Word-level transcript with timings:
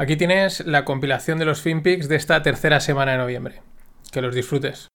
Aquí 0.00 0.16
tienes 0.16 0.64
la 0.64 0.86
compilación 0.86 1.38
de 1.38 1.44
los 1.44 1.60
FinPix 1.60 2.08
de 2.08 2.16
esta 2.16 2.40
tercera 2.40 2.80
semana 2.80 3.12
de 3.12 3.18
noviembre. 3.18 3.60
Que 4.10 4.22
los 4.22 4.34
disfrutes. 4.34 4.88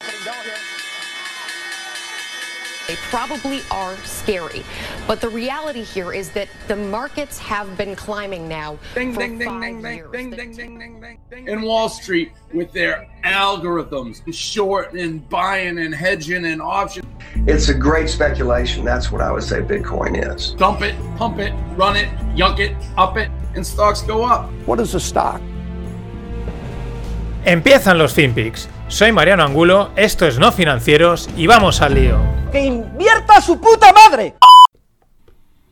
They 2.88 2.96
probably 3.10 3.62
are 3.71 3.96
scary. 4.04 4.64
But 5.08 5.20
the 5.20 5.30
reality 5.30 5.82
here 5.82 6.14
is 6.14 6.30
that 6.32 6.48
the 6.68 6.76
markets 6.76 7.39
have 7.39 7.76
been 7.78 7.96
climbing 7.96 8.48
now 8.48 8.78
ding, 8.94 9.12
for 9.12 9.21
ding, 9.21 9.39
ding, 9.39 9.48
five 9.48 9.62
ding, 9.62 9.82
ding, 9.82 9.96
years. 9.96 10.12
ding, 10.12 10.30
ding, 10.30 10.55
ding, 10.55 10.80
ding, 10.80 11.02
ding, 11.02 11.18
ding. 11.32 11.48
In 11.48 11.63
Wall 11.63 11.90
Street 11.90 12.32
with 12.54 12.71
their 12.73 13.08
algorithms, 13.23 14.23
and 14.26 14.36
short 14.36 14.94
and 14.94 15.27
buying 15.30 15.80
and 15.80 15.95
hedging 15.95 16.45
and 16.45 16.62
options. 16.62 17.08
It's 17.48 17.70
a 17.70 17.73
great 17.73 18.08
speculation. 18.08 18.86
That's 18.86 19.12
what 19.12 19.22
I 19.22 19.31
would 19.31 19.44
say 19.44 19.62
Bitcoin 19.62 20.36
is. 20.36 20.52
Dump 20.52 20.81
it, 20.84 20.95
pump 21.17 21.40
it, 21.40 21.54
run 21.76 21.95
it, 21.95 22.09
yunk 22.36 22.59
it, 22.59 22.76
up 22.98 23.17
it, 23.17 23.31
and 23.55 23.66
stocks 23.66 24.04
go 24.04 24.23
up. 24.23 24.52
What 24.67 24.80
is 24.80 24.94
a 24.94 24.99
stock? 24.99 25.41
Empiezan 27.45 27.98
los 27.98 28.13
FinPix. 28.13 28.67
Soy 28.88 29.12
Mariano 29.12 29.44
Angulo, 29.44 29.90
esto 29.95 30.27
es 30.27 30.38
No 30.38 30.52
Financieros 30.52 31.30
y 31.36 31.48
vamos 31.48 31.81
al 31.81 31.95
lío. 31.95 32.45
¡Que 32.55 32.68
invierta 32.68 33.41
su 33.41 33.58
puta 33.58 33.91
madre! 33.91 34.34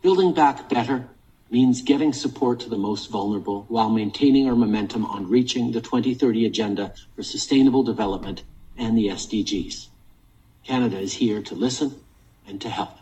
Building 0.02 0.34
back 0.34 0.68
better 0.68 1.08
means 1.50 1.82
getting 1.82 2.12
support 2.12 2.60
to 2.60 2.70
the 2.70 2.78
most 2.78 3.10
vulnerable 3.10 3.64
while 3.70 3.90
maintaining 3.90 4.50
our 4.50 4.56
momentum 4.58 5.06
on 5.06 5.30
reaching 5.30 5.72
the 5.72 5.80
2030 5.80 6.46
Agenda 6.46 6.94
for 7.16 7.24
Sustainable 7.24 7.84
Development 7.84 8.44
and 8.78 8.98
the 8.98 9.08
SDGs. 9.08 9.88
Canada 10.66 11.00
is 11.00 11.14
here 11.14 11.42
to 11.44 11.56
listen 11.56 12.02
and 12.46 12.60
to 12.60 12.68
help. 12.68 12.98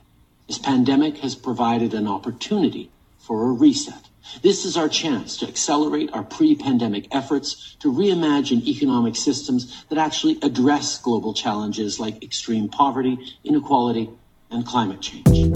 This 0.47 0.59
pandemic 0.59 1.17
has 1.17 1.33
provided 1.33 1.95
an 1.95 2.07
opportunity 2.07 2.91
for 3.17 3.49
a 3.49 3.51
reset. 3.51 4.10
This 4.41 4.65
is 4.65 4.77
our 4.77 4.89
chance 4.89 5.37
to 5.37 5.47
accelerate 5.47 6.09
our 6.13 6.23
pre 6.23 6.55
pandemic 6.55 7.07
efforts 7.11 7.75
to 7.79 7.91
reimagine 7.91 8.65
economic 8.67 9.15
systems 9.15 9.85
that 9.89 9.97
actually 9.97 10.37
address 10.41 10.99
global 11.01 11.33
challenges 11.33 11.99
like 11.99 12.23
extreme 12.23 12.69
poverty, 12.69 13.17
inequality, 13.43 14.09
and 14.49 14.65
climate 14.65 15.01
change. 15.01 15.51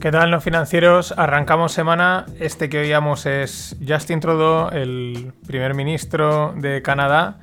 ¿Qué 0.00 0.10
tal, 0.10 0.30
no 0.30 0.40
financieros? 0.40 1.12
Arrancamos 1.14 1.72
semana. 1.72 2.24
Este 2.38 2.70
que 2.70 2.78
oíamos 2.78 3.26
es 3.26 3.76
Justin 3.86 4.20
Trudeau, 4.20 4.70
el 4.70 5.34
primer 5.46 5.74
ministro 5.74 6.54
de 6.56 6.80
Canadá, 6.80 7.40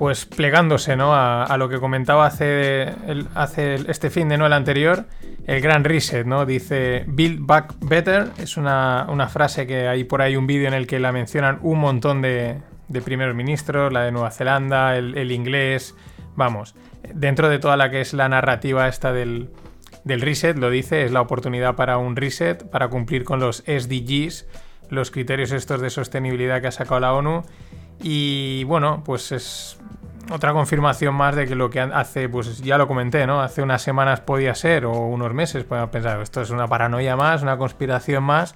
pues 0.00 0.24
plegándose 0.24 0.96
¿no? 0.96 1.14
a, 1.14 1.44
a 1.44 1.58
lo 1.58 1.68
que 1.68 1.78
comentaba 1.78 2.24
hace, 2.24 2.84
el- 3.06 3.28
hace 3.34 3.74
este 3.86 4.08
fin 4.08 4.30
de 4.30 4.38
no 4.38 4.46
el 4.46 4.54
anterior, 4.54 5.04
el 5.46 5.60
gran 5.60 5.84
reset, 5.84 6.24
¿no? 6.26 6.46
Dice 6.46 7.04
Build 7.06 7.40
Back 7.44 7.74
Better. 7.80 8.28
Es 8.38 8.56
una, 8.56 9.04
una 9.10 9.28
frase 9.28 9.66
que 9.66 9.88
hay 9.88 10.04
por 10.04 10.22
ahí 10.22 10.36
un 10.36 10.46
vídeo 10.46 10.68
en 10.68 10.72
el 10.72 10.86
que 10.86 11.00
la 11.00 11.12
mencionan 11.12 11.58
un 11.60 11.80
montón 11.80 12.22
de, 12.22 12.62
de 12.88 13.02
primeros 13.02 13.34
ministros, 13.34 13.92
la 13.92 14.04
de 14.04 14.10
Nueva 14.10 14.30
Zelanda, 14.30 14.96
el, 14.96 15.18
el 15.18 15.32
inglés, 15.32 15.94
vamos, 16.34 16.74
dentro 17.12 17.50
de 17.50 17.58
toda 17.58 17.76
la 17.76 17.90
que 17.90 18.00
es 18.00 18.14
la 18.14 18.26
narrativa 18.30 18.88
esta 18.88 19.12
del, 19.12 19.50
del 20.04 20.22
reset, 20.22 20.56
lo 20.56 20.70
dice, 20.70 21.04
es 21.04 21.12
la 21.12 21.20
oportunidad 21.20 21.74
para 21.74 21.98
un 21.98 22.16
reset, 22.16 22.64
para 22.70 22.88
cumplir 22.88 23.24
con 23.24 23.38
los 23.38 23.62
SDGs, 23.66 24.46
los 24.88 25.10
criterios 25.10 25.52
estos 25.52 25.82
de 25.82 25.90
sostenibilidad 25.90 26.62
que 26.62 26.68
ha 26.68 26.72
sacado 26.72 27.00
la 27.00 27.12
ONU. 27.12 27.42
Y 28.02 28.64
bueno, 28.64 29.02
pues 29.04 29.32
es 29.32 29.78
otra 30.30 30.52
confirmación 30.52 31.14
más 31.14 31.34
de 31.36 31.46
que 31.46 31.54
lo 31.54 31.70
que 31.70 31.80
hace, 31.80 32.28
pues 32.28 32.60
ya 32.62 32.78
lo 32.78 32.86
comenté, 32.86 33.26
¿no? 33.26 33.40
Hace 33.40 33.62
unas 33.62 33.82
semanas 33.82 34.20
podía 34.20 34.54
ser, 34.54 34.86
o 34.86 34.92
unos 34.92 35.34
meses, 35.34 35.64
podemos 35.64 35.90
pensar, 35.90 36.20
esto 36.20 36.40
es 36.40 36.50
una 36.50 36.68
paranoia 36.68 37.16
más, 37.16 37.42
una 37.42 37.56
conspiración 37.56 38.24
más. 38.24 38.54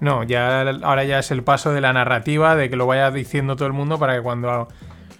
No, 0.00 0.22
ya 0.22 0.62
ahora 0.82 1.04
ya 1.04 1.18
es 1.18 1.30
el 1.30 1.42
paso 1.42 1.72
de 1.72 1.80
la 1.80 1.92
narrativa, 1.92 2.56
de 2.56 2.68
que 2.68 2.76
lo 2.76 2.86
vaya 2.86 3.10
diciendo 3.10 3.56
todo 3.56 3.66
el 3.66 3.72
mundo 3.72 3.98
para 3.98 4.16
que 4.16 4.22
cuando 4.22 4.68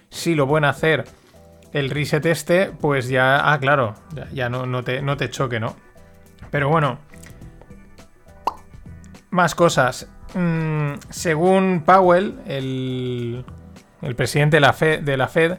sí 0.09 0.35
lo 0.35 0.47
pueden 0.47 0.65
hacer 0.65 1.05
el 1.73 1.89
reset 1.89 2.25
este, 2.25 2.71
pues 2.71 3.09
ya, 3.09 3.51
ah, 3.51 3.59
claro, 3.59 3.95
ya, 4.13 4.29
ya 4.31 4.49
no, 4.49 4.65
no, 4.65 4.83
te, 4.83 5.01
no 5.01 5.17
te 5.17 5.29
choque, 5.29 5.59
¿no? 5.59 5.75
Pero 6.51 6.69
bueno, 6.69 6.99
más 9.29 9.55
cosas. 9.55 10.07
Mm, 10.33 10.93
según 11.09 11.83
Powell, 11.85 12.39
el, 12.45 13.45
el 14.05 14.15
presidente 14.15 14.57
de 14.57 14.61
la, 14.61 14.73
Fed, 15.27 15.57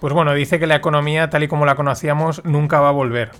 pues 0.00 0.12
bueno, 0.12 0.34
dice 0.34 0.58
que 0.58 0.66
la 0.66 0.76
economía 0.76 1.30
tal 1.30 1.42
y 1.42 1.48
como 1.48 1.64
la 1.64 1.74
conocíamos 1.74 2.44
nunca 2.44 2.80
va 2.80 2.88
a 2.88 2.92
volver. 2.92 3.30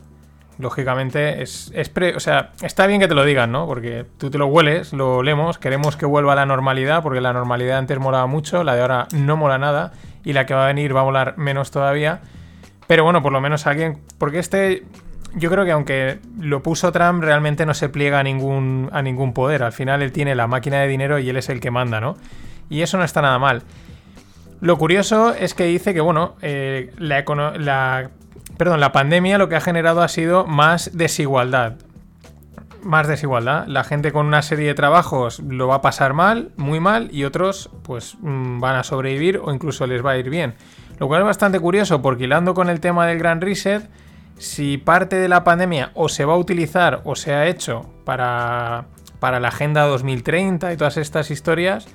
Lógicamente, 0.58 1.42
es, 1.42 1.70
pre- 1.92 2.16
o 2.16 2.20
sea, 2.20 2.52
está 2.62 2.86
bien 2.86 3.00
que 3.00 3.08
te 3.08 3.14
lo 3.14 3.24
digan, 3.24 3.52
¿no? 3.52 3.66
Porque 3.66 4.06
tú 4.16 4.30
te 4.30 4.38
lo 4.38 4.46
hueles, 4.46 4.94
lo 4.94 5.18
olemos, 5.18 5.58
queremos 5.58 5.96
que 5.96 6.06
vuelva 6.06 6.32
a 6.32 6.36
la 6.36 6.46
normalidad, 6.46 7.02
porque 7.02 7.20
la 7.20 7.34
normalidad 7.34 7.76
antes 7.76 7.98
molaba 7.98 8.26
mucho, 8.26 8.64
la 8.64 8.74
de 8.74 8.80
ahora 8.80 9.06
no 9.12 9.36
mola 9.36 9.58
nada, 9.58 9.92
y 10.24 10.32
la 10.32 10.46
que 10.46 10.54
va 10.54 10.64
a 10.64 10.68
venir 10.68 10.96
va 10.96 11.02
a 11.02 11.04
molar 11.04 11.34
menos 11.36 11.70
todavía. 11.70 12.20
Pero 12.86 13.04
bueno, 13.04 13.22
por 13.22 13.32
lo 13.32 13.40
menos 13.40 13.66
alguien. 13.66 13.98
Porque 14.16 14.38
este. 14.38 14.84
Yo 15.34 15.50
creo 15.50 15.66
que 15.66 15.72
aunque 15.72 16.18
lo 16.40 16.62
puso 16.62 16.92
Trump, 16.92 17.22
realmente 17.22 17.66
no 17.66 17.74
se 17.74 17.90
pliega 17.90 18.20
a 18.20 18.22
ningún, 18.22 18.88
a 18.92 19.02
ningún 19.02 19.34
poder. 19.34 19.62
Al 19.62 19.72
final 19.72 20.00
él 20.00 20.10
tiene 20.10 20.34
la 20.34 20.46
máquina 20.46 20.80
de 20.80 20.88
dinero 20.88 21.18
y 21.18 21.28
él 21.28 21.36
es 21.36 21.50
el 21.50 21.60
que 21.60 21.70
manda, 21.70 22.00
¿no? 22.00 22.16
Y 22.70 22.80
eso 22.80 22.96
no 22.96 23.04
está 23.04 23.20
nada 23.20 23.38
mal. 23.38 23.62
Lo 24.60 24.78
curioso 24.78 25.34
es 25.34 25.54
que 25.54 25.64
dice 25.64 25.92
que, 25.92 26.00
bueno, 26.00 26.36
eh, 26.40 26.92
la, 26.98 28.10
perdón, 28.56 28.80
la 28.80 28.92
pandemia 28.92 29.38
lo 29.38 29.48
que 29.48 29.56
ha 29.56 29.60
generado 29.60 30.02
ha 30.02 30.08
sido 30.08 30.46
más 30.46 30.96
desigualdad. 30.96 31.74
Más 32.82 33.06
desigualdad. 33.08 33.66
La 33.66 33.84
gente 33.84 34.12
con 34.12 34.26
una 34.26 34.42
serie 34.42 34.68
de 34.68 34.74
trabajos 34.74 35.40
lo 35.40 35.68
va 35.68 35.76
a 35.76 35.80
pasar 35.82 36.14
mal, 36.14 36.52
muy 36.56 36.80
mal, 36.80 37.08
y 37.12 37.24
otros, 37.24 37.70
pues, 37.82 38.16
mm, 38.20 38.60
van 38.60 38.76
a 38.76 38.84
sobrevivir 38.84 39.40
o 39.42 39.52
incluso 39.52 39.86
les 39.86 40.04
va 40.04 40.12
a 40.12 40.18
ir 40.18 40.30
bien. 40.30 40.54
Lo 40.98 41.08
cual 41.08 41.20
es 41.20 41.26
bastante 41.26 41.60
curioso 41.60 42.00
porque 42.00 42.24
hilando 42.24 42.54
con 42.54 42.70
el 42.70 42.80
tema 42.80 43.06
del 43.06 43.18
Gran 43.18 43.40
Reset, 43.40 43.88
si 44.38 44.78
parte 44.78 45.16
de 45.16 45.28
la 45.28 45.44
pandemia 45.44 45.90
o 45.94 46.08
se 46.08 46.24
va 46.24 46.34
a 46.34 46.38
utilizar 46.38 47.02
o 47.04 47.16
se 47.16 47.34
ha 47.34 47.46
hecho 47.46 47.90
para, 48.04 48.86
para 49.18 49.40
la 49.40 49.48
Agenda 49.48 49.84
2030 49.84 50.72
y 50.72 50.76
todas 50.76 50.96
estas 50.96 51.30
historias, 51.30 51.86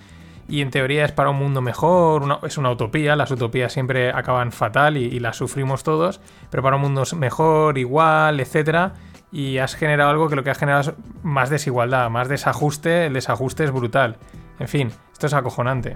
y 0.51 0.61
en 0.61 0.69
teoría 0.69 1.05
es 1.05 1.13
para 1.13 1.29
un 1.29 1.37
mundo 1.37 1.61
mejor, 1.61 2.39
es 2.43 2.57
una 2.57 2.69
utopía, 2.69 3.15
las 3.15 3.31
utopías 3.31 3.71
siempre 3.71 4.11
acaban 4.11 4.51
fatal 4.51 4.97
y, 4.97 5.17
las 5.21 5.37
sufrimos 5.37 5.83
todos, 5.83 6.19
pero 6.49 6.61
para 6.61 6.75
un 6.75 6.81
mundo 6.81 7.03
mejor, 7.15 7.77
igual, 7.77 8.37
etcétera, 8.41 8.91
y 9.31 9.59
has 9.59 9.75
generado 9.75 10.09
algo 10.09 10.27
que 10.27 10.35
lo 10.35 10.43
que 10.43 10.49
ha 10.49 10.55
generado 10.55 10.81
es 10.81 10.93
más 11.23 11.49
desigualdad, 11.49 12.09
más 12.09 12.27
desajuste, 12.27 13.05
el 13.05 13.13
desajuste 13.13 13.63
es 13.63 13.71
brutal. 13.71 14.17
En 14.59 14.67
fin, 14.67 14.91
esto 15.13 15.27
es 15.27 15.33
acojonante. 15.33 15.95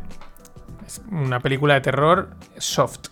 Es 0.88 1.02
una 1.12 1.42
película 1.42 1.74
de 1.74 1.82
terror 1.82 2.30
soft. 2.58 3.10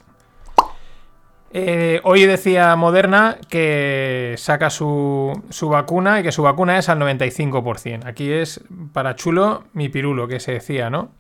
Eh, 1.52 2.00
hoy 2.06 2.26
decía 2.26 2.74
Moderna 2.78 3.38
que 3.50 4.36
saca 4.38 4.70
su, 4.70 5.44
su 5.50 5.68
vacuna 5.68 6.22
y 6.22 6.24
que 6.24 6.32
su 6.32 6.42
vacuna 6.42 6.78
es 6.78 6.88
al 6.88 7.00
95%. 7.00 8.06
Aquí 8.06 8.32
es 8.32 8.64
para 8.94 9.16
chulo 9.16 9.66
mi 9.74 9.90
pirulo, 9.90 10.30
que 10.30 10.40
se 10.40 10.54
decía, 10.54 10.90
¿no? 10.90 11.12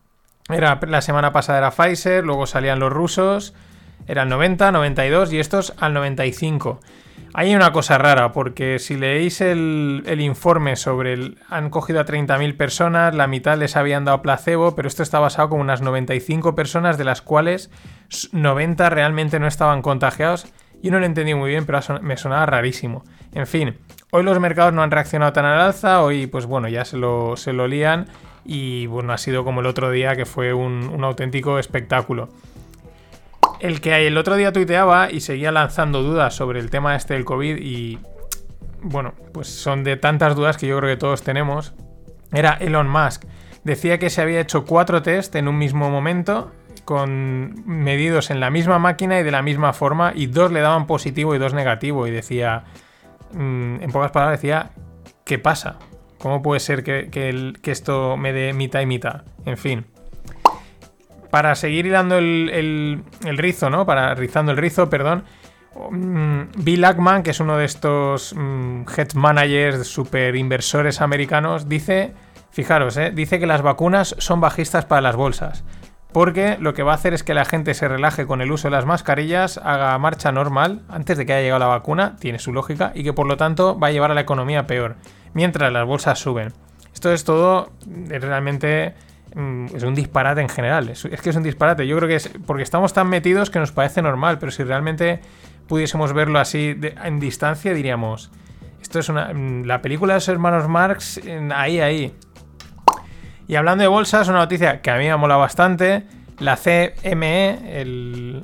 Era, 0.49 0.79
la 0.87 1.01
semana 1.01 1.31
pasada 1.31 1.59
era 1.59 1.71
Pfizer, 1.71 2.23
luego 2.23 2.45
salían 2.45 2.79
los 2.79 2.91
rusos, 2.91 3.53
eran 4.07 4.29
90, 4.29 4.71
92 4.71 5.33
y 5.33 5.39
estos 5.39 5.73
al 5.77 5.93
95. 5.93 6.79
Hay 7.35 7.55
una 7.55 7.71
cosa 7.71 7.97
rara, 7.97 8.31
porque 8.31 8.77
si 8.77 8.95
leéis 8.95 9.41
el, 9.41 10.03
el 10.05 10.21
informe 10.21 10.75
sobre 10.75 11.13
el... 11.13 11.39
Han 11.49 11.71
cogido 11.71 11.99
a 11.99 12.05
30.000 12.05 12.55
personas, 12.57 13.15
la 13.15 13.25
mitad 13.25 13.57
les 13.57 13.75
habían 13.75 14.05
dado 14.05 14.21
placebo, 14.21 14.75
pero 14.75 14.87
esto 14.87 15.01
está 15.01 15.19
basado 15.19 15.49
con 15.49 15.59
unas 15.59 15.81
95 15.81 16.53
personas, 16.53 16.99
de 16.99 17.05
las 17.05 17.23
cuales 17.23 17.71
90 18.33 18.87
realmente 18.91 19.39
no 19.39 19.47
estaban 19.47 19.81
contagiados. 19.81 20.45
Yo 20.83 20.91
no 20.91 20.99
lo 20.99 21.07
entendí 21.07 21.33
muy 21.33 21.49
bien, 21.49 21.65
pero 21.65 21.79
me 22.01 22.17
sonaba 22.17 22.45
rarísimo. 22.45 23.03
En 23.33 23.47
fin, 23.47 23.77
hoy 24.15 24.21
los 24.21 24.39
mercados 24.39 24.73
no 24.73 24.83
han 24.83 24.91
reaccionado 24.91 25.33
tan 25.33 25.43
al 25.43 25.59
alza, 25.59 26.03
hoy 26.03 26.27
pues 26.27 26.45
bueno, 26.45 26.69
ya 26.69 26.85
se 26.85 26.97
lo, 26.97 27.35
se 27.35 27.51
lo 27.51 27.67
lían 27.67 28.05
y 28.45 28.85
bueno, 28.85 29.11
ha 29.11 29.17
sido 29.17 29.43
como 29.43 29.61
el 29.61 29.65
otro 29.65 29.89
día 29.89 30.15
que 30.15 30.27
fue 30.27 30.53
un, 30.53 31.03
auténtico 31.03 31.57
espectáculo. 31.57 32.29
El 33.59 33.81
que 33.81 34.05
el 34.05 34.15
otro 34.15 34.35
día 34.35 34.53
tuiteaba 34.53 35.11
y 35.11 35.21
seguía 35.21 35.51
lanzando 35.51 36.03
dudas 36.03 36.35
sobre 36.35 36.59
el 36.59 36.69
tema 36.69 36.95
este 36.95 37.15
del 37.15 37.25
COVID 37.25 37.57
y 37.57 37.97
bueno, 38.83 39.15
pues 39.33 39.47
son 39.47 39.83
de 39.83 39.97
tantas 39.97 40.35
dudas 40.35 40.57
que 40.57 40.67
yo 40.67 40.77
creo 40.77 40.91
que 40.91 40.99
todos 40.99 41.23
tenemos. 41.23 41.73
Era 42.31 42.53
Elon 42.59 42.87
Musk. 42.87 43.23
Decía 43.63 43.97
que 43.97 44.11
se 44.11 44.21
había 44.21 44.41
hecho 44.41 44.63
cuatro 44.63 45.01
test 45.01 45.35
en 45.35 45.47
un 45.47 45.57
mismo 45.57 45.89
momento, 45.89 46.51
con 46.85 47.63
medidos 47.65 48.29
en 48.29 48.39
la 48.39 48.51
misma 48.51 48.77
máquina 48.77 49.19
y 49.19 49.23
de 49.23 49.31
la 49.31 49.41
misma 49.41 49.73
forma, 49.73 50.11
y 50.13 50.27
dos 50.27 50.51
le 50.51 50.59
daban 50.59 50.85
positivo 50.85 51.33
y 51.33 51.39
dos 51.39 51.55
negativo. 51.55 52.05
Y 52.05 52.11
decía, 52.11 52.65
en 53.33 53.89
pocas 53.91 54.11
palabras, 54.11 54.39
decía, 54.39 54.71
¿qué 55.25 55.39
pasa? 55.39 55.77
¿Cómo 56.19 56.41
puede 56.41 56.59
ser 56.59 56.83
que, 56.83 57.09
que 57.11 57.29
el- 57.29 57.59
que 57.61 57.71
esto 57.71 58.15
me 58.17 58.31
dé 58.33 58.53
mitad 58.53 58.79
y 58.81 58.85
mitad? 58.85 59.23
En 59.45 59.57
fin. 59.57 59.85
Para 61.29 61.55
seguir 61.55 61.85
hilando 61.87 62.17
el, 62.17 62.49
el- 62.53 63.03
el 63.25 63.37
rizo, 63.37 63.69
¿no? 63.69 63.85
Para 63.85 64.13
rizando 64.13 64.51
el 64.51 64.57
rizo, 64.57 64.89
perdón. 64.89 65.23
Mm, 65.89 66.41
Bill 66.63 66.85
Ackman, 66.85 67.23
que 67.23 67.31
es 67.31 67.39
uno 67.39 67.57
de 67.57 67.65
estos 67.65 68.33
mm, 68.37 68.83
head 68.95 69.13
managers, 69.15 69.87
super 69.87 70.35
inversores 70.35 71.01
americanos, 71.01 71.67
dice, 71.67 72.13
fijaros, 72.51 72.95
eh, 72.97 73.11
dice 73.13 73.39
que 73.39 73.47
las 73.47 73.63
vacunas 73.63 74.15
son 74.19 74.39
bajistas 74.39 74.85
para 74.85 75.01
las 75.01 75.15
bolsas. 75.15 75.63
Porque 76.13 76.57
lo 76.59 76.75
que 76.75 76.83
va 76.83 76.91
a 76.91 76.95
hacer 76.95 77.15
es 77.15 77.23
que 77.23 77.33
la 77.33 77.43
gente 77.43 77.73
se 77.73 77.87
relaje 77.87 78.27
con 78.27 78.41
el 78.41 78.51
uso 78.51 78.67
de 78.67 78.71
las 78.71 78.85
mascarillas, 78.85 79.57
haga 79.57 79.97
marcha 79.97 80.31
normal 80.31 80.81
antes 80.87 81.17
de 81.17 81.25
que 81.25 81.33
haya 81.33 81.41
llegado 81.41 81.59
la 81.59 81.65
vacuna, 81.65 82.15
tiene 82.19 82.37
su 82.37 82.53
lógica, 82.53 82.91
y 82.93 83.03
que 83.03 83.13
por 83.13 83.27
lo 83.27 83.35
tanto 83.35 83.77
va 83.79 83.87
a 83.87 83.91
llevar 83.91 84.11
a 84.11 84.13
la 84.13 84.21
economía 84.21 84.67
peor, 84.67 84.95
mientras 85.33 85.73
las 85.73 85.87
bolsas 85.87 86.19
suben. 86.19 86.53
Esto 86.93 87.11
es 87.11 87.23
todo 87.23 87.71
es 88.11 88.21
realmente 88.21 88.93
mm, 89.35 89.75
es 89.75 89.83
un 89.83 89.95
disparate 89.95 90.41
en 90.41 90.49
general. 90.49 90.89
Es, 90.89 91.03
que 91.03 91.29
es 91.31 91.35
un 91.35 91.43
disparate. 91.43 91.87
Yo 91.87 91.97
creo 91.97 92.07
que 92.07 92.15
es 92.15 92.29
porque 92.45 92.63
estamos 92.63 92.93
tan 92.93 93.09
metidos 93.09 93.49
que 93.49 93.57
nos 93.57 93.71
parece 93.71 94.01
normal, 94.03 94.37
pero 94.39 94.51
si 94.51 94.63
realmente 94.63 95.19
pudiésemos 95.67 96.13
verlo 96.13 96.39
así 96.39 96.79
en 97.03 97.19
distancia, 97.19 97.73
diríamos, 97.73 98.31
esto 98.81 98.99
es 98.99 99.09
una... 99.09 99.33
Mm, 99.33 99.63
la 99.65 99.81
película 99.81 100.13
de 100.13 100.17
los 100.17 100.27
hermanos 100.27 100.67
Marx, 100.67 101.19
ahí, 101.55 101.79
ahí. 101.79 102.13
Y 103.47 103.55
hablando 103.55 103.81
de 103.81 103.87
bolsas, 103.87 104.27
una 104.29 104.39
noticia 104.39 104.81
que 104.81 104.91
a 104.91 104.97
mí 104.97 105.03
me 105.03 105.11
ha 105.11 105.17
molado 105.17 105.39
bastante, 105.39 106.03
la 106.39 106.55
CME, 106.57 108.43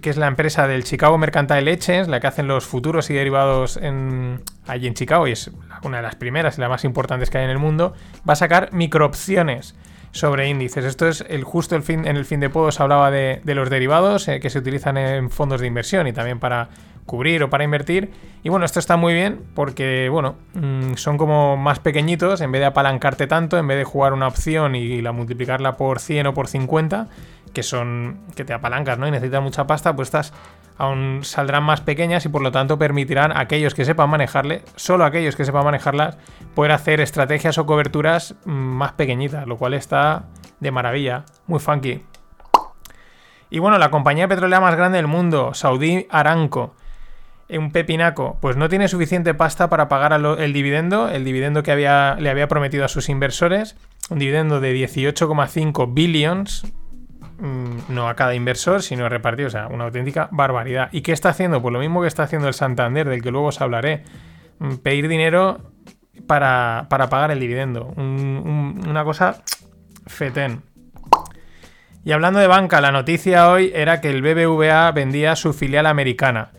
que 0.00 0.10
es 0.10 0.16
la 0.16 0.26
empresa 0.26 0.66
del 0.66 0.84
Chicago 0.84 1.16
Mercantile 1.16 1.72
Exchange, 1.72 2.08
la 2.08 2.20
que 2.20 2.26
hacen 2.26 2.48
los 2.48 2.66
futuros 2.66 3.08
y 3.10 3.14
derivados 3.14 3.78
allí 4.66 4.86
en 4.86 4.94
Chicago, 4.94 5.26
y 5.26 5.32
es 5.32 5.50
una 5.82 5.98
de 5.98 6.02
las 6.02 6.16
primeras 6.16 6.58
y 6.58 6.60
las 6.60 6.70
más 6.70 6.84
importantes 6.84 7.30
que 7.30 7.38
hay 7.38 7.44
en 7.44 7.50
el 7.50 7.58
mundo, 7.58 7.94
va 8.28 8.34
a 8.34 8.36
sacar 8.36 8.72
microopciones 8.72 9.74
sobre 10.12 10.48
índices. 10.48 10.84
Esto 10.84 11.08
es 11.08 11.24
el 11.28 11.44
justo 11.44 11.76
el 11.76 11.82
fin, 11.82 12.06
en 12.06 12.16
el 12.16 12.24
fin 12.24 12.40
de 12.40 12.50
podos 12.50 12.80
hablaba 12.80 13.10
de, 13.10 13.40
los 13.44 13.70
derivados 13.70 14.28
eh, 14.28 14.40
que 14.40 14.50
se 14.50 14.58
utilizan 14.58 14.96
en 14.96 15.30
fondos 15.30 15.60
de 15.60 15.66
inversión 15.66 16.06
y 16.06 16.12
también 16.12 16.38
para 16.38 16.68
cubrir 17.06 17.42
o 17.42 17.50
para 17.50 17.64
invertir. 17.64 18.10
Y 18.42 18.48
bueno, 18.48 18.64
esto 18.64 18.78
está 18.78 18.96
muy 18.96 19.12
bien 19.12 19.40
porque, 19.54 20.08
bueno, 20.08 20.36
mm, 20.54 20.94
son 20.94 21.18
como 21.18 21.56
más 21.56 21.80
pequeñitos, 21.80 22.40
en 22.40 22.52
vez 22.52 22.60
de 22.60 22.66
apalancarte 22.66 23.26
tanto, 23.26 23.58
en 23.58 23.66
vez 23.66 23.78
de 23.78 23.84
jugar 23.84 24.12
una 24.12 24.28
opción 24.28 24.74
y 24.74 25.02
la 25.02 25.12
multiplicarla 25.12 25.76
por 25.76 26.00
100 26.00 26.28
o 26.28 26.34
por 26.34 26.48
50, 26.48 27.08
que 27.52 27.62
son 27.62 28.20
que 28.36 28.44
te 28.44 28.52
apalancas, 28.52 28.98
¿no? 28.98 29.06
Y 29.06 29.10
necesitas 29.10 29.42
mucha 29.42 29.66
pasta, 29.66 29.94
pues 29.94 30.08
estas 30.08 30.32
aún 30.78 31.20
saldrán 31.24 31.62
más 31.62 31.82
pequeñas 31.82 32.24
y 32.24 32.30
por 32.30 32.40
lo 32.40 32.52
tanto 32.52 32.78
permitirán 32.78 33.32
a 33.32 33.40
aquellos 33.40 33.74
que 33.74 33.84
sepan 33.84 34.08
manejarle, 34.08 34.62
solo 34.76 35.04
aquellos 35.04 35.36
que 35.36 35.44
sepan 35.44 35.64
manejarlas, 35.64 36.16
poder 36.54 36.72
hacer 36.72 37.00
estrategias 37.00 37.58
o 37.58 37.66
coberturas 37.66 38.34
mm, 38.46 38.50
más 38.50 38.92
pequeñitas, 38.92 39.46
lo 39.46 39.58
cual 39.58 39.74
está 39.74 40.24
de 40.58 40.70
maravilla, 40.70 41.24
muy 41.46 41.60
funky. 41.60 42.02
Y 43.50 43.58
bueno, 43.58 43.78
la 43.78 43.90
compañía 43.90 44.28
petrolera 44.28 44.60
más 44.60 44.74
grande 44.76 44.96
del 44.96 45.06
mundo, 45.06 45.52
Saudi 45.52 46.06
Aramco, 46.08 46.74
un 47.50 47.72
pepinaco, 47.72 48.38
pues 48.40 48.56
no 48.56 48.68
tiene 48.68 48.88
suficiente 48.88 49.34
pasta 49.34 49.68
para 49.68 49.88
pagar 49.88 50.12
el 50.12 50.52
dividendo, 50.52 51.08
el 51.08 51.24
dividendo 51.24 51.62
que 51.62 51.72
había, 51.72 52.16
le 52.18 52.30
había 52.30 52.48
prometido 52.48 52.84
a 52.84 52.88
sus 52.88 53.08
inversores, 53.08 53.76
un 54.08 54.18
dividendo 54.18 54.60
de 54.60 54.74
18,5 54.74 55.92
billions, 55.92 56.64
no 57.40 58.08
a 58.08 58.14
cada 58.14 58.34
inversor, 58.34 58.82
sino 58.82 59.08
repartido, 59.08 59.48
o 59.48 59.50
sea, 59.50 59.68
una 59.68 59.84
auténtica 59.84 60.28
barbaridad. 60.30 60.88
¿Y 60.92 61.00
qué 61.00 61.12
está 61.12 61.30
haciendo? 61.30 61.62
Pues 61.62 61.72
lo 61.72 61.78
mismo 61.78 62.02
que 62.02 62.08
está 62.08 62.24
haciendo 62.24 62.48
el 62.48 62.54
Santander, 62.54 63.08
del 63.08 63.22
que 63.22 63.30
luego 63.30 63.46
os 63.46 63.60
hablaré, 63.60 64.04
mm, 64.58 64.76
pedir 64.76 65.08
dinero 65.08 65.72
para, 66.26 66.86
pagar 66.88 67.30
el 67.30 67.40
dividendo, 67.40 67.86
una 67.96 69.04
cosa 69.04 69.42
fetén. 70.06 70.62
Y 72.04 72.12
hablando 72.12 72.40
de 72.40 72.46
banca, 72.46 72.80
la 72.80 72.92
noticia 72.92 73.50
hoy 73.50 73.72
era 73.74 74.00
que 74.00 74.10
el 74.10 74.22
BBVA 74.22 74.90
vendía 74.92 75.36
su 75.36 75.52
filial 75.52 75.86
americana 75.86 76.52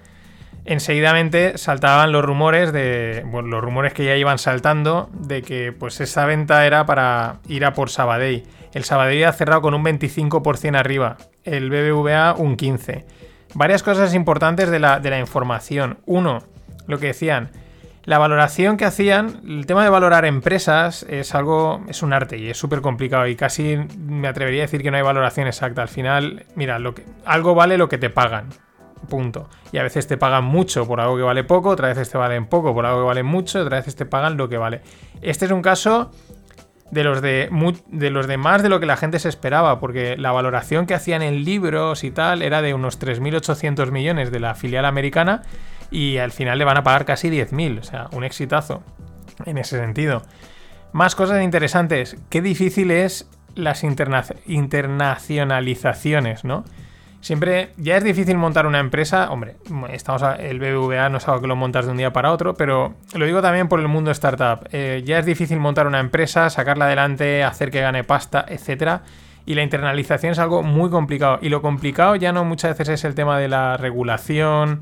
enseguidamente 0.66 1.58
saltaban 1.58 2.12
los 2.12 2.24
rumores 2.24 2.72
de. 2.72 3.24
Bueno, 3.25 3.50
los 3.50 3.63
rumores 3.63 3.94
que 3.94 4.06
ya 4.06 4.16
iban 4.16 4.38
saltando 4.38 5.10
de 5.13 5.42
que 5.42 5.72
pues 5.72 6.00
esa 6.02 6.25
venta 6.25 6.66
era 6.66 6.86
para 6.86 7.40
ir 7.48 7.66
a 7.66 7.74
por 7.74 7.90
Sabadell. 7.90 8.44
El 8.74 8.84
Sabadell 8.84 9.25
ha 9.25 9.34
cerrado 9.34 9.62
con 9.62 9.74
un 9.74 9.84
25% 9.84 10.78
arriba, 10.78 11.18
el 11.44 11.69
BBVA 11.69 12.34
un 12.38 12.58
15%. 12.58 13.04
Varias 13.54 13.84
cosas 13.84 14.13
importantes 14.13 14.69
de 14.69 14.80
la, 14.80 15.00
de 15.00 15.10
la 15.10 15.19
información. 15.19 15.98
Uno, 16.06 16.40
lo 16.88 17.00
que 17.00 17.08
decían, 17.08 17.52
la 18.06 18.18
valoración 18.18 18.78
que 18.78 18.86
hacían, 18.86 19.42
el 19.46 19.66
tema 19.66 19.84
de 19.84 19.90
valorar 19.90 20.25
empresas 20.25 21.04
es 21.10 21.36
algo, 21.36 21.84
es 21.88 22.02
un 22.02 22.13
arte 22.13 22.38
y 22.38 22.50
es 22.50 22.58
súper 22.58 22.81
complicado 22.81 23.28
y 23.28 23.36
casi 23.36 23.78
me 23.98 24.28
atrevería 24.28 24.63
a 24.63 24.66
decir 24.66 24.81
que 24.81 24.90
no 24.90 24.98
hay 24.98 25.04
valoración 25.04 25.48
exacta. 25.48 25.84
Al 25.84 25.88
final, 25.88 26.46
mira, 26.56 26.80
lo 26.80 26.96
que, 26.96 27.04
algo 27.25 27.54
vale 27.54 27.78
lo 27.78 27.90
que 27.90 27.98
te 27.98 28.10
pagan. 28.10 28.50
Punto. 29.09 29.50
Y 29.71 29.77
a 29.77 29.83
veces 29.83 30.07
te 30.07 30.18
pagan 30.18 30.44
mucho 30.44 30.88
por 30.88 31.01
algo 31.01 31.18
que 31.18 31.24
vale 31.24 31.44
poco, 31.44 31.69
otras 31.69 31.95
veces 31.95 32.12
te 32.12 32.18
valen 32.18 32.45
poco 32.45 32.74
por 32.74 32.86
algo 32.86 33.01
que 33.01 33.07
vale 33.07 33.24
mucho, 33.24 33.62
otras 33.62 33.81
veces 33.81 33.95
te 33.95 34.06
pagan 34.06 34.38
lo 34.38 34.48
que 34.48 34.57
vale. 34.57 34.81
Este 35.21 35.45
es 35.45 35.51
un 35.51 35.62
caso 35.62 36.12
de 36.92 37.03
los 37.03 37.21
de, 37.21 37.50
de 37.89 38.38
más 38.38 38.63
de 38.63 38.69
lo 38.69 38.80
que 38.80 38.86
la 38.86 38.98
gente 38.98 39.19
se 39.19 39.30
esperaba, 39.30 39.80
porque 39.80 40.18
la 40.18 40.31
valoración 40.31 40.86
que 40.86 40.94
hacían 40.94 41.21
en 41.21 41.45
libros 41.45 42.03
y 42.03 42.12
tal 42.12 42.42
era 42.42 42.62
de 42.62 42.74
unos 42.74 43.00
3.800 43.00 43.92
millones 43.92 44.31
de 44.31 44.39
la 44.39 44.56
filial 44.56 44.86
americana 44.86 45.44
y 45.89 46.18
al 46.18 46.31
final 46.31 46.59
le 46.59 46.65
van 46.65 46.77
a 46.77 46.83
pagar 46.83 47.06
casi 47.06 47.30
10.000, 47.30 47.80
o 47.80 47.83
sea, 47.83 48.07
un 48.12 48.24
exitazo 48.24 48.83
en 49.45 49.57
ese 49.57 49.80
sentido. 49.80 50.24
Más 50.92 51.15
cosas 51.15 51.42
interesantes, 51.42 52.18
qué 52.30 52.42
difícil 52.42 52.92
es 52.92 53.30
las 53.56 53.83
internacionalizaciones, 53.83 56.44
¿no? 56.44 56.65
Siempre, 57.22 57.70
ya 57.78 57.98
es 57.98 58.04
difícil 58.04 58.36
montar 58.38 58.66
una 58.66 58.80
empresa, 58.80 59.30
hombre, 59.30 59.56
estamos 59.92 60.24
el 60.40 60.60
BBVA 60.60 61.08
no 61.10 61.20
es 61.20 61.28
algo 61.28 61.42
que 61.42 61.48
lo 61.48 61.56
montas 61.56 61.86
de 61.86 61.92
un 61.92 61.98
día 61.98 62.12
para 62.12 62.32
otro, 62.32 62.56
pero 62.56 62.96
lo 63.14 63.26
digo 63.28 63.44
también 63.44 63.68
por 63.68 63.80
el 63.80 63.88
mundo 63.88 64.10
startup. 64.10 64.68
Eh, 64.72 65.04
ya 65.06 65.20
es 65.20 65.26
difícil 65.28 65.60
montar 65.60 65.86
una 65.86 66.00
empresa, 66.00 66.50
sacarla 66.50 66.86
adelante, 66.86 67.44
hacer 67.44 67.70
que 67.70 67.80
gane 67.80 68.04
pasta, 68.04 68.44
etc. 68.48 69.02
Y 69.46 69.54
la 69.54 69.62
internalización 69.62 70.32
es 70.32 70.40
algo 70.40 70.64
muy 70.64 70.90
complicado. 70.90 71.38
Y 71.44 71.50
lo 71.50 71.62
complicado 71.62 72.16
ya 72.16 72.32
no 72.32 72.44
muchas 72.44 72.76
veces 72.76 73.00
es 73.00 73.06
el 73.06 73.14
tema 73.14 73.38
de 73.38 73.50
la 73.50 73.78
regulación, 73.78 74.82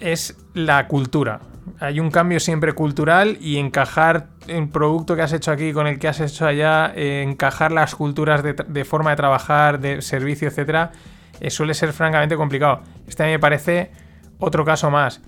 es 0.00 0.36
la 0.54 0.88
cultura 0.88 1.40
hay 1.78 2.00
un 2.00 2.10
cambio 2.10 2.40
siempre 2.40 2.72
cultural 2.72 3.38
y 3.40 3.58
encajar 3.58 4.28
el 4.46 4.68
producto 4.68 5.16
que 5.16 5.22
has 5.22 5.32
hecho 5.32 5.50
aquí 5.50 5.72
con 5.72 5.86
el 5.86 5.98
que 5.98 6.08
has 6.08 6.20
hecho 6.20 6.46
allá, 6.46 6.92
eh, 6.94 7.22
encajar 7.26 7.72
las 7.72 7.94
culturas 7.94 8.42
de, 8.42 8.84
forma 8.84 9.10
de 9.10 9.16
trabajar, 9.16 9.80
de 9.80 10.02
servicio, 10.02 10.48
etcétera, 10.48 10.92
eh, 11.40 11.50
suele 11.50 11.74
ser 11.74 11.92
francamente 11.92 12.36
complicado. 12.36 12.82
Este 13.06 13.24
me 13.24 13.38
parece 13.38 13.90
otro 14.38 14.64
caso 14.64 14.90
más. 14.90 15.22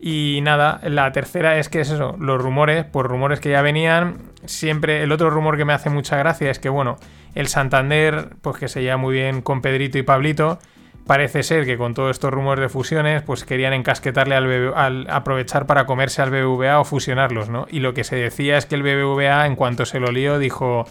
Y 0.00 0.40
nada, 0.42 0.80
la 0.84 1.12
tercera 1.12 1.58
es 1.58 1.68
que 1.68 1.80
es 1.80 1.90
eso, 1.90 2.16
los 2.18 2.40
rumores, 2.40 2.84
por 2.84 3.06
rumores 3.06 3.40
que 3.40 3.50
ya 3.50 3.62
venían, 3.62 4.32
siempre 4.44 5.02
el 5.02 5.12
otro 5.12 5.30
rumor 5.30 5.56
que 5.56 5.64
me 5.64 5.72
hace 5.72 5.88
mucha 5.88 6.16
gracia 6.18 6.50
es 6.50 6.58
que, 6.58 6.68
bueno, 6.68 6.98
el 7.34 7.46
Santander, 7.46 8.30
pues 8.42 8.58
que 8.58 8.68
se 8.68 8.82
lleva 8.82 8.98
muy 8.98 9.14
bien 9.14 9.40
con 9.40 9.62
Pedrito 9.62 9.96
y 9.96 10.02
Pablito, 10.02 10.58
Parece 11.06 11.42
ser 11.42 11.66
que 11.66 11.76
con 11.76 11.92
todos 11.92 12.12
estos 12.12 12.32
rumores 12.32 12.62
de 12.62 12.68
fusiones, 12.70 13.22
pues 13.22 13.44
querían 13.44 13.74
encasquetarle 13.74 14.36
al, 14.36 15.06
aprovechar 15.10 15.66
para 15.66 15.84
comerse 15.84 16.22
al 16.22 16.30
BBVA 16.30 16.80
o 16.80 16.84
fusionarlos, 16.84 17.50
¿no? 17.50 17.66
Y 17.70 17.80
lo 17.80 17.92
que 17.92 18.04
se 18.04 18.16
decía 18.16 18.56
es 18.56 18.64
que 18.64 18.74
el 18.74 18.82
BBVA, 18.82 19.44
en 19.44 19.54
cuanto 19.54 19.84
se 19.84 20.00
lo 20.00 20.10
lió, 20.10 20.38
dijo: 20.38 20.86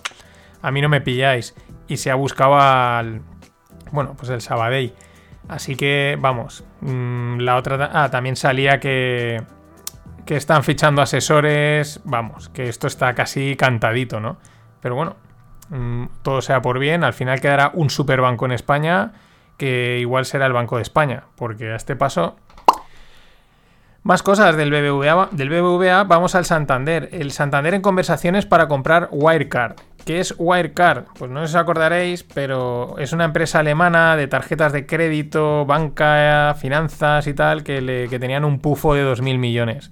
A 0.62 0.70
mí 0.70 0.82
no 0.82 0.90
me 0.90 1.02
pilláis. 1.02 1.56
Y 1.88 1.98
se 1.98 2.12
ha 2.12 2.16
buscado 2.16 2.60
al. 2.60 3.22
Bueno, 3.92 4.14
pues 4.16 4.30
el 4.30 4.42
Sabadell. 4.42 4.94
Así 5.48 5.76
que, 5.76 6.16
vamos. 6.20 6.64
Mm, 6.82 7.40
la 7.40 7.56
otra. 7.56 7.90
Ah, 7.92 8.12
también 8.12 8.36
salía 8.36 8.80
que. 8.80 9.42
Que 10.28 10.36
están 10.36 10.64
fichando 10.64 11.02
asesores. 11.02 12.02
Vamos, 12.04 12.50
que 12.50 12.70
esto 12.70 12.86
está 12.86 13.16
casi 13.16 13.56
cantadito, 13.56 14.20
¿no? 14.20 14.38
Pero 14.80 14.94
bueno, 14.94 15.16
mm, 15.70 16.06
todo 16.22 16.44
sea 16.44 16.62
por 16.62 16.78
bien. 16.78 17.04
Al 17.04 17.14
final 17.14 17.42
quedará 17.42 17.72
un 17.74 17.90
superbanco 17.90 18.46
en 18.46 18.52
España 18.52 19.14
que 19.58 19.98
igual 20.00 20.26
será 20.26 20.46
el 20.46 20.54
Banco 20.54 20.78
de 20.78 20.82
España, 20.82 21.24
porque 21.36 21.72
a 21.72 21.76
este 21.76 21.96
paso... 21.96 22.36
Más 24.04 24.22
cosas 24.22 24.58
del 24.58 24.70
BBVA, 24.70 25.30
del 25.32 25.50
BBVA, 25.50 26.04
vamos 26.04 26.36
al 26.36 26.44
Santander. 26.44 27.08
El 27.14 27.32
Santander 27.32 27.74
en 27.74 27.82
conversaciones 27.82 28.46
para 28.46 28.68
comprar 28.68 29.08
Wirecard. 29.12 29.78
¿Qué 30.06 30.20
es 30.20 30.36
Wirecard? 30.38 31.06
Pues 31.18 31.32
no 31.32 31.42
os 31.42 31.56
acordaréis, 31.56 32.24
pero 32.24 32.98
es 32.98 33.14
una 33.14 33.24
empresa 33.24 33.60
alemana 33.60 34.18
de 34.18 34.28
tarjetas 34.28 34.74
de 34.74 34.86
crédito, 34.86 35.66
banca, 35.66 36.54
finanzas 36.60 37.28
y 37.28 37.34
tal, 37.34 37.64
que, 37.64 37.80
le, 37.80 38.10
que 38.10 38.20
tenían 38.20 38.44
un 38.44 38.60
pufo 38.60 38.94
de 38.94 39.06
2.000 39.06 39.38
millones. 39.38 39.90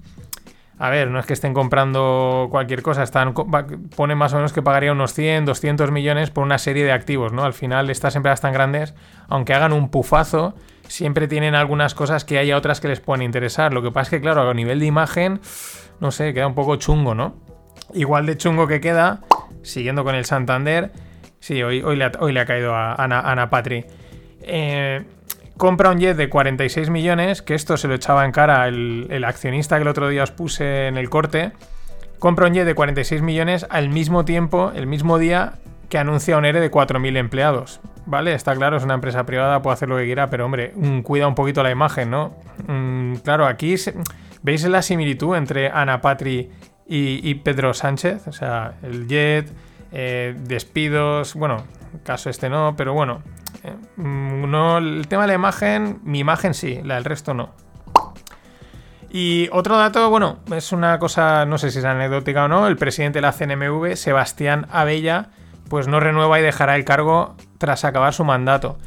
A 0.81 0.89
ver, 0.89 1.11
no 1.11 1.19
es 1.19 1.27
que 1.27 1.33
estén 1.33 1.53
comprando 1.53 2.47
cualquier 2.49 2.81
cosa, 2.81 3.03
están 3.03 3.35
ponen 3.35 4.17
más 4.17 4.33
o 4.33 4.37
menos 4.37 4.51
que 4.51 4.63
pagaría 4.63 4.91
unos 4.91 5.13
100, 5.13 5.45
200 5.45 5.91
millones 5.91 6.31
por 6.31 6.43
una 6.43 6.57
serie 6.57 6.83
de 6.83 6.91
activos, 6.91 7.31
¿no? 7.31 7.43
Al 7.43 7.53
final 7.53 7.91
estas 7.91 8.15
empresas 8.15 8.41
tan 8.41 8.51
grandes, 8.51 8.95
aunque 9.27 9.53
hagan 9.53 9.73
un 9.73 9.89
pufazo, 9.91 10.55
siempre 10.87 11.27
tienen 11.27 11.53
algunas 11.53 11.93
cosas 11.93 12.25
que 12.25 12.39
haya 12.39 12.57
otras 12.57 12.81
que 12.81 12.87
les 12.87 12.99
pueden 12.99 13.21
interesar. 13.21 13.75
Lo 13.75 13.83
que 13.83 13.91
pasa 13.91 14.07
es 14.07 14.09
que, 14.09 14.21
claro, 14.21 14.49
a 14.49 14.55
nivel 14.55 14.79
de 14.79 14.87
imagen, 14.87 15.39
no 15.99 16.09
sé, 16.09 16.33
queda 16.33 16.47
un 16.47 16.55
poco 16.55 16.75
chungo, 16.77 17.13
¿no? 17.13 17.35
Igual 17.93 18.25
de 18.25 18.35
chungo 18.35 18.65
que 18.65 18.81
queda, 18.81 19.21
siguiendo 19.61 20.03
con 20.03 20.15
el 20.15 20.25
Santander, 20.25 20.91
sí, 21.39 21.61
hoy, 21.61 21.83
hoy, 21.83 21.95
le, 21.95 22.05
ha, 22.05 22.45
caído 22.47 22.73
a 22.73 22.95
Ana, 22.95 23.19
Ana 23.19 23.51
Patri. 23.51 23.85
Eh, 24.41 25.03
compra 25.61 25.91
un 25.91 25.99
jet 25.99 26.17
de 26.17 26.27
46 26.27 26.89
millones, 26.89 27.43
que 27.43 27.53
esto 27.53 27.77
se 27.77 27.87
lo 27.87 27.93
echaba 27.93 28.25
en 28.25 28.31
cara 28.31 28.67
el, 28.67 29.23
accionista 29.23 29.75
que 29.75 29.83
el 29.83 29.89
otro 29.89 30.09
día 30.09 30.23
os 30.23 30.31
puse 30.31 30.87
en 30.87 30.97
el 30.97 31.07
corte. 31.07 31.51
Compra 32.17 32.47
un 32.47 32.55
jet 32.55 32.65
de 32.65 32.73
46 32.73 33.21
millones 33.21 33.67
al 33.69 33.89
mismo 33.89 34.25
tiempo, 34.25 34.71
el 34.73 34.87
mismo 34.87 35.19
día 35.19 35.59
que 35.87 35.99
anuncia 35.99 36.35
un 36.35 36.45
ERE 36.45 36.61
de 36.61 36.71
4.000 36.71 37.15
empleados. 37.15 37.79
¿Vale? 38.07 38.33
Está 38.33 38.55
claro, 38.55 38.77
es 38.77 38.83
una 38.83 38.95
empresa 38.95 39.23
privada, 39.27 39.61
puede 39.61 39.75
hacer 39.75 39.87
lo 39.87 39.97
que 39.97 40.05
quiera, 40.05 40.31
pero 40.31 40.45
hombre, 40.45 40.73
cuida 41.03 41.27
un 41.27 41.35
poquito 41.35 41.61
la 41.61 41.69
imagen, 41.69 42.09
¿no? 42.09 42.33
Mm, 42.65 43.17
claro, 43.17 43.45
aquí 43.45 43.75
veis 44.41 44.63
la 44.63 44.81
similitud 44.81 45.35
entre 45.35 45.69
Ana 45.69 46.01
Patri 46.01 46.49
y, 46.87 47.35
Pedro 47.35 47.75
Sánchez, 47.75 48.27
o 48.27 48.31
sea, 48.31 48.73
el 48.81 49.07
jet, 49.07 49.47
eh, 49.91 50.33
despidos, 50.39 51.35
bueno, 51.35 51.57
caso 52.03 52.31
este 52.31 52.49
no, 52.49 52.73
pero 52.75 52.93
bueno, 52.93 53.21
no, 53.97 54.77
el 54.77 55.07
tema 55.07 55.23
de 55.23 55.27
la 55.29 55.33
imagen, 55.33 55.99
mi 56.03 56.19
imagen 56.19 56.53
sí, 56.53 56.79
la 56.83 56.95
del 56.95 57.05
resto 57.05 57.33
no. 57.33 57.49
Y 59.13 59.49
otro 59.51 59.77
dato, 59.77 60.09
bueno, 60.09 60.39
es 60.55 60.71
una 60.71 60.97
cosa, 60.97 61.45
no 61.45 61.57
sé 61.57 61.69
si 61.69 61.79
es 61.79 61.85
anecdótica 61.85 62.45
o 62.45 62.47
no, 62.47 62.67
el 62.67 62.77
presidente 62.77 63.17
de 63.17 63.23
la 63.23 63.33
CNMV, 63.33 63.97
Sebastián 63.97 64.67
Abella, 64.71 65.31
pues 65.69 65.87
no 65.87 65.99
renueva 65.99 66.39
y 66.39 66.43
dejará 66.43 66.77
el 66.77 66.85
cargo 66.85 67.35
tras 67.57 67.83
acabar 67.83 68.13
su 68.13 68.23
mandato. 68.23 68.77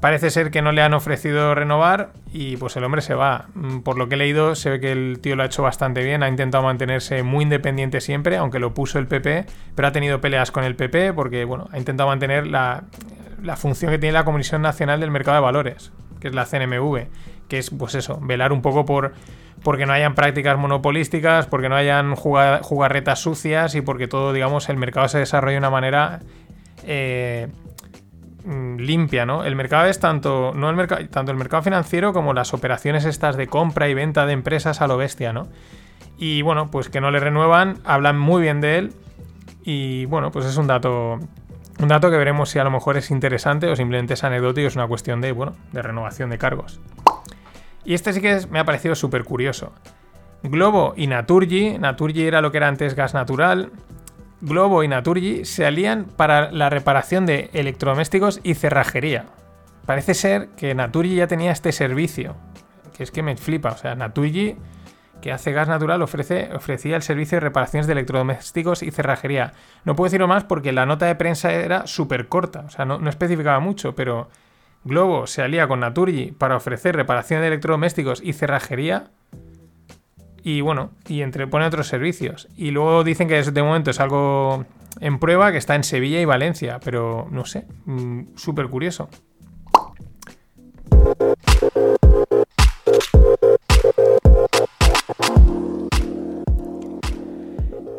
Parece 0.00 0.30
ser 0.30 0.50
que 0.50 0.62
no 0.62 0.72
le 0.72 0.82
han 0.82 0.94
ofrecido 0.94 1.54
renovar 1.54 2.12
y 2.32 2.56
pues 2.58 2.76
el 2.76 2.84
hombre 2.84 3.00
se 3.00 3.14
va. 3.14 3.46
Mm, 3.54 3.78
Por 3.78 3.96
lo 3.98 4.08
que 4.08 4.14
he 4.14 4.18
leído, 4.18 4.54
se 4.54 4.70
ve 4.70 4.80
que 4.80 4.92
el 4.92 5.18
tío 5.20 5.34
lo 5.34 5.42
ha 5.42 5.46
hecho 5.46 5.62
bastante 5.62 6.04
bien, 6.04 6.22
ha 6.22 6.28
intentado 6.28 6.62
mantenerse 6.62 7.24
muy 7.24 7.42
independiente 7.42 8.00
siempre, 8.00 8.36
aunque 8.36 8.60
lo 8.60 8.72
puso 8.72 9.00
el 9.00 9.08
PP, 9.08 9.46
pero 9.74 9.88
ha 9.88 9.92
tenido 9.92 10.20
peleas 10.20 10.52
con 10.52 10.62
el 10.62 10.76
PP 10.76 11.12
porque, 11.12 11.44
bueno, 11.44 11.68
ha 11.72 11.78
intentado 11.78 12.08
mantener 12.08 12.46
la, 12.46 12.84
la 13.42 13.56
función 13.56 13.90
que 13.90 13.98
tiene 13.98 14.12
la 14.12 14.24
Comisión 14.24 14.62
Nacional 14.62 15.00
del 15.00 15.10
Mercado 15.10 15.36
de 15.36 15.42
Valores, 15.42 15.92
que 16.20 16.28
es 16.28 16.34
la 16.34 16.46
CNMV, 16.46 17.06
que 17.48 17.58
es, 17.58 17.70
pues 17.70 17.94
eso, 17.94 18.18
velar 18.20 18.52
un 18.52 18.62
poco 18.62 18.84
por 18.84 19.12
porque 19.62 19.86
no 19.86 19.92
hayan 19.92 20.14
prácticas 20.14 20.56
monopolísticas, 20.58 21.46
porque 21.46 21.68
no 21.68 21.74
hayan 21.76 22.14
juga- 22.14 22.60
jugarretas 22.62 23.20
sucias 23.20 23.74
y 23.74 23.80
porque 23.80 24.06
todo, 24.06 24.32
digamos, 24.32 24.68
el 24.68 24.76
mercado 24.76 25.08
se 25.08 25.18
desarrolle 25.18 25.54
de 25.54 25.58
una 25.58 25.70
manera 25.70 26.20
eh, 26.84 27.48
mm, 28.44 28.76
limpia, 28.76 29.26
¿no? 29.26 29.44
El 29.44 29.56
mercado 29.56 29.86
es 29.86 29.98
tanto, 29.98 30.52
no 30.54 30.70
el 30.70 30.76
mercado, 30.76 31.06
tanto 31.08 31.32
el 31.32 31.38
mercado 31.38 31.62
financiero 31.62 32.12
como 32.12 32.32
las 32.34 32.54
operaciones 32.54 33.04
estas 33.06 33.36
de 33.36 33.46
compra 33.48 33.88
y 33.88 33.94
venta 33.94 34.26
de 34.26 34.34
empresas 34.34 34.80
a 34.82 34.86
lo 34.86 34.98
bestia, 34.98 35.32
¿no? 35.32 35.48
Y 36.18 36.42
bueno, 36.42 36.70
pues 36.70 36.88
que 36.88 37.00
no 37.00 37.10
le 37.10 37.18
renuevan, 37.18 37.78
hablan 37.84 38.18
muy 38.18 38.42
bien 38.42 38.60
de 38.60 38.78
él 38.78 38.92
y 39.64 40.04
bueno, 40.06 40.30
pues 40.30 40.46
es 40.46 40.56
un 40.58 40.66
dato 40.66 41.18
un 41.78 41.88
dato 41.88 42.10
que 42.10 42.16
veremos 42.16 42.50
si 42.50 42.58
a 42.58 42.64
lo 42.64 42.70
mejor 42.70 42.96
es 42.96 43.10
interesante 43.10 43.68
o 43.68 43.76
simplemente 43.76 44.14
es 44.14 44.24
anecdótico 44.24 44.66
es 44.66 44.76
una 44.76 44.86
cuestión 44.86 45.20
de, 45.20 45.32
bueno, 45.32 45.54
de 45.72 45.82
renovación 45.82 46.30
de 46.30 46.38
cargos. 46.38 46.80
Y 47.84 47.94
este 47.94 48.12
sí 48.12 48.20
que 48.20 48.40
me 48.50 48.58
ha 48.58 48.64
parecido 48.64 48.94
súper 48.94 49.24
curioso. 49.24 49.72
Globo 50.42 50.94
y 50.96 51.06
Naturgy, 51.06 51.78
Naturgy 51.78 52.22
era 52.22 52.40
lo 52.40 52.50
que 52.50 52.58
era 52.58 52.68
antes 52.68 52.94
gas 52.94 53.14
natural, 53.14 53.72
Globo 54.40 54.82
y 54.82 54.88
Naturgy 54.88 55.44
se 55.44 55.64
alían 55.66 56.04
para 56.04 56.50
la 56.52 56.68
reparación 56.68 57.26
de 57.26 57.50
electrodomésticos 57.52 58.40
y 58.42 58.54
cerrajería. 58.54 59.26
Parece 59.86 60.14
ser 60.14 60.48
que 60.50 60.74
Naturgy 60.74 61.16
ya 61.16 61.26
tenía 61.26 61.52
este 61.52 61.72
servicio, 61.72 62.36
que 62.96 63.02
es 63.02 63.10
que 63.10 63.22
me 63.22 63.36
flipa, 63.36 63.70
o 63.70 63.76
sea, 63.76 63.94
Naturgy 63.94 64.56
que 65.20 65.32
hace 65.32 65.52
gas 65.52 65.68
natural 65.68 66.02
ofrece, 66.02 66.50
ofrecía 66.54 66.96
el 66.96 67.02
servicio 67.02 67.36
de 67.36 67.40
reparaciones 67.40 67.86
de 67.86 67.94
electrodomésticos 67.94 68.82
y 68.82 68.90
cerrajería. 68.90 69.52
No 69.84 69.96
puedo 69.96 70.06
decirlo 70.06 70.28
más 70.28 70.44
porque 70.44 70.72
la 70.72 70.86
nota 70.86 71.06
de 71.06 71.14
prensa 71.14 71.52
era 71.52 71.86
súper 71.86 72.28
corta, 72.28 72.64
o 72.66 72.70
sea, 72.70 72.84
no, 72.84 73.08
especificaba 73.08 73.60
mucho, 73.60 73.94
pero 73.94 74.28
Globo 74.84 75.26
se 75.26 75.42
alía 75.42 75.66
con 75.66 75.80
Naturgy 75.80 76.32
para 76.32 76.56
ofrecer 76.56 76.94
reparación 76.94 77.40
de 77.40 77.48
electrodomésticos 77.48 78.22
y 78.22 78.32
cerrajería. 78.32 79.10
Y 80.42 80.60
bueno, 80.60 80.90
y 81.08 81.22
entre, 81.22 81.48
pone 81.48 81.66
otros 81.66 81.88
servicios. 81.88 82.46
Y 82.56 82.70
luego 82.70 83.02
dicen 83.02 83.26
que 83.26 83.42
de 83.42 83.62
momento 83.62 83.90
es 83.90 83.98
algo 83.98 84.64
en 85.00 85.18
prueba, 85.18 85.50
que 85.50 85.58
está 85.58 85.74
en 85.74 85.82
Sevilla 85.82 86.20
y 86.20 86.24
Valencia, 86.24 86.78
pero 86.84 87.26
no 87.30 87.44
sé, 87.44 87.66
mm, 87.86 88.36
súper 88.36 88.68
curioso. 88.68 89.08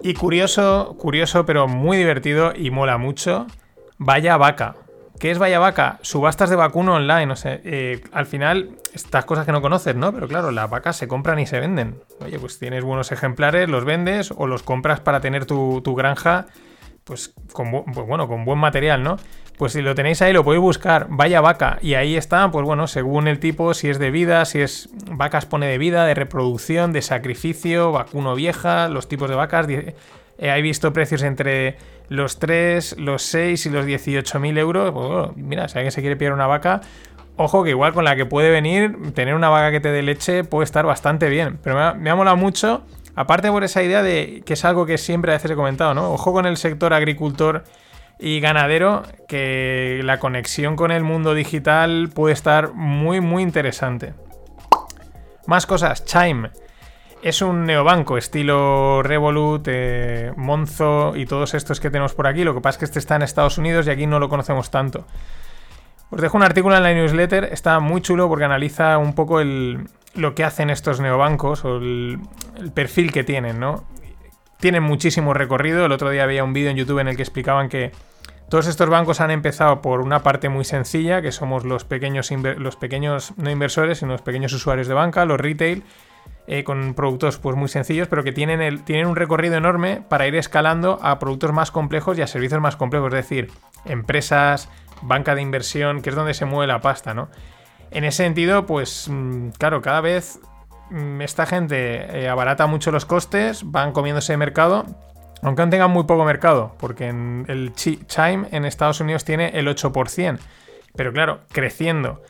Y 0.04 0.14
curioso, 0.14 0.96
curioso, 1.00 1.46
pero 1.46 1.68
muy 1.68 1.98
divertido 1.98 2.54
y 2.56 2.72
mola 2.72 2.98
mucho. 2.98 3.48
Vaya 3.98 4.38
vaca. 4.38 4.76
¿Qué 5.20 5.32
es 5.32 5.40
Vaya 5.40 5.58
Vaca? 5.58 5.98
Subastas 6.04 6.50
de 6.52 6.56
vacuno 6.56 6.94
online. 6.94 7.32
O 7.32 7.36
sea, 7.36 7.60
eh, 7.64 8.04
al 8.12 8.28
final, 8.28 8.78
estas 8.94 9.26
cosas 9.26 9.48
que 9.48 9.52
no 9.52 9.64
conoces, 9.64 9.96
¿no? 9.96 10.14
Pero 10.14 10.28
claro, 10.28 10.52
las 10.52 10.70
vacas 10.70 10.96
se 10.96 11.08
compran 11.08 11.40
y 11.40 11.48
se 11.48 11.60
venden. 11.60 12.00
Oye, 12.24 12.38
pues 12.38 12.60
tienes 12.60 12.84
buenos 12.84 13.12
ejemplares, 13.12 13.68
los 13.68 13.84
vendes 13.84 14.32
o 14.36 14.46
los 14.46 14.62
compras 14.62 15.00
para 15.00 15.20
tener 15.20 15.46
tu, 15.46 15.82
tu 15.82 15.96
granja, 15.96 16.46
pues, 17.08 17.34
con, 17.54 17.72
pues 17.72 18.06
bueno, 18.08 18.28
con 18.28 18.46
buen 18.46 18.60
material, 18.60 19.02
¿no? 19.02 19.18
Pues 19.58 19.74
si 19.74 19.82
lo 19.82 19.96
tenéis 19.96 20.22
ahí, 20.22 20.34
lo 20.34 20.44
podéis 20.44 20.62
buscar, 20.62 21.08
Vaya 21.10 21.42
Vaca. 21.42 21.80
Y 21.82 21.96
ahí 21.96 22.16
está, 22.16 22.52
pues 22.52 22.64
bueno, 22.64 22.86
según 22.86 23.28
el 23.28 23.40
tipo, 23.40 23.74
si 23.74 23.90
es 23.90 23.98
de 23.98 24.12
vida, 24.12 24.46
si 24.46 24.60
es 24.62 24.90
vacas 25.10 25.48
pone 25.48 25.66
de 25.66 25.80
vida, 25.80 26.06
de 26.06 26.14
reproducción, 26.14 26.94
de 26.94 27.02
sacrificio, 27.02 27.92
vacuno 27.92 28.36
vieja, 28.36 28.88
los 28.88 29.08
tipos 29.08 29.30
de 29.30 29.36
vacas. 29.36 29.66
di- 29.66 29.76
eh, 29.76 29.94
he 30.38 30.62
visto 30.62 30.94
precios 30.94 31.24
entre 31.24 31.78
los 32.10 32.38
3, 32.38 32.98
los 33.00 33.24
6 33.24 33.66
y 33.66 33.70
los 33.72 33.86
18.000 33.88 34.56
euros. 34.60 34.92
Pues 34.92 35.08
bueno, 35.08 35.34
mira, 35.36 35.68
si 35.68 35.80
alguien 35.80 35.92
se 35.92 36.02
quiere 36.02 36.16
pillar 36.16 36.34
una 36.34 36.46
vaca, 36.46 36.82
ojo 37.38 37.64
que 37.64 37.72
igual 37.72 37.94
con 37.94 38.04
la 38.06 38.16
que 38.16 38.28
puede 38.28 38.52
venir, 38.52 38.96
tener 39.16 39.34
una 39.34 39.50
vaca 39.50 39.72
que 39.72 39.80
te 39.80 39.90
dé 39.90 40.04
leche 40.04 40.44
puede 40.44 40.66
estar 40.66 40.86
bastante 40.86 41.30
bien. 41.30 41.58
Pero 41.64 41.96
me 41.96 42.10
ha 42.12 42.16
molado 42.16 42.38
mucho, 42.38 42.84
aparte 43.18 43.50
por 43.52 43.66
esa 43.66 43.84
idea 43.84 44.02
de 44.02 44.42
que 44.46 44.54
es 44.54 44.64
algo 44.64 44.86
que 44.86 44.98
siempre 44.98 45.32
a 45.34 45.36
veces 45.36 45.52
he 45.52 45.56
comentado, 45.56 45.94
¿no? 45.94 46.12
Ojo 46.14 46.32
con 46.32 46.46
el 46.46 46.56
sector 46.56 46.94
agricultor 46.94 47.66
y 48.20 48.40
ganadero, 48.40 49.04
que 49.28 50.00
la 50.04 50.18
conexión 50.20 50.76
con 50.78 50.92
el 50.92 51.04
mundo 51.04 51.34
digital 51.34 52.10
puede 52.14 52.34
estar 52.34 52.74
muy, 52.74 53.20
muy 53.20 53.44
interesante. 53.44 54.14
Más 55.46 55.66
cosas, 55.66 56.06
Chime. 56.06 56.52
Es 57.24 57.42
un 57.42 57.66
neobanco 57.66 58.18
estilo 58.18 59.02
Revolut, 59.02 59.66
eh, 59.68 60.32
Monzo 60.36 61.14
y 61.16 61.26
todos 61.26 61.56
estos 61.56 61.80
que 61.80 61.90
tenemos 61.90 62.14
por 62.14 62.28
aquí. 62.28 62.44
Lo 62.44 62.54
que 62.54 62.62
pasa 62.62 62.76
es 62.76 62.78
que 62.80 62.86
este 62.86 63.00
está 63.00 63.16
en 63.16 63.24
Estados 63.24 63.58
Unidos 63.58 63.88
y 63.88 63.90
aquí 63.90 64.06
no 64.06 64.20
lo 64.20 64.30
conocemos 64.30 64.70
tanto. 64.70 65.06
Os 66.10 66.22
dejo 66.22 66.38
un 66.38 66.44
artículo 66.44 66.78
en 66.78 66.84
la 66.84 66.94
newsletter, 66.94 67.46
está 67.52 67.80
muy 67.80 68.02
chulo 68.02 68.30
porque 68.30 68.46
analiza 68.46 68.98
un 68.98 69.14
poco 69.14 69.42
el- 69.42 69.90
lo 70.18 70.36
que 70.36 70.44
hacen 70.44 70.70
estos 70.70 71.00
neobancos 71.00 71.64
o 71.66 71.78
el, 71.78 72.20
perfil 72.74 73.12
que 73.12 73.24
tienen, 73.24 73.60
¿no? 73.60 73.86
Tienen 74.60 74.84
muchísimo 74.84 75.34
recorrido. 75.34 75.86
El 75.86 75.92
otro 75.92 76.10
día 76.10 76.24
había 76.24 76.44
un 76.44 76.54
vídeo 76.54 76.72
en 76.72 76.78
YouTube 76.78 77.00
en 77.00 77.08
el 77.08 77.16
que 77.16 77.22
explicaban 77.22 77.70
que 77.70 77.92
todos 78.50 78.68
estos 78.68 78.90
bancos 78.90 79.22
han 79.22 79.30
empezado 79.30 79.82
por 79.82 80.02
una 80.02 80.24
parte 80.24 80.50
muy 80.50 80.66
sencilla, 80.66 81.22
que 81.22 81.32
somos 81.32 81.64
los 81.64 81.86
pequeños, 81.86 82.32
los 82.32 82.76
pequeños 82.76 83.34
no 83.38 83.52
inversores, 83.52 84.00
sino 84.00 84.14
los 84.14 84.22
pequeños 84.22 84.54
usuarios 84.54 84.88
de 84.88 84.94
banca, 84.94 85.26
los 85.26 85.40
retail, 85.40 85.84
eh, 86.48 86.64
con 86.64 86.94
productos 86.94 87.38
pues, 87.40 87.58
muy 87.58 87.68
sencillos, 87.68 88.08
pero 88.08 88.24
que 88.24 88.32
tienen, 88.32 88.84
tienen 88.86 89.08
un 89.08 89.18
recorrido 89.18 89.56
enorme 89.56 90.02
para 90.08 90.28
ir 90.28 90.36
escalando 90.36 90.98
a 91.02 91.20
productos 91.20 91.52
más 91.52 91.72
complejos 91.72 92.18
y 92.18 92.22
a 92.22 92.28
servicios 92.28 92.62
más 92.62 92.78
complejos, 92.78 93.10
es 93.10 93.16
decir, 93.16 93.52
empresas, 93.84 94.70
banca 95.02 95.36
de 95.36 95.42
inversión, 95.42 96.02
que 96.02 96.10
es 96.10 96.16
donde 96.16 96.34
se 96.34 96.46
mueve 96.46 96.68
la 96.68 96.80
pasta, 96.80 97.14
¿no? 97.14 97.28
En 97.92 98.04
ese 98.04 98.24
sentido, 98.24 98.66
pues 98.66 99.08
mm, 99.10 99.50
claro, 99.58 99.82
cada 99.82 100.02
vez 100.02 100.40
mm, 100.90 101.22
esta 101.22 101.46
gente 101.46 102.20
eh, 102.20 102.28
abarata 102.30 102.68
mucho 102.68 102.92
los 102.92 103.06
costes, 103.06 103.62
van 103.66 103.92
comiéndose 103.92 104.34
de 104.34 104.38
mercado, 104.38 104.86
aunque 105.42 105.62
aún 105.62 105.72
tengan 105.72 105.92
muy 105.92 106.04
poco 106.06 106.26
mercado, 106.26 106.76
porque 106.80 107.08
en 107.08 107.46
el 107.48 107.74
Chi- 107.74 108.00
Chime 108.08 108.48
en 108.52 108.66
Estados 108.66 109.00
Unidos 109.00 109.24
tiene 109.24 109.50
el 109.58 109.68
8%, 109.68 110.40
pero 110.96 111.14
claro, 111.14 111.42
creciendo. 111.52 112.22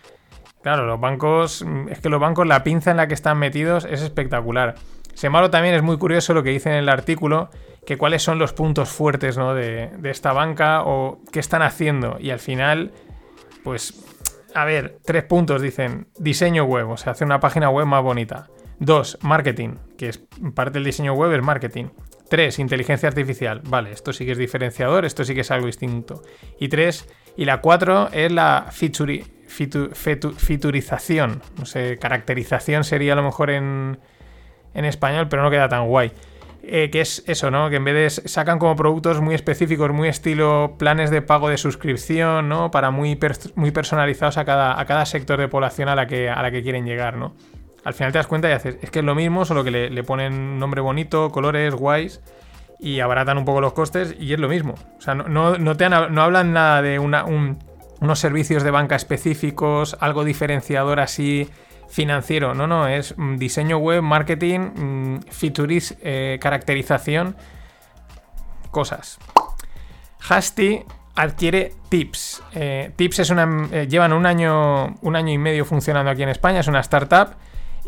Claro, 0.62 0.86
los 0.86 1.00
bancos, 1.00 1.64
mm, 1.66 1.90
es 1.90 2.00
que 2.00 2.10
los 2.10 2.20
bancos, 2.20 2.46
la 2.46 2.64
pinza 2.64 2.92
en 2.92 2.98
la 2.98 3.08
que 3.08 3.14
están 3.14 3.38
metidos 3.38 3.86
es 3.86 4.02
espectacular. 4.02 4.76
Sin 5.14 5.32
también 5.50 5.74
es 5.74 5.82
muy 5.82 5.98
curioso 5.98 6.34
lo 6.36 6.44
que 6.44 6.52
dice 6.52 6.70
en 6.70 6.76
el 6.76 6.90
artículo, 6.90 7.50
que 7.88 7.98
cuáles 7.98 8.22
son 8.22 8.38
los 8.38 8.54
puntos 8.54 8.90
fuertes 8.90 9.38
¿no? 9.38 9.56
de 9.56 9.90
esta 10.04 10.32
banca 10.34 10.84
o 10.84 11.22
qué 11.32 11.40
están 11.40 11.64
haciendo. 11.64 12.18
Y 12.20 12.30
al 12.30 12.40
final, 12.40 12.92
pues, 13.64 13.94
a 14.62 14.66
ver, 14.66 14.98
tres 15.06 15.24
puntos 15.24 15.62
dicen, 15.62 16.08
diseño 16.18 16.64
web, 16.66 16.90
o 16.90 16.98
sea, 16.98 17.12
hacer 17.14 17.26
una 17.26 17.40
página 17.40 17.70
web 17.70 17.86
más 17.86 18.04
bonita. 18.04 18.48
Dos, 18.80 19.18
marketing, 19.22 19.76
que 19.98 20.10
es 20.10 20.20
parte 20.54 20.74
del 20.74 20.84
diseño 20.84 21.14
web 21.14 21.34
es 21.34 21.42
marketing. 21.42 21.86
Tres, 22.30 22.60
inteligencia 22.60 23.08
artificial. 23.10 23.62
Vale, 23.66 23.92
esto 23.92 24.12
sí 24.14 24.26
que 24.26 24.34
es 24.34 24.38
diferenciador, 24.38 25.06
esto 25.06 25.24
sí 25.24 25.34
que 25.34 25.42
es 25.42 25.52
algo 25.52 25.68
distinto. 25.68 26.22
Y 26.60 26.68
tres, 26.68 27.08
y 27.38 27.46
la 27.46 27.62
cuatro 27.62 28.10
es 28.12 28.32
la 28.32 28.66
featuri- 28.70 29.24
fitu- 29.48 29.92
fetu- 29.92 30.34
futurización. 30.34 31.42
No 31.58 31.66
sé, 31.66 31.98
caracterización 31.98 32.84
sería 32.84 33.14
a 33.14 33.16
lo 33.16 33.24
mejor 33.24 33.50
en, 33.50 33.98
en 34.74 34.86
español, 34.86 35.28
pero 35.30 35.42
no 35.42 35.50
queda 35.50 35.70
tan 35.70 35.88
guay. 35.88 36.12
Eh, 36.64 36.90
que 36.92 37.02
es 37.02 37.24
eso, 37.28 37.52
¿no? 37.52 37.70
Que 37.70 37.78
en 37.78 37.86
vez 37.86 38.22
de 38.24 38.30
sacan 38.30 38.60
como 38.60 38.76
productos 38.76 39.22
muy 39.22 39.36
específicos, 39.36 39.92
muy 39.92 40.10
estilo 40.10 40.76
planes 40.78 41.12
de 41.12 41.22
pago 41.22 41.50
de 41.50 41.58
suscripción, 41.58 42.50
¿no? 42.50 42.72
Para 42.72 42.92
muy, 42.92 43.18
muy 43.56 43.72
personalizados 43.72 44.38
a 44.38 44.46
cada, 44.46 44.80
a 44.80 44.86
cada 44.86 45.06
sector 45.06 45.40
de 45.40 45.48
población 45.48 45.90
a 45.90 45.96
la, 45.96 46.08
que, 46.08 46.30
a 46.30 46.42
la 46.42 46.52
que 46.52 46.64
quieren 46.64 46.86
llegar, 46.86 47.16
¿no? 47.16 47.36
Al 47.84 47.94
final 47.94 48.12
te 48.12 48.18
das 48.18 48.28
cuenta 48.28 48.50
y 48.50 48.52
haces, 48.52 48.78
es 48.82 48.92
que 48.92 49.00
es 49.00 49.06
lo 49.06 49.16
mismo, 49.16 49.46
solo 49.46 49.64
que 49.64 49.72
le, 49.72 50.04
ponen 50.04 50.60
nombre 50.60 50.82
bonito, 50.82 51.32
colores, 51.32 51.74
guays 51.74 52.22
y 52.80 53.00
abaratan 53.00 53.38
un 53.38 53.46
poco 53.46 53.62
los 53.62 53.72
costes 53.72 54.14
y 54.20 54.34
es 54.34 54.40
lo 54.40 54.50
mismo. 54.50 54.76
O 54.98 55.02
sea, 55.02 55.16
no, 55.16 55.30
no, 55.30 55.58
no 55.58 56.22
hablan 56.22 56.52
nada 56.52 56.82
de 56.82 57.00
unos 57.00 58.20
servicios 58.20 58.64
de 58.64 58.72
banca 58.72 58.98
específicos, 58.98 59.96
algo 60.02 60.26
diferenciador 60.26 61.00
así 61.00 61.50
financiero. 61.90 62.54
No, 62.54 62.68
no, 62.68 62.88
es 62.88 63.14
mm, 63.18 63.38
diseño 63.38 63.78
web, 63.78 64.02
marketing, 64.02 64.60
mm, 64.60 65.20
features, 65.30 65.96
eh, 66.02 66.38
caracterización, 66.42 67.36
cosas. 68.72 69.20
Hasty 70.28 70.84
adquiere 71.16 71.74
Tips. 71.90 72.44
Eh, 72.54 72.92
Tips 72.96 73.20
es 73.20 73.30
una, 73.30 73.68
eh, 73.72 73.88
llevan 73.88 74.14
un 74.14 74.26
año, 74.26 74.96
un 75.02 75.16
año 75.16 75.34
y 75.34 75.38
medio 75.38 75.66
funcionando 75.66 76.12
aquí 76.12 76.24
en 76.24 76.30
España, 76.30 76.60
es 76.60 76.68
una 76.68 76.82
startup. 76.82 77.36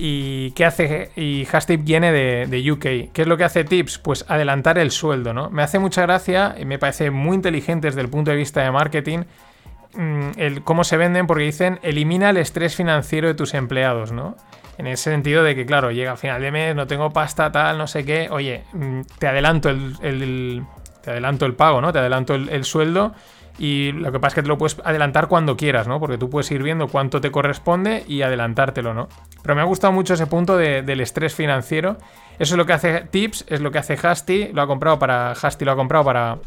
¿Y 0.01 0.51
qué 0.51 0.63
hace? 0.63 1.11
Y 1.17 1.45
Hastip 1.51 1.83
viene 1.83 2.13
de, 2.13 2.71
UK. 2.71 3.11
¿Qué 3.11 3.21
es 3.21 3.27
lo 3.27 3.35
que 3.35 3.43
hace 3.43 3.65
Tips? 3.65 3.97
Pues 3.97 4.23
adelantar 4.29 4.77
el 4.77 4.91
sueldo, 4.91 5.33
¿no? 5.33 5.49
Me 5.49 5.61
hace 5.61 5.77
mucha 5.77 6.03
gracia 6.03 6.55
y 6.57 6.63
me 6.63 6.79
parece 6.79 7.11
muy 7.11 7.35
inteligente 7.35 7.87
desde 7.87 7.99
el 7.99 8.07
punto 8.07 8.31
de 8.31 8.37
vista 8.37 8.61
de 8.61 8.71
marketing 8.71 9.23
Mm, 9.23 9.48
el, 9.97 10.63
cómo 10.63 10.83
se 10.83 10.97
venden 10.97 11.27
porque 11.27 11.43
dicen 11.43 11.79
elimina 11.81 12.29
el 12.29 12.37
estrés 12.37 12.75
financiero 12.75 13.27
de 13.27 13.33
tus 13.33 13.53
empleados, 13.53 14.11
¿no? 14.11 14.35
En 14.77 14.87
ese 14.87 15.11
sentido 15.11 15.43
de 15.43 15.55
que, 15.55 15.65
claro, 15.65 15.91
llega 15.91 16.13
a 16.13 16.17
final 16.17 16.41
de 16.41 16.51
mes, 16.51 16.75
no 16.75 16.87
tengo 16.87 17.11
pasta, 17.11 17.51
tal, 17.51 17.77
no 17.77 17.85
sé 17.85 18.05
qué. 18.05 18.29
Oye, 18.31 18.63
mm, 18.71 19.01
te 19.19 19.27
adelanto 19.27 19.69
el, 19.69 20.63
te 21.01 21.11
adelanto 21.11 21.45
el 21.45 21.53
pago, 21.53 21.81
¿no? 21.81 21.91
Te 21.91 21.99
adelanto 21.99 22.35
el, 22.35 22.63
sueldo. 22.63 23.13
Y 23.57 23.91
lo 23.91 24.09
que 24.13 24.21
pasa 24.21 24.29
es 24.29 24.35
que 24.35 24.41
te 24.43 24.47
lo 24.47 24.57
puedes 24.57 24.79
adelantar 24.85 25.27
cuando 25.27 25.57
quieras, 25.57 25.85
¿no? 25.89 25.99
Porque 25.99 26.17
tú 26.17 26.29
puedes 26.29 26.49
ir 26.51 26.63
viendo 26.63 26.87
cuánto 26.87 27.19
te 27.19 27.29
corresponde 27.29 28.05
y 28.07 28.21
adelantártelo, 28.21 28.93
¿no? 28.93 29.09
Pero 29.41 29.53
me 29.53 29.59
ha 29.59 29.65
gustado 29.65 29.91
mucho 29.91 30.13
ese 30.13 30.27
punto 30.27 30.55
del 30.55 31.01
estrés 31.01 31.35
financiero. 31.35 31.97
Eso 32.37 32.53
es 32.53 32.57
lo 32.57 32.65
que 32.65 32.71
hace 32.71 33.01
Tips, 33.01 33.43
es 33.49 33.59
lo 33.59 33.71
que 33.71 33.79
hace 33.79 33.97
Hasty. 34.01 34.53
Lo 34.53 34.61
ha 34.61 34.67
comprado 34.67 34.97
para. 34.97 35.31
Hasty 35.31 35.65
lo 35.65 35.73
ha 35.73 35.75
comprado 35.75 36.05
para 36.05 36.37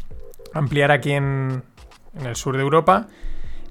ampliar 0.55 0.89
aquí 0.89 1.11
en, 1.11 1.61
en 2.15 2.25
el 2.25 2.35
sur 2.35 2.55
de 2.55 2.63
Europa. 2.63 3.07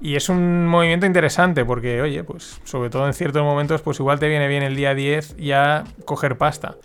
Y 0.01 0.15
es 0.15 0.27
un 0.27 0.67
movimiento 0.67 1.05
interesante 1.05 1.63
porque, 1.63 2.01
oye, 2.01 2.23
pues 2.23 2.59
sobre 2.65 2.89
todo 2.89 3.07
en 3.07 3.13
ciertos 3.13 3.41
momentos, 3.43 3.81
pues 3.81 3.99
igual 3.99 4.19
te 4.19 4.27
viene 4.27 4.47
bien 4.47 4.63
el 4.63 4.75
día 4.75 4.93
10 4.93 5.37
ya 5.37 5.85
coger 6.05 6.37
pasta. 6.37 6.75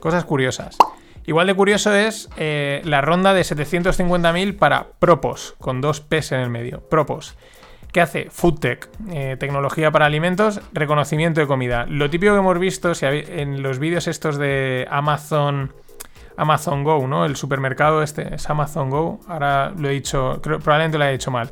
Cosas 0.00 0.24
curiosas. 0.24 0.78
Igual 1.26 1.48
de 1.48 1.54
curioso 1.54 1.92
es 1.92 2.28
eh, 2.36 2.80
la 2.84 3.00
ronda 3.00 3.34
de 3.34 3.42
750.000 3.42 4.56
para 4.56 4.86
Propos, 4.98 5.54
con 5.58 5.80
dos 5.80 6.00
P's 6.00 6.32
en 6.32 6.40
el 6.40 6.50
medio. 6.50 6.80
Propos. 6.88 7.36
¿Qué 7.92 8.00
hace? 8.00 8.28
Foodtech, 8.30 8.88
eh, 9.10 9.36
tecnología 9.38 9.90
para 9.90 10.06
alimentos, 10.06 10.60
reconocimiento 10.72 11.40
de 11.40 11.46
comida. 11.46 11.86
Lo 11.88 12.10
típico 12.10 12.32
que 12.32 12.38
hemos 12.38 12.58
visto 12.58 12.92
en 13.00 13.62
los 13.62 13.78
vídeos 13.78 14.06
estos 14.06 14.38
de 14.38 14.86
Amazon, 14.90 15.72
Amazon 16.36 16.84
Go, 16.84 17.06
¿no? 17.06 17.24
El 17.24 17.36
supermercado 17.36 18.02
este 18.02 18.34
es 18.34 18.48
Amazon 18.48 18.90
Go. 18.90 19.20
Ahora 19.28 19.72
lo 19.76 19.88
he 19.88 19.92
dicho, 19.92 20.40
probablemente 20.42 20.98
lo 20.98 21.04
he 21.04 21.12
dicho 21.12 21.30
mal 21.30 21.50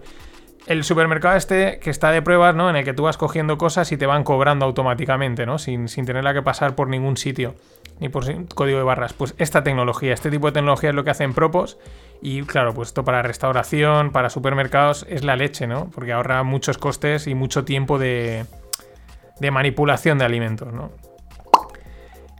el 0.66 0.82
supermercado 0.84 1.36
este 1.36 1.78
que 1.78 1.90
está 1.90 2.10
de 2.10 2.22
pruebas, 2.22 2.54
¿no? 2.54 2.70
En 2.70 2.76
el 2.76 2.84
que 2.84 2.94
tú 2.94 3.02
vas 3.02 3.16
cogiendo 3.16 3.58
cosas 3.58 3.90
y 3.92 3.96
te 3.96 4.06
van 4.06 4.24
cobrando 4.24 4.64
automáticamente, 4.64 5.46
¿no? 5.46 5.58
Sin, 5.58 5.88
sin 5.88 6.06
tenerla 6.06 6.32
que 6.32 6.42
pasar 6.42 6.74
por 6.74 6.88
ningún 6.88 7.16
sitio, 7.16 7.54
ni 8.00 8.08
por 8.08 8.24
código 8.48 8.78
de 8.78 8.84
barras. 8.84 9.12
Pues 9.12 9.34
esta 9.38 9.62
tecnología, 9.62 10.14
este 10.14 10.30
tipo 10.30 10.46
de 10.46 10.52
tecnología 10.52 10.90
es 10.90 10.96
lo 10.96 11.04
que 11.04 11.10
hacen 11.10 11.34
Propos. 11.34 11.78
Y 12.22 12.42
claro, 12.42 12.72
pues 12.72 12.88
esto 12.88 13.04
para 13.04 13.22
restauración, 13.22 14.10
para 14.10 14.30
supermercados, 14.30 15.04
es 15.08 15.24
la 15.24 15.36
leche, 15.36 15.66
¿no? 15.66 15.90
Porque 15.90 16.12
ahorra 16.12 16.42
muchos 16.42 16.78
costes 16.78 17.26
y 17.26 17.34
mucho 17.34 17.64
tiempo 17.64 17.98
de, 17.98 18.46
de 19.40 19.50
manipulación 19.50 20.18
de 20.18 20.24
alimentos, 20.24 20.72
¿no? 20.72 20.92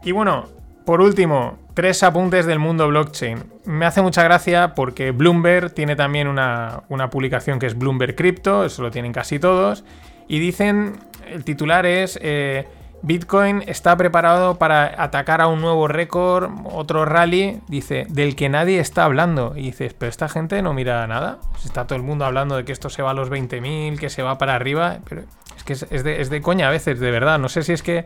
Y 0.03 0.11
bueno, 0.11 0.45
por 0.85 1.01
último, 1.01 1.59
tres 1.75 2.01
apuntes 2.03 2.45
del 2.47 2.57
mundo 2.57 2.87
blockchain. 2.87 3.43
Me 3.65 3.85
hace 3.85 4.01
mucha 4.01 4.23
gracia 4.23 4.73
porque 4.73 5.11
Bloomberg 5.11 5.73
tiene 5.73 5.95
también 5.95 6.27
una, 6.27 6.83
publicación 7.11 7.59
que 7.59 7.67
es 7.67 7.77
Bloomberg 7.77 8.15
Crypto, 8.15 8.65
eso 8.65 8.81
lo 8.81 8.89
tienen 8.89 9.13
casi 9.13 9.37
todos, 9.37 9.83
y 10.27 10.39
dicen, 10.39 10.97
el 11.29 11.43
titular 11.43 11.85
es, 11.85 12.17
eh, 12.23 12.65
Bitcoin 13.01 13.61
está 13.67 13.95
preparado 13.97 14.57
para 14.57 15.03
atacar 15.03 15.41
a 15.41 15.47
un 15.47 15.61
nuevo 15.61 15.87
récord, 15.87 16.49
otro 16.63 17.05
rally, 17.05 17.59
dice, 17.67 18.07
del 18.09 18.35
que 18.35 18.49
nadie 18.49 18.79
está 18.79 19.03
hablando. 19.03 19.53
Y 19.55 19.63
dices, 19.63 19.93
pero 19.93 20.09
esta 20.09 20.27
gente 20.27 20.61
no 20.63 20.73
mira 20.73 21.05
nada. 21.05 21.37
Está 21.63 21.85
todo 21.85 21.97
el 21.97 22.03
mundo 22.03 22.25
hablando 22.25 22.55
de 22.55 22.65
que 22.65 22.71
esto 22.71 22.89
se 22.89 23.03
va 23.03 23.11
a 23.11 23.13
los 23.13 23.29
20.000, 23.29 23.99
que 23.99 24.09
se 24.09 24.23
va 24.23 24.39
para 24.39 24.55
arriba, 24.55 24.99
pero 25.07 25.25
es 25.55 25.63
que 25.63 25.73
es 25.73 26.29
de 26.31 26.41
coña 26.41 26.69
a 26.69 26.71
veces, 26.71 26.99
de 26.99 27.11
verdad. 27.11 27.37
No 27.37 27.47
sé 27.47 27.61
si 27.61 27.73
es 27.73 27.83
que 27.83 28.05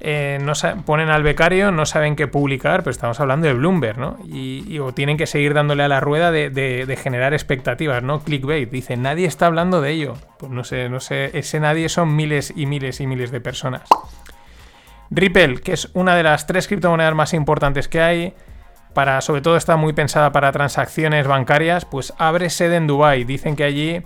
eh, 0.00 0.38
no 0.40 0.52
ponen 0.84 1.08
al 1.08 1.24
becario, 1.24 1.72
no 1.72 1.84
saben 1.84 2.14
qué 2.14 2.28
publicar, 2.28 2.82
pero 2.82 2.92
estamos 2.92 3.18
hablando 3.18 3.48
de 3.48 3.54
Bloomberg, 3.54 3.98
¿no? 3.98 4.16
Y, 4.24 4.78
o 4.78 4.92
tienen 4.92 5.16
que 5.16 5.26
seguir 5.26 5.54
dándole 5.54 5.82
a 5.82 5.88
la 5.88 5.98
rueda 5.98 6.30
de, 6.30 6.98
generar 7.02 7.34
expectativas, 7.34 8.02
¿no? 8.02 8.20
Clickbait. 8.20 8.70
Dice, 8.70 8.96
nadie 8.96 9.26
está 9.26 9.46
hablando 9.46 9.80
de 9.80 9.90
ello. 9.90 10.14
Pues 10.38 10.52
no 10.52 10.62
sé, 10.62 10.88
no 10.88 11.00
sé, 11.00 11.36
ese 11.36 11.58
nadie 11.58 11.88
son 11.88 12.14
miles 12.14 12.52
y 12.54 12.66
miles 12.66 13.00
y 13.00 13.06
miles 13.08 13.32
de 13.32 13.40
personas. 13.40 13.82
Ripple, 15.10 15.60
que 15.62 15.72
es 15.72 15.90
una 15.94 16.14
de 16.14 16.22
las 16.22 16.46
tres 16.46 16.68
criptomonedas 16.68 17.14
más 17.14 17.34
importantes 17.34 17.88
que 17.88 18.00
hay, 18.00 18.34
para, 18.94 19.20
sobre 19.20 19.40
todo 19.40 19.56
está 19.56 19.76
muy 19.76 19.94
pensada 19.94 20.30
para 20.30 20.52
transacciones 20.52 21.26
bancarias, 21.26 21.84
pues 21.84 22.12
abre 22.18 22.50
sede 22.50 22.76
en 22.76 22.86
Dubai. 22.86 23.24
Dicen 23.24 23.56
que 23.56 23.64
allí 23.64 24.02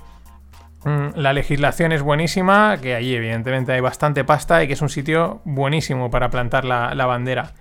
la 0.84 1.32
legislación 1.32 1.92
es 1.92 2.02
buenísima, 2.02 2.78
que 2.80 2.94
allí 2.94 3.14
evidentemente 3.14 3.72
hay 3.72 3.80
bastante 3.80 4.24
pasta 4.24 4.62
y 4.62 4.66
que 4.66 4.72
es 4.72 4.82
un 4.82 4.88
sitio 4.88 5.40
buenísimo 5.44 6.10
para 6.10 6.30
plantar 6.30 6.64
la, 6.64 7.06
bandera. 7.06 7.52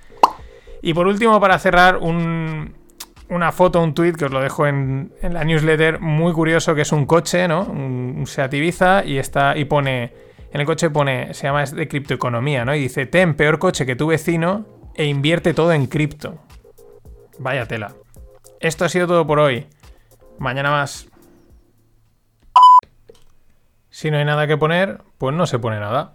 Y 0.82 0.94
por 0.94 1.08
último, 1.08 1.40
para 1.40 1.60
cerrar, 1.60 1.98
una 1.98 3.52
foto, 3.52 3.82
un 3.82 3.94
tweet 3.94 4.14
que 4.14 4.26
os 4.26 4.32
lo 4.32 4.42
dejo 4.42 4.66
en, 4.66 5.14
la 5.22 5.44
newsletter, 5.44 6.00
muy 6.00 6.34
curioso, 6.34 6.74
que 6.74 6.82
es 6.82 6.92
un 6.92 7.06
coche, 7.06 7.48
¿no? 7.48 7.64
Un, 7.64 8.26
Seat 8.26 8.54
Ibiza 8.54 9.06
y, 9.06 9.18
está, 9.18 9.56
y 9.56 9.66
pone, 9.66 10.14
en 10.52 10.60
el 10.60 10.66
coche 10.66 10.90
pone, 10.90 11.34
se 11.34 11.44
llama 11.44 11.64
es 11.64 11.76
de 11.76 11.88
criptoeconomía, 11.88 12.66
¿no? 12.66 12.74
Y 12.74 12.80
dice, 12.80 13.06
ten 13.06 13.36
peor 13.36 13.60
coche 13.60 13.86
que 13.86 13.96
tu 13.96 14.08
vecino 14.08 14.66
e 14.96 15.06
invierte 15.06 15.54
todo 15.54 15.74
en 15.74 15.86
cripto. 15.86 16.40
Vaya 17.38 17.68
tela. 17.68 17.94
Esto 18.60 18.86
ha 18.86 18.90
sido 18.90 19.08
todo 19.08 19.26
por 19.26 19.40
hoy. 19.40 19.68
Mañana 20.40 20.72
más. 20.72 21.11
Si 23.93 24.10
no 24.10 24.17
hay 24.17 24.23
nada 24.23 24.47
que 24.47 24.56
poner, 24.56 25.01
pues 25.17 25.36
no 25.36 25.45
se 25.45 25.60
pone 25.60 25.77
nada. 25.77 26.13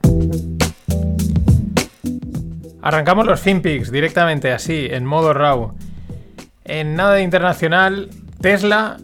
Arrancamos 2.80 3.26
los 3.26 3.38
FinPix 3.38 3.92
directamente 3.92 4.50
así, 4.50 4.88
en 4.90 5.04
modo 5.04 5.34
RAW. 5.34 5.74
En 6.64 6.96
nada 6.96 7.14
de 7.14 7.22
internacional, 7.22 8.08
Tesla 8.40 8.96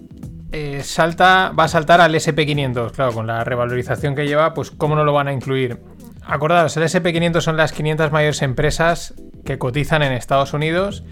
eh, 0.52 0.80
salta, 0.82 1.52
va 1.56 1.64
a 1.64 1.68
saltar 1.68 2.00
al 2.00 2.14
SP500. 2.14 2.92
Claro, 2.92 3.12
con 3.12 3.26
la 3.26 3.44
revalorización 3.44 4.14
que 4.14 4.26
lleva, 4.26 4.54
pues 4.54 4.70
cómo 4.70 4.96
no 4.96 5.04
lo 5.04 5.12
van 5.12 5.28
a 5.28 5.34
incluir. 5.34 5.78
Acordaos, 6.24 6.74
el 6.78 6.84
SP500 6.84 7.40
son 7.42 7.58
las 7.58 7.72
500 7.72 8.10
mayores 8.10 8.40
empresas 8.40 9.14
que 9.44 9.58
cotizan 9.58 10.02
en 10.02 10.12
Estados 10.12 10.54
Unidos 10.54 11.04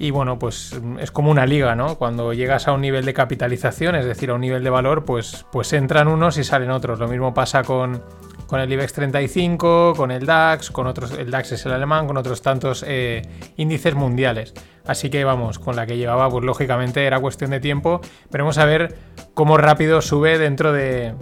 y 0.00 0.12
bueno, 0.12 0.38
pues 0.38 0.80
es 0.98 1.10
como 1.10 1.30
una 1.30 1.44
liga, 1.44 1.74
¿no? 1.74 1.98
Cuando 1.98 2.32
llegas 2.32 2.66
a 2.66 2.72
un 2.72 2.80
nivel 2.80 3.04
de 3.04 3.12
capitalización, 3.12 3.94
es 3.96 4.06
decir, 4.06 4.30
a 4.30 4.34
un 4.34 4.40
nivel 4.40 4.64
de 4.64 4.70
valor, 4.70 5.04
pues, 5.04 5.44
pues 5.52 5.74
entran 5.74 6.08
unos 6.08 6.38
y 6.38 6.42
salen 6.42 6.70
otros. 6.70 6.98
Lo 6.98 7.06
mismo 7.06 7.34
pasa 7.34 7.62
con, 7.62 8.02
el 8.50 8.72
IBEX 8.72 8.94
35, 8.94 9.92
con 9.94 10.10
el 10.10 10.24
DAX, 10.24 10.70
con 10.70 10.86
otros, 10.86 11.12
el 11.12 11.30
DAX 11.30 11.52
es 11.52 11.66
el 11.66 11.72
alemán, 11.72 12.06
con 12.06 12.16
otros 12.16 12.40
tantos 12.40 12.82
eh, 12.88 13.20
índices 13.58 13.94
mundiales. 13.94 14.54
Así 14.86 15.10
que 15.10 15.22
vamos, 15.22 15.58
con 15.58 15.76
la 15.76 15.84
que 15.84 15.98
llevaba, 15.98 16.30
pues 16.30 16.46
lógicamente 16.46 17.04
era 17.04 17.20
cuestión 17.20 17.50
de 17.50 17.60
tiempo. 17.60 18.00
Veremos 18.30 18.56
a 18.56 18.64
ver 18.64 18.96
cómo 19.34 19.58
rápido 19.58 20.00
sube 20.00 20.38
dentro 20.38 20.72
de, 20.72 21.14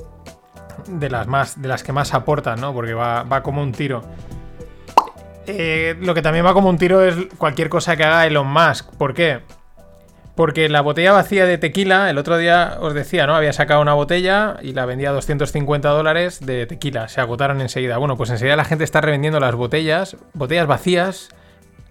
de, 0.86 1.10
las, 1.10 1.26
más, 1.26 1.60
de 1.60 1.66
las 1.66 1.82
que 1.82 1.90
más 1.90 2.14
aportan, 2.14 2.60
¿no? 2.60 2.72
Porque 2.72 2.94
va, 2.94 3.24
va 3.24 3.42
como 3.42 3.60
un 3.60 3.72
tiro. 3.72 4.04
Eh, 5.48 5.96
lo 6.00 6.14
que 6.14 6.22
también 6.22 6.44
va 6.44 6.52
como 6.52 6.68
un 6.68 6.76
tiro 6.76 7.02
es 7.02 7.16
cualquier 7.38 7.68
cosa 7.68 7.96
que 7.96 8.04
haga 8.04 8.26
Elon 8.26 8.46
Musk. 8.46 8.94
¿Por 8.96 9.14
qué? 9.14 9.40
Porque 10.34 10.68
la 10.68 10.82
botella 10.82 11.12
vacía 11.12 11.46
de 11.46 11.58
tequila, 11.58 12.10
el 12.10 12.18
otro 12.18 12.36
día 12.36 12.76
os 12.80 12.94
decía, 12.94 13.26
¿no? 13.26 13.34
Había 13.34 13.52
sacado 13.52 13.80
una 13.80 13.94
botella 13.94 14.58
y 14.62 14.72
la 14.72 14.86
vendía 14.86 15.10
a 15.10 15.12
250 15.12 15.88
dólares 15.88 16.38
de 16.44 16.66
tequila. 16.66 17.08
Se 17.08 17.20
agotaron 17.20 17.60
enseguida. 17.60 17.98
Bueno, 17.98 18.16
pues 18.16 18.30
enseguida 18.30 18.54
la 18.54 18.64
gente 18.64 18.84
está 18.84 19.00
revendiendo 19.00 19.40
las 19.40 19.54
botellas, 19.54 20.16
botellas 20.34 20.66
vacías, 20.66 21.30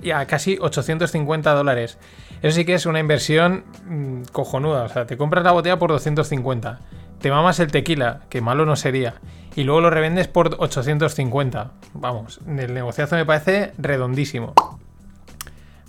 y 0.02 0.12
a 0.12 0.26
casi 0.28 0.58
850 0.62 1.54
dólares. 1.54 1.98
Eso 2.42 2.56
sí 2.56 2.66
que 2.66 2.76
es 2.76 2.86
una 2.86 3.00
inversión 3.00 3.66
mm, 3.86 4.24
cojonuda. 4.32 4.84
O 4.84 4.90
sea, 4.90 5.08
te 5.08 5.18
compras 5.18 5.44
la 5.44 5.52
botella 5.52 5.80
por 5.80 5.90
250 5.90 6.80
te 7.20 7.32
mamas 7.32 7.60
el 7.60 7.72
tequila, 7.72 8.22
que 8.30 8.42
malo 8.42 8.66
no 8.66 8.76
sería, 8.76 9.16
y 9.56 9.64
luego 9.64 9.82
lo 9.82 9.90
revendes 9.90 10.28
por 10.28 10.56
850. 10.60 11.72
Vamos, 11.94 12.40
el 12.48 12.74
negociazo 12.74 13.16
me 13.16 13.26
parece 13.26 13.74
redondísimo. 13.78 14.54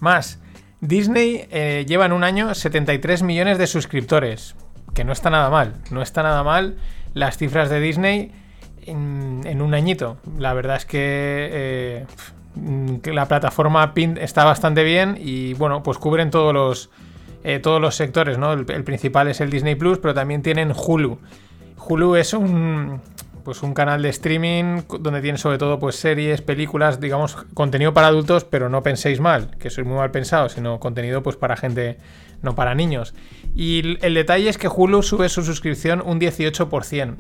Más, 0.00 0.40
Disney 0.80 1.46
eh, 1.50 1.84
lleva 1.86 2.06
en 2.06 2.12
un 2.12 2.24
año 2.24 2.54
73 2.54 3.22
millones 3.22 3.58
de 3.58 3.66
suscriptores, 3.66 4.54
que 4.94 5.04
no 5.04 5.12
está 5.12 5.28
nada 5.30 5.50
mal, 5.50 5.74
no 5.90 6.02
está 6.02 6.22
nada 6.22 6.42
mal 6.42 6.76
las 7.14 7.36
cifras 7.36 7.68
de 7.68 7.80
Disney 7.80 8.32
en, 8.86 9.60
un 9.60 9.74
añito. 9.74 10.16
La 10.38 10.54
verdad 10.54 10.76
es 10.76 10.86
que, 10.86 11.48
eh, 11.52 12.06
la 13.12 13.26
plataforma 13.26 13.94
PIN 13.94 14.16
está 14.18 14.44
bastante 14.44 14.82
bien 14.82 15.16
y 15.20 15.54
bueno, 15.54 15.82
pues 15.82 15.98
cubren 15.98 16.30
todos 16.30 16.54
los, 16.54 16.90
eh, 17.44 17.58
todos 17.58 17.80
los 17.80 17.94
sectores, 17.94 18.38
¿no? 18.38 18.52
El, 18.52 18.84
principal 18.84 19.28
es 19.28 19.40
el 19.40 19.50
Disney 19.50 19.74
Plus, 19.74 19.98
pero 19.98 20.14
también 20.14 20.42
tienen 20.42 20.72
Hulu. 20.72 21.18
Hulu 21.76 22.16
es 22.16 22.32
un, 22.34 23.00
pues 23.44 23.62
un 23.62 23.74
canal 23.74 24.02
de 24.02 24.08
streaming 24.08 24.82
donde 25.00 25.20
tiene 25.20 25.38
sobre 25.38 25.58
todo 25.58 25.78
pues 25.78 25.96
series, 25.96 26.42
películas, 26.42 27.00
digamos, 27.00 27.36
contenido 27.54 27.94
para 27.94 28.08
adultos, 28.08 28.44
pero 28.44 28.68
no 28.68 28.82
penséis 28.82 29.20
mal, 29.20 29.56
que 29.58 29.70
soy 29.70 29.84
muy 29.84 29.96
mal 29.96 30.10
pensado, 30.10 30.48
sino 30.48 30.80
contenido 30.80 31.22
pues 31.22 31.36
para 31.36 31.56
gente, 31.56 31.98
no 32.42 32.54
para 32.54 32.74
niños. 32.74 33.14
Y 33.54 33.98
el 34.04 34.14
detalle 34.14 34.48
es 34.48 34.58
que 34.58 34.68
Hulu 34.68 35.02
sube 35.02 35.28
su 35.28 35.42
suscripción 35.42 36.02
un 36.04 36.20
18%. 36.20 37.16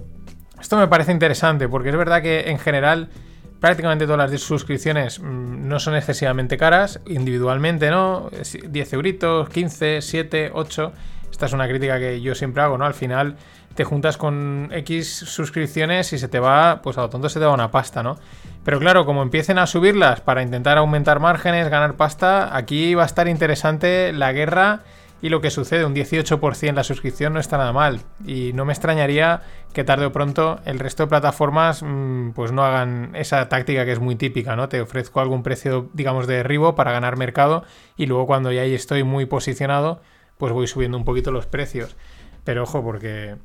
Esto 0.60 0.76
me 0.76 0.88
parece 0.88 1.12
interesante 1.12 1.68
porque 1.68 1.90
es 1.90 1.96
verdad 1.96 2.20
que 2.20 2.50
en 2.50 2.58
general 2.58 3.10
prácticamente 3.60 4.06
todas 4.06 4.30
las 4.30 4.40
suscripciones 4.40 5.20
mmm, 5.20 5.68
no 5.68 5.80
son 5.80 5.96
excesivamente 5.96 6.56
caras, 6.56 7.00
individualmente, 7.06 7.90
¿no? 7.90 8.30
10 8.68 8.92
euritos, 8.92 9.48
15, 9.48 10.00
7, 10.02 10.50
8. 10.52 10.92
Esta 11.30 11.46
es 11.46 11.52
una 11.52 11.68
crítica 11.68 11.98
que 11.98 12.20
yo 12.20 12.34
siempre 12.34 12.62
hago, 12.62 12.78
¿no? 12.78 12.84
Al 12.84 12.94
final 12.94 13.36
te 13.74 13.84
juntas 13.84 14.16
con 14.16 14.70
X 14.72 15.08
suscripciones 15.08 16.12
y 16.12 16.18
se 16.18 16.26
te 16.28 16.40
va, 16.40 16.80
pues 16.82 16.98
a 16.98 17.02
lo 17.02 17.10
tonto 17.10 17.28
se 17.28 17.38
te 17.38 17.46
va 17.46 17.54
una 17.54 17.70
pasta, 17.70 18.02
¿no? 18.02 18.18
Pero 18.64 18.80
claro, 18.80 19.06
como 19.06 19.22
empiecen 19.22 19.58
a 19.58 19.66
subirlas 19.66 20.20
para 20.20 20.42
intentar 20.42 20.78
aumentar 20.78 21.20
márgenes, 21.20 21.68
ganar 21.68 21.94
pasta, 21.94 22.56
aquí 22.56 22.94
va 22.94 23.04
a 23.04 23.06
estar 23.06 23.28
interesante 23.28 24.12
la 24.12 24.32
guerra 24.32 24.80
y 25.20 25.30
lo 25.30 25.40
que 25.40 25.50
sucede, 25.50 25.84
un 25.84 25.94
18% 25.94 26.74
la 26.74 26.84
suscripción 26.84 27.32
no 27.32 27.40
está 27.40 27.58
nada 27.58 27.72
mal. 27.72 28.00
Y 28.24 28.52
no 28.52 28.64
me 28.64 28.72
extrañaría 28.72 29.42
que 29.72 29.84
tarde 29.84 30.06
o 30.06 30.12
pronto 30.12 30.60
el 30.64 30.78
resto 30.78 31.02
de 31.02 31.08
plataformas 31.08 31.82
mmm, 31.82 32.30
pues 32.30 32.52
no 32.52 32.64
hagan 32.64 33.14
esa 33.14 33.48
táctica 33.48 33.84
que 33.84 33.92
es 33.92 34.00
muy 34.00 34.14
típica, 34.14 34.54
¿no? 34.54 34.68
Te 34.68 34.80
ofrezco 34.80 35.20
algún 35.20 35.42
precio, 35.42 35.90
digamos, 35.92 36.26
de 36.26 36.36
derribo 36.36 36.74
para 36.74 36.92
ganar 36.92 37.16
mercado 37.16 37.64
y 37.96 38.06
luego 38.06 38.26
cuando 38.26 38.52
ya 38.52 38.62
ahí 38.62 38.74
estoy 38.74 39.02
muy 39.02 39.26
posicionado, 39.26 40.00
pues 40.36 40.52
voy 40.52 40.68
subiendo 40.68 40.96
un 40.96 41.04
poquito 41.04 41.32
los 41.32 41.46
precios. 41.46 41.96
Pero 42.44 42.62
ojo, 42.62 42.82
porque 42.82 43.36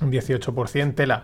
un 0.00 0.12
18% 0.12 0.94
tela. 0.94 1.22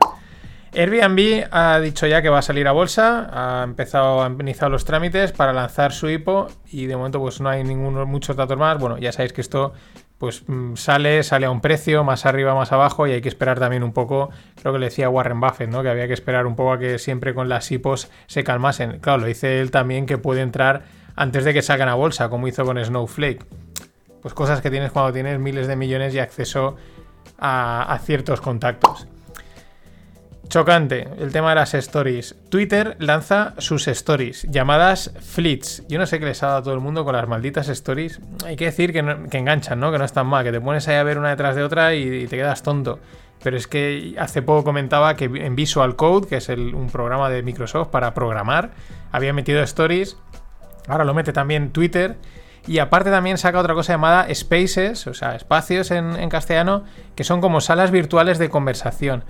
Airbnb 0.76 1.46
ha 1.52 1.78
dicho 1.78 2.06
ya 2.06 2.20
que 2.20 2.28
va 2.28 2.38
a 2.38 2.42
salir 2.42 2.66
a 2.66 2.72
bolsa, 2.72 3.28
ha 3.32 3.62
empezado, 3.62 4.22
ha 4.22 4.28
iniciado 4.28 4.70
los 4.70 4.84
trámites 4.84 5.32
para 5.32 5.52
lanzar 5.52 5.92
su 5.92 6.08
IPO 6.08 6.48
y 6.70 6.86
de 6.86 6.96
momento 6.96 7.20
pues 7.20 7.40
no 7.40 7.48
hay 7.48 7.62
ninguno, 7.62 8.04
muchos 8.06 8.36
datos 8.36 8.58
más. 8.58 8.78
Bueno, 8.78 8.98
ya 8.98 9.12
sabéis 9.12 9.32
que 9.32 9.40
esto 9.40 9.72
pues 10.18 10.44
sale, 10.74 11.22
sale 11.22 11.46
a 11.46 11.50
un 11.50 11.60
precio, 11.60 12.02
más 12.02 12.26
arriba, 12.26 12.54
más 12.54 12.72
abajo 12.72 13.06
y 13.06 13.12
hay 13.12 13.20
que 13.20 13.28
esperar 13.28 13.60
también 13.60 13.82
un 13.82 13.92
poco, 13.92 14.30
creo 14.60 14.72
que 14.72 14.78
le 14.78 14.86
decía 14.86 15.08
Warren 15.08 15.40
Buffett, 15.40 15.70
¿no? 15.70 15.82
Que 15.82 15.90
había 15.90 16.06
que 16.06 16.14
esperar 16.14 16.46
un 16.46 16.56
poco 16.56 16.72
a 16.72 16.78
que 16.78 16.98
siempre 16.98 17.34
con 17.34 17.48
las 17.48 17.70
IPOs 17.70 18.10
se 18.26 18.42
calmasen. 18.42 18.98
Claro, 19.00 19.20
lo 19.20 19.26
dice 19.26 19.60
él 19.60 19.70
también 19.70 20.06
que 20.06 20.18
puede 20.18 20.40
entrar 20.40 20.82
antes 21.14 21.44
de 21.44 21.52
que 21.52 21.62
salgan 21.62 21.88
a 21.88 21.94
bolsa, 21.94 22.28
como 22.28 22.48
hizo 22.48 22.64
con 22.64 22.82
Snowflake. 22.82 23.44
Pues 24.22 24.34
cosas 24.34 24.60
que 24.60 24.70
tienes 24.70 24.90
cuando 24.90 25.12
tienes 25.12 25.38
miles 25.38 25.68
de 25.68 25.76
millones 25.76 26.14
y 26.14 26.18
acceso 26.18 26.76
a 27.38 27.98
ciertos 28.02 28.40
contactos. 28.40 29.06
Chocante, 30.48 31.08
el 31.18 31.32
tema 31.32 31.50
de 31.50 31.54
las 31.56 31.74
stories. 31.74 32.36
Twitter 32.48 32.96
lanza 32.98 33.54
sus 33.58 33.88
stories, 33.88 34.46
llamadas 34.50 35.12
fleets. 35.20 35.82
Yo 35.88 35.98
no 35.98 36.06
sé 36.06 36.18
qué 36.20 36.26
les 36.26 36.42
ha 36.42 36.48
dado 36.48 36.58
a 36.58 36.62
todo 36.62 36.74
el 36.74 36.80
mundo 36.80 37.04
con 37.04 37.14
las 37.14 37.26
malditas 37.26 37.68
stories. 37.68 38.20
Hay 38.44 38.56
que 38.56 38.66
decir 38.66 38.92
que, 38.92 39.02
no, 39.02 39.26
enganchan, 39.32 39.80
¿no? 39.80 39.90
Que 39.90 39.98
no 39.98 40.04
están 40.04 40.26
mal, 40.26 40.44
que 40.44 40.52
te 40.52 40.60
pones 40.60 40.86
ahí 40.86 40.96
a 40.96 41.02
ver 41.02 41.18
una 41.18 41.30
detrás 41.30 41.56
de 41.56 41.64
otra 41.64 41.94
y, 41.94 42.26
te 42.26 42.36
quedas 42.36 42.62
tonto. 42.62 43.00
Pero 43.42 43.56
es 43.56 43.66
que 43.66 44.14
hace 44.18 44.42
poco 44.42 44.64
comentaba 44.64 45.16
que 45.16 45.24
en 45.24 45.56
Visual 45.56 45.96
Code, 45.96 46.28
que 46.28 46.36
es 46.36 46.48
un 46.48 46.88
programa 46.90 47.30
de 47.30 47.42
Microsoft 47.42 47.88
para 47.88 48.14
programar, 48.14 48.70
había 49.12 49.32
metido 49.32 49.62
stories. 49.62 50.16
Ahora 50.86 51.04
lo 51.04 51.14
mete 51.14 51.32
también 51.32 51.70
Twitter. 51.70 52.16
Y 52.66 52.78
aparte 52.78 53.10
también 53.10 53.36
saca 53.38 53.58
otra 53.58 53.74
cosa 53.74 53.94
llamada 53.94 54.32
Spaces, 54.34 55.06
o 55.06 55.12
sea, 55.12 55.34
espacios 55.34 55.90
en 55.90 56.28
castellano, 56.30 56.84
que 57.14 57.22
son 57.22 57.42
como 57.42 57.60
salas 57.60 57.90
virtuales 57.90 58.38
de 58.38 58.48
conversación. 58.48 59.24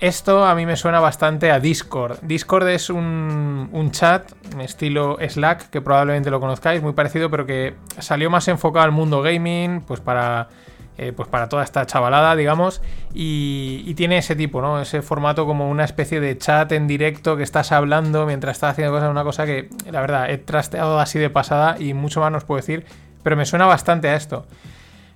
Esto 0.00 0.46
a 0.46 0.54
mí 0.54 0.64
me 0.64 0.76
suena 0.76 0.98
bastante 0.98 1.50
a 1.50 1.60
Discord. 1.60 2.20
Discord 2.22 2.68
es 2.68 2.88
un, 2.88 3.68
un, 3.70 3.90
chat 3.90 4.32
estilo 4.58 5.18
Slack, 5.20 5.68
que 5.68 5.82
probablemente 5.82 6.30
lo 6.30 6.40
conozcáis, 6.40 6.80
muy 6.80 6.94
parecido, 6.94 7.30
pero 7.30 7.44
que 7.44 7.74
salió 7.98 8.30
más 8.30 8.48
enfocado 8.48 8.86
al 8.86 8.92
mundo 8.92 9.20
gaming, 9.20 9.82
pues 9.82 10.00
para, 10.00 10.48
eh, 10.96 11.12
pues 11.14 11.28
para 11.28 11.50
toda 11.50 11.64
esta 11.64 11.84
chavalada, 11.84 12.34
digamos, 12.34 12.80
y, 13.12 13.92
tiene 13.92 14.16
ese 14.16 14.34
tipo, 14.36 14.62
¿no? 14.62 14.80
Ese 14.80 15.02
formato 15.02 15.44
como 15.44 15.68
una 15.68 15.84
especie 15.84 16.18
de 16.18 16.38
chat 16.38 16.72
en 16.72 16.86
directo 16.86 17.36
que 17.36 17.42
estás 17.42 17.70
hablando 17.70 18.24
mientras 18.24 18.56
estás 18.56 18.70
haciendo 18.70 18.94
cosas, 18.94 19.10
una 19.10 19.22
cosa 19.22 19.44
que, 19.44 19.68
la 19.90 20.00
verdad, 20.00 20.30
he 20.30 20.38
trasteado 20.38 20.98
así 20.98 21.18
de 21.18 21.28
pasada 21.28 21.76
y 21.78 21.92
mucho 21.92 22.20
más 22.20 22.32
nos 22.32 22.44
puedo 22.44 22.56
decir, 22.56 22.86
pero 23.22 23.36
me 23.36 23.44
suena 23.44 23.66
bastante 23.66 24.08
a 24.08 24.16
esto. 24.16 24.46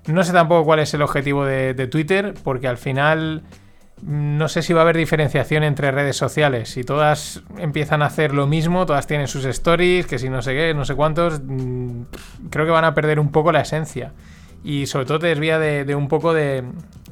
No 0.09 0.25
sé 0.25 0.35
tampoco 0.35 0.67
cuál 0.67 0.81
es 0.81 0.93
el 0.93 1.01
objetivo 1.01 1.47
de 1.47 1.89
Twitter, 1.91 2.35
porque 2.45 2.69
al 2.69 2.77
final 2.77 3.45
no 4.07 4.49
sé 4.49 4.61
si 4.61 4.75
va 4.75 4.81
a 4.81 4.83
haber 4.83 4.99
diferenciación 4.99 5.63
entre 5.63 5.91
redes 5.91 6.17
sociales. 6.17 6.69
Si 6.69 6.85
todas 6.85 7.43
empiezan 7.57 8.03
a 8.03 8.07
hacer 8.07 8.35
lo 8.35 8.47
mismo, 8.47 8.85
todas 8.85 9.07
tienen 9.07 9.29
sus 9.29 9.47
stories, 9.47 10.07
que 10.07 10.19
si 10.19 10.29
no 10.29 10.43
sé 10.43 10.53
qué, 10.53 10.75
no 10.75 10.85
sé 10.85 10.95
cuántos, 10.95 11.41
mmm, 11.43 12.03
creo 12.51 12.67
que 12.67 12.71
van 12.71 12.85
a 12.85 12.95
perder 12.95 13.19
un 13.19 13.33
poco 13.33 13.51
la 13.51 13.63
esencia. 13.63 14.13
Y 14.63 14.87
sobre 14.87 15.07
todo 15.07 15.21
te 15.21 15.29
desvía 15.29 15.59
de, 15.59 15.95
un 15.95 16.09
poco 16.09 16.35
de, 16.35 16.65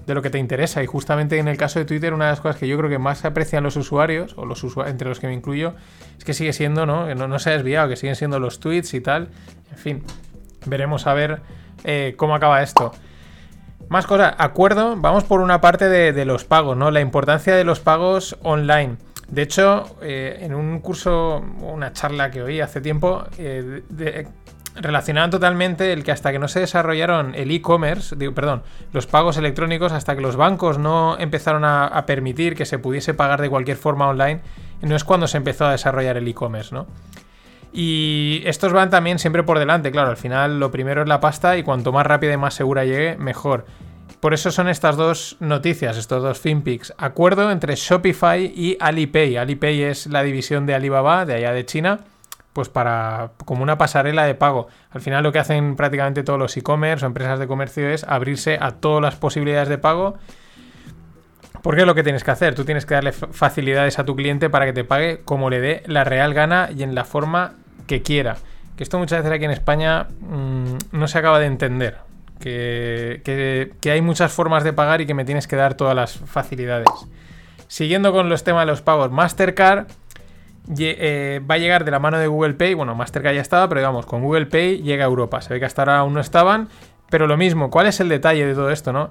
de, 0.07 0.15
lo 0.15 0.21
que 0.21 0.29
te 0.29 0.39
interesa. 0.39 0.83
Y 0.83 0.87
justamente 0.87 1.39
en 1.39 1.49
el 1.49 1.57
caso 1.57 1.79
de 1.79 1.87
Twitter, 1.87 2.13
una 2.13 2.27
de 2.27 2.33
las 2.33 2.41
cosas 2.41 2.57
que 2.57 2.69
yo 2.69 2.77
creo 2.77 2.91
que 2.91 2.99
más 2.99 3.25
aprecian 3.25 3.63
los 3.63 3.77
usuarios, 3.77 4.35
o 4.37 4.45
los 4.45 4.63
entre 4.87 5.09
los 5.09 5.19
que 5.19 5.29
me 5.29 5.35
incluyo, 5.35 5.75
es 6.19 6.25
que 6.25 6.35
sigue 6.35 6.53
siendo, 6.53 6.85
¿no? 6.85 7.07
Que 7.07 7.15
no, 7.15 7.27
no 7.27 7.39
se 7.39 7.51
ha 7.51 7.53
desviado, 7.55 7.89
que 7.89 7.97
siguen 7.97 8.17
siendo 8.17 8.39
los 8.39 8.61
tweets 8.61 8.93
y 8.93 9.01
tal. 9.01 9.29
En 9.71 9.79
fin, 9.79 10.03
veremos 10.67 11.07
a 11.07 11.15
ver 11.15 11.41
eh, 11.85 12.15
cómo 12.17 12.35
acaba 12.35 12.63
esto. 12.63 12.93
Más 13.93 14.07
cosas, 14.07 14.35
acuerdo, 14.39 14.97
vamos 14.97 15.25
por 15.25 15.43
una 15.43 15.61
parte 15.61 15.87
de, 15.87 16.25
los 16.25 16.47
pagos, 16.47 16.79
¿no? 16.79 16.91
La 16.91 17.03
importancia 17.03 17.55
de 17.55 17.63
los 17.63 17.79
pagos 17.79 18.39
online. 18.43 18.97
De 19.29 19.43
hecho, 19.43 19.99
eh, 20.01 20.39
en 20.41 20.55
un 20.55 20.81
curso, 20.81 21.45
una 21.61 21.93
charla 21.93 22.31
que 22.31 22.41
oí 22.41 22.63
hace 22.63 22.81
tiempo, 22.81 23.25
eh, 23.37 24.27
relacionaban 24.77 25.29
totalmente 25.29 25.93
el 25.93 26.05
que 26.05 26.11
hasta 26.11 26.33
que 26.33 26.39
no 26.39 26.49
se 26.49 26.61
desarrollaron 26.61 27.35
el 27.35 27.51
e-commerce, 27.51 28.17
perdón, 28.31 28.63
los 28.95 29.07
pagos 29.07 29.37
electrónicos, 29.37 29.93
hasta 29.93 30.17
que 30.17 30.23
los 30.23 30.37
bancos 30.37 30.79
no 30.79 31.19
empezaron 31.19 31.63
a, 31.63 31.87
a, 31.87 32.07
permitir 32.07 32.57
que 32.57 32.65
se 32.65 32.79
pudiese 32.79 33.13
pagar 33.13 33.43
de 33.43 33.51
cualquier 33.51 33.77
forma 33.77 34.09
online, 34.09 34.41
no 34.81 34.97
es 34.97 35.05
cuando 35.05 35.29
se 35.29 35.37
empezó 35.37 35.67
a 35.67 35.73
desarrollar 35.73 36.17
el 36.17 36.27
e-commerce, 36.27 36.75
¿no? 36.75 36.87
Y 37.73 38.43
estos 38.45 38.73
van 38.73 38.91
también 38.91 39.19
siempre 39.19 39.43
por 39.43 39.59
delante, 39.59 39.91
claro, 39.91 40.11
al 40.11 40.19
final 40.19 40.61
lo 40.61 40.71
primero 40.71 41.03
es 41.03 41.09
la 41.09 41.21
pasta 41.21 41.57
y 41.57 41.63
cuanto 41.63 41.91
más 41.91 42.07
rápida 42.07 42.35
y 42.35 42.37
más 42.37 42.55
segura 42.55 42.85
llegue, 42.85 43.17
mejor. 43.17 43.65
Por 44.21 44.35
eso 44.35 44.53
son 44.53 44.69
estas 44.69 44.97
dos 44.97 45.37
noticias, 45.41 45.97
estos 45.97 46.23
dos 46.23 46.39
FinPix. 46.39 46.93
Acuerdo 46.97 47.51
entre 47.51 47.75
Shopify 47.75 48.45
y 48.55 48.77
Alipay. 48.79 49.37
Alipay 49.37 49.83
es 49.83 50.07
la 50.07 50.23
división 50.23 50.65
de 50.67 50.75
Alibaba, 50.75 51.25
de 51.25 51.35
allá 51.35 51.53
de 51.53 51.67
China, 51.67 52.01
pues 52.53 52.69
para 52.69 53.33
como 53.45 53.63
una 53.63 53.79
pasarela 53.79 54.25
de 54.25 54.35
pago. 54.35 54.69
Al 54.91 55.01
final 55.01 55.25
lo 55.25 55.33
que 55.33 55.41
hacen 55.41 55.75
prácticamente 55.75 56.23
todos 56.23 56.39
los 56.39 56.57
e-commerce 56.57 57.05
o 57.05 57.09
empresas 57.09 57.41
de 57.41 57.49
comercio 57.49 57.89
es 57.89 58.05
abrirse 58.05 58.59
a 58.61 58.73
todas 58.73 59.03
las 59.03 59.17
posibilidades 59.17 59.69
de 59.69 59.79
pago. 59.79 60.15
Porque 61.63 61.81
es 61.81 61.87
lo 61.87 61.95
que 61.95 62.03
tienes 62.03 62.23
que 62.23 62.31
hacer. 62.31 62.55
Tú 62.55 62.65
tienes 62.65 62.87
que 62.87 62.95
darle 62.95 63.13
facilidades 63.13 63.99
a 63.99 64.05
tu 64.05 64.15
cliente 64.15 64.51
para 64.51 64.67
que 64.67 64.73
te 64.73 64.85
pague 64.85 65.23
como 65.25 65.49
le 65.49 65.61
dé 65.61 65.83
la 65.87 66.05
real 66.05 66.35
gana 66.35 66.69
y 66.77 66.83
en 66.83 66.95
la 66.95 67.05
forma 67.05 67.55
que 67.87 68.03
quiera. 68.03 68.37
Que 68.77 68.83
esto 68.83 68.99
muchas 68.99 69.19
veces 69.19 69.33
aquí 69.33 69.45
en 69.45 69.51
España 69.51 70.09
mmm, 70.21 70.77
no 70.93 71.09
se 71.09 71.19
acaba 71.19 71.39
de 71.39 71.47
entender. 71.47 71.99
Que, 72.41 73.21
que, 73.25 73.73
que, 73.81 73.91
hay 73.93 74.01
muchas 74.01 74.33
formas 74.33 74.65
de 74.65 74.73
pagar 74.73 75.01
y 75.01 75.07
que 75.07 75.15
me 75.15 75.25
tienes 75.25 75.47
que 75.47 75.55
dar 75.55 75.75
todas 75.75 75.95
las 75.95 76.19
facilidades. 76.19 76.89
Siguiendo 77.69 78.13
con 78.13 78.29
los 78.29 78.43
temas 78.43 78.63
de 78.63 78.73
los 78.73 78.83
pagos, 78.83 79.11
Mastercard 79.13 79.87
eh, 80.79 81.41
va 81.49 81.57
a 81.57 81.59
llegar 81.59 81.85
de 81.85 81.91
la 81.91 81.99
mano 81.99 82.19
de 82.19 82.27
Google 82.27 82.55
Pay. 82.55 82.75
Bueno, 82.75 82.95
Mastercard 82.95 83.35
ya 83.35 83.41
estaba, 83.41 83.69
pero 83.69 83.81
digamos, 83.81 84.07
con 84.07 84.23
Google 84.23 84.47
Pay 84.47 84.83
llega 84.83 85.05
a 85.05 85.09
Europa. 85.09 85.41
Se 85.41 85.53
ve 85.53 85.61
que 85.61 85.67
hasta 85.67 85.83
ahora 85.83 85.99
aún 85.99 86.15
no 86.15 86.21
estaban, 86.21 86.69
pero 87.11 87.27
lo 87.27 87.37
mismo. 87.37 87.71
¿Cuál 87.71 87.87
es 87.87 88.01
el 88.01 88.09
detalle 88.09 88.47
de 88.47 88.55
todo 88.55 88.71
esto, 88.71 88.93
no? 88.93 89.11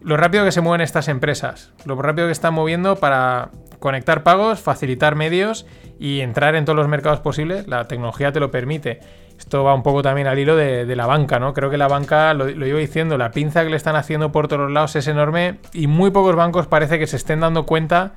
Lo 0.00 0.16
rápido 0.16 0.44
que 0.44 0.52
se 0.52 0.60
mueven 0.60 0.80
estas 0.80 1.08
empresas, 1.08 1.72
lo 1.84 2.00
rápido 2.00 2.28
que 2.28 2.32
están 2.32 2.54
moviendo 2.54 2.96
para 2.96 3.50
conectar 3.78 4.22
pagos, 4.22 4.60
facilitar 4.60 5.14
medios 5.14 5.66
y 5.98 6.20
entrar 6.20 6.54
en 6.54 6.64
todos 6.64 6.76
los 6.76 6.88
mercados 6.88 7.20
posibles. 7.20 7.66
La 7.66 7.86
tecnología 7.88 8.32
te 8.32 8.40
lo 8.40 8.50
permite. 8.50 9.00
Esto 9.38 9.62
va 9.62 9.74
un 9.74 9.82
poco 9.82 10.02
también 10.02 10.26
al 10.26 10.38
hilo 10.38 10.56
de, 10.56 10.96
la 10.96 11.06
banca, 11.06 11.38
¿no? 11.38 11.54
Creo 11.54 11.70
que 11.70 11.78
la 11.78 11.86
banca, 11.86 12.34
lo, 12.34 12.48
lo, 12.48 12.66
iba 12.66 12.78
diciendo, 12.78 13.16
la 13.16 13.30
pinza 13.30 13.62
que 13.62 13.70
le 13.70 13.76
están 13.76 13.94
haciendo 13.94 14.32
por 14.32 14.48
todos 14.48 14.70
lados 14.70 14.96
es 14.96 15.06
enorme 15.06 15.58
y 15.72 15.86
muy 15.86 16.10
pocos 16.10 16.34
bancos 16.34 16.66
parece 16.66 16.98
que 16.98 17.06
se 17.06 17.16
estén 17.16 17.40
dando 17.40 17.64
cuenta 17.64 18.14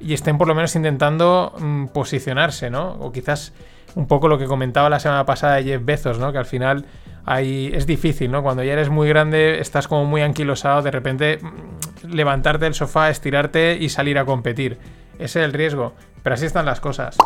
y 0.00 0.14
estén 0.14 0.38
por 0.38 0.48
lo 0.48 0.54
menos 0.54 0.74
intentando 0.74 1.52
mm, 1.58 1.86
posicionarse, 1.86 2.70
¿no? 2.70 2.92
O 3.00 3.12
quizás 3.12 3.52
un 3.94 4.06
poco 4.06 4.28
lo 4.28 4.38
que 4.38 4.46
comentaba 4.46 4.88
la 4.88 5.00
semana 5.00 5.26
pasada 5.26 5.56
de 5.56 5.64
Jeff 5.64 5.84
Bezos, 5.84 6.18
¿no? 6.18 6.32
Que 6.32 6.38
al 6.38 6.46
final 6.46 6.86
hay, 7.24 7.70
es 7.74 7.86
difícil, 7.86 8.30
¿no? 8.30 8.42
Cuando 8.42 8.62
ya 8.62 8.72
eres 8.72 8.88
muy 8.88 9.08
grande, 9.08 9.60
estás 9.60 9.88
como 9.88 10.04
muy 10.06 10.22
anquilosado, 10.22 10.82
de 10.82 10.90
repente 10.90 11.38
mm, 11.40 12.12
levantarte 12.12 12.64
del 12.64 12.74
sofá, 12.74 13.10
estirarte 13.10 13.76
y 13.78 13.88
salir 13.88 14.18
a 14.18 14.24
competir. 14.24 14.78
Ese 15.20 15.40
es 15.40 15.44
el 15.44 15.52
riesgo. 15.52 15.94
Pero 16.22 16.34
así 16.34 16.46
están 16.46 16.66
las 16.66 16.80
cosas. 16.80 17.16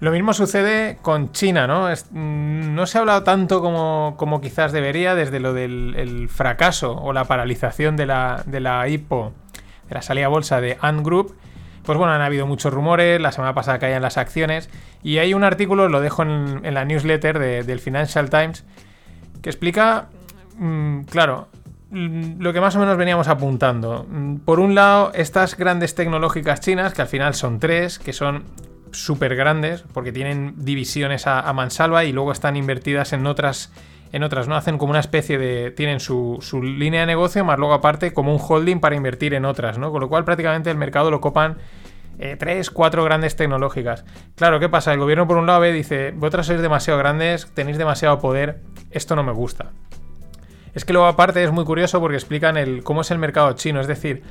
Lo 0.00 0.10
mismo 0.10 0.32
sucede 0.32 0.98
con 1.00 1.30
China, 1.30 1.66
¿no? 1.66 1.88
Mm, 2.10 2.74
no 2.74 2.86
se 2.86 2.98
ha 2.98 3.02
hablado 3.02 3.22
tanto 3.22 3.60
como, 3.60 4.14
como 4.16 4.40
quizás 4.40 4.72
debería 4.72 5.14
desde 5.14 5.38
lo 5.38 5.54
del 5.54 5.94
el 5.96 6.28
fracaso 6.28 6.96
o 6.96 7.12
la 7.12 7.24
paralización 7.26 7.96
de 7.96 8.06
la, 8.06 8.42
de 8.46 8.58
la 8.58 8.88
IPO, 8.88 9.32
de 9.88 9.94
la 9.94 10.02
salida 10.02 10.26
a 10.26 10.28
bolsa 10.28 10.60
de 10.60 10.76
Ant 10.80 11.04
Group. 11.04 11.36
Pues 11.84 11.98
bueno, 11.98 12.12
han 12.12 12.20
habido 12.20 12.46
muchos 12.46 12.72
rumores, 12.72 13.20
la 13.20 13.30
semana 13.30 13.54
pasada 13.54 13.78
caían 13.78 14.02
las 14.02 14.16
acciones, 14.16 14.70
y 15.04 15.18
hay 15.18 15.34
un 15.34 15.44
artículo, 15.44 15.88
lo 15.88 16.00
dejo 16.00 16.22
en, 16.22 16.74
la 16.74 16.84
newsletter 16.84 17.64
del 17.64 17.80
Financial 17.80 18.30
Times, 18.30 18.64
que 19.40 19.50
explica, 19.50 20.08
mm, 20.58 21.02
claro, 21.02 21.48
lo 21.92 22.52
que 22.54 22.60
más 22.60 22.74
o 22.74 22.80
menos 22.80 22.96
veníamos 22.96 23.28
apuntando. 23.28 24.06
Por 24.44 24.60
un 24.60 24.74
lado, 24.74 25.12
estas 25.14 25.56
grandes 25.56 25.94
tecnológicas 25.94 26.60
chinas, 26.60 26.94
que 26.94 27.02
al 27.02 27.08
final 27.08 27.34
son 27.34 27.60
tres, 27.60 27.98
que 27.98 28.14
son 28.14 28.44
súper 28.92 29.36
grandes, 29.36 29.84
porque 29.92 30.10
tienen 30.10 30.54
divisiones 30.56 31.26
a, 31.26 31.52
mansalva 31.52 32.04
y 32.04 32.12
luego 32.12 32.32
están 32.32 32.56
invertidas 32.56 33.12
en 33.12 33.26
otras, 33.26 33.72
en 34.10 34.22
otras, 34.22 34.48
¿no? 34.48 34.56
Hacen 34.56 34.78
como 34.78 34.90
una 34.90 35.00
especie 35.00 35.36
de. 35.36 35.70
Tienen 35.70 36.00
su, 36.00 36.38
línea 36.62 37.00
de 37.00 37.06
negocio, 37.06 37.44
más 37.44 37.58
luego 37.58 37.74
aparte 37.74 38.14
como 38.14 38.34
un 38.34 38.40
holding 38.40 38.80
para 38.80 38.96
invertir 38.96 39.34
en 39.34 39.44
otras, 39.44 39.76
¿no? 39.76 39.90
Con 39.92 40.00
lo 40.00 40.08
cual 40.08 40.24
prácticamente 40.24 40.70
el 40.70 40.78
mercado 40.78 41.10
lo 41.10 41.20
copan. 41.20 41.58
Eh, 42.18 42.36
tres, 42.38 42.70
cuatro 42.70 43.04
grandes 43.04 43.36
tecnológicas. 43.36 44.04
Claro, 44.36 44.60
¿qué 44.60 44.68
pasa? 44.68 44.92
El 44.92 44.98
gobierno 44.98 45.26
por 45.26 45.36
un 45.38 45.46
lado 45.46 45.60
ve, 45.60 45.72
dice, 45.72 46.12
vosotras 46.12 46.46
sois 46.46 46.60
demasiado 46.60 46.98
grandes, 46.98 47.50
tenéis 47.52 47.78
demasiado 47.78 48.18
poder, 48.18 48.60
esto 48.90 49.16
no 49.16 49.22
me 49.24 49.32
gusta. 49.32 49.72
Es 50.74 50.84
que 50.84 50.92
luego 50.92 51.06
aparte 51.06 51.42
es 51.44 51.52
muy 51.52 51.64
curioso 51.64 52.00
porque 52.00 52.16
explican 52.16 52.56
el, 52.56 52.82
cómo 52.82 53.02
es 53.02 53.10
el 53.10 53.18
mercado 53.18 53.52
chino, 53.52 53.80
es 53.80 53.86
decir, 53.86 54.22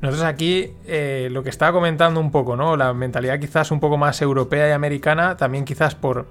nosotros 0.00 0.28
aquí, 0.28 0.72
eh, 0.86 1.28
lo 1.30 1.42
que 1.42 1.48
estaba 1.48 1.72
comentando 1.72 2.20
un 2.20 2.30
poco, 2.30 2.54
¿no? 2.54 2.76
La 2.76 2.92
mentalidad 2.92 3.40
quizás 3.40 3.70
un 3.70 3.80
poco 3.80 3.96
más 3.96 4.20
europea 4.20 4.68
y 4.68 4.72
americana, 4.72 5.38
también 5.38 5.64
quizás 5.64 5.94
por, 5.94 6.26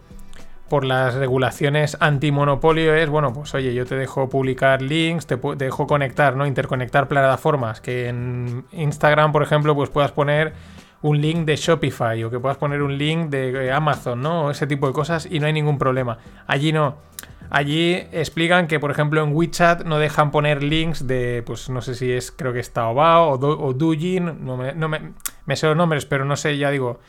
por 0.69 0.85
las 0.85 1.15
regulaciones 1.15 1.97
antimonopolio 1.99 2.93
es, 2.93 3.09
bueno, 3.09 3.33
pues 3.33 3.55
oye, 3.55 3.73
yo 3.73 3.85
te 3.87 3.95
dejo 3.95 4.29
publicar 4.29 4.83
links, 4.83 5.25
te, 5.25 5.39
dejo 5.57 5.87
conectar, 5.87 6.35
¿no? 6.35 6.45
Interconectar 6.45 7.07
plataformas, 7.07 7.81
que 7.81 8.07
en 8.07 8.65
Instagram, 8.71 9.31
por 9.31 9.41
ejemplo, 9.41 9.73
pues 9.73 9.89
puedas 9.89 10.11
poner 10.11 10.53
un 11.01 11.19
link 11.19 11.45
de 11.45 11.55
Shopify 11.55 12.23
o 12.23 12.29
que 12.29 12.39
puedas 12.39 12.57
poner 12.57 12.83
un 12.83 12.97
link 12.97 13.29
de 13.29 13.71
Amazon, 13.71 14.21
¿no? 14.21 14.51
Ese 14.51 14.67
tipo 14.67 14.85
de 14.85 14.93
cosas 14.93 15.27
y 15.29 15.39
no 15.39 15.47
hay 15.47 15.53
ningún 15.53 15.79
problema. 15.79 16.19
Allí 16.45 16.71
no. 16.71 16.97
Allí 17.49 17.93
explican 18.11 18.67
que, 18.67 18.79
por 18.79 18.91
ejemplo, 18.91 19.23
en 19.23 19.33
WeChat 19.33 19.83
no 19.83 19.99
dejan 19.99 20.31
poner 20.31 20.63
links 20.63 21.07
de, 21.07 21.43
pues 21.45 21.69
no 21.69 21.81
sé 21.81 21.95
si 21.95 22.11
es, 22.11 22.31
creo 22.31 22.53
que 22.53 22.59
es 22.59 22.71
Taobao 22.71 23.33
o, 23.33 23.73
no 23.73 24.57
me, 24.57 24.73
no 24.73 24.89
me, 24.89 25.55
sé 25.55 25.67
los 25.67 25.77
nombres, 25.77 26.05
pero 26.05 26.25
no 26.25 26.35
sé, 26.35 26.57
ya 26.57 26.71
digo, 26.71 26.99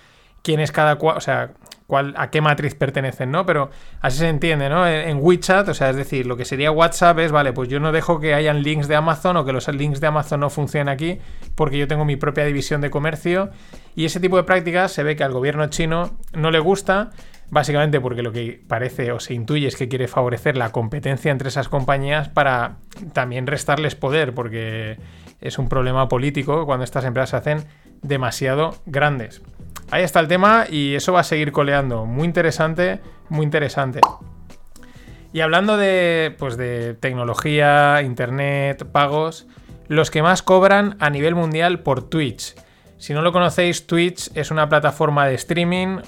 quién 0.42 0.60
es 0.60 0.72
cada 0.72 0.96
cual, 0.96 1.16
o 1.16 1.20
sea, 1.20 1.52
cuál, 1.86 2.14
a 2.16 2.30
qué 2.30 2.40
matriz 2.40 2.74
pertenecen, 2.74 3.30
¿no? 3.30 3.46
Pero 3.46 3.70
así 4.00 4.18
se 4.18 4.28
entiende, 4.28 4.68
¿no? 4.68 4.86
En, 4.86 5.18
WeChat, 5.20 5.68
o 5.68 5.74
sea, 5.74 5.90
es 5.90 5.96
decir, 5.96 6.26
lo 6.26 6.36
que 6.36 6.44
sería 6.44 6.70
WhatsApp 6.70 7.18
es, 7.20 7.32
vale, 7.32 7.52
pues 7.52 7.68
yo 7.68 7.80
no 7.80 7.92
dejo 7.92 8.20
que 8.20 8.34
hayan 8.34 8.62
links 8.62 8.88
de 8.88 8.96
Amazon 8.96 9.36
o 9.36 9.44
que 9.44 9.52
los 9.52 9.68
links 9.68 10.00
de 10.00 10.06
Amazon 10.06 10.40
no 10.40 10.50
funcionen 10.50 10.88
aquí 10.88 11.18
porque 11.54 11.78
yo 11.78 11.88
tengo 11.88 12.04
mi 12.04 12.16
propia 12.16 12.44
división 12.44 12.80
de 12.80 12.90
comercio 12.90 13.50
y 13.94 14.04
ese 14.04 14.20
tipo 14.20 14.36
de 14.36 14.44
prácticas 14.44 14.92
se 14.92 15.02
ve 15.02 15.16
que 15.16 15.24
al 15.24 15.32
gobierno 15.32 15.66
chino 15.68 16.18
no 16.32 16.50
le 16.50 16.58
gusta 16.58 17.10
Básicamente 17.50 18.00
porque 18.00 18.22
lo 18.22 18.32
que 18.32 18.60
parece 18.66 19.12
o 19.12 19.20
se 19.20 19.34
intuye 19.34 19.68
es 19.68 19.76
que 19.76 19.88
quiere 19.88 20.08
favorecer 20.08 20.56
la 20.56 20.72
competencia 20.72 21.30
entre 21.30 21.48
esas 21.48 21.68
compañías 21.68 22.28
para 22.28 22.76
también 23.12 23.46
restarles 23.46 23.94
poder, 23.94 24.34
porque 24.34 24.98
es 25.40 25.58
un 25.58 25.68
problema 25.68 26.08
político 26.08 26.66
cuando 26.66 26.84
estas 26.84 27.04
empresas 27.04 27.30
se 27.30 27.36
hacen 27.36 27.64
demasiado 28.02 28.74
grandes. 28.86 29.42
Ahí 29.90 30.02
está 30.02 30.18
el 30.20 30.28
tema 30.28 30.66
y 30.68 30.94
eso 30.94 31.12
va 31.12 31.20
a 31.20 31.24
seguir 31.24 31.52
coleando. 31.52 32.06
Muy 32.06 32.24
interesante, 32.24 33.00
muy 33.28 33.44
interesante. 33.44 34.00
Y 35.32 35.40
hablando 35.40 35.76
de, 35.76 36.34
pues 36.38 36.56
de 36.56 36.94
tecnología, 36.94 38.02
internet, 38.02 38.84
pagos, 38.90 39.46
los 39.86 40.10
que 40.10 40.22
más 40.22 40.42
cobran 40.42 40.96
a 40.98 41.10
nivel 41.10 41.34
mundial 41.34 41.80
por 41.80 42.08
Twitch. 42.08 42.54
Si 42.98 43.12
no 43.12 43.20
lo 43.20 43.32
conocéis, 43.32 43.86
Twitch 43.86 44.30
es 44.34 44.50
una 44.50 44.68
plataforma 44.68 45.26
de 45.26 45.34
streaming 45.34 45.98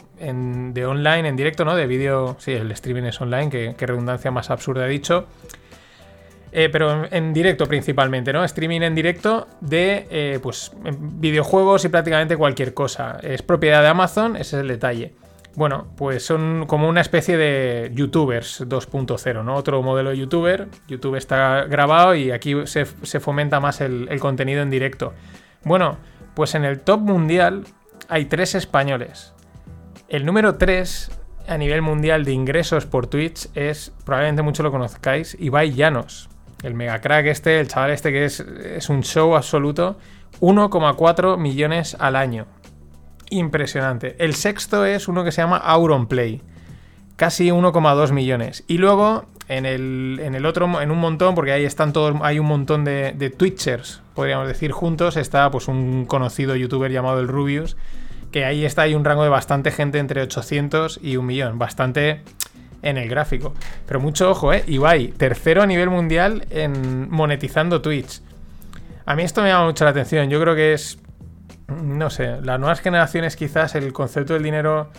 de 0.72 0.87
online, 0.87 1.29
en 1.29 1.37
directo, 1.37 1.64
¿no? 1.64 1.74
De 1.77 1.87
vídeo. 1.87 2.37
Sí, 2.38 2.53
el 2.53 2.70
streaming 2.72 3.05
es 3.05 3.20
online, 3.20 3.51
que, 3.77 3.87
redundancia 3.87 4.31
más 4.31 4.51
absurda 4.51 4.87
he 4.87 4.88
dicho. 4.88 5.27
Eh, 6.51 6.70
pero 6.72 7.05
en, 7.12 7.35
directo 7.35 7.66
principalmente, 7.66 8.33
¿no? 8.33 8.42
Streaming 8.42 8.81
en 8.81 8.94
directo 8.94 9.46
de 9.61 10.07
eh, 10.11 10.40
pues, 10.42 10.72
videojuegos 10.83 11.85
y 11.85 11.90
prácticamente 11.90 12.38
cualquier 12.38 12.72
cosa. 12.72 13.18
Es 13.22 13.42
propiedad 13.42 13.83
de 13.83 13.88
Amazon, 13.88 14.37
ese 14.37 14.57
es 14.57 14.62
el 14.62 14.68
detalle. 14.68 15.12
Bueno, 15.57 15.88
pues 15.96 16.24
son 16.24 16.64
como 16.66 16.88
una 16.88 17.03
especie 17.03 17.37
de 17.37 17.90
youtubers 17.92 18.66
2.0, 18.66 19.44
¿no? 19.44 19.57
Otro 19.57 19.83
modelo 19.83 20.11
de 20.11 20.16
youtuber. 20.16 20.68
YouTube 20.87 21.16
está 21.16 21.64
grabado 21.64 22.14
y 22.14 22.31
aquí 22.31 22.55
se, 22.64 22.87
fomenta 22.87 23.61
más 23.61 23.83
el 23.83 24.18
contenido 24.20 24.62
en 24.62 24.70
directo. 24.70 25.12
Bueno, 25.64 25.98
pues 26.38 26.55
en 26.55 26.64
el 26.64 26.79
top 26.79 27.01
mundial 27.01 27.64
hay 28.09 28.27
tres 28.27 28.55
españoles. 28.55 29.35
El 30.09 30.24
número 30.24 30.55
3 30.55 31.11
a 31.48 31.59
nivel 31.59 31.83
mundial 31.83 32.24
de 32.24 32.31
ingresos 32.31 32.87
por 32.87 33.09
Twitch 33.09 33.48
es, 33.57 33.92
probablemente 34.05 34.42
mucho 34.42 34.62
lo 34.62 34.70
conozcáis, 34.70 35.37
Ibai 35.40 35.72
Llanos. 35.72 36.29
El 36.62 36.74
mega 36.74 37.01
crack 37.01 37.27
este, 37.27 37.59
el 37.59 37.66
chaval 37.66 37.90
este 37.90 38.12
que 38.12 38.24
es, 38.24 38.88
un 38.88 39.03
show 39.03 39.35
absoluto. 39.35 39.98
1,4 40.40 41.38
millones 41.38 41.96
al 41.98 42.14
año. 42.14 42.46
Impresionante. 43.31 44.14
El 44.20 44.37
sexto 44.37 44.85
es 44.87 45.09
uno 45.09 45.24
que 45.24 45.33
se 45.33 45.42
llama 45.42 45.57
Auronplay. 45.57 46.40
Casi 47.18 47.48
1,2 47.48 48.12
millones. 48.12 48.62
Y 48.68 48.78
luego 48.78 49.24
en 49.48 49.66
el, 49.66 50.20
en 50.22 50.37
el 50.37 50.46
otro, 50.46 50.81
en 50.81 50.92
un 50.92 50.98
montón, 50.98 51.35
porque 51.35 51.50
ahí 51.50 51.64
están 51.64 51.92
todos, 51.92 52.14
hay 52.22 52.38
un 52.38 52.46
montón 52.46 52.85
de, 52.85 53.12
de 53.12 53.28
Twitchers, 53.28 54.02
podríamos 54.14 54.46
decir, 54.46 54.70
juntos, 54.70 55.16
está 55.16 55.50
pues 55.50 55.66
un 55.66 56.04
conocido 56.04 56.54
youtuber 56.54 56.92
llamado 56.92 57.18
el 57.18 57.26
Rubius, 57.26 57.76
que 58.31 58.44
ahí 58.44 58.64
está, 58.64 58.83
hay 58.83 58.94
un 58.94 59.04
rango 59.04 59.24
de 59.24 59.31
bastante 59.31 59.72
gente 59.72 59.98
entre 59.98 60.22
800 60.22 61.00
y 61.02 61.16
un 61.16 61.26
millón, 61.26 61.59
bastante 61.59 62.22
en 62.83 62.98
el 62.98 63.09
gráfico. 63.09 63.52
Pero 63.85 63.98
mucho 63.98 64.31
ojo, 64.31 64.52
¿eh? 64.52 64.62
Ibai, 64.68 65.09
tercero 65.09 65.62
a 65.62 65.66
nivel 65.66 65.90
mundial 65.90 66.46
en 66.50 67.11
monetizando 67.11 67.83
Twitch. 67.83 68.20
A 69.07 69.16
mí 69.16 69.24
esto 69.24 69.42
me 69.42 69.48
llama 69.48 69.64
mucho 69.64 69.83
la 69.83 69.90
atención, 69.90 70.31
yo 70.31 70.40
creo 70.40 70.54
que 70.54 70.72
es, 70.72 71.00
no 71.66 72.11
sé, 72.11 72.40
las 72.42 72.61
nuevas 72.61 72.78
generaciones 72.78 73.35
quizás 73.35 73.74
el 73.74 73.92
concepto 73.92 74.35
del 74.35 74.44
dinero 74.44 74.92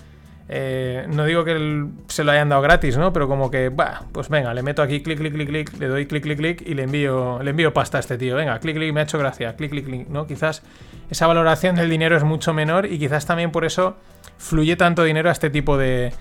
eh, 0.52 1.06
no 1.08 1.26
digo 1.26 1.44
que 1.44 1.86
se 2.08 2.24
lo 2.24 2.32
hayan 2.32 2.50
dado 2.50 2.64
gratis, 2.64 2.98
¿no? 2.98 3.14
Pero 3.14 3.28
como 3.28 3.52
que, 3.52 3.70
bah, 3.70 4.02
pues 4.12 4.30
venga, 4.30 4.52
le 4.56 4.64
meto 4.64 4.82
aquí 4.82 5.04
clic, 5.04 5.20
clic, 5.20 5.34
clic, 5.34 5.48
clic, 5.48 5.80
le 5.80 5.88
doy 5.88 6.08
clic, 6.08 6.24
clic, 6.24 6.38
clic 6.38 6.62
y 6.66 6.74
le 6.74 6.84
envío, 6.84 7.44
le 7.44 7.52
envío 7.52 7.72
pasta 7.72 7.98
a 7.98 8.00
este 8.00 8.18
tío. 8.18 8.36
Venga, 8.36 8.58
clic, 8.58 8.76
clic, 8.76 8.92
me 8.92 9.02
ha 9.02 9.04
hecho 9.04 9.20
gracia, 9.20 9.56
clic, 9.56 9.70
clic, 9.70 9.86
clic, 9.86 10.08
¿no? 10.08 10.26
Quizás 10.26 10.64
esa 11.12 11.28
valoración 11.28 11.76
del 11.76 11.88
dinero 11.88 12.18
es 12.18 12.24
mucho 12.24 12.52
menor 12.52 12.88
y 12.88 12.98
quizás 12.98 13.28
también 13.28 13.52
por 13.52 13.64
eso 13.64 13.98
fluye 14.40 14.76
tanto 14.76 15.04
dinero 15.04 15.30
a 15.30 15.34
este 15.34 15.52
tipo 15.52 15.78
de, 15.78 16.14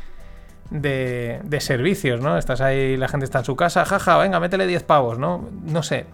de, 0.68 1.60
servicios, 1.60 2.20
¿no? 2.20 2.36
Estás 2.36 2.60
ahí, 2.60 2.98
la 2.98 3.08
gente 3.08 3.24
está 3.24 3.38
en 3.38 3.44
su 3.46 3.56
casa, 3.56 3.86
jaja, 3.86 4.18
venga, 4.18 4.40
métele 4.40 4.66
10 4.66 4.82
pavos, 4.82 5.18
¿no? 5.18 5.48
No 5.64 5.82
sé. 5.82 6.04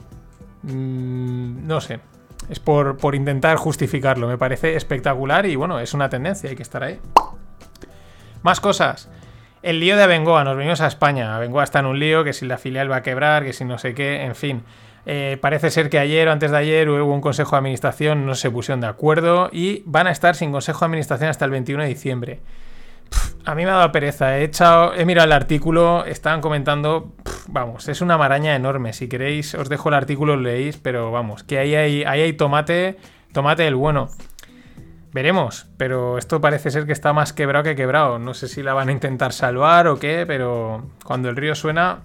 Mm, 0.63 1.67
no 1.67 1.81
sé. 1.81 1.99
Es 2.49 2.61
por, 2.61 2.97
por 2.97 3.17
intentar 3.17 3.57
justificarlo. 3.57 4.29
Me 4.29 4.39
parece 4.39 4.77
espectacular 4.77 5.47
y 5.47 5.57
bueno, 5.57 5.81
es 5.81 5.95
una 5.95 6.09
tendencia, 6.09 6.49
hay 6.49 6.55
que 6.55 6.63
estar 6.63 6.85
ahí. 6.85 7.01
Más 8.45 8.61
cosas. 8.61 9.09
El 9.63 9.81
lío 9.81 9.97
de 9.97 10.03
Abengoa, 10.03 10.45
nos 10.45 10.55
venimos 10.55 10.83
a 10.83 10.87
España. 10.87 11.35
Abengoa 11.35 11.65
está 11.65 11.79
en 11.79 11.87
un 11.87 11.99
lío, 11.99 12.25
que 12.25 12.35
si 12.35 12.45
la 12.45 12.59
filial 12.59 12.93
va 12.93 12.97
a 12.97 13.03
quebrar, 13.03 13.43
que 13.43 13.55
si 13.55 13.65
no 13.65 13.79
sé 13.79 13.95
qué, 13.95 14.23
en 14.23 14.35
fin. 14.35 14.65
Eh, 15.07 15.39
parece 15.41 15.71
ser 15.71 15.89
que 15.89 15.99
ayer 15.99 16.29
o 16.29 16.33
antes 16.33 16.51
de 16.51 16.59
ayer 16.59 16.91
hubo 16.91 17.15
un 17.15 17.23
consejo 17.23 17.53
de 17.53 17.61
administración, 17.61 18.27
no 18.27 18.35
se 18.35 18.51
pusieron 18.51 18.83
de 18.83 18.87
acuerdo 18.87 19.49
y 19.51 19.83
van 19.87 20.09
a 20.09 20.11
estar 20.11 20.37
sin 20.37 20.53
consejo 20.53 20.81
de 20.81 20.85
administración 20.85 21.31
hasta 21.31 21.47
el 21.47 21.53
21 21.53 21.85
de 21.85 21.89
diciembre. 21.89 22.41
a 23.47 23.55
mí 23.55 23.65
me 23.65 23.71
ha 23.71 23.77
dado 23.77 23.93
pereza. 23.93 24.39
He, 24.39 24.51
he 24.99 25.05
mirado 25.07 25.25
el 25.25 25.33
artículo, 25.33 26.05
estaban 26.05 26.43
comentando. 26.43 27.15
vamos, 27.49 27.89
es 27.89 28.03
una 28.03 28.19
maraña 28.19 28.55
enorme. 28.55 28.93
Si 28.93 29.09
queréis, 29.09 29.55
os 29.55 29.71
dejo 29.71 29.89
el 29.89 29.95
artículo, 29.95 30.37
lo 30.37 30.43
leéis, 30.43 30.77
pero 30.77 31.11
vamos, 31.11 31.45
que 31.45 31.59
ahí 31.59 31.75
hay, 31.75 32.05
ahí 32.05 32.21
hay 32.21 32.35
tomate, 32.35 32.99
tomate 33.33 33.67
el 33.67 33.75
bueno. 33.75 34.11
Veremos, 35.15 35.69
pero 35.77 36.19
esto 36.19 36.41
parece 36.41 36.73
ser 36.73 36.87
que 36.87 36.93
está 36.93 37.13
más 37.13 37.33
quebrado 37.33 37.63
que 37.63 37.77
quebrado. 37.77 38.19
No 38.19 38.35
sé 38.35 38.49
si 38.49 38.65
la 38.65 38.75
van 38.75 38.89
a 38.89 38.93
intentar 38.93 39.33
salvar 39.33 39.87
o 39.87 40.01
qué, 40.01 40.25
pero 40.27 40.91
cuando 41.05 41.29
el 41.29 41.37
río 41.37 41.55
suena... 41.55 42.01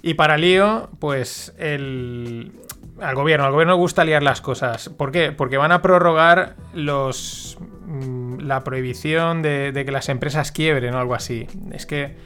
Y 0.00 0.14
para 0.14 0.38
lío, 0.38 0.88
pues 1.00 1.52
el... 1.58 2.52
al 3.00 3.16
gobierno, 3.16 3.46
al 3.46 3.50
gobierno 3.50 3.74
le 3.74 3.80
gusta 3.80 4.04
liar 4.04 4.22
las 4.22 4.40
cosas. 4.40 4.90
¿Por 4.90 5.10
qué? 5.10 5.32
Porque 5.32 5.56
van 5.56 5.72
a 5.72 5.82
prorrogar 5.82 6.54
los 6.72 7.58
mm, 7.84 8.42
la 8.42 8.62
prohibición 8.62 9.42
de, 9.42 9.72
de 9.72 9.84
que 9.84 9.90
las 9.90 10.08
empresas 10.08 10.52
quiebren 10.52 10.94
o 10.94 11.00
algo 11.00 11.16
así. 11.16 11.48
Es 11.72 11.84
que, 11.84 12.16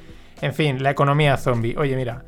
en 0.42 0.52
fin, 0.52 0.82
la 0.82 0.90
economía 0.90 1.38
zombie. 1.38 1.78
Oye, 1.78 1.96
mira, 1.96 2.24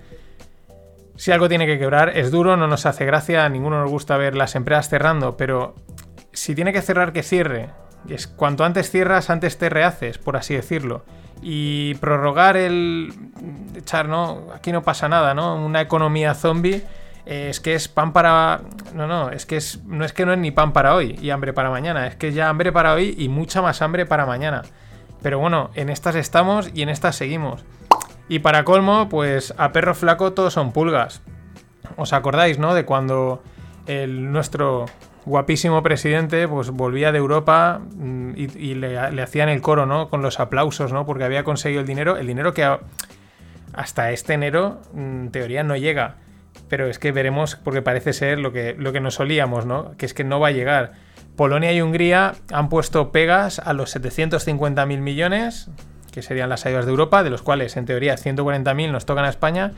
si 1.17 1.31
algo 1.31 1.49
tiene 1.49 1.67
que 1.67 1.79
quebrar, 1.79 2.17
es 2.17 2.31
duro, 2.31 2.57
no 2.57 2.67
nos 2.67 2.87
hace 2.87 3.05
gracia, 3.05 3.45
a 3.45 3.51
ninguno 3.51 3.83
nos 3.83 3.91
gusta 3.91 4.17
ver 4.17 4.35
las 4.35 4.55
empresas 4.55 4.89
cerrando, 4.89 5.37
pero 5.37 5.75
si 6.33 6.55
tiene 6.55 6.73
que 6.73 6.83
cerrar, 6.83 7.13
que 7.13 7.23
cierre. 7.23 7.71
Es 8.09 8.27
cuanto 8.27 8.65
antes 8.65 8.91
cierras, 8.91 9.31
antes 9.31 9.59
te 9.59 9.69
rehaces, 9.69 10.19
por 10.19 10.37
así 10.37 10.55
decirlo. 10.55 11.05
Y 11.41 11.95
prorrogar 11.97 12.57
el. 12.57 13.13
echar, 13.77 14.09
¿no? 14.09 14.47
Aquí 14.55 14.73
no 14.73 14.83
pasa 14.83 15.09
nada, 15.09 15.35
¿no? 15.35 15.57
Una 15.57 15.81
economía 15.81 16.35
zombie. 16.35 16.83
eh, 17.27 17.49
es 17.51 17.61
que 17.61 17.75
es 17.75 17.89
pan 17.89 18.13
para. 18.13 18.61
No, 18.95 19.07
no, 19.07 19.31
es 19.31 19.47
que 19.47 19.57
es. 19.57 19.83
No 19.85 20.05
es 20.05 20.13
que 20.13 20.27
no 20.27 20.33
es 20.33 20.39
ni 20.39 20.51
pan 20.51 20.73
para 20.73 20.95
hoy 20.95 21.19
y 21.21 21.31
hambre 21.31 21.53
para 21.53 21.71
mañana. 21.71 22.07
Es 22.07 22.17
que 22.17 22.33
ya 22.33 22.49
hambre 22.49 22.73
para 22.73 22.95
hoy 22.95 23.15
y 23.19 23.29
mucha 23.29 23.63
más 23.63 23.83
hambre 23.83 24.07
para 24.07 24.27
mañana. 24.27 24.63
Pero 25.21 25.39
bueno, 25.39 25.71
en 25.75 25.89
estas 25.89 26.17
estamos 26.17 26.71
y 26.75 26.83
en 26.83 26.89
estas 26.89 27.17
seguimos. 27.17 27.65
Y 28.29 28.41
para 28.41 28.65
colmo, 28.65 29.09
pues 29.09 29.55
a 29.59 29.73
perro 29.73 29.95
flaco 29.95 30.33
todos 30.33 30.53
son 30.53 30.73
pulgas. 30.73 31.23
¿Os 31.97 32.13
acordáis, 32.13 32.59
no? 32.59 32.75
De 32.75 32.85
cuando 32.85 33.43
el, 33.87 34.33
nuestro 34.33 34.87
guapísimo 35.25 35.83
presidente 35.83 36.49
pues 36.49 36.71
volvía 36.71 37.13
de 37.13 37.19
Europa 37.19 37.81
mm, 37.97 38.33
y, 38.37 38.75
le, 38.75 38.99
hacían 38.99 39.49
el 39.49 39.61
coro, 39.61 39.87
¿no? 39.87 40.09
Con 40.09 40.23
los 40.23 40.41
aplausos, 40.41 40.93
¿no? 40.93 41.07
Porque 41.07 41.25
había 41.25 41.45
conseguido 41.45 41.81
el 41.81 41.87
dinero. 41.87 42.17
El 42.17 42.27
dinero 42.27 42.55
que 42.55 42.79
hasta 43.73 44.11
este 44.11 44.35
enero, 44.35 44.81
mm, 44.93 45.01
en 45.01 45.31
teoría, 45.31 45.63
no 45.63 45.77
llega. 45.77 46.17
Pero 46.69 46.87
es 46.89 46.99
que 46.99 47.13
veremos, 47.13 47.57
porque 47.57 47.83
parece 47.83 48.13
ser 48.13 48.39
lo 48.39 48.53
que, 48.53 48.75
lo 48.79 48.93
que 48.93 49.01
nos 49.01 49.15
solíamos, 49.15 49.67
¿no? 49.67 49.97
Que 49.97 50.07
es 50.07 50.15
que 50.15 50.25
no 50.25 50.41
va 50.41 50.49
a 50.49 50.53
llegar. 50.53 50.93
Polonia 51.37 51.73
y 51.73 51.81
Hungría 51.81 52.35
han 52.53 52.69
puesto 52.69 53.11
pegas 53.11 53.59
a 53.59 53.73
los 53.73 53.95
750.000 53.97 54.99
millones, 54.99 55.71
que 56.13 56.23
serían 56.23 56.51
las 56.51 56.67
ayudas 56.67 56.85
de 56.85 56.91
Europa, 56.91 57.23
de 57.23 57.31
los 57.31 57.43
cuales 57.43 57.77
en 57.77 57.87
teoría 57.87 58.17
140.000 58.17 58.91
nos 58.91 59.07
tocan 59.07 59.25
a 59.25 59.31
España. 59.31 59.73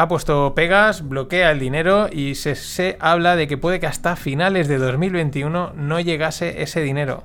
Ha 0.00 0.06
puesto 0.06 0.54
pegas, 0.54 1.08
bloquea 1.08 1.50
el 1.50 1.58
dinero 1.58 2.06
y 2.08 2.36
se, 2.36 2.54
se 2.54 2.96
habla 3.00 3.34
de 3.34 3.48
que 3.48 3.58
puede 3.58 3.80
que 3.80 3.88
hasta 3.88 4.14
finales 4.14 4.68
de 4.68 4.78
2021 4.78 5.72
no 5.74 5.98
llegase 5.98 6.62
ese 6.62 6.82
dinero. 6.82 7.24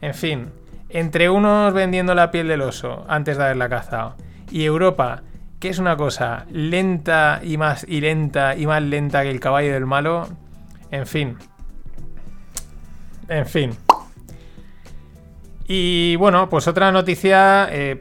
En 0.00 0.14
fin, 0.14 0.46
entre 0.88 1.28
unos 1.28 1.74
vendiendo 1.74 2.14
la 2.14 2.30
piel 2.30 2.48
del 2.48 2.62
oso 2.62 3.04
antes 3.08 3.36
de 3.36 3.44
haberla 3.44 3.68
cazado 3.68 4.16
y 4.50 4.64
Europa, 4.64 5.22
que 5.58 5.68
es 5.68 5.78
una 5.78 5.98
cosa 5.98 6.46
lenta 6.50 7.42
y 7.44 7.58
más 7.58 7.84
y 7.86 8.00
lenta 8.00 8.56
y 8.56 8.66
más 8.66 8.80
lenta 8.80 9.22
que 9.22 9.30
el 9.30 9.38
caballo 9.38 9.74
del 9.74 9.84
malo, 9.84 10.28
en 10.90 11.06
fin. 11.06 11.36
En 13.28 13.44
fin. 13.44 13.76
Y 15.68 16.16
bueno, 16.16 16.48
pues 16.48 16.66
otra 16.68 16.90
noticia, 16.90 17.68
eh, 17.70 18.00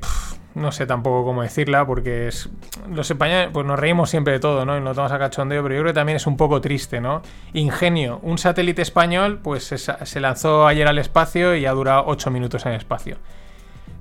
no 0.59 0.71
sé 0.71 0.85
tampoco 0.85 1.25
cómo 1.25 1.41
decirla, 1.41 1.85
porque 1.85 2.27
es, 2.27 2.49
los 2.91 3.09
españoles, 3.09 3.49
pues 3.51 3.65
nos 3.65 3.79
reímos 3.79 4.09
siempre 4.09 4.33
de 4.33 4.39
todo, 4.39 4.65
¿no? 4.65 4.77
Y 4.77 4.81
nos 4.81 4.95
tomamos 4.95 5.11
a 5.11 5.19
cachondeo, 5.19 5.63
pero 5.63 5.75
yo 5.75 5.81
creo 5.81 5.93
que 5.93 5.99
también 5.99 6.17
es 6.17 6.27
un 6.27 6.37
poco 6.37 6.61
triste, 6.61 7.01
¿no? 7.01 7.21
Ingenio, 7.53 8.19
un 8.23 8.37
satélite 8.37 8.81
español, 8.81 9.39
pues 9.41 9.63
se, 9.63 10.19
lanzó 10.19 10.67
ayer 10.67 10.87
al 10.87 10.99
espacio 10.99 11.55
y 11.55 11.65
ha 11.65 11.71
durado 11.71 12.03
8 12.07 12.29
minutos 12.31 12.65
en 12.65 12.73
el 12.73 12.77
espacio. 12.77 13.17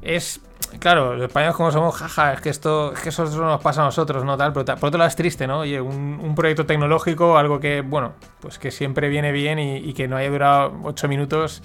Es, 0.03 0.41
claro, 0.79 1.15
los 1.15 1.29
españoles 1.29 1.57
como 1.57 1.71
somos, 1.71 1.97
jaja, 1.97 2.35
es 2.35 2.41
que 2.41 2.51
esto, 2.51 2.93
es 2.93 3.01
que 3.01 3.09
eso 3.09 3.25
nos 3.25 3.61
pasa 3.61 3.83
a 3.83 3.85
nosotros, 3.85 4.25
¿no? 4.25 4.37
Tal, 4.37 4.53
pero 4.53 4.65
por 4.79 4.89
otro 4.89 4.99
lado 4.99 5.09
es 5.09 5.17
triste, 5.17 5.47
¿no? 5.47 5.61
Oye, 5.61 5.81
un, 5.81 6.21
un 6.23 6.35
proyecto 6.35 6.67
tecnológico, 6.67 7.39
algo 7.39 7.61
que, 7.61 7.81
bueno, 7.81 8.13
pues 8.41 8.59
que 8.59 8.71
siempre 8.71 9.09
viene 9.09 9.33
bien 9.33 9.59
y, 9.59 9.77
y 9.77 9.95
que 9.95 10.09
no 10.09 10.17
haya 10.17 10.31
durado 10.31 10.75
8 10.85 11.09
minutos. 11.09 11.63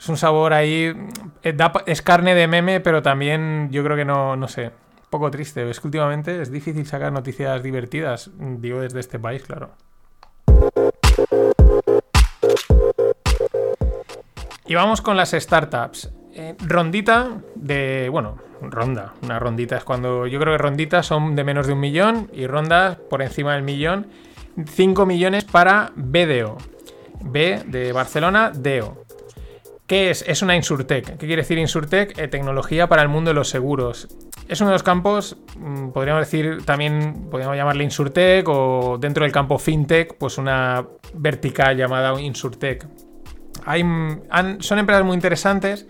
Es 0.00 0.08
un 0.08 0.16
sabor 0.16 0.54
ahí. 0.54 0.96
eh, 1.42 1.56
es 1.84 2.00
carne 2.00 2.34
de 2.34 2.46
meme, 2.48 2.80
pero 2.80 3.02
también 3.02 3.68
yo 3.70 3.84
creo 3.84 3.98
que 3.98 4.06
no, 4.06 4.34
no 4.34 4.48
sé. 4.48 4.68
Un 4.68 5.10
poco 5.10 5.30
triste. 5.30 5.68
Es 5.68 5.78
que 5.78 5.88
últimamente 5.88 6.40
es 6.40 6.50
difícil 6.50 6.86
sacar 6.86 7.12
noticias 7.12 7.62
divertidas. 7.62 8.30
Digo 8.38 8.80
desde 8.80 8.98
este 8.98 9.18
país, 9.18 9.42
claro. 9.42 9.72
Y 14.64 14.74
vamos 14.74 15.02
con 15.02 15.18
las 15.18 15.32
startups. 15.32 16.10
Eh, 16.32 16.56
rondita 16.60 17.42
de. 17.54 18.08
Bueno, 18.10 18.38
ronda. 18.62 19.12
Una 19.22 19.38
rondita 19.38 19.76
es 19.76 19.84
cuando. 19.84 20.26
Yo 20.26 20.40
creo 20.40 20.54
que 20.54 20.62
ronditas 20.62 21.04
son 21.04 21.36
de 21.36 21.44
menos 21.44 21.66
de 21.66 21.74
un 21.74 21.80
millón 21.80 22.30
y 22.32 22.46
rondas 22.46 22.96
por 22.96 23.20
encima 23.20 23.52
del 23.52 23.64
millón. 23.64 24.06
5 24.66 25.04
millones 25.04 25.44
para 25.44 25.92
BDO. 25.94 26.56
B 27.22 27.64
de 27.66 27.92
Barcelona, 27.92 28.50
DEO. 28.54 28.99
¿Qué 29.90 30.08
es? 30.08 30.24
Es 30.28 30.40
una 30.40 30.54
Insurtech. 30.54 31.04
¿Qué 31.16 31.26
quiere 31.26 31.42
decir 31.42 31.58
Insurtech? 31.58 32.16
Eh, 32.16 32.28
tecnología 32.28 32.88
para 32.88 33.02
el 33.02 33.08
mundo 33.08 33.30
de 33.30 33.34
los 33.34 33.48
seguros. 33.48 34.06
Es 34.46 34.60
uno 34.60 34.70
de 34.70 34.74
los 34.74 34.84
campos, 34.84 35.36
mm, 35.58 35.88
podríamos 35.88 36.24
decir 36.24 36.64
también, 36.64 37.26
podríamos 37.28 37.56
llamarle 37.56 37.82
Insurtech 37.82 38.46
o 38.48 38.98
dentro 39.00 39.24
del 39.24 39.32
campo 39.32 39.58
FinTech, 39.58 40.16
pues 40.16 40.38
una 40.38 40.86
vertical 41.14 41.76
llamada 41.76 42.20
Insurtech. 42.20 42.86
Mm, 43.66 44.60
son 44.60 44.78
empresas 44.78 45.04
muy 45.04 45.14
interesantes 45.14 45.88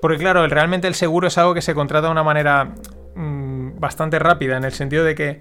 porque 0.00 0.16
claro, 0.16 0.48
realmente 0.48 0.88
el 0.88 0.94
seguro 0.94 1.28
es 1.28 1.36
algo 1.36 1.52
que 1.52 1.60
se 1.60 1.74
contrata 1.74 2.06
de 2.06 2.12
una 2.12 2.22
manera 2.22 2.72
mm, 3.16 3.78
bastante 3.78 4.18
rápida, 4.18 4.56
en 4.56 4.64
el 4.64 4.72
sentido 4.72 5.04
de 5.04 5.14
que 5.14 5.40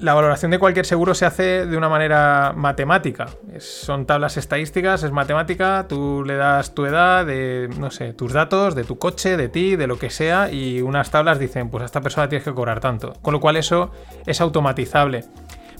la 0.00 0.14
valoración 0.14 0.50
de 0.50 0.58
cualquier 0.58 0.86
seguro 0.86 1.14
se 1.14 1.26
hace 1.26 1.66
de 1.66 1.76
una 1.76 1.88
manera 1.88 2.52
matemática. 2.56 3.26
Son 3.58 4.06
tablas 4.06 4.36
estadísticas, 4.36 5.02
es 5.02 5.10
matemática, 5.10 5.86
tú 5.88 6.24
le 6.24 6.36
das 6.36 6.74
tu 6.74 6.86
edad, 6.86 7.26
de, 7.26 7.68
no 7.78 7.90
sé, 7.90 8.12
tus 8.12 8.32
datos, 8.32 8.74
de 8.74 8.84
tu 8.84 8.98
coche, 8.98 9.36
de 9.36 9.48
ti, 9.48 9.76
de 9.76 9.86
lo 9.86 9.98
que 9.98 10.10
sea, 10.10 10.50
y 10.50 10.80
unas 10.82 11.10
tablas 11.10 11.38
dicen, 11.38 11.70
pues 11.70 11.82
a 11.82 11.86
esta 11.86 12.00
persona 12.00 12.28
tienes 12.28 12.44
que 12.44 12.54
cobrar 12.54 12.80
tanto. 12.80 13.14
Con 13.22 13.32
lo 13.32 13.40
cual 13.40 13.56
eso 13.56 13.90
es 14.26 14.40
automatizable. 14.40 15.24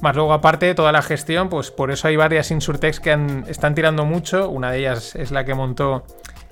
Más 0.00 0.14
luego, 0.14 0.33
aparte, 0.33 0.74
toda 0.74 0.92
la 0.92 1.02
gestión, 1.02 1.48
pues 1.48 1.70
por 1.70 1.90
eso 1.90 2.07
hay 2.09 2.16
varias 2.16 2.50
Insurtechs 2.50 3.00
que 3.00 3.16
están 3.48 3.74
tirando 3.74 4.04
mucho. 4.04 4.48
Una 4.48 4.70
de 4.70 4.78
ellas 4.78 5.16
es 5.16 5.33
la 5.33 5.44
que 5.44 5.54
montó 5.54 6.04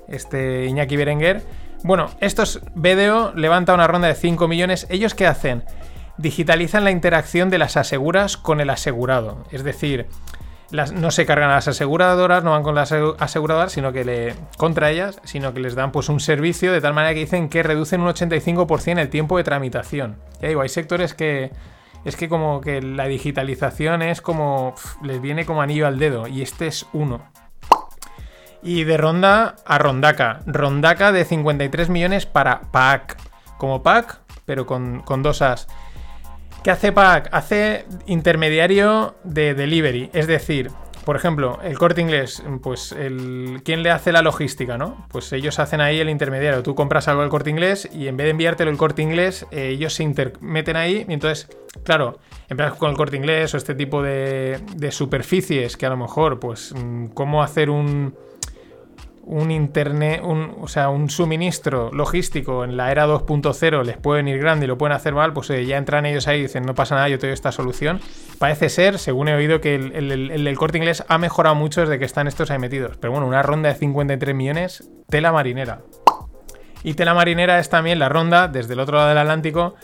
este 0.07 0.65
Iñaki 0.65 0.97
Berenguer. 0.97 1.41
Bueno, 1.83 2.09
estos 2.19 2.61
BDO 2.75 3.33
levanta 3.35 3.73
una 3.73 3.87
ronda 3.87 4.07
de 4.09 4.15
5 4.15 4.47
millones. 4.47 4.87
¿Ellos 4.89 5.13
qué 5.13 5.27
hacen? 5.27 5.63
Digitalizan 6.17 6.83
la 6.83 6.91
interacción 6.91 7.49
de 7.49 7.57
las 7.59 7.77
aseguras 7.77 8.37
con 8.37 8.59
el 8.59 8.69
asegurado. 8.69 9.43
Es 9.51 9.63
decir, 9.63 10.07
no 10.71 11.11
se 11.11 11.25
cargan 11.25 11.49
a 11.51 11.55
las 11.55 11.67
aseguradoras, 11.67 12.43
no 12.43 12.51
van 12.51 12.63
con 12.63 12.75
las 12.75 12.91
asegu- 12.91 13.15
aseguradoras, 13.19 13.71
sino 13.71 13.93
que 13.93 14.03
le 14.03 14.35
contra 14.57 14.89
ellas, 14.89 15.19
sino 15.23 15.53
que 15.53 15.59
les 15.59 15.75
dan 15.75 15.91
pues 15.91 16.09
un 16.09 16.19
servicio 16.19 16.73
de 16.73 16.81
tal 16.81 16.93
manera 16.93 17.13
que 17.13 17.21
dicen 17.21 17.49
que 17.49 17.63
reducen 17.63 18.01
un 18.01 18.07
85% 18.09 18.99
el 18.99 19.09
tiempo 19.09 19.37
de 19.37 19.43
tramitación. 19.43 20.17
Ya 20.41 20.49
digo, 20.49 20.61
hay 20.61 20.69
sectores 20.69 21.13
que 21.13 21.51
es 22.03 22.15
que 22.15 22.29
como 22.29 22.61
que 22.61 22.81
la 22.81 23.05
digitalización 23.05 24.01
es 24.01 24.21
como 24.21 24.73
les 25.03 25.21
viene 25.21 25.45
como 25.45 25.61
anillo 25.61 25.87
al 25.87 25.99
dedo 25.99 26.27
y 26.27 26.41
este 26.41 26.67
es 26.67 26.85
uno. 26.93 27.21
Y 28.63 28.83
de 28.85 28.97
ronda 28.97 29.55
a 29.65 29.77
rondaca. 29.77 30.41
Rondaca 30.47 31.11
de 31.11 31.25
53 31.25 31.89
millones 31.89 32.25
para 32.25 32.61
PAC. 32.71 33.17
Como 33.57 33.83
PAC, 33.83 34.19
pero 34.45 34.65
con, 34.65 35.01
con 35.01 35.21
dos 35.23 35.41
As. 35.41 35.67
¿Qué 36.63 36.71
hace 36.71 36.91
PAC? 36.91 37.29
Hace 37.31 37.85
intermediario 38.07 39.15
de 39.23 39.53
delivery. 39.53 40.09
Es 40.13 40.27
decir, 40.27 40.71
por 41.07 41.15
ejemplo, 41.15 41.59
el 41.63 41.77
corte 41.77 42.01
inglés, 42.01 42.43
pues 42.61 42.91
el, 42.91 43.61
¿quién 43.63 43.81
le 43.81 43.91
hace 43.91 44.11
la 44.11 44.21
logística, 44.21 44.77
no? 44.77 45.07
Pues 45.07 45.31
ellos 45.31 45.57
hacen 45.57 45.79
ahí 45.79 46.01
el 46.01 46.09
intermediario. 46.09 46.63
Tú 46.63 46.75
compras 46.75 47.07
algo 47.07 47.21
del 47.21 47.29
corte 47.29 47.49
inglés 47.49 47.89
y 47.93 48.09
en 48.09 48.17
vez 48.17 48.25
de 48.25 48.31
enviártelo 48.31 48.69
el 48.69 48.75
corte 48.75 49.03
inglés, 49.03 49.45
eh, 49.51 49.69
ellos 49.69 49.93
se 49.93 50.03
intermeten 50.03 50.75
ahí 50.75 51.05
y 51.07 51.13
entonces, 51.13 51.47
claro, 51.83 52.19
empiezas 52.49 52.75
con 52.75 52.91
el 52.91 52.97
corte 52.97 53.15
inglés 53.15 53.53
o 53.53 53.57
este 53.57 53.73
tipo 53.73 54.01
de, 54.01 54.59
de 54.75 54.91
superficies 54.91 55.77
que 55.77 55.85
a 55.85 55.89
lo 55.89 55.95
mejor, 55.95 56.41
pues, 56.41 56.73
mm, 56.75 57.07
cómo 57.13 57.41
hacer 57.41 57.69
un 57.69 58.13
un 59.29 59.51
internet, 59.51 60.21
un, 60.23 60.55
o 60.61 60.67
sea, 60.69 60.87
un 60.89 61.09
suministro 61.09 61.91
logístico 61.91 62.63
en 62.63 62.77
la 62.77 62.91
era 62.91 63.05
2.0 63.05 63.83
les 63.83 63.97
puede 63.97 64.23
venir 64.23 64.39
grande 64.39 64.65
y 64.65 64.67
lo 64.67 64.77
pueden 64.77 64.95
hacer 64.95 65.13
mal, 65.13 65.33
pues 65.33 65.49
eh, 65.49 65.65
ya 65.65 65.75
entran 65.77 66.05
ellos 66.05 66.27
ahí 66.29 66.39
y 66.39 66.43
dicen, 66.43 66.63
no 66.65 66.73
pasa 66.75 66.95
nada, 66.95 67.09
yo 67.09 67.19
te 67.19 67.27
doy 67.27 67.33
esta 67.33 67.51
solución. 67.51 67.99
Parece 68.39 68.69
ser, 68.69 68.97
según 68.99 69.27
he 69.27 69.35
oído, 69.35 69.59
que 69.59 69.75
el, 69.75 69.91
el- 69.93 70.31
el- 70.31 70.47
el 70.47 70.57
corte 70.57 70.77
inglés 70.77 71.03
ha 71.09 71.17
mejorado 71.17 71.55
mucho 71.55 71.81
desde 71.81 71.99
que 71.99 72.05
están 72.05 72.27
estos 72.27 72.49
ahí 72.51 72.57
metidos. 72.59 72.95
Pero 72.97 73.11
bueno, 73.11 73.27
una 73.27 73.43
ronda 73.43 73.67
de 73.67 73.75
53 73.75 74.33
millones, 74.33 74.89
tela 75.09 75.33
marinera. 75.33 75.81
Y 76.83 76.93
tela 76.93 77.13
marinera 77.13 77.59
es 77.59 77.69
también 77.69 77.99
la 77.99 78.07
ronda, 78.07 78.47
desde 78.47 78.73
el 78.75 78.79
otro 78.79 78.95
lado 78.95 79.09
del 79.09 79.17
Atlántico, 79.17 79.75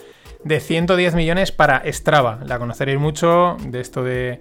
de 0.46 0.60
110 0.62 1.16
millones 1.16 1.52
para 1.52 1.84
Strava. 1.92 2.40
La 2.46 2.60
conoceréis 2.60 3.00
mucho, 3.00 3.58
de 3.66 3.82
esto 3.82 4.04
de 4.04 4.40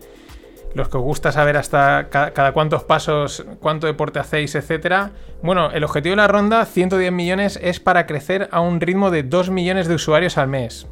los 0.74 0.88
que 0.88 0.96
os 0.96 1.02
gusta 1.02 1.32
saber 1.32 1.56
hasta 1.56 2.08
ca- 2.10 2.32
cada, 2.32 2.52
cuántos 2.52 2.84
pasos, 2.84 3.44
cuánto 3.60 3.86
deporte 3.86 4.18
hacéis, 4.18 4.54
etcétera. 4.54 5.10
Bueno, 5.42 5.70
el 5.70 5.84
objetivo 5.84 6.12
de 6.12 6.16
la 6.16 6.28
ronda, 6.28 6.64
110 6.64 7.12
millones, 7.12 7.58
es 7.62 7.80
para 7.80 8.06
crecer 8.06 8.48
a 8.52 8.60
un 8.60 8.80
ritmo 8.80 9.10
de 9.10 9.22
2 9.22 9.50
millones 9.50 9.88
de 9.88 9.94
usuarios 9.96 10.38
al 10.38 10.48
mes. 10.48 10.86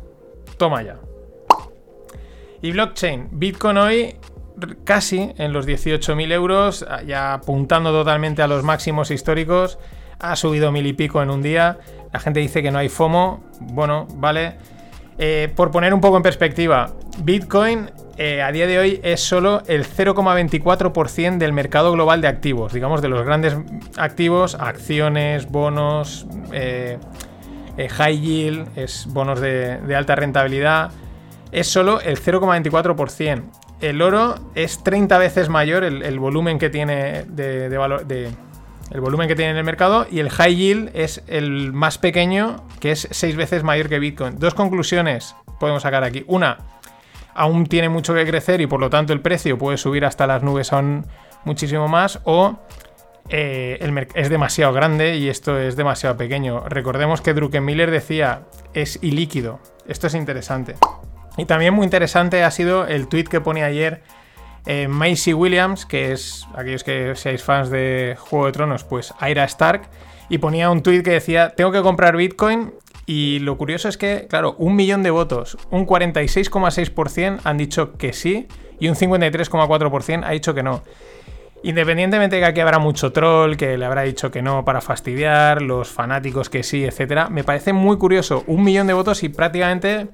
Toma 0.58 0.82
ya. 0.82 0.96
Y 2.62 2.72
blockchain. 2.72 3.28
Bitcoin 3.32 3.78
hoy 3.78 4.16
casi 4.84 5.32
en 5.38 5.52
los 5.54 5.66
18.000 5.66 6.32
euros, 6.32 6.86
ya 7.06 7.32
apuntando 7.32 7.92
totalmente 7.92 8.42
a 8.42 8.46
los 8.46 8.62
máximos 8.62 9.10
históricos. 9.10 9.78
Ha 10.18 10.36
subido 10.36 10.70
mil 10.70 10.86
y 10.86 10.92
pico 10.92 11.22
en 11.22 11.30
un 11.30 11.40
día. 11.40 11.78
La 12.12 12.20
gente 12.20 12.40
dice 12.40 12.62
que 12.62 12.70
no 12.70 12.78
hay 12.78 12.90
FOMO. 12.90 13.42
Bueno, 13.60 14.06
vale. 14.16 14.56
Eh, 15.16 15.50
por 15.56 15.70
poner 15.70 15.94
un 15.94 16.00
poco 16.02 16.18
en 16.18 16.22
perspectiva, 16.22 16.92
Bitcoin 17.22 17.90
eh, 18.22 18.42
a 18.42 18.52
día 18.52 18.66
de 18.66 18.78
hoy 18.78 19.00
es 19.02 19.22
solo 19.22 19.62
el 19.66 19.86
0,24% 19.86 21.38
del 21.38 21.54
mercado 21.54 21.90
global 21.90 22.20
de 22.20 22.28
activos, 22.28 22.74
digamos 22.74 23.00
de 23.00 23.08
los 23.08 23.24
grandes 23.24 23.56
activos, 23.96 24.56
acciones, 24.56 25.46
bonos, 25.46 26.26
eh, 26.52 26.98
high 27.78 28.20
yield, 28.20 28.76
es 28.76 29.06
bonos 29.08 29.40
de, 29.40 29.80
alta 29.96 30.16
rentabilidad, 30.16 30.90
es 31.50 31.66
solo 31.68 32.02
el 32.02 32.20
0,24%. 32.20 33.42
El 33.80 34.02
oro 34.02 34.34
es 34.54 34.84
30 34.84 35.16
veces 35.16 35.48
mayor 35.48 35.82
el, 35.82 36.18
volumen 36.18 36.58
que 36.58 36.68
tiene 36.68 37.24
de, 37.24 38.34
el 38.90 39.00
volumen 39.00 39.28
que 39.28 39.34
tiene 39.34 39.52
en 39.52 39.56
el 39.56 39.64
mercado 39.64 40.06
y 40.10 40.18
el 40.18 40.28
high 40.28 40.54
yield 40.54 40.90
es 40.92 41.22
el 41.26 41.72
más 41.72 41.96
pequeño, 41.96 42.66
que 42.80 42.92
es 42.92 43.08
6 43.10 43.34
veces 43.36 43.62
mayor 43.62 43.88
que 43.88 43.98
Bitcoin. 43.98 44.38
Dos 44.38 44.52
conclusiones 44.52 45.34
podemos 45.58 45.84
sacar 45.84 46.04
aquí. 46.04 46.22
Una, 46.26 46.58
aún 47.40 47.66
tiene 47.66 47.88
mucho 47.88 48.12
que 48.12 48.26
crecer 48.26 48.60
y 48.60 48.66
por 48.66 48.80
lo 48.80 48.90
tanto 48.90 49.14
el 49.14 49.22
precio 49.22 49.56
puede 49.56 49.78
subir 49.78 50.04
hasta 50.04 50.26
las 50.26 50.42
nubes 50.42 50.74
aún 50.74 51.06
muchísimo 51.44 51.88
más 51.88 52.20
o 52.24 52.58
eh, 53.30 53.78
es 54.14 54.28
demasiado 54.28 54.74
grande 54.74 55.16
y 55.16 55.30
esto 55.30 55.58
es 55.58 55.74
demasiado 55.74 56.18
pequeño. 56.18 56.68
Recordemos 56.68 57.22
que 57.22 57.32
Druckenmiller 57.32 57.90
decía 57.90 58.42
es 58.74 58.98
ilíquido. 59.00 59.58
Esto 59.86 60.08
es 60.08 60.14
interesante. 60.14 60.74
Y 61.38 61.46
también 61.46 61.72
muy 61.72 61.84
interesante 61.84 62.44
ha 62.44 62.50
sido 62.50 62.86
el 62.86 63.08
tweet 63.08 63.24
que 63.24 63.40
pone 63.40 63.64
ayer 63.64 64.02
eh, 64.66 64.86
Macy 64.88 65.32
Williams, 65.32 65.86
que 65.86 66.12
es 66.12 66.46
aquellos 66.54 66.84
que 66.84 67.16
seáis 67.16 67.42
fans 67.42 67.70
de 67.70 68.16
Juego 68.18 68.46
de 68.46 68.52
Tronos, 68.52 68.84
pues 68.84 69.14
Aira 69.18 69.44
Stark, 69.44 69.88
y 70.28 70.36
ponía 70.36 70.70
un 70.70 70.82
tweet 70.82 71.02
que 71.02 71.12
decía, 71.12 71.54
tengo 71.56 71.72
que 71.72 71.80
comprar 71.80 72.18
Bitcoin 72.18 72.74
y 73.12 73.40
lo 73.40 73.58
curioso 73.58 73.88
es 73.88 73.98
que, 73.98 74.28
claro, 74.30 74.54
un 74.58 74.76
millón 74.76 75.02
de 75.02 75.10
votos, 75.10 75.58
un 75.72 75.84
46,6% 75.84 77.40
han 77.42 77.56
dicho 77.58 77.94
que 77.94 78.12
sí 78.12 78.46
y 78.78 78.86
un 78.86 78.94
53,4% 78.94 80.22
ha 80.24 80.30
dicho 80.30 80.54
que 80.54 80.62
no. 80.62 80.84
Independientemente 81.64 82.36
de 82.36 82.42
que 82.42 82.46
aquí 82.46 82.60
habrá 82.60 82.78
mucho 82.78 83.10
troll, 83.10 83.56
que 83.56 83.76
le 83.76 83.84
habrá 83.84 84.02
dicho 84.02 84.30
que 84.30 84.42
no 84.42 84.64
para 84.64 84.80
fastidiar, 84.80 85.60
los 85.60 85.88
fanáticos 85.88 86.48
que 86.50 86.62
sí, 86.62 86.84
etcétera, 86.84 87.28
me 87.28 87.42
parece 87.42 87.72
muy 87.72 87.98
curioso. 87.98 88.44
Un 88.46 88.62
millón 88.62 88.86
de 88.86 88.92
votos 88.92 89.24
y 89.24 89.28
prácticamente 89.28 90.06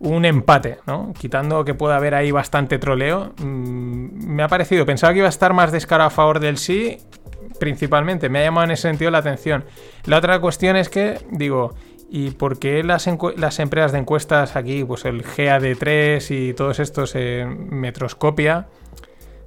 un 0.00 0.24
empate, 0.24 0.78
¿no? 0.84 1.12
Quitando 1.16 1.64
que 1.64 1.74
pueda 1.74 1.94
haber 1.94 2.16
ahí 2.16 2.32
bastante 2.32 2.80
troleo. 2.80 3.34
Mm, 3.38 4.34
me 4.34 4.42
ha 4.42 4.48
parecido, 4.48 4.84
pensaba 4.84 5.12
que 5.12 5.20
iba 5.20 5.28
a 5.28 5.30
estar 5.30 5.52
más 5.52 5.70
descarado 5.70 6.08
a 6.08 6.10
favor 6.10 6.40
del 6.40 6.58
sí, 6.58 6.98
principalmente. 7.60 8.28
Me 8.28 8.40
ha 8.40 8.42
llamado 8.42 8.64
en 8.64 8.72
ese 8.72 8.88
sentido 8.88 9.12
la 9.12 9.18
atención. 9.18 9.64
La 10.06 10.18
otra 10.18 10.40
cuestión 10.40 10.74
es 10.74 10.88
que, 10.88 11.18
digo, 11.30 11.76
¿Y 12.14 12.32
por 12.32 12.58
qué 12.58 12.84
las, 12.84 13.06
empresas 13.06 13.92
de 13.92 13.98
encuestas 13.98 14.54
aquí, 14.54 14.84
pues 14.84 15.06
el 15.06 15.24
GAD3 15.24 16.30
y 16.30 16.52
todos 16.52 16.78
estos 16.78 17.14
en 17.14 17.74
Metroscopia? 17.74 18.66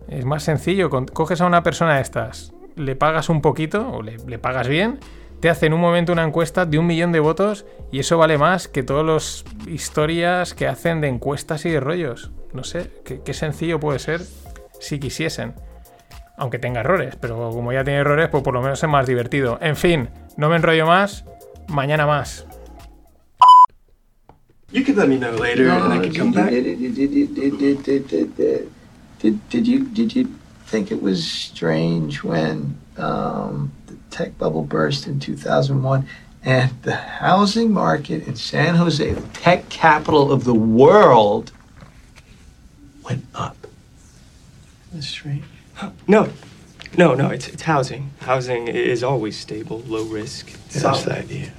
Es 0.07 0.25
más 0.25 0.41
sencillo, 0.41 0.89
coges 0.89 1.41
a 1.41 1.45
una 1.45 1.61
persona 1.61 1.97
de 1.97 2.01
estas, 2.01 2.53
le 2.75 2.95
pagas 2.95 3.29
un 3.29 3.43
poquito 3.43 3.87
o 3.91 4.01
le, 4.01 4.39
pagas 4.39 4.67
bien, 4.67 4.99
te 5.41 5.51
hacen 5.51 5.73
un 5.73 5.79
momento 5.79 6.11
una 6.11 6.23
encuesta 6.23 6.65
de 6.65 6.79
un 6.79 6.87
millón 6.87 7.11
de 7.11 7.19
votos 7.19 7.67
y 7.91 7.99
eso 7.99 8.17
vale 8.17 8.39
más 8.39 8.67
que 8.67 8.81
todas 8.81 9.05
las 9.05 9.45
historias 9.67 10.55
que 10.55 10.67
hacen 10.67 11.01
de 11.01 11.07
encuestas 11.09 11.67
y 11.67 11.69
de 11.69 11.79
rollos. 11.79 12.31
No 12.51 12.63
sé, 12.63 12.89
qué, 13.05 13.21
qué 13.23 13.35
sencillo 13.35 13.79
puede 13.79 13.99
ser 13.99 14.21
si 14.79 14.99
quisiesen. 14.99 15.53
Aunque 16.35 16.57
tenga 16.57 16.79
errores, 16.79 17.15
pero 17.15 17.51
como 17.51 17.71
ya 17.71 17.83
tiene 17.83 17.99
errores, 17.99 18.29
pues 18.29 18.41
por 18.41 18.55
lo 18.55 18.63
menos 18.63 18.81
es 18.81 18.89
más 18.89 19.05
divertido. 19.05 19.59
En 19.61 19.75
fin, 19.75 20.09
no 20.35 20.49
me 20.49 20.55
enrollo 20.55 20.87
más, 20.87 21.25
mañana 21.67 22.07
más. 22.07 22.47
You 24.71 24.83
could 24.83 24.97
let 24.97 25.07
me 25.07 25.17
know 25.17 25.35
later, 25.35 25.67
no, 25.67 25.83
and 25.83 25.93
I 25.93 25.99
can 25.99 26.13
come 26.13 26.31
did, 26.31 26.37
back. 26.37 26.49
Did, 26.49 26.79
you 29.67 29.85
did 29.85 30.15
you 30.15 30.35
think 30.65 30.91
it 30.91 31.01
was 31.01 31.25
strange 31.25 32.23
when 32.23 32.77
um, 32.97 33.71
the 33.87 33.95
tech 34.09 34.37
bubble 34.37 34.63
burst 34.63 35.07
in 35.07 35.19
2001 35.19 36.07
and 36.43 36.71
the 36.81 36.95
housing 36.95 37.71
market 37.71 38.27
in 38.27 38.35
San 38.35 38.75
Jose, 38.75 39.13
the 39.13 39.27
tech 39.29 39.69
capital 39.69 40.31
of 40.31 40.43
the 40.43 40.53
world, 40.53 41.51
went 43.03 43.25
up? 43.33 43.67
That's 44.91 45.07
strange. 45.07 45.45
No, 46.07 46.29
no, 46.97 47.13
no. 47.13 47.29
It's 47.29 47.47
it's 47.47 47.63
housing. 47.63 48.11
Housing 48.21 48.67
is 48.67 49.03
always 49.03 49.37
stable, 49.37 49.79
low 49.87 50.05
risk. 50.05 50.51
That's 50.69 51.03
the 51.03 51.17
idea. 51.17 51.53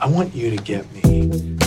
I 0.00 0.06
want 0.06 0.32
you 0.32 0.50
to 0.50 0.56
get 0.56 0.90
me. 0.92 1.58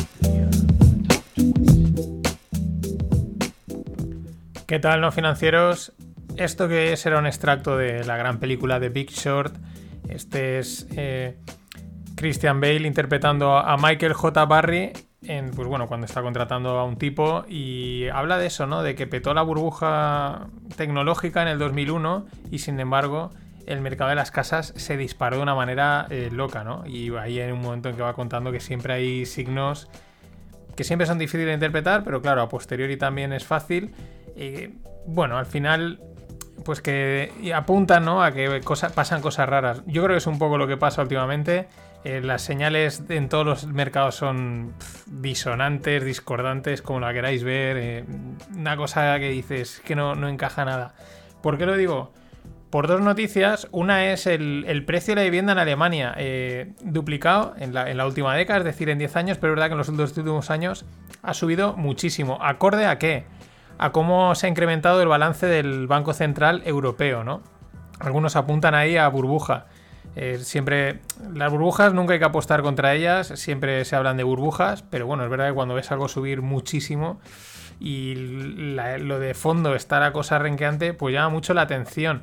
¿Qué 4.71 4.79
tal, 4.79 5.01
no 5.01 5.11
financieros? 5.11 5.91
Esto 6.37 6.69
que 6.69 6.93
es 6.93 7.05
era 7.05 7.19
un 7.19 7.27
extracto 7.27 7.75
de 7.75 8.05
la 8.05 8.15
gran 8.15 8.39
película 8.39 8.79
de 8.79 8.87
Big 8.87 9.09
Short. 9.09 9.53
Este 10.07 10.59
es 10.59 10.87
eh, 10.95 11.37
Christian 12.15 12.61
Bale 12.61 12.87
interpretando 12.87 13.57
a 13.57 13.75
Michael 13.75 14.13
J. 14.13 14.45
Barry 14.45 14.93
en, 15.23 15.51
pues 15.51 15.67
bueno, 15.67 15.87
cuando 15.87 16.05
está 16.05 16.21
contratando 16.21 16.79
a 16.79 16.85
un 16.85 16.95
tipo 16.95 17.43
y 17.49 18.07
habla 18.13 18.37
de 18.37 18.45
eso, 18.45 18.65
¿no? 18.65 18.81
De 18.81 18.95
que 18.95 19.07
petó 19.07 19.33
la 19.33 19.41
burbuja 19.41 20.47
tecnológica 20.77 21.41
en 21.41 21.49
el 21.49 21.59
2001 21.59 22.27
y 22.49 22.59
sin 22.59 22.79
embargo 22.79 23.31
el 23.65 23.81
mercado 23.81 24.11
de 24.11 24.15
las 24.15 24.31
casas 24.31 24.71
se 24.77 24.95
disparó 24.95 25.35
de 25.35 25.43
una 25.43 25.53
manera 25.53 26.07
eh, 26.09 26.29
loca, 26.31 26.63
¿no? 26.63 26.85
Y 26.87 27.13
ahí 27.17 27.41
hay 27.41 27.51
un 27.51 27.59
momento 27.59 27.89
en 27.89 27.97
que 27.97 28.03
va 28.03 28.13
contando 28.13 28.53
que 28.53 28.61
siempre 28.61 28.93
hay 28.93 29.25
signos 29.25 29.89
que 30.75 30.83
siempre 30.83 31.05
son 31.05 31.17
difíciles 31.17 31.47
de 31.47 31.53
interpretar, 31.53 32.03
pero 32.03 32.21
claro, 32.21 32.41
a 32.41 32.49
posteriori 32.49 32.97
también 32.97 33.33
es 33.33 33.45
fácil. 33.45 33.93
Y 34.35 34.69
bueno, 35.05 35.37
al 35.37 35.45
final, 35.45 35.99
pues 36.63 36.81
que 36.81 37.51
apuntan 37.53 38.05
¿no? 38.05 38.23
a 38.23 38.31
que 38.31 38.61
pasan 38.93 39.21
cosas 39.21 39.47
raras. 39.47 39.83
Yo 39.85 40.03
creo 40.03 40.15
que 40.15 40.19
es 40.19 40.27
un 40.27 40.39
poco 40.39 40.57
lo 40.57 40.67
que 40.67 40.77
pasa 40.77 41.01
últimamente. 41.01 41.67
Eh, 42.03 42.21
las 42.21 42.41
señales 42.41 43.03
en 43.09 43.29
todos 43.29 43.45
los 43.45 43.67
mercados 43.67 44.15
son 44.15 44.73
disonantes, 45.05 46.03
discordantes, 46.03 46.81
como 46.81 46.99
la 46.99 47.13
queráis 47.13 47.43
ver. 47.43 47.77
eh, 47.77 48.05
una 48.55 48.75
cosa 48.75 49.19
que 49.19 49.29
dices 49.29 49.81
que 49.85 49.95
no, 49.95 50.15
no 50.15 50.27
encaja 50.27 50.65
nada. 50.65 50.95
¿Por 51.41 51.57
qué 51.57 51.65
lo 51.65 51.77
digo? 51.77 52.11
Por 52.71 52.87
dos 52.87 53.01
noticias. 53.01 53.67
Una 53.71 54.11
es 54.11 54.25
el, 54.25 54.83
precio 54.87 55.13
de 55.13 55.21
la 55.21 55.25
vivienda 55.25 55.51
en 55.51 55.59
Alemania, 55.59 56.15
eh, 56.17 56.73
duplicado 56.81 57.53
en 57.59 57.73
la, 57.73 57.89
en 57.89 57.97
la 57.97 58.07
última 58.07 58.35
década, 58.35 58.59
es 58.59 58.65
decir, 58.65 58.89
en 58.89 58.97
10 58.97 59.15
años, 59.17 59.37
pero 59.37 59.53
es 59.53 59.55
verdad 59.57 59.67
que 59.67 59.73
en 59.73 59.77
los 59.77 59.89
últimos 59.89 60.49
años 60.49 60.85
ha 61.21 61.33
subido 61.33 61.75
muchísimo. 61.75 62.39
¿Acorde 62.41 62.85
a 62.85 62.97
qué? 62.97 63.25
A 63.81 63.91
cómo 63.91 64.35
se 64.35 64.45
ha 64.45 64.49
incrementado 64.49 65.01
el 65.01 65.07
balance 65.07 65.47
del 65.47 65.87
Banco 65.87 66.13
Central 66.13 66.61
Europeo, 66.65 67.23
¿no? 67.23 67.41
Algunos 67.99 68.35
apuntan 68.35 68.75
ahí 68.75 68.95
a 68.95 69.07
burbuja. 69.07 69.65
Eh, 70.15 70.37
siempre, 70.37 70.99
las 71.33 71.51
burbujas 71.51 71.91
nunca 71.91 72.13
hay 72.13 72.19
que 72.19 72.25
apostar 72.25 72.61
contra 72.61 72.93
ellas, 72.93 73.33
siempre 73.35 73.83
se 73.85 73.95
hablan 73.95 74.17
de 74.17 74.23
burbujas, 74.23 74.83
pero 74.83 75.07
bueno, 75.07 75.23
es 75.23 75.31
verdad 75.31 75.47
que 75.47 75.55
cuando 75.55 75.73
ves 75.73 75.91
algo 75.91 76.07
subir 76.07 76.43
muchísimo 76.43 77.19
y 77.79 78.13
lo 78.13 79.19
de 79.19 79.33
fondo 79.33 79.73
está 79.73 79.99
la 79.99 80.13
cosa 80.13 80.37
renqueante, 80.37 80.93
pues 80.93 81.15
llama 81.15 81.29
mucho 81.29 81.55
la 81.55 81.61
atención. 81.61 82.21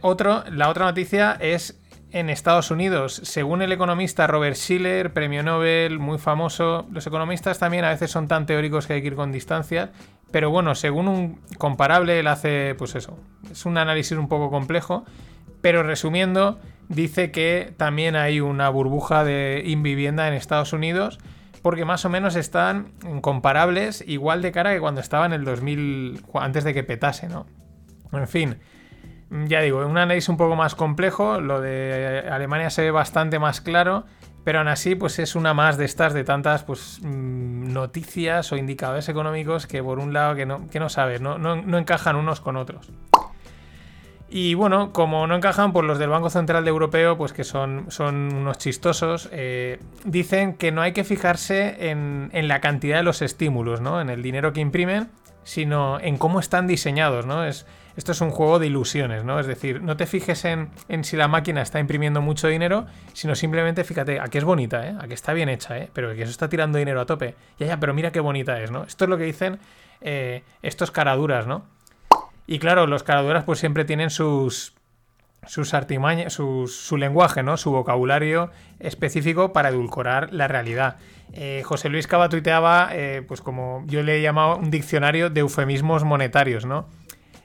Otro, 0.00 0.44
la 0.50 0.70
otra 0.70 0.86
noticia 0.86 1.36
es 1.38 1.78
en 2.12 2.30
Estados 2.30 2.70
Unidos. 2.70 3.20
Según 3.24 3.62
el 3.62 3.72
economista 3.72 4.26
Robert 4.26 4.56
Schiller, 4.56 5.12
premio 5.12 5.42
Nobel, 5.42 5.98
muy 5.98 6.18
famoso, 6.18 6.86
los 6.90 7.06
economistas 7.06 7.58
también 7.58 7.84
a 7.84 7.90
veces 7.90 8.10
son 8.10 8.28
tan 8.28 8.46
teóricos 8.46 8.86
que 8.86 8.94
hay 8.94 9.00
que 9.02 9.08
ir 9.08 9.16
con 9.16 9.32
distancia. 9.32 9.92
Pero 10.30 10.50
bueno, 10.50 10.74
según 10.74 11.08
un 11.08 11.40
comparable, 11.58 12.20
él 12.20 12.26
hace, 12.26 12.74
pues 12.76 12.94
eso, 12.94 13.18
es 13.50 13.66
un 13.66 13.78
análisis 13.78 14.16
un 14.16 14.28
poco 14.28 14.50
complejo. 14.50 15.04
Pero 15.60 15.82
resumiendo, 15.82 16.58
dice 16.88 17.30
que 17.30 17.74
también 17.76 18.16
hay 18.16 18.40
una 18.40 18.68
burbuja 18.68 19.24
de 19.24 19.62
invivienda 19.66 20.28
en 20.28 20.34
Estados 20.34 20.72
Unidos. 20.72 21.18
Porque 21.62 21.84
más 21.84 22.04
o 22.06 22.08
menos 22.08 22.36
están 22.36 22.92
comparables, 23.20 24.02
igual 24.06 24.40
de 24.40 24.50
cara 24.50 24.72
que 24.72 24.80
cuando 24.80 25.02
estaba 25.02 25.26
en 25.26 25.34
el 25.34 25.44
2000, 25.44 26.22
antes 26.34 26.64
de 26.64 26.72
que 26.72 26.84
petase, 26.84 27.28
¿no? 27.28 27.46
En 28.12 28.26
fin, 28.28 28.56
ya 29.30 29.60
digo, 29.60 29.84
un 29.86 29.98
análisis 29.98 30.28
un 30.30 30.38
poco 30.38 30.56
más 30.56 30.74
complejo, 30.74 31.40
lo 31.40 31.60
de 31.60 32.24
Alemania 32.30 32.70
se 32.70 32.82
ve 32.82 32.90
bastante 32.90 33.38
más 33.38 33.60
claro, 33.60 34.06
pero 34.44 34.58
aún 34.58 34.68
así 34.68 34.94
pues 34.94 35.18
es 35.18 35.34
una 35.34 35.54
más 35.54 35.76
de 35.76 35.84
estas 35.84 36.14
de 36.14 36.24
tantas 36.24 36.64
pues 36.64 37.00
mm, 37.02 37.72
noticias 37.72 38.52
o 38.52 38.56
indicadores 38.56 39.08
económicos 39.08 39.66
que 39.66 39.82
por 39.82 39.98
un 39.98 40.12
lado 40.12 40.34
que 40.34 40.46
no, 40.46 40.66
que 40.68 40.80
no 40.80 40.88
sabes, 40.88 41.20
no, 41.20 41.38
no, 41.38 41.56
no 41.56 41.78
encajan 41.78 42.16
unos 42.16 42.40
con 42.40 42.56
otros. 42.56 42.90
Y 44.32 44.54
bueno, 44.54 44.92
como 44.92 45.26
no 45.26 45.34
encajan, 45.34 45.72
pues 45.72 45.84
los 45.84 45.98
del 45.98 46.08
Banco 46.08 46.30
Central 46.30 46.62
de 46.62 46.70
Europeo, 46.70 47.18
pues 47.18 47.32
que 47.32 47.42
son, 47.42 47.86
son 47.90 48.32
unos 48.32 48.58
chistosos, 48.58 49.28
eh, 49.32 49.80
dicen 50.04 50.54
que 50.54 50.70
no 50.70 50.82
hay 50.82 50.92
que 50.92 51.02
fijarse 51.02 51.90
en, 51.90 52.30
en, 52.32 52.46
la 52.46 52.60
cantidad 52.60 52.98
de 52.98 53.02
los 53.02 53.22
estímulos, 53.22 53.80
¿no? 53.80 54.00
En 54.00 54.08
el 54.08 54.22
dinero 54.22 54.52
que 54.52 54.60
imprimen, 54.60 55.10
sino 55.42 55.98
en 55.98 56.16
cómo 56.16 56.38
están 56.38 56.68
diseñados, 56.68 57.26
¿no? 57.26 57.44
Es, 57.44 57.66
esto 57.96 58.12
es 58.12 58.20
un 58.20 58.30
juego 58.30 58.58
de 58.58 58.66
ilusiones, 58.66 59.24
¿no? 59.24 59.40
Es 59.40 59.46
decir, 59.46 59.82
no 59.82 59.96
te 59.96 60.06
fijes 60.06 60.44
en, 60.44 60.70
en, 60.88 61.04
si 61.04 61.16
la 61.16 61.28
máquina 61.28 61.62
está 61.62 61.80
imprimiendo 61.80 62.20
mucho 62.20 62.48
dinero, 62.48 62.86
sino 63.12 63.34
simplemente 63.34 63.84
fíjate, 63.84 64.20
a 64.20 64.28
que 64.28 64.38
es 64.38 64.44
bonita, 64.44 64.86
¿eh? 64.86 64.96
A 64.98 65.08
que 65.08 65.14
está 65.14 65.32
bien 65.32 65.48
hecha, 65.48 65.78
¿eh? 65.78 65.90
Pero 65.92 66.14
que 66.14 66.22
eso 66.22 66.30
está 66.30 66.48
tirando 66.48 66.78
dinero 66.78 67.00
a 67.00 67.06
tope. 67.06 67.34
Ya, 67.58 67.66
ya, 67.66 67.80
pero 67.80 67.94
mira 67.94 68.12
qué 68.12 68.20
bonita 68.20 68.60
es, 68.60 68.70
¿no? 68.70 68.84
Esto 68.84 69.04
es 69.04 69.10
lo 69.10 69.18
que 69.18 69.24
dicen 69.24 69.58
eh, 70.00 70.42
estos 70.62 70.90
caraduras, 70.90 71.46
¿no? 71.46 71.64
Y 72.46 72.58
claro, 72.58 72.86
los 72.86 73.02
caraduras 73.02 73.44
pues 73.44 73.58
siempre 73.58 73.84
tienen 73.84 74.10
sus, 74.10 74.74
sus 75.46 75.74
artimañas, 75.74 76.32
su, 76.32 76.66
su, 76.66 76.96
lenguaje, 76.96 77.42
¿no? 77.42 77.56
Su 77.56 77.70
vocabulario 77.70 78.50
específico 78.80 79.52
para 79.52 79.68
edulcorar 79.68 80.32
la 80.32 80.48
realidad. 80.48 80.96
Eh, 81.32 81.62
José 81.64 81.88
Luis 81.88 82.06
Cava 82.06 82.28
tuiteaba, 82.28 82.88
eh, 82.92 83.22
pues 83.26 83.40
como 83.40 83.84
yo 83.86 84.02
le 84.02 84.18
he 84.18 84.22
llamado 84.22 84.56
un 84.56 84.70
diccionario 84.70 85.30
de 85.30 85.40
eufemismos 85.40 86.02
monetarios, 86.02 86.66
¿no? 86.66 86.88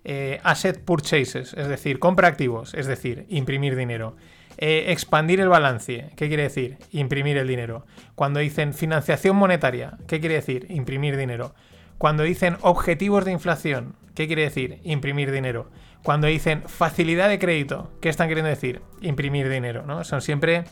Eh, 0.07 0.39
asset 0.43 0.79
purchases, 0.79 1.55
es 1.55 1.67
decir, 1.67 1.97
compra 1.97 2.27
activos, 2.27 2.75
es 2.75 2.85
decir, 2.85 3.25
imprimir 3.27 3.75
dinero. 3.75 4.15
Eh, 4.57 4.85
expandir 4.89 5.41
el 5.41 5.49
balance, 5.49 6.11
¿qué 6.15 6.27
quiere 6.27 6.43
decir? 6.43 6.77
Imprimir 6.91 7.37
el 7.37 7.47
dinero. 7.47 7.87
Cuando 8.13 8.39
dicen 8.39 8.75
financiación 8.75 9.35
monetaria, 9.35 9.97
¿qué 10.07 10.19
quiere 10.19 10.35
decir? 10.35 10.67
Imprimir 10.69 11.17
dinero. 11.17 11.55
Cuando 11.97 12.21
dicen 12.21 12.57
objetivos 12.61 13.25
de 13.25 13.31
inflación, 13.31 13.95
¿qué 14.13 14.27
quiere 14.27 14.43
decir? 14.43 14.79
Imprimir 14.83 15.31
dinero. 15.31 15.71
Cuando 16.03 16.27
dicen 16.27 16.61
facilidad 16.67 17.27
de 17.27 17.39
crédito, 17.39 17.91
¿qué 17.99 18.09
están 18.09 18.27
queriendo 18.27 18.49
decir? 18.49 18.83
Imprimir 19.01 19.49
dinero, 19.49 19.87
¿no? 19.87 20.03
Son 20.03 20.21
siempre 20.21 20.65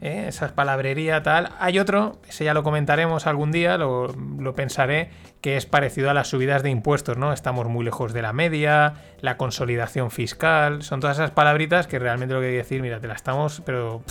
¿eh? 0.00 0.24
esas 0.28 0.52
palabrería 0.52 1.22
tal. 1.22 1.50
Hay 1.58 1.78
otro, 1.78 2.18
ese 2.28 2.44
ya 2.44 2.54
lo 2.54 2.62
comentaremos 2.62 3.26
algún 3.26 3.52
día, 3.52 3.78
lo, 3.78 4.08
lo, 4.08 4.54
pensaré, 4.54 5.10
que 5.40 5.56
es 5.56 5.66
parecido 5.66 6.10
a 6.10 6.14
las 6.14 6.28
subidas 6.28 6.62
de 6.62 6.70
impuestos, 6.70 7.16
¿no? 7.16 7.32
Estamos 7.32 7.66
muy 7.68 7.84
lejos 7.84 8.12
de 8.12 8.22
la 8.22 8.32
media, 8.32 8.94
la 9.20 9.36
consolidación 9.36 10.10
fiscal, 10.10 10.82
son 10.82 11.00
todas 11.00 11.18
esas 11.18 11.30
palabritas 11.30 11.86
que 11.86 11.98
realmente 11.98 12.34
lo 12.34 12.40
que 12.40 12.46
hay 12.46 12.52
que 12.52 12.58
decir, 12.58 12.82
mira, 12.82 13.00
te 13.00 13.08
la 13.08 13.14
estamos, 13.14 13.62
pero 13.64 14.02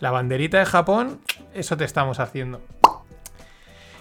la 0.00 0.10
banderita 0.10 0.58
de 0.58 0.66
Japón, 0.66 1.20
eso 1.54 1.76
te 1.76 1.84
estamos 1.84 2.20
haciendo. 2.20 2.60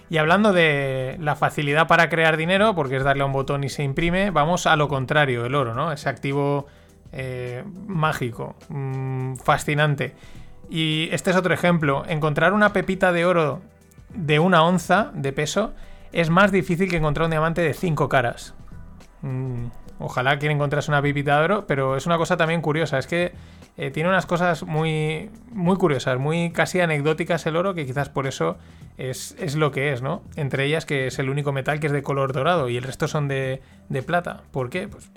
Y 0.09 0.17
hablando 0.17 0.51
de 0.51 1.15
la 1.21 1.37
facilidad 1.37 1.87
para 1.87 2.09
crear 2.09 2.35
dinero, 2.35 2.75
porque 2.75 2.97
es 2.97 3.03
darle 3.03 3.23
a 3.23 3.25
un 3.27 3.31
botón 3.31 3.63
y 3.63 3.69
se 3.69 3.81
imprime, 3.83 4.29
vamos 4.29 4.67
a 4.67 4.75
lo 4.75 4.89
contrario, 4.89 5.45
el 5.45 5.55
oro, 5.55 5.73
¿no? 5.73 5.93
Ese 5.93 6.09
activo 6.09 6.67
eh, 7.13 7.63
mágico, 7.87 8.55
mmm, 8.67 9.35
fascinante. 9.35 10.13
Y 10.71 11.09
este 11.11 11.31
es 11.31 11.35
otro 11.35 11.53
ejemplo. 11.53 12.05
Encontrar 12.07 12.53
una 12.53 12.71
pepita 12.71 13.11
de 13.11 13.25
oro 13.25 13.61
de 14.13 14.39
una 14.39 14.63
onza 14.63 15.11
de 15.13 15.33
peso 15.33 15.73
es 16.13 16.29
más 16.29 16.49
difícil 16.53 16.89
que 16.89 16.95
encontrar 16.95 17.25
un 17.25 17.31
diamante 17.31 17.61
de 17.61 17.73
cinco 17.73 18.07
caras. 18.07 18.53
Mm, 19.21 19.65
ojalá 19.99 20.39
quien 20.39 20.53
encontrase 20.53 20.89
una 20.89 21.01
pepita 21.01 21.37
de 21.37 21.43
oro, 21.43 21.67
pero 21.67 21.97
es 21.97 22.05
una 22.05 22.17
cosa 22.17 22.37
también 22.37 22.61
curiosa. 22.61 22.97
Es 22.97 23.05
que 23.05 23.33
eh, 23.75 23.91
tiene 23.91 24.07
unas 24.07 24.25
cosas 24.25 24.63
muy, 24.63 25.29
muy 25.51 25.75
curiosas, 25.75 26.17
muy 26.17 26.53
casi 26.53 26.79
anecdóticas 26.79 27.45
el 27.47 27.57
oro, 27.57 27.73
que 27.73 27.85
quizás 27.85 28.07
por 28.07 28.25
eso 28.25 28.55
es, 28.97 29.35
es, 29.39 29.55
lo 29.55 29.71
que 29.71 29.91
es, 29.91 30.01
¿no? 30.01 30.21
Entre 30.37 30.63
ellas 30.63 30.85
que 30.85 31.07
es 31.07 31.19
el 31.19 31.29
único 31.29 31.51
metal 31.51 31.81
que 31.81 31.87
es 31.87 31.93
de 31.93 32.01
color 32.01 32.31
dorado 32.31 32.69
y 32.69 32.77
el 32.77 32.83
resto 32.83 33.09
son 33.09 33.27
de, 33.27 33.61
de 33.89 34.03
plata. 34.03 34.43
¿Por 34.51 34.69
qué? 34.69 34.87
Pues 34.87 35.11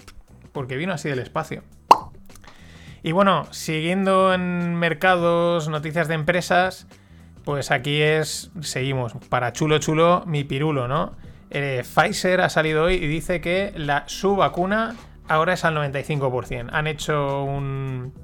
porque 0.51 0.77
vino 0.77 0.93
así 0.93 1.09
del 1.09 1.21
espacio. 1.21 1.63
Y 3.05 3.13
bueno, 3.13 3.47
siguiendo 3.51 4.33
en 4.33 4.77
mercados, 4.77 5.69
noticias 5.69 6.09
de 6.09 6.15
empresas, 6.15 6.87
pues 7.45 7.71
aquí 7.71 8.01
es, 8.01 8.51
seguimos, 8.63 9.13
para 9.29 9.53
chulo 9.53 9.77
chulo, 9.77 10.25
mi 10.27 10.43
pirulo, 10.43 10.89
¿no? 10.89 11.15
Eh, 11.51 11.83
Pfizer 11.85 12.41
ha 12.41 12.49
salido 12.49 12.85
hoy 12.85 12.95
y 12.95 13.07
dice 13.07 13.43
que 13.43 13.75
la, 13.77 14.05
su 14.07 14.37
vacuna 14.37 14.97
ahora 15.29 15.53
es 15.53 15.67
al 15.67 15.77
95%. 15.77 16.71
Han 16.73 16.87
hecho 16.87 17.45
un, 17.45 18.15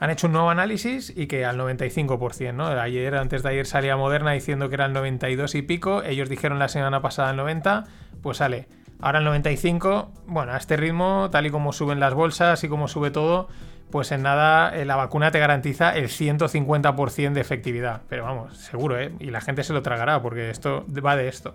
han 0.00 0.10
hecho 0.10 0.26
un 0.26 0.32
nuevo 0.32 0.50
análisis 0.50 1.12
y 1.16 1.28
que 1.28 1.44
al 1.44 1.56
95%, 1.56 2.52
¿no? 2.52 2.66
Ayer, 2.66 3.14
antes 3.14 3.44
de 3.44 3.50
ayer 3.50 3.64
salía 3.64 3.96
Moderna 3.96 4.32
diciendo 4.32 4.68
que 4.68 4.74
era 4.74 4.86
el 4.86 4.92
92 4.92 5.54
y 5.54 5.62
pico, 5.62 6.02
ellos 6.02 6.28
dijeron 6.28 6.58
la 6.58 6.66
semana 6.66 7.00
pasada 7.00 7.30
el 7.30 7.36
90, 7.36 7.84
pues 8.22 8.38
sale. 8.38 8.66
Ahora 9.00 9.18
el 9.18 9.24
95, 9.24 10.10
bueno, 10.26 10.52
a 10.52 10.56
este 10.56 10.76
ritmo, 10.76 11.28
tal 11.30 11.46
y 11.46 11.50
como 11.50 11.72
suben 11.72 12.00
las 12.00 12.14
bolsas 12.14 12.64
y 12.64 12.68
como 12.68 12.88
sube 12.88 13.10
todo, 13.10 13.48
pues 13.90 14.10
en 14.12 14.22
nada 14.22 14.74
eh, 14.76 14.84
la 14.84 14.96
vacuna 14.96 15.30
te 15.30 15.38
garantiza 15.38 15.94
el 15.96 16.08
150% 16.08 17.32
de 17.32 17.40
efectividad. 17.40 18.02
Pero 18.08 18.24
vamos, 18.24 18.56
seguro, 18.56 18.98
¿eh? 18.98 19.12
Y 19.20 19.30
la 19.30 19.40
gente 19.40 19.62
se 19.62 19.72
lo 19.72 19.82
tragará 19.82 20.20
porque 20.20 20.50
esto 20.50 20.84
va 21.04 21.16
de 21.16 21.28
esto. 21.28 21.54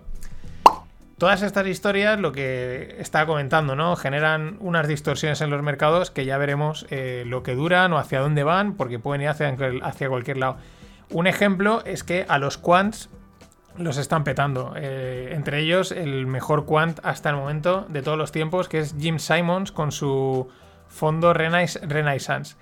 Todas 1.18 1.42
estas 1.42 1.66
historias, 1.66 2.18
lo 2.18 2.32
que 2.32 2.96
estaba 2.98 3.26
comentando, 3.26 3.76
¿no? 3.76 3.94
Generan 3.94 4.56
unas 4.60 4.88
distorsiones 4.88 5.40
en 5.42 5.50
los 5.50 5.62
mercados 5.62 6.10
que 6.10 6.24
ya 6.24 6.38
veremos 6.38 6.86
eh, 6.90 7.24
lo 7.26 7.42
que 7.42 7.54
duran 7.54 7.92
o 7.92 7.98
hacia 7.98 8.20
dónde 8.20 8.42
van, 8.42 8.74
porque 8.74 8.98
pueden 8.98 9.22
ir 9.22 9.28
hacia, 9.28 9.54
hacia 9.82 10.08
cualquier 10.08 10.38
lado. 10.38 10.56
Un 11.10 11.26
ejemplo 11.26 11.82
es 11.84 12.02
que 12.02 12.24
a 12.28 12.38
los 12.38 12.58
quants 12.58 13.10
los 13.76 13.96
están 13.96 14.24
petando. 14.24 14.74
Eh, 14.76 15.30
entre 15.32 15.60
ellos, 15.60 15.92
el 15.92 16.26
mejor 16.26 16.64
quant 16.64 16.98
hasta 17.02 17.30
el 17.30 17.36
momento 17.36 17.86
de 17.88 18.02
todos 18.02 18.18
los 18.18 18.32
tiempos, 18.32 18.68
que 18.68 18.78
es 18.78 18.94
Jim 18.98 19.18
Simons 19.18 19.72
con 19.72 19.92
su 19.92 20.48
fondo 20.88 21.32
Renaissance. 21.32 22.56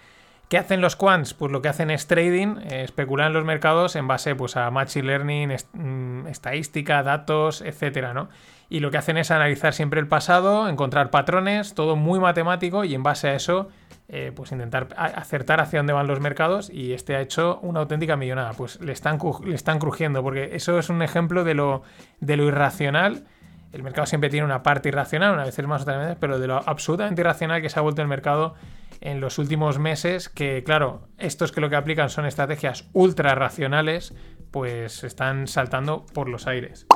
¿Qué 0.48 0.58
hacen 0.58 0.82
los 0.82 0.96
quants? 0.96 1.32
Pues 1.32 1.50
lo 1.50 1.62
que 1.62 1.68
hacen 1.68 1.90
es 1.90 2.06
trading, 2.06 2.58
eh, 2.58 2.84
especular 2.84 3.28
en 3.28 3.32
los 3.32 3.44
mercados 3.44 3.96
en 3.96 4.06
base 4.06 4.34
pues, 4.34 4.56
a 4.56 4.70
machine 4.70 5.06
learning, 5.06 5.56
mm, 5.72 6.26
estadística, 6.26 7.02
datos, 7.02 7.62
etcétera, 7.62 8.12
¿no? 8.12 8.28
Y 8.72 8.80
lo 8.80 8.90
que 8.90 8.96
hacen 8.96 9.18
es 9.18 9.30
analizar 9.30 9.74
siempre 9.74 10.00
el 10.00 10.08
pasado, 10.08 10.66
encontrar 10.66 11.10
patrones, 11.10 11.74
todo 11.74 11.94
muy 11.94 12.20
matemático 12.20 12.84
y 12.84 12.94
en 12.94 13.02
base 13.02 13.28
a 13.28 13.34
eso 13.34 13.68
eh, 14.08 14.32
pues 14.34 14.50
intentar 14.50 14.88
acertar 14.96 15.60
hacia 15.60 15.80
dónde 15.80 15.92
van 15.92 16.06
los 16.06 16.20
mercados 16.20 16.70
y 16.70 16.94
este 16.94 17.14
ha 17.14 17.20
hecho 17.20 17.58
una 17.60 17.80
auténtica 17.80 18.16
millonada. 18.16 18.54
Pues 18.54 18.80
le 18.80 18.92
están, 18.92 19.18
le 19.44 19.54
están 19.54 19.78
crujiendo 19.78 20.22
porque 20.22 20.56
eso 20.56 20.78
es 20.78 20.88
un 20.88 21.02
ejemplo 21.02 21.44
de 21.44 21.52
lo, 21.52 21.82
de 22.20 22.38
lo 22.38 22.44
irracional 22.44 23.24
el 23.72 23.82
mercado 23.82 24.06
siempre 24.06 24.30
tiene 24.30 24.44
una 24.44 24.62
parte 24.62 24.88
irracional, 24.90 25.32
una 25.32 25.44
vez 25.44 25.58
más, 25.66 25.82
otra 25.82 25.96
vez, 25.96 26.16
pero 26.20 26.38
de 26.38 26.46
lo 26.46 26.56
absolutamente 26.56 27.22
irracional 27.22 27.62
que 27.62 27.70
se 27.70 27.78
ha 27.78 27.82
vuelto 27.82 28.02
el 28.02 28.08
mercado 28.08 28.54
en 29.00 29.20
los 29.20 29.38
últimos 29.38 29.78
meses, 29.78 30.28
que 30.28 30.62
claro, 30.62 31.08
estos 31.18 31.52
que 31.52 31.60
lo 31.60 31.70
que 31.70 31.76
aplican 31.76 32.10
son 32.10 32.26
estrategias 32.26 32.88
ultra 32.92 33.34
racionales, 33.34 34.14
pues 34.50 35.04
están 35.04 35.46
saltando 35.46 36.04
por 36.12 36.28
los 36.28 36.46
aires. 36.46 36.86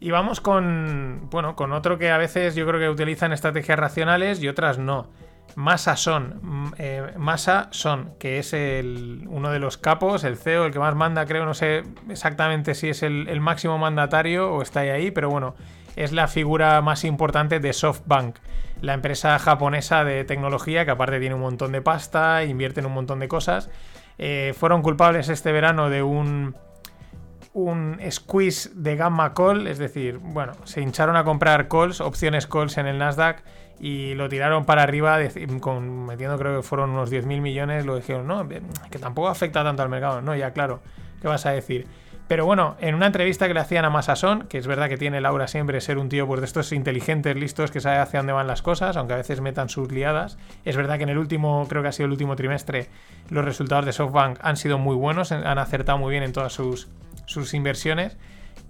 Y 0.00 0.10
vamos 0.10 0.40
con, 0.40 1.28
bueno, 1.30 1.54
con 1.54 1.72
otro 1.72 1.98
que 1.98 2.10
a 2.10 2.16
veces 2.16 2.54
yo 2.54 2.66
creo 2.66 2.80
que 2.80 2.88
utilizan 2.88 3.32
estrategias 3.32 3.78
racionales 3.78 4.42
y 4.42 4.48
otras 4.48 4.78
no. 4.78 5.10
Massa 5.56 5.96
Son, 5.96 6.72
eh, 6.78 7.12
Massa 7.18 7.68
Son, 7.70 8.14
que 8.18 8.38
es 8.38 8.54
uno 8.54 9.50
de 9.50 9.58
los 9.58 9.76
capos, 9.76 10.24
el 10.24 10.36
CEO, 10.36 10.66
el 10.66 10.72
que 10.72 10.78
más 10.78 10.94
manda, 10.94 11.26
creo, 11.26 11.44
no 11.44 11.54
sé 11.54 11.82
exactamente 12.08 12.74
si 12.74 12.88
es 12.88 13.02
el, 13.02 13.40
máximo 13.40 13.76
mandatario 13.76 14.54
o 14.54 14.62
está 14.62 14.80
ahí, 14.80 15.10
pero 15.10 15.28
bueno, 15.28 15.54
es 15.96 16.12
la 16.12 16.28
figura 16.28 16.80
más 16.80 17.04
importante 17.04 17.60
de 17.60 17.72
SoftBank, 17.72 18.36
la 18.80 18.94
empresa 18.94 19.38
japonesa 19.38 20.04
de 20.04 20.24
tecnología 20.24 20.84
que 20.84 20.92
aparte 20.92 21.20
tiene 21.20 21.34
un 21.34 21.42
montón 21.42 21.72
de 21.72 21.82
pasta, 21.82 22.44
invierte 22.44 22.80
en 22.80 22.86
un 22.86 22.92
montón 22.92 23.18
de 23.18 23.28
cosas. 23.28 23.70
Eh, 24.18 24.54
fueron 24.56 24.82
culpables 24.82 25.28
este 25.28 25.52
verano 25.52 25.90
de 25.90 26.02
un 26.02 26.54
un 27.52 27.98
squeeze 28.10 28.70
de 28.74 28.96
gamma 28.96 29.34
call, 29.34 29.66
es 29.66 29.78
decir, 29.78 30.18
bueno, 30.18 30.52
se 30.64 30.80
hincharon 30.80 31.16
a 31.16 31.24
comprar 31.24 31.68
calls, 31.68 32.00
opciones 32.00 32.46
calls 32.46 32.78
en 32.78 32.86
el 32.86 32.98
Nasdaq 32.98 33.42
y 33.80 34.14
lo 34.14 34.28
tiraron 34.28 34.64
para 34.64 34.82
arriba, 34.82 35.18
con, 35.60 36.06
metiendo 36.06 36.38
creo 36.38 36.58
que 36.58 36.62
fueron 36.62 36.90
unos 36.90 37.10
10.000 37.10 37.40
millones, 37.40 37.86
lo 37.86 37.96
dijeron, 37.96 38.26
no, 38.26 38.46
que 38.48 38.98
tampoco 38.98 39.28
afecta 39.28 39.64
tanto 39.64 39.82
al 39.82 39.88
mercado, 39.88 40.20
no, 40.20 40.36
ya 40.36 40.52
claro, 40.52 40.80
¿qué 41.20 41.28
vas 41.28 41.46
a 41.46 41.50
decir? 41.50 41.86
Pero 42.30 42.46
bueno, 42.46 42.76
en 42.78 42.94
una 42.94 43.06
entrevista 43.06 43.48
que 43.48 43.54
le 43.54 43.58
hacían 43.58 43.84
a 43.84 43.90
Masason, 43.90 44.46
que 44.46 44.58
es 44.58 44.68
verdad 44.68 44.88
que 44.88 44.96
tiene 44.96 45.20
Laura 45.20 45.48
siempre 45.48 45.80
ser 45.80 45.98
un 45.98 46.08
tío 46.08 46.28
pues, 46.28 46.40
de 46.40 46.46
estos 46.46 46.70
inteligentes, 46.70 47.34
listos, 47.34 47.72
que 47.72 47.80
sabe 47.80 47.98
hacia 47.98 48.20
dónde 48.20 48.32
van 48.32 48.46
las 48.46 48.62
cosas, 48.62 48.96
aunque 48.96 49.14
a 49.14 49.16
veces 49.16 49.40
metan 49.40 49.68
sus 49.68 49.90
liadas. 49.90 50.38
Es 50.64 50.76
verdad 50.76 50.96
que 50.96 51.02
en 51.02 51.08
el 51.08 51.18
último, 51.18 51.66
creo 51.68 51.82
que 51.82 51.88
ha 51.88 51.92
sido 51.92 52.06
el 52.06 52.12
último 52.12 52.36
trimestre, 52.36 52.88
los 53.30 53.44
resultados 53.44 53.84
de 53.84 53.92
SoftBank 53.92 54.38
han 54.42 54.56
sido 54.56 54.78
muy 54.78 54.94
buenos, 54.94 55.32
han 55.32 55.58
acertado 55.58 55.98
muy 55.98 56.12
bien 56.12 56.22
en 56.22 56.32
todas 56.32 56.52
sus, 56.52 56.88
sus 57.30 57.54
inversiones. 57.54 58.16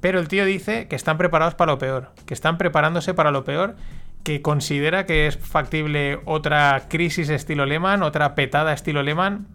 Pero 0.00 0.18
el 0.18 0.28
tío 0.28 0.44
dice 0.44 0.88
que 0.88 0.96
están 0.96 1.18
preparados 1.18 1.54
para 1.54 1.72
lo 1.72 1.78
peor, 1.78 2.12
que 2.26 2.34
están 2.34 2.58
preparándose 2.58 3.12
para 3.12 3.30
lo 3.30 3.44
peor, 3.44 3.76
que 4.22 4.42
considera 4.42 5.06
que 5.06 5.26
es 5.26 5.36
factible 5.36 6.20
otra 6.24 6.86
crisis 6.88 7.28
estilo 7.28 7.66
Lehman, 7.66 8.02
otra 8.02 8.34
petada 8.34 8.72
estilo 8.72 9.02
Lehman. 9.02 9.46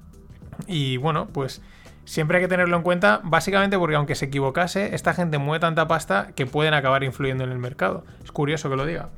Y 0.68 0.98
bueno, 0.98 1.28
pues 1.28 1.62
siempre 2.06 2.38
hay 2.38 2.44
que 2.44 2.48
tenerlo 2.48 2.78
en 2.78 2.84
cuenta, 2.84 3.22
básicamente 3.24 3.78
porque 3.78 3.96
aunque 3.96 4.16
se 4.16 4.26
equivocase, 4.26 4.94
esta 4.96 5.14
gente 5.14 5.38
mueve 5.38 5.62
tanta 5.62 5.88
pasta 5.88 6.28
que 6.36 6.46
pueden 6.46 6.74
acabar 6.74 7.04
influyendo 7.04 7.44
en 7.44 7.52
el 7.52 7.60
mercado. 7.60 8.06
Es 8.24 8.32
curioso 8.32 8.70
que 8.70 8.76
lo 8.76 8.86
diga. 8.86 9.10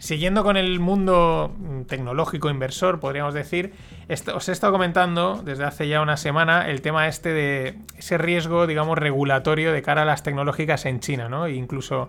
Siguiendo 0.00 0.42
con 0.44 0.56
el 0.56 0.80
mundo 0.80 1.54
tecnológico 1.86 2.48
inversor, 2.48 3.00
podríamos 3.00 3.34
decir, 3.34 3.74
os 4.34 4.48
he 4.48 4.52
estado 4.52 4.72
comentando 4.72 5.42
desde 5.44 5.64
hace 5.64 5.88
ya 5.88 6.00
una 6.00 6.16
semana 6.16 6.70
el 6.70 6.80
tema 6.80 7.06
este 7.06 7.34
de 7.34 7.78
ese 7.98 8.16
riesgo, 8.16 8.66
digamos, 8.66 8.96
regulatorio 8.96 9.74
de 9.74 9.82
cara 9.82 10.02
a 10.02 10.04
las 10.06 10.22
tecnológicas 10.22 10.86
en 10.86 11.00
China, 11.00 11.28
¿no? 11.28 11.44
E 11.44 11.52
incluso 11.52 12.08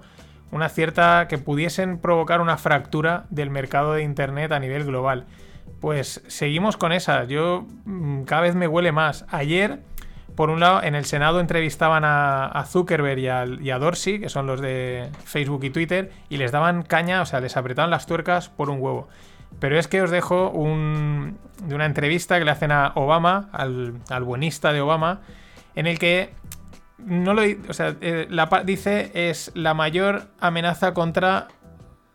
una 0.51 0.69
cierta 0.69 1.27
que 1.27 1.37
pudiesen 1.37 1.97
provocar 1.97 2.39
una 2.39 2.55
fractura 2.55 3.25
del 3.29 3.49
mercado 3.49 3.93
de 3.93 4.03
Internet 4.03 4.53
a 4.53 4.59
nivel 4.59 4.85
global. 4.85 5.25
Pues 5.81 6.23
seguimos 6.27 6.77
con 6.77 6.93
esa. 6.93 7.25
Yo 7.25 7.67
mm, 7.83 8.23
cada 8.23 8.43
vez 8.43 8.55
me 8.55 8.69
huele 8.69 8.93
más. 8.93 9.25
Ayer 9.27 9.81
por 10.35 10.49
un 10.49 10.59
lado, 10.59 10.83
en 10.83 10.95
el 10.95 11.05
Senado 11.05 11.39
entrevistaban 11.39 12.03
a, 12.05 12.63
Zuckerberg 12.67 13.19
y 13.61 13.69
a, 13.71 13.79
Dorsey, 13.79 14.19
que 14.19 14.29
son 14.29 14.47
los 14.47 14.61
de 14.61 15.09
Facebook 15.25 15.63
y 15.63 15.69
Twitter, 15.69 16.11
y 16.29 16.37
les 16.37 16.51
daban 16.51 16.83
caña, 16.83 17.21
o 17.21 17.25
sea, 17.25 17.39
les 17.39 17.57
apretaban 17.57 17.89
las 17.89 18.05
tuercas 18.05 18.49
por 18.49 18.69
un 18.69 18.81
huevo. 18.81 19.07
Pero 19.59 19.77
es 19.77 19.87
que 19.87 20.01
os 20.01 20.09
dejo 20.09 20.49
un, 20.49 21.37
de 21.63 21.75
una 21.75 21.85
entrevista 21.85 22.39
que 22.39 22.45
le 22.45 22.51
hacen 22.51 22.71
a 22.71 22.93
Obama, 22.95 23.49
al, 23.51 24.23
buenista 24.23 24.71
de 24.71 24.81
Obama, 24.81 25.21
en 25.75 25.87
el 25.87 25.99
que 25.99 26.33
no 26.97 27.33
lo 27.33 27.41
o 27.67 27.73
sea, 27.73 27.95
eh, 28.01 28.27
la, 28.29 28.47
dice 28.63 29.11
es 29.13 29.51
la 29.55 29.73
mayor 29.73 30.27
amenaza 30.39 30.93
contra 30.93 31.47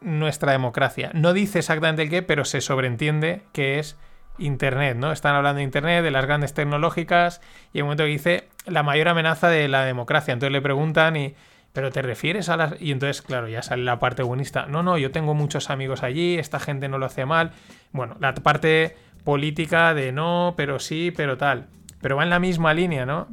nuestra 0.01 0.53
democracia. 0.53 1.11
No 1.13 1.33
dice 1.33 1.59
exactamente 1.59 2.03
el 2.03 2.11
qué, 2.11 2.23
pero 2.23 2.45
se 2.45 2.61
sobreentiende 2.61 3.43
que 3.53 3.79
es 3.79 3.97
Internet, 4.39 4.97
¿no? 4.97 5.13
Están 5.13 5.35
hablando 5.35 5.59
de 5.59 5.65
Internet, 5.65 6.03
de 6.03 6.11
las 6.11 6.25
grandes 6.25 6.55
tecnológicas, 6.55 7.41
y 7.73 7.79
en 7.79 7.85
un 7.85 7.89
momento 7.89 8.05
que 8.05 8.11
dice 8.11 8.49
la 8.67 8.83
mayor 8.83 9.09
amenaza 9.09 9.49
de 9.49 9.69
la 9.69 9.85
democracia. 9.85 10.33
Entonces 10.33 10.53
le 10.53 10.61
preguntan 10.61 11.17
y. 11.17 11.35
¿Pero 11.73 11.93
te 11.93 12.01
refieres 12.01 12.49
a 12.49 12.57
las.? 12.57 12.81
Y 12.81 12.91
entonces, 12.91 13.21
claro, 13.21 13.49
ya 13.49 13.63
sale 13.63 13.85
la 13.85 13.99
parte 13.99 14.23
buenista. 14.23 14.67
No, 14.67 14.83
no, 14.83 14.97
yo 14.97 15.11
tengo 15.11 15.35
muchos 15.35 15.69
amigos 15.69 16.03
allí, 16.03 16.39
esta 16.39 16.59
gente 16.59 16.89
no 16.89 16.97
lo 16.97 17.05
hace 17.05 17.27
mal. 17.27 17.53
Bueno, 17.93 18.17
la 18.19 18.35
parte 18.35 18.97
política 19.25 19.93
de 19.93 20.11
no, 20.13 20.55
pero 20.57 20.79
sí, 20.79 21.13
pero 21.15 21.37
tal. 21.37 21.67
Pero 22.01 22.17
va 22.17 22.23
en 22.23 22.31
la 22.31 22.39
misma 22.39 22.73
línea, 22.73 23.05
¿no? 23.05 23.29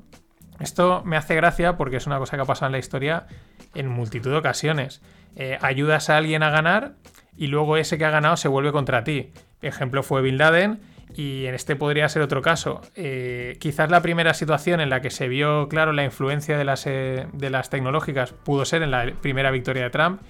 Esto 0.60 1.04
me 1.06 1.18
hace 1.18 1.36
gracia 1.36 1.78
porque 1.78 1.98
es 1.98 2.08
una 2.08 2.20
cosa 2.20 2.36
que 2.36 2.44
ha 2.44 2.46
pasado 2.46 2.68
en 2.68 2.74
la 2.74 2.80
historia 2.80 3.28
en 3.76 3.88
multitud 3.88 4.32
de 4.32 4.38
ocasiones. 4.38 5.02
Eh, 5.36 5.58
ayudas 5.62 6.10
a 6.10 6.18
alguien 6.18 6.44
a 6.44 6.50
ganar 6.50 6.94
y 7.38 7.48
luego 7.48 7.78
ese 7.78 7.98
que 7.98 8.06
ha 8.06 8.10
ganado 8.10 8.38
se 8.38 8.48
vuelve 8.48 8.72
contra 8.72 9.04
ti. 9.04 9.32
Ejemplo 9.62 10.04
fue 10.04 10.22
Bin 10.22 10.38
Laden 10.38 10.82
y 11.16 11.46
en 11.46 11.56
este 11.56 11.76
podría 11.76 12.10
ser 12.10 12.22
otro 12.22 12.42
caso. 12.42 12.82
Eh, 12.96 13.58
quizás 13.60 13.90
la 13.90 14.02
primera 14.02 14.34
situación 14.34 14.80
en 14.82 14.90
la 14.90 15.02
que 15.02 15.10
se 15.10 15.28
vio 15.28 15.68
claro 15.70 15.94
la 15.94 16.04
influencia 16.04 16.58
de 16.58 16.64
las, 16.64 16.86
eh, 16.88 17.28
de 17.34 17.50
las 17.50 17.70
tecnológicas 17.70 18.34
pudo 18.34 18.66
ser 18.66 18.82
en 18.82 18.92
la 18.92 19.14
primera 19.22 19.52
victoria 19.52 19.84
de 19.84 19.90
Trump. 19.90 20.22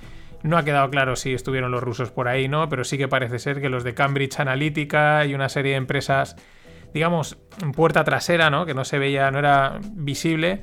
No 0.44 0.58
ha 0.58 0.66
quedado 0.66 0.90
claro 0.90 1.16
si 1.16 1.34
estuvieron 1.34 1.72
los 1.72 1.82
rusos 1.82 2.12
por 2.12 2.28
ahí, 2.28 2.50
¿no? 2.50 2.68
Pero 2.68 2.84
sí 2.84 2.98
que 2.98 3.08
parece 3.08 3.40
ser 3.40 3.62
que 3.62 3.70
los 3.70 3.84
de 3.86 3.94
Cambridge 3.94 4.40
Analytica 4.40 5.26
y 5.26 5.36
una 5.36 5.48
serie 5.48 5.72
de 5.72 5.78
empresas, 5.78 6.36
digamos, 6.94 7.38
puerta 7.74 8.04
trasera, 8.04 8.50
¿no? 8.50 8.66
Que 8.66 8.74
no 8.74 8.84
se 8.84 9.00
veía, 9.00 9.32
no 9.32 9.40
era 9.40 9.80
visible, 9.94 10.62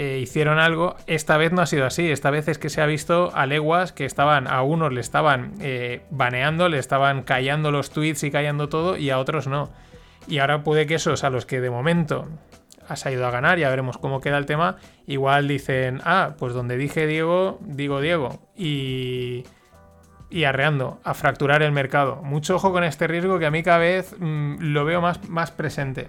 eh, 0.00 0.20
hicieron 0.22 0.60
algo. 0.60 0.94
Esta 1.08 1.36
vez 1.36 1.50
no 1.50 1.60
ha 1.60 1.66
sido 1.66 1.84
así. 1.84 2.08
Esta 2.08 2.30
vez 2.30 2.46
es 2.46 2.58
que 2.58 2.70
se 2.70 2.80
ha 2.80 2.86
visto 2.86 3.32
a 3.34 3.46
leguas 3.46 3.92
que 3.92 4.04
estaban, 4.04 4.46
a 4.46 4.62
unos 4.62 4.92
le 4.92 5.00
estaban 5.00 5.54
eh, 5.60 6.02
baneando, 6.10 6.68
le 6.68 6.78
estaban 6.78 7.24
callando 7.24 7.72
los 7.72 7.90
tweets 7.90 8.22
y 8.22 8.30
callando 8.30 8.68
todo, 8.68 8.96
y 8.96 9.10
a 9.10 9.18
otros 9.18 9.48
no. 9.48 9.70
Y 10.28 10.38
ahora 10.38 10.62
puede 10.62 10.86
que 10.86 10.94
esos 10.94 11.24
a 11.24 11.30
los 11.30 11.46
que 11.46 11.60
de 11.60 11.70
momento 11.70 12.28
has 12.86 13.04
ido 13.06 13.26
a 13.26 13.32
ganar, 13.32 13.58
ya 13.58 13.68
veremos 13.70 13.98
cómo 13.98 14.20
queda 14.20 14.38
el 14.38 14.46
tema, 14.46 14.76
igual 15.06 15.48
dicen, 15.48 16.00
ah, 16.04 16.36
pues 16.38 16.54
donde 16.54 16.76
dije 16.76 17.08
Diego, 17.08 17.58
digo 17.62 18.00
Diego. 18.00 18.40
Y, 18.56 19.44
y 20.30 20.44
arreando, 20.44 21.00
a 21.02 21.14
fracturar 21.14 21.62
el 21.62 21.72
mercado. 21.72 22.22
Mucho 22.22 22.54
ojo 22.54 22.72
con 22.72 22.84
este 22.84 23.08
riesgo 23.08 23.40
que 23.40 23.46
a 23.46 23.50
mí 23.50 23.64
cada 23.64 23.78
vez 23.78 24.14
mm, 24.16 24.58
lo 24.60 24.84
veo 24.84 25.00
más, 25.00 25.28
más 25.28 25.50
presente. 25.50 26.08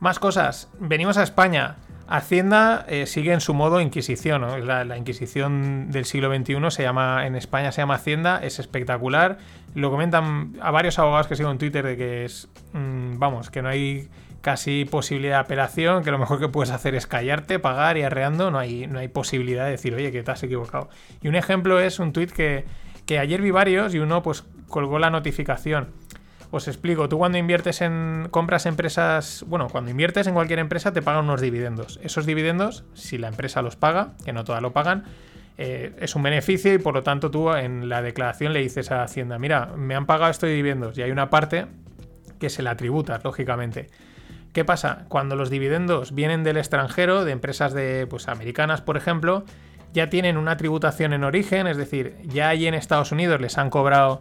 Más 0.00 0.18
cosas. 0.18 0.70
Venimos 0.80 1.18
a 1.18 1.24
España. 1.24 1.76
Hacienda 2.08 2.84
eh, 2.88 3.06
sigue 3.06 3.32
en 3.32 3.40
su 3.40 3.54
modo 3.54 3.80
Inquisición, 3.80 4.66
la, 4.66 4.96
Inquisición 4.96 5.90
del 5.90 6.04
siglo 6.04 6.34
XXI 6.34 6.70
se 6.70 6.82
llama, 6.82 7.26
en 7.26 7.36
España 7.36 7.72
se 7.72 7.80
llama 7.80 7.94
Hacienda, 7.94 8.40
es 8.42 8.58
espectacular. 8.58 9.38
Lo 9.74 9.90
comentan 9.90 10.54
a 10.60 10.70
varios 10.70 10.98
abogados 10.98 11.26
que 11.26 11.36
sigo 11.36 11.50
en 11.50 11.58
Twitter 11.58 11.84
de 11.84 11.96
que 11.96 12.24
es, 12.24 12.48
mm, 12.72 13.18
vamos, 13.18 13.50
que 13.50 13.62
no 13.62 13.68
hay 13.68 14.08
casi 14.42 14.84
posibilidad 14.84 15.36
de 15.36 15.40
apelación, 15.40 16.02
que 16.02 16.10
lo 16.10 16.18
mejor 16.18 16.40
que 16.40 16.48
puedes 16.48 16.72
hacer 16.72 16.94
es 16.94 17.06
callarte, 17.06 17.58
pagar 17.58 17.96
y 17.96 18.02
arreando, 18.02 18.50
no 18.50 18.58
hay, 18.58 18.86
no 18.88 18.98
hay 18.98 19.08
posibilidad 19.08 19.64
de 19.64 19.72
decir, 19.72 19.94
oye, 19.94 20.10
que 20.10 20.22
te 20.22 20.30
has 20.30 20.42
equivocado. 20.42 20.90
Y 21.22 21.28
un 21.28 21.36
ejemplo 21.36 21.80
es 21.80 22.00
un 22.00 22.12
tweet 22.12 22.28
que, 22.28 22.64
que 23.06 23.18
ayer 23.18 23.40
vi 23.40 23.52
varios 23.52 23.94
y 23.94 24.00
uno 24.00 24.22
pues 24.22 24.44
colgó 24.68 24.98
la 24.98 25.10
notificación 25.10 25.90
os 26.52 26.68
explico, 26.68 27.08
tú 27.08 27.16
cuando 27.16 27.38
inviertes 27.38 27.80
en 27.80 28.28
compras 28.30 28.66
empresas, 28.66 29.42
bueno, 29.48 29.68
cuando 29.68 29.90
inviertes 29.90 30.26
en 30.26 30.34
cualquier 30.34 30.58
empresa 30.58 30.92
te 30.92 31.00
pagan 31.00 31.24
unos 31.24 31.40
dividendos. 31.40 31.98
Esos 32.02 32.26
dividendos, 32.26 32.84
si 32.92 33.16
la 33.16 33.28
empresa 33.28 33.62
los 33.62 33.74
paga, 33.74 34.12
que 34.22 34.34
no 34.34 34.44
todas 34.44 34.60
lo 34.60 34.74
pagan, 34.74 35.04
eh, 35.56 35.94
es 35.98 36.14
un 36.14 36.22
beneficio 36.22 36.74
y 36.74 36.78
por 36.78 36.92
lo 36.92 37.02
tanto 37.02 37.30
tú 37.30 37.50
en 37.54 37.88
la 37.88 38.02
declaración 38.02 38.52
le 38.52 38.60
dices 38.60 38.90
a 38.90 39.02
Hacienda, 39.02 39.38
mira, 39.38 39.72
me 39.76 39.94
han 39.94 40.04
pagado 40.04 40.30
estos 40.30 40.50
dividendos 40.50 40.98
y 40.98 41.02
hay 41.02 41.10
una 41.10 41.30
parte 41.30 41.68
que 42.38 42.50
se 42.50 42.62
la 42.62 42.76
tributas, 42.76 43.24
lógicamente. 43.24 43.88
¿Qué 44.52 44.66
pasa? 44.66 45.06
Cuando 45.08 45.36
los 45.36 45.48
dividendos 45.48 46.14
vienen 46.14 46.44
del 46.44 46.58
extranjero, 46.58 47.24
de 47.24 47.32
empresas 47.32 47.72
de, 47.72 48.06
pues, 48.06 48.28
americanas, 48.28 48.82
por 48.82 48.98
ejemplo, 48.98 49.44
ya 49.94 50.10
tienen 50.10 50.36
una 50.36 50.58
tributación 50.58 51.14
en 51.14 51.24
origen, 51.24 51.66
es 51.66 51.78
decir, 51.78 52.16
ya 52.24 52.50
allí 52.50 52.66
en 52.66 52.74
Estados 52.74 53.10
Unidos 53.10 53.40
les 53.40 53.56
han 53.56 53.70
cobrado 53.70 54.20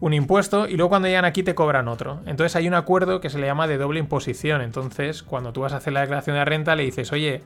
un 0.00 0.12
impuesto 0.12 0.68
y 0.68 0.76
luego 0.76 0.90
cuando 0.90 1.08
llegan 1.08 1.24
aquí 1.24 1.42
te 1.42 1.54
cobran 1.54 1.88
otro. 1.88 2.20
Entonces 2.26 2.56
hay 2.56 2.68
un 2.68 2.74
acuerdo 2.74 3.20
que 3.20 3.30
se 3.30 3.38
le 3.38 3.46
llama 3.46 3.66
de 3.66 3.78
doble 3.78 4.00
imposición. 4.00 4.60
Entonces, 4.60 5.22
cuando 5.22 5.52
tú 5.52 5.62
vas 5.62 5.72
a 5.72 5.76
hacer 5.76 5.92
la 5.92 6.00
declaración 6.00 6.36
de 6.36 6.44
renta, 6.44 6.76
le 6.76 6.84
dices, 6.84 7.12
oye, 7.12 7.42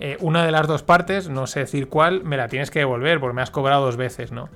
eh, 0.00 0.16
una 0.20 0.44
de 0.44 0.52
las 0.52 0.66
dos 0.66 0.82
partes, 0.82 1.28
no 1.28 1.46
sé 1.46 1.60
decir 1.60 1.88
cuál, 1.88 2.22
me 2.24 2.36
la 2.36 2.48
tienes 2.48 2.70
que 2.70 2.80
devolver 2.80 3.20
porque 3.20 3.34
me 3.34 3.42
has 3.42 3.50
cobrado 3.50 3.84
dos 3.84 3.96
veces, 3.96 4.32
¿no? 4.32 4.48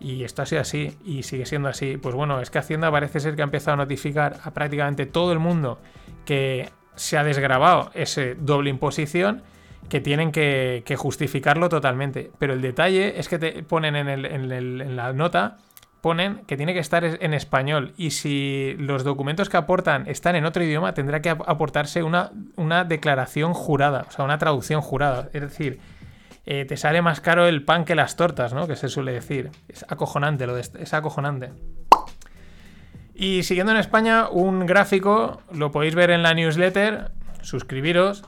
Y 0.00 0.24
esto 0.24 0.42
ha 0.42 0.46
sido 0.46 0.62
así 0.62 0.96
y 1.04 1.22
sigue 1.22 1.44
siendo 1.44 1.68
así. 1.68 1.98
Pues 1.98 2.14
bueno, 2.14 2.40
es 2.40 2.50
que 2.50 2.58
Hacienda 2.58 2.90
parece 2.90 3.20
ser 3.20 3.36
que 3.36 3.42
ha 3.42 3.44
empezado 3.44 3.74
a 3.74 3.76
notificar 3.76 4.38
a 4.42 4.50
prácticamente 4.52 5.04
todo 5.04 5.32
el 5.32 5.38
mundo 5.38 5.78
que 6.24 6.70
se 6.94 7.18
ha 7.18 7.24
desgrabado 7.24 7.90
ese 7.94 8.34
doble 8.34 8.70
imposición 8.70 9.42
que 9.90 10.00
tienen 10.00 10.32
que, 10.32 10.82
justificarlo 10.96 11.68
totalmente. 11.68 12.30
Pero 12.38 12.54
el 12.54 12.62
detalle 12.62 13.20
es 13.20 13.28
que 13.28 13.38
te 13.38 13.62
ponen 13.62 13.94
en, 13.96 14.08
en 14.08 14.96
la 14.96 15.12
nota 15.12 15.58
ponen 16.00 16.44
que 16.46 16.56
tiene 16.56 16.74
que 16.74 16.80
estar 16.80 17.04
en 17.04 17.34
español 17.34 17.92
y 17.96 18.10
si 18.10 18.74
los 18.78 19.04
documentos 19.04 19.48
que 19.48 19.56
aportan 19.56 20.08
están 20.08 20.36
en 20.36 20.44
otro 20.44 20.64
idioma 20.64 20.94
tendrá 20.94 21.20
que 21.20 21.30
aportarse 21.30 22.02
una, 22.02 22.30
una 22.56 22.84
declaración 22.84 23.54
jurada, 23.54 24.06
o 24.08 24.10
sea, 24.10 24.24
una 24.24 24.38
traducción 24.38 24.80
jurada. 24.80 25.28
Es 25.32 25.42
decir, 25.42 25.80
eh, 26.46 26.64
te 26.64 26.76
sale 26.76 27.02
más 27.02 27.20
caro 27.20 27.46
el 27.46 27.64
pan 27.64 27.84
que 27.84 27.94
las 27.94 28.16
tortas, 28.16 28.54
¿no? 28.54 28.66
Que 28.66 28.76
se 28.76 28.88
suele 28.88 29.12
decir. 29.12 29.50
Es 29.68 29.84
acojonante, 29.88 30.46
lo 30.46 30.54
de, 30.54 30.62
es 30.62 30.94
acojonante. 30.94 31.50
Y 33.14 33.42
siguiendo 33.42 33.72
en 33.72 33.78
España, 33.78 34.28
un 34.30 34.66
gráfico, 34.66 35.42
lo 35.52 35.70
podéis 35.70 35.94
ver 35.94 36.10
en 36.10 36.22
la 36.22 36.32
newsletter, 36.32 37.12
suscribiros, 37.42 38.24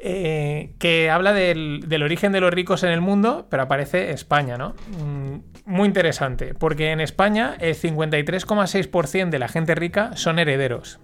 eh, 0.00 0.74
que 0.78 1.10
habla 1.10 1.32
del, 1.32 2.02
origen 2.04 2.30
de 2.30 2.40
los 2.40 2.52
ricos 2.52 2.84
en 2.84 2.90
el 2.90 3.00
mundo, 3.00 3.48
pero 3.50 3.64
aparece 3.64 4.12
España, 4.12 4.56
¿no? 4.56 4.76
Mm, 4.96 5.40
muy 5.64 5.88
interesante, 5.88 6.54
porque 6.54 6.92
en 6.92 7.00
España 7.00 7.56
el 7.58 7.74
53,6% 7.74 9.30
de 9.30 9.38
la 9.40 9.48
gente 9.48 9.74
rica 9.74 10.16
son 10.16 10.38
herederos. 10.38 11.00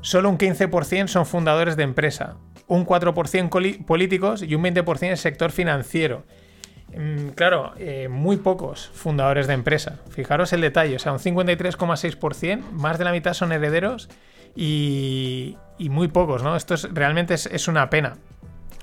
Solo 0.00 0.30
un 0.30 0.38
15% 0.38 1.08
son 1.08 1.26
fundadores 1.26 1.76
de 1.76 1.82
empresa, 1.82 2.38
un 2.66 2.86
4% 2.86 3.84
políticos 3.84 4.42
y 4.42 4.54
un 4.54 4.64
20% 4.64 5.10
el 5.10 5.18
sector 5.18 5.52
financiero. 5.52 6.24
Mm, 6.96 7.28
claro, 7.34 7.74
eh, 7.78 8.08
muy 8.08 8.38
pocos 8.38 8.90
fundadores 8.94 9.48
de 9.48 9.52
empresa. 9.52 10.00
Fijaros 10.08 10.54
el 10.54 10.62
detalle, 10.62 10.96
o 10.96 10.98
sea, 10.98 11.12
un 11.12 11.18
53,6%, 11.18 12.70
más 12.72 12.96
de 12.98 13.04
la 13.04 13.12
mitad 13.12 13.34
son 13.34 13.52
herederos 13.52 14.08
y, 14.56 15.56
muy 15.78 16.08
pocos, 16.08 16.42
¿no? 16.42 16.56
Esto 16.56 16.74
es, 16.74 16.88
realmente 16.92 17.34
es, 17.34 17.68
una 17.68 17.90
pena. 17.90 18.16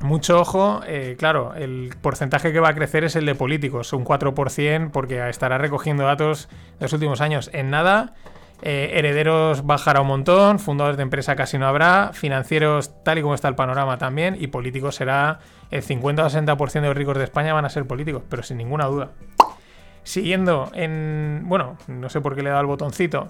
Mucho 0.02 0.40
ojo, 0.40 0.82
eh, 0.86 1.16
claro, 1.18 1.54
el 1.56 1.96
porcentaje 2.02 2.52
que 2.52 2.60
va 2.60 2.70
a 2.70 2.76
crecer 2.76 3.04
es 3.04 3.16
el 3.16 3.26
de 3.26 3.36
políticos, 3.36 3.94
un 3.94 4.06
4%, 4.06 4.92
porque 4.92 5.28
estará 5.30 5.58
recogiendo 5.58 6.04
datos 6.04 6.50
de 6.80 6.86
los 6.86 6.94
últimos 6.94 7.22
años. 7.22 7.50
En 7.54 7.70
nada, 7.70 8.14
eh, 8.62 8.92
herederos 8.94 9.66
bajará 9.66 10.02
un 10.02 10.08
montón, 10.08 10.60
fundadores 10.60 10.98
de 10.98 11.04
empresa 11.04 11.36
casi 11.36 11.58
no 11.58 11.68
habrá, 11.68 12.12
financieros, 12.14 13.04
tal 13.04 13.18
y 13.18 13.22
como 13.22 13.34
está 13.34 13.48
el 13.48 13.56
panorama 13.56 13.98
también, 13.98 14.38
y 14.40 14.48
políticos 14.48 14.96
será 14.96 15.40
el 15.72 15.82
50 15.82 16.26
o 16.26 16.30
60% 16.30 16.72
de 16.82 16.88
los 16.88 16.98
ricos 16.98 17.18
de 17.18 17.24
España 17.24 17.54
van 17.54 17.66
a 17.66 17.70
ser 17.70 17.86
políticos, 17.86 18.24
pero 18.30 18.44
sin 18.44 18.58
ninguna 18.58 18.86
duda. 18.86 19.12
Siguiendo 20.04 20.70
en. 20.74 21.44
Bueno, 21.46 21.78
no 21.88 22.10
sé 22.10 22.20
por 22.20 22.36
qué 22.36 22.44
le 22.44 22.50
he 22.50 22.52
dado 22.52 22.62
el 22.62 22.68
botoncito. 22.68 23.30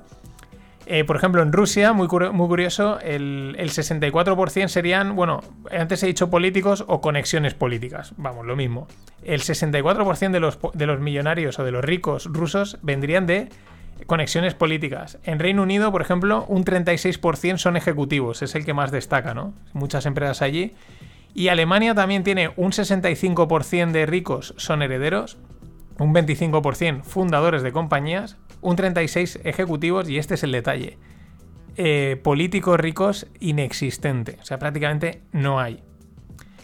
Eh, 0.85 1.05
por 1.05 1.15
ejemplo, 1.15 1.41
en 1.41 1.53
Rusia, 1.53 1.93
muy, 1.93 2.07
curi- 2.07 2.31
muy 2.31 2.47
curioso, 2.47 2.99
el, 2.99 3.55
el 3.57 3.69
64% 3.69 4.67
serían, 4.67 5.15
bueno, 5.15 5.39
antes 5.71 6.03
he 6.03 6.07
dicho 6.07 6.29
políticos 6.29 6.83
o 6.87 6.99
conexiones 6.99 7.53
políticas, 7.53 8.13
vamos, 8.17 8.45
lo 8.45 8.55
mismo. 8.57 8.87
El 9.23 9.41
64% 9.41 10.31
de 10.31 10.39
los, 10.41 10.59
de 10.73 10.85
los 10.85 10.99
millonarios 10.99 11.57
o 11.59 11.63
de 11.63 11.71
los 11.71 11.85
ricos 11.85 12.25
rusos 12.25 12.77
vendrían 12.81 13.25
de 13.27 13.47
conexiones 14.07 14.55
políticas. 14.55 15.19
En 15.23 15.39
Reino 15.39 15.63
Unido, 15.63 15.89
por 15.91 16.01
ejemplo, 16.01 16.43
un 16.49 16.65
36% 16.65 17.57
son 17.57 17.77
ejecutivos, 17.77 18.41
es 18.41 18.53
el 18.55 18.65
que 18.65 18.73
más 18.73 18.91
destaca, 18.91 19.33
¿no? 19.33 19.53
Muchas 19.71 20.05
empresas 20.05 20.41
allí. 20.41 20.73
Y 21.33 21.47
Alemania 21.47 21.95
también 21.95 22.23
tiene 22.23 22.51
un 22.57 22.71
65% 22.73 23.91
de 23.91 24.05
ricos 24.05 24.53
son 24.57 24.81
herederos, 24.81 25.37
un 25.97 26.13
25% 26.13 27.03
fundadores 27.03 27.63
de 27.63 27.71
compañías, 27.71 28.37
un 28.63 28.75
36% 28.75 29.41
ejecutivos 29.43 30.09
y 30.09 30.17
este 30.17 30.33
es 30.33 30.43
el 30.43 30.51
detalle. 30.51 30.97
Eh, 31.75 32.19
políticos 32.23 32.79
ricos 32.79 33.27
inexistente, 33.39 34.37
o 34.41 34.45
sea, 34.45 34.59
prácticamente 34.59 35.21
no 35.31 35.59
hay. 35.59 35.81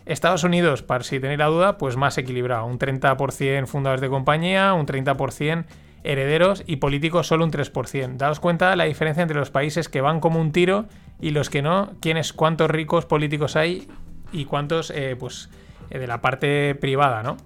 Estados 0.06 0.44
Unidos, 0.44 0.82
para 0.82 1.04
si 1.04 1.20
tenéis 1.20 1.40
la 1.40 1.46
duda, 1.46 1.78
pues 1.78 1.96
más 1.96 2.18
equilibrado, 2.18 2.66
un 2.66 2.80
30% 2.80 3.68
fundadores 3.68 4.02
de 4.02 4.10
compañía, 4.10 4.74
un 4.74 4.88
30% 4.88 5.66
herederos 6.04 6.64
y 6.66 6.78
políticos 6.78 7.28
solo 7.28 7.46
un 7.46 7.52
3%. 7.52 8.18
Daos 8.18 8.40
cuenta 8.40 8.76
la 8.76 8.86
diferencia 8.86 9.22
entre 9.22 9.38
los 9.38 9.52
países 9.52 9.90
que 9.90 10.02
van 10.02 10.20
como 10.20 10.40
un 10.40 10.52
tiro 10.52 10.86
y 11.20 11.32
los 11.32 11.50
que 11.50 11.62
no, 11.62 11.92
quiénes, 12.02 12.34
cuántos 12.34 12.72
ricos 12.72 13.06
políticos 13.06 13.56
hay 13.56 13.88
y 14.32 14.46
cuántos 14.46 14.92
eh, 14.92 15.16
pues 15.20 15.50
eh, 15.90 16.00
de 16.00 16.08
la 16.08 16.22
parte 16.22 16.76
privada, 16.76 17.24
¿no? 17.24 17.38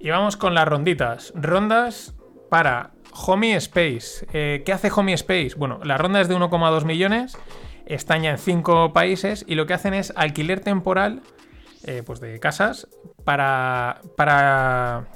Y 0.00 0.10
vamos 0.10 0.36
con 0.36 0.54
las 0.54 0.68
ronditas. 0.68 1.32
Rondas 1.34 2.14
para 2.50 2.92
Homie 3.26 3.56
Space. 3.56 4.26
Eh, 4.32 4.62
¿Qué 4.64 4.72
hace 4.72 4.90
Homie 4.94 5.14
Space? 5.14 5.52
Bueno, 5.56 5.80
la 5.82 5.98
ronda 5.98 6.20
es 6.20 6.28
de 6.28 6.36
1,2 6.36 6.84
millones. 6.84 7.36
Están 7.86 8.22
ya 8.22 8.30
en 8.30 8.38
5 8.38 8.92
países 8.92 9.44
y 9.48 9.54
lo 9.54 9.66
que 9.66 9.74
hacen 9.74 9.94
es 9.94 10.12
alquiler 10.14 10.60
temporal 10.60 11.22
eh, 11.84 12.02
pues 12.04 12.20
de 12.20 12.38
casas 12.38 12.88
para, 13.24 14.00
para 14.16 15.06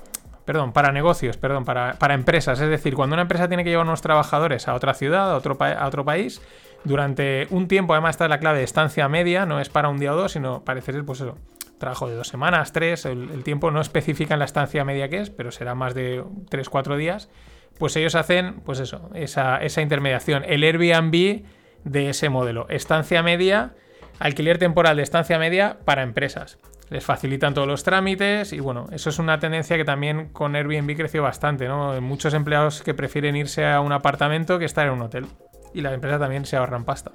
perdón, 0.45 0.72
para 0.72 0.93
negocios, 0.93 1.37
perdón, 1.37 1.64
para, 1.64 1.95
para 1.95 2.14
empresas. 2.14 2.61
Es 2.61 2.68
decir, 2.68 2.95
cuando 2.95 3.14
una 3.14 3.22
empresa 3.22 3.49
tiene 3.49 3.64
que 3.64 3.70
llevar 3.70 3.87
unos 3.87 4.03
trabajadores 4.03 4.68
a 4.68 4.74
otra 4.74 4.95
ciudad, 4.95 5.33
a 5.33 5.37
otro, 5.37 6.05
país, 6.05 6.43
durante 6.85 7.47
un 7.51 7.68
tiempo, 7.68 7.95
además 7.95 8.14
esta 8.14 8.24
es 8.24 8.30
la 8.30 8.39
clave 8.39 8.59
de 8.59 8.64
estancia 8.64 9.09
media, 9.09 9.47
no 9.47 9.61
es 9.61 9.68
para 9.68 9.89
un 9.89 9.99
día 9.99 10.12
o 10.12 10.16
dos, 10.16 10.33
sino 10.33 10.64
parece 10.64 10.93
ser, 10.93 11.05
pues 11.05 11.20
eso, 11.20 11.37
trabajo 11.83 12.09
de 12.09 12.14
dos 12.14 12.28
semanas, 12.28 12.72
tres, 12.72 13.05
el, 13.07 13.43
tiempo 13.43 13.72
no 13.72 13.80
especifica 13.80 14.35
en 14.35 14.39
la 14.39 14.45
estancia 14.45 14.85
media 14.85 15.09
que 15.09 15.18
es, 15.18 15.30
pero 15.30 15.51
será 15.51 15.74
más 15.74 15.95
de 15.95 16.24
tres, 16.49 16.68
cuatro 16.68 16.97
días. 16.97 17.28
Pues 17.76 17.97
ellos 17.97 18.14
hacen, 18.14 18.61
pues 18.61 18.78
eso, 18.78 19.11
esa, 19.14 19.57
esa 19.57 19.83
intermediación, 19.83 20.45
el 20.47 20.62
Airbnb 20.62 21.43
de 21.83 22.09
ese 22.09 22.28
modelo. 22.28 22.68
Estancia 22.68 23.24
media, 23.24 23.74
alquiler 24.20 24.59
temporal 24.59 24.97
de 24.97 25.03
estancia 25.03 25.41
media 25.41 25.78
para 25.85 26.05
empresas. 26.05 26.59
Les 26.89 27.05
facilitan 27.05 27.53
todos 27.53 27.66
los 27.66 27.83
trámites 27.83 28.53
y 28.53 28.61
bueno, 28.61 28.87
eso 28.93 29.11
es 29.11 29.18
una 29.18 29.41
tendencia 29.41 29.76
que 29.76 29.85
también 29.85 30.28
con 30.28 30.55
Airbnb 30.55 30.95
creció 30.97 31.22
bastante, 31.22 31.66
¿no? 31.66 32.01
Muchos 32.01 32.33
empleados 32.33 32.83
que 32.83 32.95
prefieren 32.95 33.35
irse 33.35 33.66
a 33.66 33.80
un 33.80 33.91
apartamento 33.91 34.61
que 34.61 34.66
estar 34.66 34.87
en 34.87 34.93
un 34.93 35.03
hotel. 35.03 35.26
Y 35.74 35.80
las 35.80 35.95
empresas 35.95 36.20
también 36.20 36.45
se 36.45 36.57
ahorran 36.57 36.85
pasta. 36.85 37.11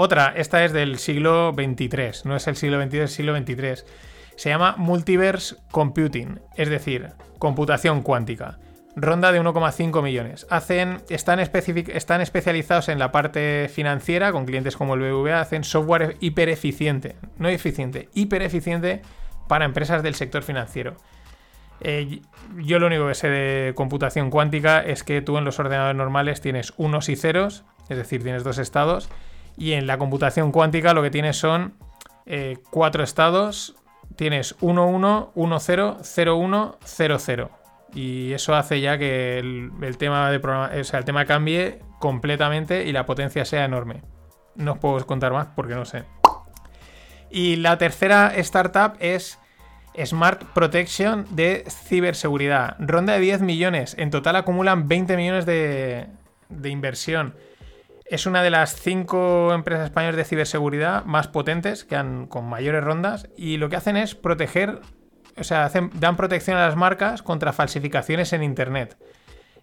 Otra, 0.00 0.32
esta 0.36 0.64
es 0.64 0.72
del 0.72 0.96
siglo 0.98 1.52
XXIII, 1.56 2.22
no 2.22 2.36
es 2.36 2.46
el 2.46 2.54
siglo 2.54 2.80
XXI, 2.80 2.98
es 2.98 3.02
el 3.02 3.08
siglo 3.08 3.36
XXIII. 3.36 3.84
Se 4.36 4.48
llama 4.48 4.76
Multiverse 4.78 5.56
Computing, 5.72 6.38
es 6.54 6.68
decir, 6.68 7.08
computación 7.40 8.02
cuántica. 8.02 8.60
Ronda 8.94 9.32
de 9.32 9.40
1,5 9.42 10.00
millones. 10.00 10.46
Hacen, 10.50 11.02
están, 11.08 11.40
están 11.40 12.20
especializados 12.20 12.88
en 12.88 13.00
la 13.00 13.10
parte 13.10 13.68
financiera, 13.74 14.30
con 14.30 14.46
clientes 14.46 14.76
como 14.76 14.94
el 14.94 15.00
BBVA, 15.00 15.40
hacen 15.40 15.64
software 15.64 16.16
hiper 16.20 16.48
eficiente, 16.48 17.16
no 17.36 17.48
eficiente, 17.48 18.08
hiper 18.14 18.42
eficiente 18.42 19.02
para 19.48 19.64
empresas 19.64 20.04
del 20.04 20.14
sector 20.14 20.44
financiero. 20.44 20.96
Eh, 21.80 22.20
yo 22.56 22.78
lo 22.78 22.86
único 22.86 23.08
que 23.08 23.14
sé 23.16 23.28
de 23.30 23.74
computación 23.74 24.30
cuántica 24.30 24.80
es 24.80 25.02
que 25.02 25.22
tú 25.22 25.38
en 25.38 25.44
los 25.44 25.58
ordenadores 25.58 25.96
normales 25.96 26.40
tienes 26.40 26.72
unos 26.76 27.08
y 27.08 27.16
ceros, 27.16 27.64
es 27.88 27.96
decir, 27.96 28.22
tienes 28.22 28.44
dos 28.44 28.58
estados, 28.58 29.10
y 29.58 29.72
en 29.72 29.86
la 29.86 29.98
computación 29.98 30.52
cuántica 30.52 30.94
lo 30.94 31.02
que 31.02 31.10
tienes 31.10 31.36
son 31.36 31.74
eh, 32.26 32.58
cuatro 32.70 33.02
estados, 33.02 33.74
tienes 34.16 34.54
1, 34.60 34.86
1, 34.86 35.32
1, 35.34 35.60
0, 35.60 35.96
0, 36.00 36.36
1, 36.36 36.78
0, 36.84 37.16
0. 37.18 37.50
Y 37.94 38.32
eso 38.32 38.54
hace 38.54 38.80
ya 38.80 38.98
que 38.98 39.38
el, 39.38 39.96
tema 39.98 40.30
cambie 41.26 41.80
completamente 41.98 42.84
y 42.84 42.92
la 42.92 43.04
potencia 43.06 43.44
sea 43.44 43.64
enorme. 43.64 44.02
No 44.54 44.72
os 44.72 44.78
puedo 44.78 45.04
contar 45.06 45.32
más 45.32 45.48
porque 45.56 45.74
no 45.74 45.84
sé. 45.84 46.04
Y 47.30 47.56
la 47.56 47.78
tercera 47.78 48.32
startup 48.36 48.94
es 49.00 49.38
Smart 50.04 50.44
Protection 50.54 51.26
de 51.30 51.64
ciberseguridad. 51.68 52.76
Ronda 52.78 53.14
de 53.14 53.20
10 53.20 53.40
millones. 53.40 53.96
En 53.98 54.10
total 54.10 54.36
acumulan 54.36 54.86
20 54.86 55.16
millones 55.16 55.46
de 55.46 56.08
inversión. 56.64 57.34
Es 58.10 58.26
una 58.26 58.42
de 58.42 58.50
las 58.50 58.74
cinco 58.74 59.52
empresas 59.52 59.84
españolas 59.84 60.16
de 60.16 60.24
ciberseguridad 60.24 61.04
más 61.04 61.28
potentes, 61.28 61.84
que 61.84 61.96
han 61.96 62.26
con 62.26 62.48
mayores 62.48 62.82
rondas, 62.82 63.28
y 63.36 63.58
lo 63.58 63.68
que 63.68 63.76
hacen 63.76 63.96
es 63.96 64.14
proteger, 64.14 64.80
o 65.36 65.44
sea, 65.44 65.64
hacen- 65.66 65.90
dan 65.94 66.16
protección 66.16 66.56
a 66.56 66.66
las 66.66 66.76
marcas 66.76 67.22
contra 67.22 67.52
falsificaciones 67.52 68.32
en 68.32 68.42
Internet. 68.42 68.96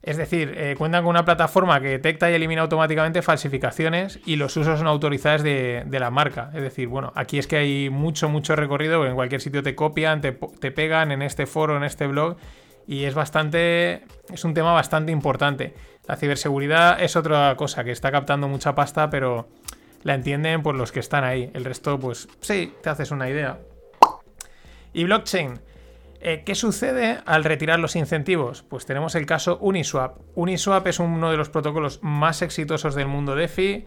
Es 0.04 0.18
decir, 0.18 0.54
eh, 0.56 0.76
cuentan 0.78 1.02
con 1.04 1.10
una 1.10 1.26
plataforma 1.26 1.82
que 1.82 1.88
detecta 1.88 2.30
y 2.30 2.36
elimina 2.36 2.62
automáticamente 2.62 3.24
falsificaciones 3.24 4.20
y 4.28 4.36
los 4.36 4.56
usos 4.56 4.84
no 4.84 4.91
autorizados 4.91 5.41
de, 5.41 5.82
de 5.88 6.00
la 6.00 6.12
marca. 6.12 6.52
Es 6.54 6.62
decir, 6.62 6.88
bueno, 6.88 7.12
aquí 7.16 7.39
es 7.39 7.48
que 7.48 7.58
hay 7.58 7.89
mucho, 7.89 8.30
mucho 8.30 8.56
recorrido, 8.56 9.04
en 9.08 9.16
cualquier 9.16 9.41
sitio 9.41 9.64
te 9.64 9.74
copian, 9.74 10.22
te, 10.22 10.34
te 10.34 10.70
pegan 10.70 11.12
en 11.12 11.24
este 11.24 11.48
foro, 11.48 11.76
en 11.76 11.84
este 11.84 12.06
blog, 12.06 12.38
y 12.88 13.06
es 13.06 13.14
bastante, 13.14 14.04
es 14.32 14.44
un 14.44 14.54
tema 14.54 14.74
bastante 14.74 15.12
importante. 15.12 15.74
La 16.08 16.16
ciberseguridad 16.16 17.02
es 17.02 17.16
otra 17.16 17.56
cosa 17.56 17.84
que 17.84 17.92
está 17.92 18.12
captando 18.12 18.48
mucha 18.48 18.76
pasta, 18.76 19.10
pero 19.10 19.48
la 20.04 20.14
entienden 20.14 20.62
pues 20.62 20.78
los 20.78 20.92
que 20.92 21.00
están 21.00 21.24
ahí. 21.24 21.50
El 21.54 21.66
resto, 21.66 22.00
pues 22.00 22.28
sí, 22.42 22.74
te 22.82 22.90
haces 22.90 23.12
una 23.12 23.30
idea. 23.30 23.60
Y 24.94 25.04
blockchain. 25.04 25.60
Eh, 26.22 26.44
¿Qué 26.44 26.56
sucede 26.56 27.20
al 27.26 27.44
retirar 27.44 27.80
los 27.80 27.96
incentivos? 27.96 28.64
Pues 28.64 28.86
tenemos 28.86 29.14
el 29.16 29.26
caso 29.26 29.60
Uniswap. 29.62 30.18
Uniswap 30.34 30.88
es 30.88 31.00
uno 31.00 31.30
de 31.30 31.38
los 31.38 31.50
protocolos 31.50 32.00
más 32.02 32.42
exitosos 32.42 32.96
del 32.96 33.08
mundo 33.08 33.36
DeFi, 33.36 33.86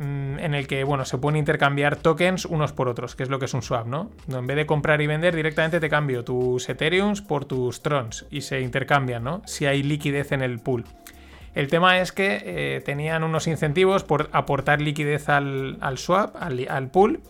mm, 0.00 0.40
en 0.40 0.54
el 0.54 0.66
que 0.66 0.82
bueno, 0.82 1.04
se 1.04 1.16
pueden 1.18 1.36
intercambiar 1.36 1.94
tokens 1.94 2.44
unos 2.44 2.72
por 2.72 2.88
otros, 2.88 3.14
que 3.14 3.22
es 3.22 3.28
lo 3.28 3.38
que 3.38 3.44
es 3.44 3.54
un 3.54 3.62
swap, 3.62 3.86
¿no? 3.86 4.10
En 4.28 4.46
vez 4.48 4.56
de 4.56 4.66
comprar 4.66 5.00
y 5.00 5.06
vender, 5.06 5.36
directamente 5.36 5.78
te 5.78 5.88
cambio 5.88 6.24
tus 6.24 6.68
Ethereums 6.68 7.22
por 7.22 7.44
tus 7.44 7.82
Trons 7.82 8.26
y 8.30 8.40
se 8.40 8.60
intercambian, 8.60 9.22
¿no? 9.22 9.42
Si 9.46 9.66
hay 9.66 9.84
liquidez 9.84 10.32
en 10.32 10.42
el 10.42 10.58
pool. 10.58 10.84
El 11.54 11.68
tema 11.68 12.00
es 12.00 12.12
que 12.12 12.42
eh, 12.44 12.80
tenían 12.84 13.24
unos 13.24 13.46
incentivos 13.46 14.04
por 14.04 14.28
aportar 14.32 14.80
liquidez 14.80 15.28
al, 15.28 15.78
al 15.80 15.98
swap, 15.98 16.36
al, 16.36 16.66
al 16.68 16.90
pool. 16.90 17.20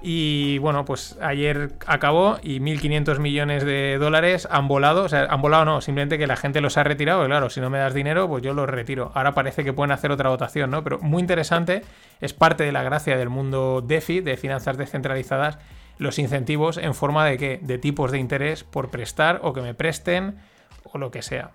Y 0.00 0.58
bueno, 0.58 0.84
pues 0.84 1.18
ayer 1.20 1.72
acabó 1.86 2.38
y 2.42 2.60
1.500 2.60 3.18
millones 3.18 3.64
de 3.64 3.98
dólares 3.98 4.46
han 4.50 4.68
volado. 4.68 5.04
O 5.04 5.08
sea, 5.08 5.24
han 5.24 5.42
volado 5.42 5.64
no, 5.64 5.80
simplemente 5.80 6.18
que 6.18 6.26
la 6.26 6.36
gente 6.36 6.60
los 6.60 6.76
ha 6.76 6.84
retirado. 6.84 7.24
Y 7.24 7.26
claro, 7.26 7.50
si 7.50 7.60
no 7.60 7.68
me 7.68 7.78
das 7.78 7.94
dinero, 7.94 8.28
pues 8.28 8.42
yo 8.42 8.54
los 8.54 8.68
retiro. 8.68 9.10
Ahora 9.14 9.34
parece 9.34 9.64
que 9.64 9.72
pueden 9.72 9.90
hacer 9.90 10.12
otra 10.12 10.30
votación, 10.30 10.70
¿no? 10.70 10.84
Pero 10.84 11.00
muy 11.00 11.20
interesante, 11.20 11.82
es 12.20 12.32
parte 12.32 12.64
de 12.64 12.72
la 12.72 12.84
gracia 12.84 13.16
del 13.16 13.28
mundo 13.28 13.82
DeFi, 13.84 14.20
de 14.20 14.36
finanzas 14.36 14.76
descentralizadas, 14.76 15.58
los 15.98 16.20
incentivos 16.20 16.76
en 16.76 16.94
forma 16.94 17.24
de 17.24 17.36
qué? 17.36 17.58
De 17.60 17.78
tipos 17.78 18.12
de 18.12 18.18
interés 18.18 18.62
por 18.62 18.90
prestar 18.90 19.40
o 19.42 19.52
que 19.52 19.62
me 19.62 19.74
presten 19.74 20.36
o 20.84 20.98
lo 20.98 21.10
que 21.10 21.22
sea. 21.22 21.50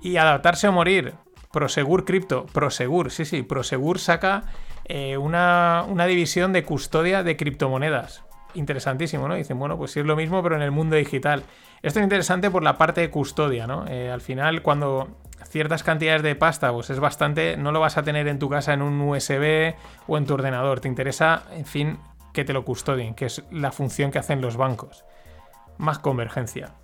Y 0.00 0.16
adaptarse 0.16 0.66
o 0.66 0.72
morir. 0.72 1.14
Prosegur 1.52 2.04
Crypto. 2.04 2.46
Prosegur, 2.46 3.10
sí, 3.12 3.24
sí. 3.24 3.42
Prosegur 3.42 4.00
saca 4.00 4.44
eh, 4.92 5.16
una, 5.16 5.84
una 5.86 6.04
división 6.06 6.52
de 6.52 6.64
custodia 6.64 7.22
de 7.22 7.36
criptomonedas. 7.36 8.24
Interesantísimo, 8.54 9.28
¿no? 9.28 9.36
Dicen, 9.36 9.56
bueno, 9.56 9.78
pues 9.78 9.92
sí 9.92 10.00
es 10.00 10.06
lo 10.06 10.16
mismo, 10.16 10.42
pero 10.42 10.56
en 10.56 10.62
el 10.62 10.72
mundo 10.72 10.96
digital. 10.96 11.44
Esto 11.80 12.00
es 12.00 12.02
interesante 12.02 12.50
por 12.50 12.64
la 12.64 12.76
parte 12.76 13.00
de 13.00 13.08
custodia, 13.08 13.68
¿no? 13.68 13.86
Eh, 13.86 14.10
al 14.10 14.20
final, 14.20 14.62
cuando 14.62 15.16
ciertas 15.44 15.84
cantidades 15.84 16.24
de 16.24 16.34
pasta, 16.34 16.72
pues 16.72 16.90
es 16.90 16.98
bastante. 16.98 17.56
No 17.56 17.70
lo 17.70 17.78
vas 17.78 17.98
a 17.98 18.02
tener 18.02 18.26
en 18.26 18.40
tu 18.40 18.48
casa 18.48 18.74
en 18.74 18.82
un 18.82 19.00
USB 19.00 19.76
o 20.08 20.18
en 20.18 20.26
tu 20.26 20.34
ordenador. 20.34 20.80
Te 20.80 20.88
interesa, 20.88 21.44
en 21.52 21.66
fin, 21.66 21.98
que 22.34 22.44
te 22.44 22.52
lo 22.52 22.64
custodien, 22.64 23.14
que 23.14 23.26
es 23.26 23.44
la 23.52 23.70
función 23.70 24.10
que 24.10 24.18
hacen 24.18 24.40
los 24.40 24.56
bancos. 24.56 25.04
Más 25.78 26.00
convergencia. 26.00 26.74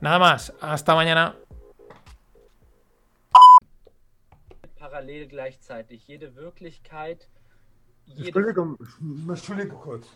Nada 0.00 0.20
más. 0.20 0.54
Hasta 0.60 0.94
mañana. 0.94 1.34
Entschuldigung, 8.16 8.78
Entschuldigung 9.28 9.80
kurz. 9.80 10.06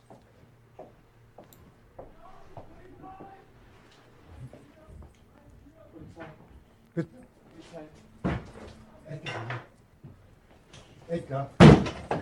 Edgar. 11.09 11.51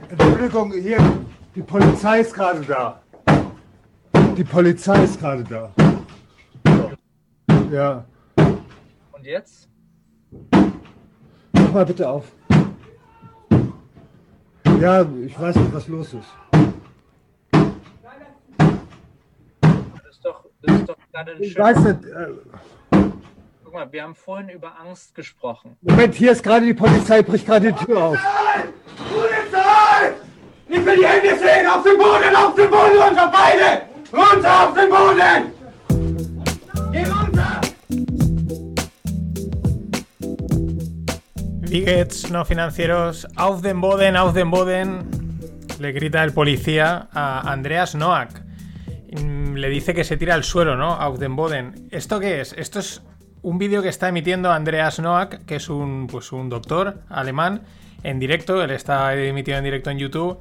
Entschuldigung, 0.08 0.72
hier, 0.72 0.98
die 1.54 1.62
Polizei 1.62 2.20
ist 2.20 2.34
gerade 2.34 2.60
da. 2.62 3.00
Die 4.36 4.42
Polizei 4.42 5.04
ist 5.04 5.20
gerade 5.20 5.44
da. 5.44 5.72
Ja. 7.70 8.04
Und 9.12 9.24
jetzt? 9.24 9.68
Mach 11.52 11.72
mal 11.72 11.86
bitte 11.86 12.10
auf. 12.10 12.32
Ja, 14.80 15.06
ich 15.26 15.38
weiß 15.38 15.56
nicht, 15.56 15.74
was 15.74 15.88
los 15.88 16.14
ist. 16.14 16.28
Das 17.52 17.68
ist 20.10 20.24
doch, 20.24 20.46
das 20.62 20.74
ist 20.74 20.88
doch 20.88 20.96
gerade 21.12 21.32
ein 21.32 21.42
Ich 21.42 21.58
weiß 21.58 21.78
nicht. 21.80 22.04
Äh, 22.06 22.28
Guck 23.62 23.74
mal, 23.74 23.92
wir 23.92 24.02
haben 24.02 24.14
vorhin 24.14 24.48
über 24.48 24.72
Angst 24.80 25.14
gesprochen. 25.14 25.76
Moment, 25.82 26.14
hier 26.14 26.32
ist 26.32 26.42
gerade 26.42 26.64
die 26.64 26.72
Polizei, 26.72 27.20
bricht 27.20 27.44
gerade 27.44 27.70
die 27.72 27.84
Tür 27.84 28.04
auf. 28.04 28.18
Polizei! 29.12 30.14
Ich 30.66 30.86
will 30.86 30.96
die 30.96 31.06
Hände 31.06 31.38
sehen! 31.38 31.66
Auf 31.66 31.82
den 31.82 31.98
Boden! 31.98 32.34
Auf 32.34 32.54
den 32.54 32.70
Boden! 32.70 33.02
Runter! 33.02 33.30
Beide! 33.30 33.82
Runter 34.10 34.66
auf 34.66 34.74
den 34.74 34.88
Boden! 34.88 35.59
Wie 41.70 41.84
geht's, 41.84 42.28
no 42.32 42.44
financieros? 42.44 43.28
Auf 43.36 43.62
den 43.62 43.80
Boden, 43.80 44.16
auf 44.16 44.32
den 44.32 44.50
Boden. 44.50 45.04
Le 45.78 45.92
grita 45.92 46.24
el 46.24 46.32
policía 46.32 47.06
a 47.12 47.48
Andreas 47.48 47.94
Noack. 47.94 48.42
Mm, 49.12 49.54
Le 49.54 49.68
dice 49.68 49.94
que 49.94 50.02
se 50.02 50.16
tira 50.16 50.34
al 50.34 50.42
suelo, 50.42 50.76
¿no? 50.76 50.94
Auf 50.94 51.20
den 51.20 51.36
Boden. 51.36 51.86
¿Esto 51.92 52.18
qué 52.18 52.40
es? 52.40 52.54
Esto 52.54 52.80
es 52.80 53.02
un 53.42 53.58
vídeo 53.58 53.82
que 53.82 53.88
está 53.88 54.08
emitiendo 54.08 54.50
Andreas 54.50 54.98
Noack, 54.98 55.44
que 55.44 55.54
es 55.54 55.68
un, 55.68 56.08
pues, 56.08 56.32
un 56.32 56.48
doctor 56.48 57.02
alemán, 57.08 57.62
en 58.02 58.18
directo. 58.18 58.60
Él 58.64 58.72
está 58.72 59.14
emitido 59.14 59.56
en 59.56 59.62
directo 59.62 59.90
en 59.90 59.98
YouTube. 59.98 60.40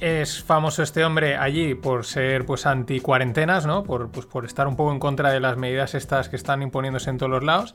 Es 0.00 0.42
famoso 0.42 0.82
este 0.82 1.02
hombre 1.02 1.34
allí 1.34 1.74
por 1.74 2.04
ser 2.04 2.44
pues 2.44 2.66
anti 2.66 3.00
cuarentenas, 3.00 3.64
¿no? 3.64 3.84
Por, 3.84 4.10
pues, 4.10 4.26
por 4.26 4.44
estar 4.44 4.68
un 4.68 4.76
poco 4.76 4.92
en 4.92 4.98
contra 4.98 5.30
de 5.30 5.40
las 5.40 5.56
medidas 5.56 5.94
estas 5.94 6.28
que 6.28 6.36
están 6.36 6.60
imponiéndose 6.60 7.08
en 7.08 7.16
todos 7.16 7.30
los 7.30 7.42
lados. 7.42 7.74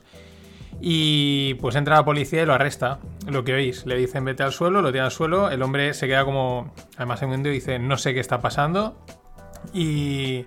Y 0.80 1.54
pues 1.54 1.74
entra 1.74 1.96
la 1.96 2.04
policía 2.04 2.42
y 2.42 2.46
lo 2.46 2.54
arresta. 2.54 2.98
Lo 3.26 3.44
que 3.44 3.54
oís, 3.54 3.84
le 3.86 3.96
dicen 3.96 4.24
vete 4.24 4.42
al 4.42 4.52
suelo, 4.52 4.80
lo 4.80 4.92
tiene 4.92 5.06
al 5.06 5.10
suelo. 5.10 5.50
El 5.50 5.62
hombre 5.62 5.94
se 5.94 6.06
queda 6.06 6.24
como. 6.24 6.72
Además, 6.96 7.20
en 7.22 7.26
un 7.26 7.30
momento 7.32 7.50
dice 7.50 7.78
no 7.78 7.96
sé 7.96 8.14
qué 8.14 8.20
está 8.20 8.40
pasando. 8.40 8.96
Y. 9.72 10.46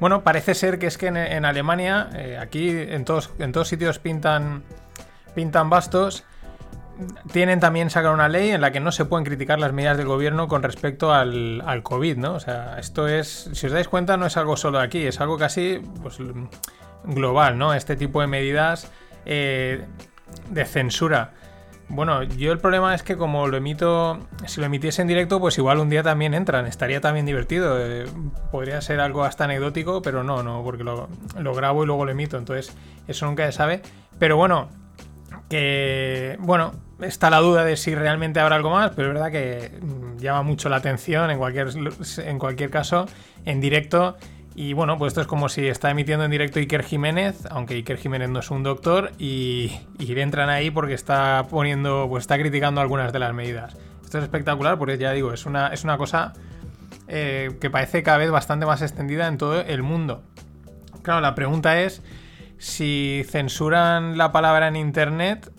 Bueno, 0.00 0.22
parece 0.22 0.54
ser 0.54 0.78
que 0.78 0.86
es 0.86 0.98
que 0.98 1.06
en, 1.06 1.44
Alemania, 1.46 2.10
eh, 2.14 2.38
aquí 2.38 2.68
en 2.68 3.06
todos, 3.06 3.30
en 3.38 3.52
todos 3.52 3.68
sitios 3.68 3.98
pintan, 3.98 4.62
pintan 5.34 5.70
bastos. 5.70 6.24
Tienen 7.32 7.60
también 7.60 7.90
sacar 7.90 8.12
una 8.12 8.28
ley 8.28 8.50
en 8.50 8.62
la 8.62 8.72
que 8.72 8.80
no 8.80 8.90
se 8.90 9.04
pueden 9.04 9.24
criticar 9.24 9.58
las 9.58 9.72
medidas 9.72 9.98
del 9.98 10.06
gobierno 10.06 10.48
con 10.48 10.62
respecto 10.62 11.12
al, 11.12 11.62
al 11.66 11.82
COVID, 11.82 12.16
¿no? 12.16 12.34
O 12.34 12.40
sea, 12.40 12.78
esto 12.78 13.06
es, 13.06 13.50
si 13.52 13.66
os 13.66 13.72
dais 13.72 13.88
cuenta, 13.88 14.16
no 14.16 14.26
es 14.26 14.36
algo 14.38 14.56
solo 14.56 14.80
aquí, 14.80 15.06
es 15.06 15.20
algo 15.20 15.36
casi 15.36 15.82
pues, 16.02 16.18
global, 17.04 17.58
¿no? 17.58 17.74
Este 17.74 17.96
tipo 17.96 18.22
de 18.22 18.26
medidas 18.26 18.90
eh, 19.26 19.84
de 20.50 20.64
censura. 20.64 21.32
Bueno, 21.88 22.24
yo 22.24 22.50
el 22.50 22.58
problema 22.58 22.94
es 22.94 23.04
que 23.04 23.16
como 23.16 23.46
lo 23.46 23.56
emito, 23.56 24.18
si 24.46 24.60
lo 24.60 24.66
emitiese 24.66 25.02
en 25.02 25.08
directo, 25.08 25.38
pues 25.38 25.56
igual 25.58 25.78
un 25.78 25.88
día 25.88 26.02
también 26.02 26.34
entran, 26.34 26.66
estaría 26.66 27.00
también 27.00 27.26
divertido. 27.26 27.76
eh, 27.78 28.06
podría 28.50 28.80
ser 28.80 28.98
algo 29.00 29.22
hasta 29.22 29.44
anecdótico, 29.44 30.02
pero 30.02 30.24
no, 30.24 30.42
no, 30.42 30.62
porque 30.64 30.82
lo, 30.82 31.08
lo 31.38 31.54
grabo 31.54 31.84
y 31.84 31.86
luego 31.86 32.04
lo 32.04 32.10
emito, 32.10 32.38
entonces 32.38 32.76
eso 33.06 33.26
nunca 33.26 33.46
se 33.46 33.52
sabe. 33.52 33.82
Pero 34.18 34.36
bueno, 34.36 34.68
que 35.48 36.36
bueno, 36.40 36.72
está 37.00 37.30
la 37.30 37.38
duda 37.38 37.64
de 37.64 37.76
si 37.76 37.94
realmente 37.94 38.40
habrá 38.40 38.56
algo 38.56 38.70
más, 38.70 38.90
pero 38.96 39.08
es 39.08 39.14
verdad 39.14 39.30
que 39.30 39.78
mm, 39.80 40.18
llama 40.18 40.42
mucho 40.42 40.68
la 40.68 40.76
atención 40.76 41.30
en 41.30 41.38
cualquier, 41.38 41.68
en 42.18 42.38
cualquier 42.38 42.70
caso, 42.70 43.06
en 43.44 43.60
directo. 43.60 44.16
Y 44.58 44.72
bueno, 44.72 44.96
pues 44.96 45.10
esto 45.10 45.20
es 45.20 45.26
como 45.26 45.50
si 45.50 45.66
está 45.66 45.90
emitiendo 45.90 46.24
en 46.24 46.30
directo 46.30 46.58
Iker 46.58 46.82
Jiménez, 46.82 47.46
aunque 47.50 47.74
Iker 47.74 47.98
Jiménez 47.98 48.30
no 48.30 48.40
es 48.40 48.50
un 48.50 48.62
doctor, 48.62 49.12
y, 49.18 49.70
entran 49.98 50.48
ahí 50.48 50.70
porque 50.70 50.94
está 50.94 51.46
poniendo, 51.50 52.06
pues 52.08 52.22
está 52.22 52.38
criticando 52.38 52.80
algunas 52.80 53.12
de 53.12 53.18
las 53.18 53.34
medidas. 53.34 53.76
Esto 54.02 54.16
es 54.16 54.24
espectacular 54.24 54.78
porque 54.78 54.96
ya 54.96 55.12
digo, 55.12 55.34
es 55.34 55.44
una, 55.44 55.68
es 55.68 55.84
una 55.84 55.98
cosa 55.98 56.32
eh, 57.06 57.54
que 57.60 57.68
parece 57.68 58.02
cada 58.02 58.16
vez 58.16 58.30
bastante 58.30 58.64
más 58.64 58.80
extendida 58.80 59.28
en 59.28 59.36
todo 59.36 59.60
el 59.60 59.82
mundo. 59.82 60.22
Claro, 61.02 61.20
la 61.20 61.34
pregunta 61.34 61.78
es 61.82 62.02
si 62.56 63.26
censuran 63.28 64.16
la 64.16 64.32
palabra 64.32 64.68
en 64.68 64.76
internet, 64.76 65.52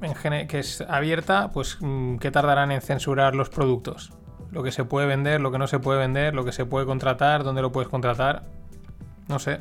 en 0.00 0.48
que 0.48 0.58
es 0.58 0.80
abierta, 0.88 1.50
pues 1.52 1.76
mm, 1.80 2.16
¿qué 2.16 2.30
tardarán 2.30 2.72
en 2.72 2.80
censurar 2.80 3.34
los 3.34 3.50
productos? 3.50 4.17
Lo 4.50 4.62
que 4.62 4.72
se 4.72 4.84
puede 4.84 5.06
vender, 5.06 5.40
lo 5.40 5.52
que 5.52 5.58
no 5.58 5.66
se 5.66 5.78
puede 5.78 5.98
vender, 5.98 6.34
lo 6.34 6.44
que 6.44 6.52
se 6.52 6.64
puede 6.64 6.86
contratar, 6.86 7.44
dónde 7.44 7.62
lo 7.62 7.72
puedes 7.72 7.88
contratar. 7.88 8.44
No 9.28 9.38
sé. 9.38 9.60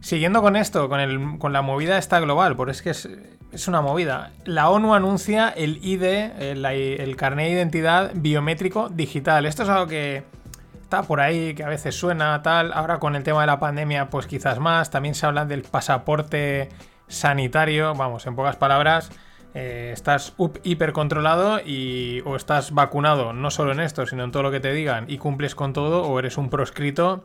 Siguiendo 0.00 0.42
con 0.42 0.56
esto, 0.56 0.88
con, 0.88 1.00
el, 1.00 1.38
con 1.38 1.52
la 1.52 1.62
movida 1.62 1.98
esta 1.98 2.18
global, 2.18 2.56
porque 2.56 2.72
es 2.72 2.82
que 2.82 2.90
es, 2.90 3.08
es 3.52 3.68
una 3.68 3.82
movida. 3.82 4.32
La 4.44 4.70
ONU 4.70 4.94
anuncia 4.94 5.50
el 5.50 5.78
ID, 5.82 6.02
el, 6.02 6.64
el 6.64 7.16
carnet 7.16 7.46
de 7.46 7.52
identidad 7.52 8.10
biométrico 8.14 8.88
digital. 8.88 9.46
Esto 9.46 9.62
es 9.62 9.68
algo 9.68 9.86
que 9.86 10.24
está 10.82 11.02
por 11.02 11.20
ahí, 11.20 11.54
que 11.54 11.62
a 11.62 11.68
veces 11.68 11.94
suena 11.94 12.42
tal. 12.42 12.72
Ahora 12.72 12.98
con 12.98 13.14
el 13.14 13.22
tema 13.22 13.42
de 13.42 13.46
la 13.46 13.60
pandemia, 13.60 14.10
pues 14.10 14.26
quizás 14.26 14.58
más. 14.58 14.90
También 14.90 15.14
se 15.14 15.26
habla 15.26 15.44
del 15.44 15.62
pasaporte 15.62 16.70
sanitario. 17.08 17.94
Vamos, 17.94 18.26
en 18.26 18.34
pocas 18.34 18.56
palabras, 18.56 19.10
eh, 19.54 19.90
estás 19.92 20.34
hiper 20.62 20.92
controlado 20.92 21.60
y 21.64 22.20
o 22.24 22.36
estás 22.36 22.72
vacunado, 22.72 23.32
no 23.32 23.50
solo 23.50 23.72
en 23.72 23.80
esto, 23.80 24.06
sino 24.06 24.24
en 24.24 24.32
todo 24.32 24.42
lo 24.42 24.50
que 24.50 24.60
te 24.60 24.72
digan 24.72 25.06
y 25.08 25.18
cumples 25.18 25.54
con 25.54 25.72
todo, 25.72 26.04
o 26.04 26.18
eres 26.18 26.38
un 26.38 26.48
proscrito 26.50 27.24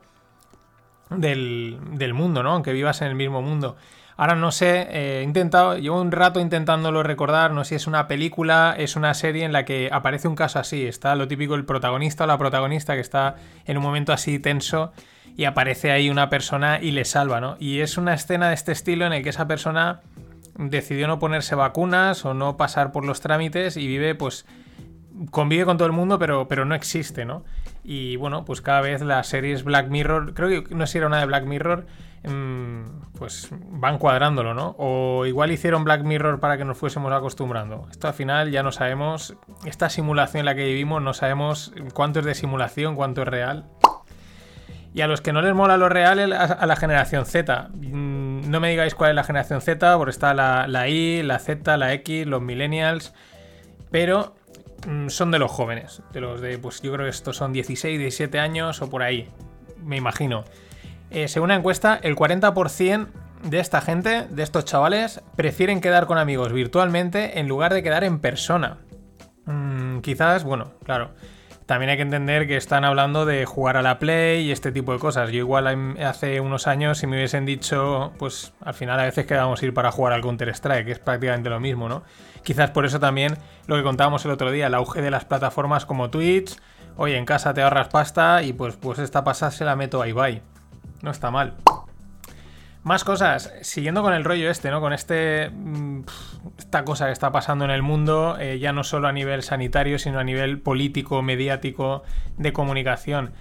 del, 1.09 1.80
del 1.91 2.13
mundo, 2.13 2.43
¿no? 2.43 2.51
Aunque 2.51 2.73
vivas 2.73 3.01
en 3.01 3.07
el 3.07 3.15
mismo 3.15 3.41
mundo. 3.41 3.78
Ahora 4.19 4.34
no 4.34 4.51
sé, 4.51 4.88
eh, 4.89 5.19
he 5.19 5.23
intentado, 5.23 5.78
llevo 5.78 6.01
un 6.01 6.11
rato 6.11 6.39
intentándolo 6.39 7.03
recordar, 7.03 7.51
no 7.51 7.63
sé 7.63 7.69
si 7.69 7.75
es 7.75 7.88
una 7.88 8.07
película, 8.07 8.73
es 8.75 8.95
una 8.95 9.13
serie 9.13 9.45
en 9.45 9.53
la 9.53 9.63
que 9.63 9.89
aparece 9.91 10.28
un 10.28 10.36
caso 10.36 10.57
así, 10.57 10.88
está 10.88 11.15
lo 11.15 11.28
típico 11.28 11.53
el 11.53 11.65
protagonista 11.65 12.23
o 12.23 12.28
la 12.28 12.39
protagonista 12.39 12.95
que 12.95 13.01
está 13.01 13.36
en 13.65 13.78
un 13.78 13.84
momento 13.84 14.13
así 14.13 14.39
tenso 14.39 14.91
y 15.36 15.45
aparece 15.45 15.91
ahí 15.91 16.09
una 16.09 16.32
persona 16.32 16.80
y 16.82 16.91
le 16.91 17.05
salva, 17.05 17.39
¿no? 17.39 17.57
Y 17.59 17.82
es 17.82 17.99
una 17.99 18.15
escena 18.15 18.47
de 18.47 18.55
este 18.55 18.71
estilo 18.71 19.05
en 19.05 19.13
el 19.13 19.21
que 19.21 19.30
esa 19.30 19.47
persona 19.47 20.01
decidió 20.58 21.08
no 21.08 21.20
ponerse 21.20 21.55
vacunas 21.55 22.26
o 22.26 22.34
no 22.34 22.58
pasar 22.58 22.91
por 22.91 23.05
los 23.05 23.22
trámites 23.22 23.78
y 23.78 23.88
vive 23.88 24.16
pues 24.16 24.45
convive 25.32 25.66
con 25.66 25.78
todo 25.78 25.88
el 25.88 25.93
mundo, 25.93 26.20
pero, 26.20 26.47
pero 26.47 26.66
no 26.66 26.76
existe, 26.76 27.26
¿no? 27.26 27.43
Y 27.84 28.18
bueno, 28.18 28.45
pues 28.45 28.62
cada 28.62 28.82
vez 28.82 29.01
las 29.01 29.28
series 29.28 29.64
Black 29.64 29.88
Mirror, 29.89 30.34
creo 30.34 30.64
que 30.64 30.76
no 30.76 30.86
sé 30.86 30.93
si 30.93 30.97
era 30.99 31.08
una 31.08 31.20
de 31.20 31.26
Black 31.26 31.45
Mirror, 31.45 31.88
mm, 32.24 33.14
pues 33.18 33.49
van 33.51 33.97
cuadrándolo, 33.97 34.53
¿no? 34.53 34.76
O 34.78 35.26
igual 35.26 35.51
hicieron 35.51 35.84
Black 35.84 36.03
Mirror 36.03 36.39
para 36.39 36.58
que 36.58 36.66
nos 36.66 36.78
fuésemos 36.78 37.12
acostumbrando. 37.12 37.88
Esto 37.89 38.08
al 38.08 38.14
final 38.14 38.51
ya 38.51 38.62
no 38.62 38.72
sabemos, 38.72 39.36
esta 39.66 39.89
simulación 39.89 40.41
en 40.41 40.45
la 40.45 40.55
que 40.55 40.66
vivimos, 40.66 41.01
no 41.01 41.14
sabemos 41.14 41.74
cuánto 41.93 42.20
es 42.20 42.26
de 42.26 42.36
simulación, 42.36 42.95
cuánto 42.95 43.22
es 43.22 43.28
real. 43.28 43.66
Y 44.98 45.02
a 45.02 45.08
los 45.08 45.22
que 45.22 45.32
no 45.32 45.43
les 45.43 45.54
mola 45.54 45.78
lo 45.78 45.89
real, 45.89 46.34
a 46.34 46.66
la 46.66 46.76
generación 46.76 47.28
Z. 47.28 47.70
Mm, 47.72 48.50
No 48.50 48.60
me 48.60 48.72
digáis 48.72 48.95
cuál 48.95 49.12
es 49.12 49.16
la 49.16 49.24
generación 49.24 49.62
Z, 49.62 49.95
porque 49.95 50.10
está 50.10 50.34
la, 50.34 50.66
la 50.68 50.89
I, 50.89 51.22
la 51.22 51.38
Z, 51.38 51.78
la 51.78 51.93
X, 51.93 52.26
los 52.26 52.41
millennials. 52.41 53.14
Pero 53.91 54.34
mm, 54.88 55.10
son 55.10 55.30
de 55.30 55.38
los 55.38 55.52
jóvenes. 55.52 56.02
De 56.14 56.20
los 56.20 56.41
de, 56.41 56.58
pues 56.58 56.82
yo 56.82 56.91
creo 56.91 57.06
que 57.06 57.12
estos 57.12 57.38
son 57.38 57.54
16, 57.54 58.00
17 58.00 58.39
años 58.39 58.82
o 58.82 58.89
por 58.89 59.04
ahí. 59.04 59.30
Me 59.84 59.98
imagino. 59.98 60.45
Eh, 61.12 61.28
según 61.28 61.50
una 61.50 61.58
encuesta, 61.58 62.00
el 62.02 62.16
40% 62.16 63.06
de 63.43 63.60
esta 63.60 63.82
gente, 63.82 64.26
de 64.28 64.41
estos 64.41 64.66
chavales, 64.66 65.22
prefieren 65.36 65.80
quedar 65.80 66.08
con 66.08 66.18
amigos 66.18 66.52
virtualmente 66.54 67.38
en 67.39 67.48
lugar 67.48 67.72
de 67.76 67.84
quedar 67.84 68.04
en 68.04 68.18
persona. 68.18 68.78
Mm, 69.45 70.00
quizás, 70.00 70.43
bueno, 70.43 70.72
claro. 70.84 71.12
También 71.68 71.89
hay 71.89 71.97
que 71.97 72.03
entender 72.03 72.47
que 72.47 72.55
están 72.55 72.86
hablando 72.86 73.26
de 73.26 73.45
jugar 73.45 73.76
a 73.76 73.82
la 73.82 73.99
Play 73.99 74.45
y 74.45 74.51
este 74.53 74.72
tipo 74.72 74.93
de 74.93 74.99
cosas. 74.99 75.32
Yo 75.32 75.39
igual 75.39 75.97
hace 76.01 76.39
unos 76.39 76.65
años 76.65 76.97
si 76.97 77.07
me 77.07 77.18
hubiesen 77.18 77.45
dicho, 77.45 78.13
pues 78.18 78.53
al 78.61 78.74
final 78.74 78.97
a 79.01 79.03
veces 79.03 79.26
quedamos 79.26 79.61
ir 79.63 79.74
para 79.74 79.91
jugar 79.91 80.13
al 80.13 80.22
Counter-Strike, 80.22 80.86
que 80.86 80.91
es 80.93 80.99
prácticamente 80.99 81.49
lo 81.49 81.59
mismo, 81.59 81.89
¿no? 81.89 82.03
Quizás 82.43 82.72
por 82.72 82.86
eso 82.86 83.01
también 83.01 83.38
lo 83.65 83.76
que 83.76 83.84
contábamos 83.84 84.24
el 84.24 84.32
otro 84.32 84.49
día, 84.49 84.68
el 84.68 84.76
auge 84.76 85.01
de 85.01 85.11
las 85.11 85.26
plataformas 85.26 85.86
como 85.86 86.09
Twitch, 86.09 86.55
oye, 86.95 87.18
en 87.18 87.26
casa 87.26 87.53
te 87.53 87.61
ahorras 87.61 87.89
pasta 87.89 88.43
y 88.43 88.53
pues, 88.53 88.78
pues 88.78 88.99
esta 88.99 89.26
pasada 89.26 89.51
se 89.51 89.65
la 89.65 89.76
meto 89.76 90.01
a 90.01 90.07
Ibai. 90.07 90.41
No 91.01 91.11
está 91.11 91.32
mal. 91.32 91.55
Más 92.88 93.04
cosas, 93.04 93.54
siguiendo 93.64 94.02
con 94.02 94.14
el 94.14 94.24
rollo 94.24 94.50
este, 94.50 94.72
¿no? 94.72 94.80
Con 94.80 94.94
este. 94.94 95.50
mm, 95.50 96.04
Esta 96.58 96.86
cosa 96.86 97.08
que 97.08 97.12
está 97.12 97.34
pasando 97.34 97.66
en 97.66 97.72
el 97.72 97.82
mundo, 97.82 98.38
eh, 98.40 98.60
ya 98.60 98.72
no 98.72 98.86
solo 98.86 99.10
a 99.10 99.12
nivel 99.12 99.44
sanitario, 99.44 100.00
sino 100.00 100.20
a 100.20 100.24
nivel 100.24 100.62
político, 100.62 101.22
mediático, 101.22 102.04
de 102.38 102.54
comunicación. 102.54 103.34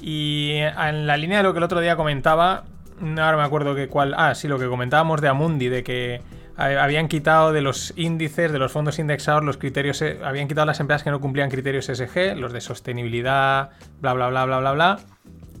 Y 0.00 0.52
en 0.60 1.08
la 1.08 1.16
línea 1.16 1.38
de 1.38 1.42
lo 1.42 1.52
que 1.52 1.58
el 1.58 1.64
otro 1.64 1.80
día 1.80 1.96
comentaba, 1.96 2.62
ahora 3.00 3.36
me 3.36 3.42
acuerdo 3.42 3.74
que 3.74 3.88
cuál. 3.88 4.14
Ah, 4.16 4.36
sí, 4.36 4.46
lo 4.46 4.60
que 4.60 4.68
comentábamos 4.68 5.20
de 5.20 5.26
Amundi, 5.26 5.68
de 5.68 5.82
que 5.82 6.20
habían 6.56 7.08
quitado 7.08 7.52
de 7.52 7.60
los 7.60 7.94
índices, 7.96 8.52
de 8.52 8.60
los 8.60 8.70
fondos 8.70 9.00
indexados, 9.00 9.42
los 9.42 9.56
criterios, 9.56 10.00
eh, 10.02 10.20
habían 10.22 10.46
quitado 10.46 10.66
las 10.66 10.78
empresas 10.78 11.02
que 11.02 11.10
no 11.10 11.20
cumplían 11.20 11.50
criterios 11.50 11.86
SG, 11.86 12.36
los 12.36 12.52
de 12.52 12.60
sostenibilidad, 12.60 13.70
bla, 14.00 14.12
bla, 14.12 14.28
bla, 14.28 14.44
bla, 14.44 14.60
bla, 14.60 14.72
bla. 14.72 14.98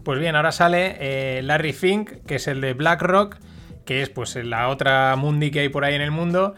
Pues 0.04 0.18
bien, 0.18 0.34
ahora 0.34 0.50
sale 0.50 0.96
eh, 0.98 1.42
Larry 1.42 1.72
Fink, 1.72 2.10
que 2.26 2.36
es 2.36 2.48
el 2.48 2.60
de 2.60 2.74
BlackRock, 2.74 3.36
que 3.84 4.02
es 4.02 4.08
pues 4.08 4.34
la 4.36 4.68
otra 4.68 5.14
mundi 5.16 5.50
que 5.50 5.60
hay 5.60 5.68
por 5.68 5.84
ahí 5.84 5.94
en 5.94 6.00
el 6.00 6.10
mundo, 6.10 6.54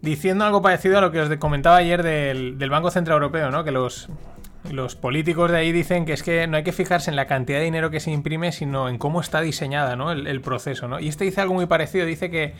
diciendo 0.00 0.44
algo 0.44 0.62
parecido 0.62 0.98
a 0.98 1.00
lo 1.00 1.10
que 1.10 1.20
os 1.20 1.36
comentaba 1.36 1.76
ayer 1.76 2.02
del, 2.02 2.70
Banco 2.70 2.90
Central 2.90 3.16
Europeo, 3.16 3.50
¿no? 3.50 3.64
Que 3.64 3.72
los, 3.72 4.08
los 4.70 4.94
políticos 4.94 5.50
de 5.50 5.58
ahí 5.58 5.72
dicen 5.72 6.04
que 6.04 6.12
es 6.12 6.22
que 6.22 6.46
no 6.46 6.56
hay 6.56 6.62
que 6.62 6.72
fijarse 6.72 7.10
en 7.10 7.16
la 7.16 7.26
cantidad 7.26 7.58
de 7.58 7.64
dinero 7.64 7.90
que 7.90 7.98
se 7.98 8.12
imprime, 8.12 8.52
sino 8.52 8.88
en 8.88 8.98
cómo 8.98 9.20
está 9.20 9.40
diseñada, 9.40 9.96
¿no? 9.96 10.12
El, 10.12 10.28
el 10.28 10.40
proceso, 10.40 10.86
¿no? 10.86 11.00
Y 11.00 11.08
este 11.08 11.24
dice 11.24 11.40
algo 11.40 11.54
muy 11.54 11.66
parecido, 11.66 12.06
dice 12.06 12.30
que 12.30 12.54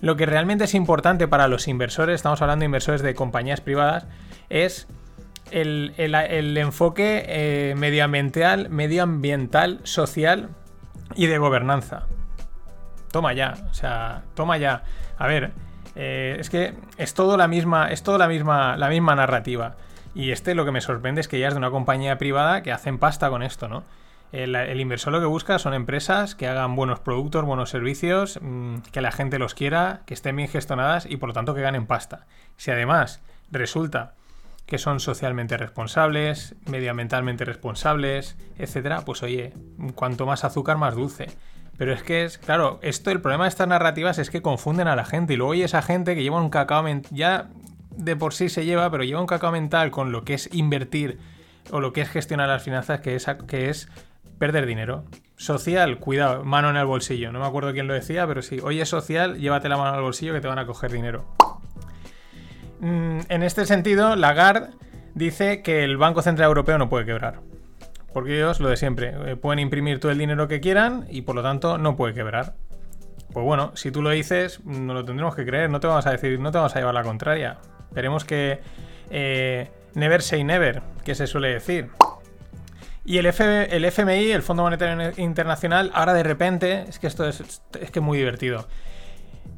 lo 0.00 0.16
que 0.16 0.26
realmente 0.26 0.64
es 0.64 0.74
importante 0.74 1.26
para 1.26 1.48
los 1.48 1.66
inversores, 1.66 2.14
estamos 2.14 2.40
hablando 2.42 2.60
de 2.60 2.66
inversores 2.66 3.02
de 3.02 3.14
compañías 3.14 3.60
privadas, 3.60 4.06
es 4.50 4.86
el, 5.50 5.94
el- 5.96 6.56
enfoque 6.56 7.24
eh, 7.26 7.74
medioambiental, 7.76 8.68
medioambiental, 8.70 9.80
social 9.84 10.50
y 11.14 11.26
de 11.26 11.38
gobernanza. 11.38 12.06
Toma 13.10 13.32
ya, 13.32 13.54
o 13.70 13.74
sea, 13.74 14.22
toma 14.34 14.58
ya. 14.58 14.82
A 15.16 15.26
ver, 15.26 15.52
eh, 15.96 16.36
es 16.38 16.50
que 16.50 16.74
es 16.98 17.14
todo 17.14 17.36
la 17.36 17.48
misma, 17.48 17.90
es 17.90 18.02
toda 18.02 18.18
la 18.18 18.28
misma, 18.28 18.76
la 18.76 18.88
misma 18.88 19.14
narrativa. 19.14 19.76
Y 20.14 20.30
este 20.32 20.54
lo 20.54 20.64
que 20.64 20.72
me 20.72 20.80
sorprende 20.80 21.20
es 21.20 21.28
que 21.28 21.38
ya 21.38 21.48
es 21.48 21.54
de 21.54 21.58
una 21.58 21.70
compañía 21.70 22.18
privada 22.18 22.62
que 22.62 22.72
hacen 22.72 22.98
pasta 22.98 23.30
con 23.30 23.42
esto, 23.42 23.68
¿no? 23.68 23.84
El, 24.30 24.54
el 24.56 24.78
inversor 24.78 25.12
lo 25.14 25.20
que 25.20 25.26
busca 25.26 25.58
son 25.58 25.72
empresas 25.72 26.34
que 26.34 26.46
hagan 26.48 26.76
buenos 26.76 27.00
productos, 27.00 27.44
buenos 27.46 27.70
servicios, 27.70 28.38
mm, 28.42 28.78
que 28.92 29.00
la 29.00 29.10
gente 29.10 29.38
los 29.38 29.54
quiera, 29.54 30.02
que 30.04 30.12
estén 30.12 30.36
bien 30.36 30.48
gestionadas 30.50 31.06
y 31.06 31.16
por 31.16 31.30
lo 31.30 31.32
tanto 31.32 31.54
que 31.54 31.62
ganen 31.62 31.86
pasta. 31.86 32.26
Si 32.58 32.70
además 32.70 33.22
resulta 33.50 34.12
que 34.68 34.76
son 34.76 35.00
socialmente 35.00 35.56
responsables, 35.56 36.54
medioambientalmente 36.66 37.46
responsables, 37.46 38.36
etcétera, 38.58 39.00
pues 39.06 39.22
oye, 39.22 39.54
cuanto 39.94 40.26
más 40.26 40.44
azúcar, 40.44 40.76
más 40.76 40.94
dulce. 40.94 41.28
Pero 41.78 41.94
es 41.94 42.02
que 42.02 42.24
es, 42.24 42.36
claro, 42.36 42.78
esto, 42.82 43.10
el 43.10 43.22
problema 43.22 43.44
de 43.44 43.48
estas 43.48 43.66
narrativas 43.66 44.18
es 44.18 44.28
que 44.28 44.42
confunden 44.42 44.86
a 44.86 44.94
la 44.94 45.06
gente. 45.06 45.32
Y 45.32 45.36
luego 45.38 45.52
hay 45.52 45.62
esa 45.62 45.80
gente 45.80 46.14
que 46.14 46.22
lleva 46.22 46.38
un 46.38 46.50
cacao 46.50 46.82
mental, 46.82 47.10
ya 47.16 47.48
de 47.96 48.14
por 48.14 48.34
sí 48.34 48.50
se 48.50 48.66
lleva, 48.66 48.90
pero 48.90 49.04
lleva 49.04 49.22
un 49.22 49.26
cacao 49.26 49.52
mental 49.52 49.90
con 49.90 50.12
lo 50.12 50.24
que 50.24 50.34
es 50.34 50.50
invertir 50.52 51.18
o 51.70 51.80
lo 51.80 51.94
que 51.94 52.02
es 52.02 52.10
gestionar 52.10 52.48
las 52.48 52.62
finanzas, 52.62 53.00
que 53.00 53.16
es, 53.16 53.26
que 53.46 53.70
es 53.70 53.88
perder 54.38 54.66
dinero. 54.66 55.06
Social, 55.36 55.98
cuidado, 55.98 56.44
mano 56.44 56.68
en 56.68 56.76
el 56.76 56.84
bolsillo. 56.84 57.32
No 57.32 57.40
me 57.40 57.46
acuerdo 57.46 57.72
quién 57.72 57.86
lo 57.86 57.94
decía, 57.94 58.26
pero 58.26 58.42
sí, 58.42 58.58
oye 58.62 58.84
social, 58.84 59.38
llévate 59.38 59.70
la 59.70 59.78
mano 59.78 59.96
al 59.96 60.02
bolsillo 60.02 60.34
que 60.34 60.42
te 60.42 60.48
van 60.48 60.58
a 60.58 60.66
coger 60.66 60.92
dinero. 60.92 61.24
Mm, 62.80 63.20
En 63.28 63.42
este 63.42 63.66
sentido, 63.66 64.16
Lagarde 64.16 64.68
dice 65.14 65.62
que 65.62 65.84
el 65.84 65.96
Banco 65.96 66.22
Central 66.22 66.48
Europeo 66.48 66.78
no 66.78 66.88
puede 66.88 67.04
quebrar. 67.06 67.40
Porque 68.12 68.36
ellos, 68.36 68.60
lo 68.60 68.68
de 68.68 68.76
siempre, 68.76 69.14
eh, 69.26 69.36
pueden 69.36 69.58
imprimir 69.58 70.00
todo 70.00 70.10
el 70.12 70.18
dinero 70.18 70.48
que 70.48 70.60
quieran 70.60 71.06
y 71.10 71.22
por 71.22 71.34
lo 71.34 71.42
tanto 71.42 71.76
no 71.78 71.96
puede 71.96 72.14
quebrar. 72.14 72.54
Pues 73.32 73.44
bueno, 73.44 73.72
si 73.74 73.90
tú 73.90 74.00
lo 74.02 74.10
dices, 74.10 74.60
no 74.64 74.94
lo 74.94 75.04
tendremos 75.04 75.34
que 75.36 75.44
creer, 75.44 75.68
no 75.70 75.80
te 75.80 75.86
vamos 75.86 76.06
a 76.06 76.10
decir, 76.12 76.40
no 76.40 76.50
te 76.50 76.58
vamos 76.58 76.74
a 76.74 76.78
llevar 76.78 76.94
la 76.94 77.02
contraria. 77.02 77.58
Esperemos 77.88 78.24
que 78.24 78.60
eh, 79.10 79.68
never 79.94 80.22
say 80.22 80.42
never, 80.44 80.82
que 81.04 81.14
se 81.14 81.26
suele 81.26 81.48
decir. 81.52 81.90
Y 83.04 83.18
el, 83.18 83.26
F- 83.26 83.74
el 83.74 83.84
FMI, 83.84 84.30
el 84.32 84.42
Fondo 84.42 84.62
Monetario 84.62 85.12
Internacional, 85.18 85.90
ahora 85.94 86.14
de 86.14 86.22
repente, 86.22 86.84
es 86.88 86.98
que 86.98 87.06
esto 87.06 87.26
es, 87.28 87.40
es 87.80 87.90
que 87.90 87.98
es 87.98 88.04
muy 88.04 88.18
divertido. 88.18 88.66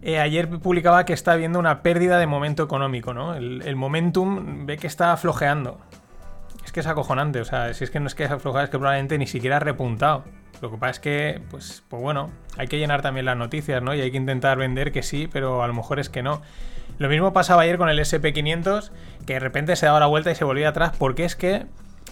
Eh, 0.02 0.18
ayer 0.18 0.48
publicaba 0.48 1.04
que 1.04 1.12
está 1.12 1.32
habiendo 1.32 1.58
una 1.58 1.82
pérdida 1.82 2.18
de 2.18 2.26
momento 2.26 2.62
económico, 2.62 3.12
¿no? 3.12 3.34
El, 3.34 3.76
momentum 3.76 4.66
ve 4.66 4.78
que 4.78 4.86
está 4.86 5.16
flojeando. 5.16 5.78
Es 6.64 6.72
que 6.72 6.80
es 6.80 6.86
acojonante, 6.86 7.40
o 7.40 7.44
sea, 7.44 7.72
si 7.74 7.84
es 7.84 7.90
que 7.90 8.00
no 8.00 8.06
es 8.06 8.14
que 8.14 8.24
es 8.24 8.30
aflojado, 8.30 8.64
es 8.64 8.70
que 8.70 8.78
probablemente 8.78 9.18
ni 9.18 9.26
siquiera 9.26 9.56
ha 9.56 9.60
repuntado. 9.60 10.24
Lo 10.62 10.70
que 10.70 10.76
pasa 10.76 10.90
es 10.90 11.00
que, 11.00 11.42
pues, 11.50 11.82
pues 11.88 12.02
bueno, 12.02 12.30
hay 12.56 12.68
que 12.68 12.78
llenar 12.78 13.02
también 13.02 13.26
las 13.26 13.36
noticias, 13.36 13.82
¿no? 13.82 13.94
Y 13.94 14.00
hay 14.00 14.10
que 14.10 14.16
intentar 14.16 14.58
vender 14.58 14.92
que 14.92 15.02
sí, 15.02 15.28
pero 15.30 15.62
a 15.62 15.66
lo 15.66 15.74
mejor 15.74 16.00
es 16.00 16.08
que 16.08 16.22
no. 16.22 16.42
Lo 16.98 17.08
mismo 17.08 17.32
pasaba 17.32 17.62
ayer 17.62 17.78
con 17.78 17.88
el 17.88 17.98
SP500, 17.98 18.90
que 19.26 19.34
de 19.34 19.40
repente 19.40 19.74
se 19.76 19.86
daba 19.86 20.00
la 20.00 20.06
vuelta 20.06 20.30
y 20.30 20.34
se 20.34 20.44
volvía 20.44 20.68
atrás, 20.68 20.92
porque 20.98 21.24
es 21.24 21.34
que 21.34 21.66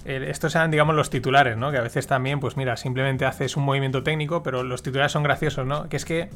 eh, 0.04 0.26
estos 0.28 0.54
eran, 0.54 0.70
digamos, 0.70 0.94
los 0.94 1.10
titulares, 1.10 1.56
¿no? 1.56 1.70
Que 1.70 1.78
a 1.78 1.82
veces 1.82 2.06
también, 2.06 2.40
pues 2.40 2.56
mira, 2.56 2.76
simplemente 2.76 3.26
haces 3.26 3.56
un 3.56 3.64
movimiento 3.64 4.02
técnico, 4.02 4.42
pero 4.42 4.62
los 4.62 4.82
titulares 4.82 5.12
son 5.12 5.22
graciosos, 5.22 5.66
¿no? 5.66 5.88
Que 5.88 5.96
es 5.96 6.06
que 6.06 6.30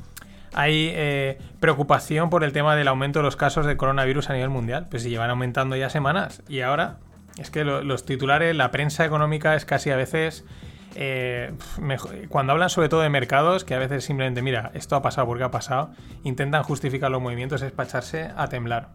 hay 0.55 0.90
eh, 0.94 1.38
preocupación 1.61 2.30
por 2.30 2.44
el 2.44 2.53
tema 2.53 2.76
del 2.76 2.88
aumento 2.88 3.18
de 3.20 3.24
los 3.24 3.36
casos 3.36 3.66
de 3.66 3.76
coronavirus 3.76 4.30
a 4.30 4.34
nivel 4.34 4.50
mundial. 4.50 4.86
Pues 4.90 5.03
se 5.03 5.11
llevan 5.11 5.30
aumentando 5.30 5.76
ya 5.76 5.88
semanas. 5.90 6.42
Y 6.48 6.61
ahora 6.61 6.98
es 7.38 7.50
que 7.50 7.64
lo- 7.64 7.82
los 7.82 8.05
titulares, 8.05 8.55
la 8.57 8.70
prensa 8.70 9.05
económica 9.05 9.55
es 9.55 9.64
casi 9.64 9.90
a 9.90 9.96
veces... 9.96 10.44
eh, 10.94 11.53
cuando 12.28 12.53
hablan 12.53 12.68
sobre 12.68 12.88
todo 12.90 13.00
de 13.00 13.09
mercados, 13.09 13.64
que 13.64 13.74
a 13.74 13.78
veces 13.78 14.05
simplemente, 14.05 14.42
mira, 14.42 14.70
esto 14.74 14.94
ha 14.96 15.00
pasado 15.03 15.26
porque 15.26 15.42
ha 15.44 15.50
pasado, 15.50 15.90
intentan 16.24 16.62
justificar 16.62 17.11
los 17.11 17.22
movimientos, 17.22 17.62
es 17.62 17.72
para 17.72 17.88
echarse 17.88 18.30
a 18.36 18.48
temblar. 18.48 18.88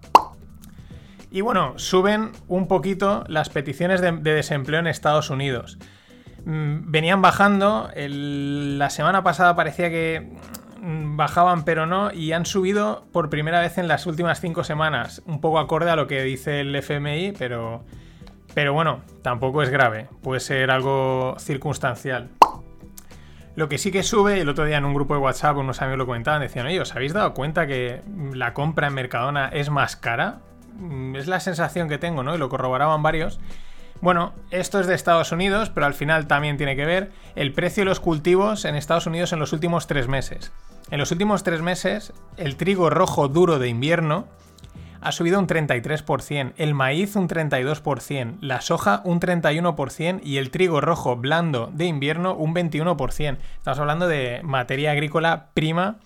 Y 1.31 1.41
bueno, 1.41 1.73
suben 1.77 2.31
un 2.47 2.67
poquito 2.67 3.23
las 3.27 3.49
peticiones 3.49 3.99
de, 4.01 4.11
de 4.11 4.33
desempleo 4.33 4.79
en 4.79 4.87
Estados 4.87 5.29
Unidos. 5.31 5.77
Mm, 6.45 6.91
Venían 6.91 7.21
bajando, 7.21 7.89
la 7.95 8.89
semana 8.91 9.23
pasada 9.23 9.55
parecía 9.55 9.89
que 9.89 10.31
bajaban 10.81 11.63
pero 11.63 11.85
no, 11.85 12.11
y 12.11 12.31
han 12.33 12.45
subido 12.45 13.05
por 13.11 13.29
primera 13.29 13.59
vez 13.59 13.77
en 13.77 13.87
las 13.87 14.05
últimas 14.05 14.39
cinco 14.39 14.63
semanas, 14.63 15.21
un 15.25 15.41
poco 15.41 15.59
acorde 15.59 15.89
a 15.89 15.95
lo 15.95 16.07
que 16.07 16.21
dice 16.23 16.61
el 16.61 16.75
FMI, 16.75 17.33
pero, 17.37 17.83
pero 18.53 18.73
bueno, 18.73 19.01
tampoco 19.21 19.61
es 19.63 19.69
grave, 19.69 20.07
puede 20.21 20.39
ser 20.39 20.71
algo 20.71 21.35
circunstancial. 21.39 22.29
Lo 23.55 23.67
que 23.69 23.79
sí 23.79 23.91
que 23.91 24.03
sube, 24.03 24.39
el 24.39 24.49
otro 24.49 24.65
día 24.65 24.77
en 24.77 24.85
un 24.85 24.93
grupo 24.93 25.15
de 25.15 25.19
WhatsApp 25.19 25.57
unos 25.57 25.81
amigos 25.81 25.97
lo 25.97 26.05
comentaban, 26.05 26.41
decían, 26.41 26.67
oye, 26.67 26.79
¿os 26.79 26.95
habéis 26.95 27.13
dado 27.13 27.33
cuenta 27.33 27.65
que 27.65 28.01
la 28.33 28.53
compra 28.53 28.85
en 28.87 28.93
Mercadona 28.93 29.49
es 29.49 29.71
más 29.71 29.95
cara? 29.95 30.41
Mm, 30.77 31.15
Es 31.15 31.25
la 31.25 31.39
sensación 31.39 31.89
que 31.89 31.97
tengo, 31.97 32.21
¿no? 32.21 32.35
Y 32.35 32.37
lo 32.37 32.49
corroboraban 32.49 33.01
varios. 33.01 33.39
Bueno, 34.01 34.33
esto 34.51 34.79
es 34.79 34.87
de 34.87 34.93
Estados 34.93 35.31
Unidos, 35.31 35.71
pero 35.71 35.85
al 35.85 35.93
final 35.93 36.27
también 36.27 36.57
tiene 36.57 36.75
que 36.75 36.85
ver 36.85 37.11
el 37.35 37.51
precio 37.51 37.81
de 37.81 37.85
los 37.85 37.99
cultivos 37.99 38.65
en 38.65 38.75
Estados 38.75 39.07
Unidos 39.07 39.33
en 39.33 39.39
los 39.39 39.53
últimos 39.53 39.87
tres 39.87 40.07
meses. 40.07 40.51
En 40.91 40.99
los 40.99 41.11
últimos 41.11 41.43
tres 41.43 41.61
meses, 41.61 42.13
el 42.37 42.55
trigo 42.55 42.89
rojo 42.89 43.27
duro 43.27 43.59
de 43.59 43.69
invierno 43.69 44.27
ha 45.01 45.11
subido 45.11 45.39
un 45.39 45.47
33%, 45.47 46.53
el 46.57 46.73
maíz 46.73 47.15
un 47.15 47.27
32%, 47.27 48.37
la 48.41 48.61
soja 48.61 49.01
un 49.03 49.19
31% 49.19 50.21
y 50.23 50.37
el 50.37 50.51
trigo 50.51 50.81
rojo 50.81 51.15
blando 51.15 51.69
de 51.73 51.85
invierno 51.85 52.35
un 52.35 52.53
21%. 52.53 53.37
Estamos 53.57 53.79
hablando 53.79 54.07
de 54.07 54.41
materia 54.43 54.91
agrícola 54.91 55.47
prima 55.53 55.97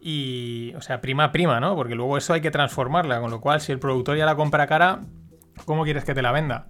y, 0.00 0.72
o 0.76 0.80
sea, 0.80 1.00
prima 1.00 1.32
prima, 1.32 1.60
¿no? 1.60 1.74
Porque 1.74 1.94
luego 1.94 2.16
eso 2.16 2.32
hay 2.32 2.40
que 2.40 2.50
transformarla, 2.50 3.20
con 3.20 3.30
lo 3.30 3.40
cual 3.40 3.60
si 3.60 3.72
el 3.72 3.78
productor 3.78 4.16
ya 4.16 4.26
la 4.26 4.36
compra 4.36 4.66
cara, 4.66 5.00
¿cómo 5.64 5.84
quieres 5.84 6.04
que 6.04 6.14
te 6.14 6.22
la 6.22 6.32
venda? 6.32 6.66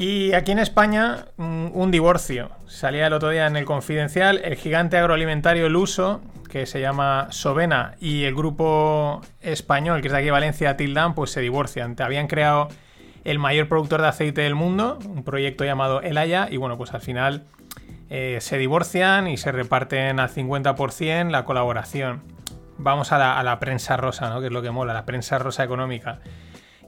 Y 0.00 0.32
aquí 0.32 0.52
en 0.52 0.60
España, 0.60 1.26
mm, 1.38 1.70
un 1.72 1.90
divorcio. 1.90 2.50
Salía 2.68 3.08
el 3.08 3.12
otro 3.12 3.30
día 3.30 3.48
en 3.48 3.56
el 3.56 3.64
Confidencial 3.64 4.40
el 4.44 4.54
gigante 4.54 4.96
agroalimentario 4.96 5.68
Luso, 5.68 6.20
que 6.48 6.66
se 6.66 6.80
llama 6.80 7.26
Sovena, 7.30 7.96
y 7.98 8.22
el 8.22 8.36
grupo 8.36 9.22
español, 9.40 10.00
que 10.00 10.06
es 10.06 10.12
de 10.12 10.20
aquí 10.20 10.30
Valencia, 10.30 10.76
Tildan, 10.76 11.16
pues 11.16 11.32
se 11.32 11.40
divorcian. 11.40 11.96
Te 11.96 12.04
habían 12.04 12.28
creado 12.28 12.68
el 13.24 13.40
mayor 13.40 13.66
productor 13.68 14.00
de 14.00 14.06
aceite 14.06 14.42
del 14.42 14.54
mundo, 14.54 15.00
un 15.04 15.24
proyecto 15.24 15.64
llamado 15.64 16.00
Elaya, 16.00 16.46
y 16.48 16.58
bueno, 16.58 16.78
pues 16.78 16.94
al 16.94 17.00
final 17.00 17.42
eh, 18.08 18.38
se 18.40 18.56
divorcian 18.56 19.26
y 19.26 19.36
se 19.36 19.50
reparten 19.50 20.20
al 20.20 20.30
50% 20.30 21.28
la 21.28 21.44
colaboración. 21.44 22.22
Vamos 22.76 23.10
a 23.10 23.18
la, 23.18 23.36
a 23.36 23.42
la 23.42 23.58
prensa 23.58 23.96
rosa, 23.96 24.30
¿no? 24.30 24.38
Que 24.38 24.46
es 24.46 24.52
lo 24.52 24.62
que 24.62 24.70
mola, 24.70 24.94
la 24.94 25.04
prensa 25.04 25.40
rosa 25.40 25.64
económica. 25.64 26.20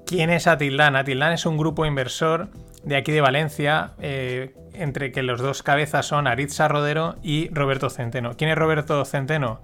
¿Quién 0.06 0.30
es 0.30 0.46
Atildán? 0.46 0.94
Atildán 0.94 1.32
es 1.32 1.44
un 1.44 1.58
grupo 1.58 1.86
inversor 1.86 2.50
de 2.82 2.96
aquí 2.96 3.12
de 3.12 3.20
Valencia, 3.20 3.92
eh, 4.00 4.54
entre 4.72 5.12
que 5.12 5.22
los 5.22 5.40
dos 5.40 5.62
cabezas 5.62 6.06
son 6.06 6.26
Aritza 6.26 6.68
Rodero 6.68 7.16
y 7.22 7.48
Roberto 7.52 7.90
Centeno. 7.90 8.36
¿Quién 8.36 8.50
es 8.50 8.56
Roberto 8.56 9.04
Centeno? 9.04 9.60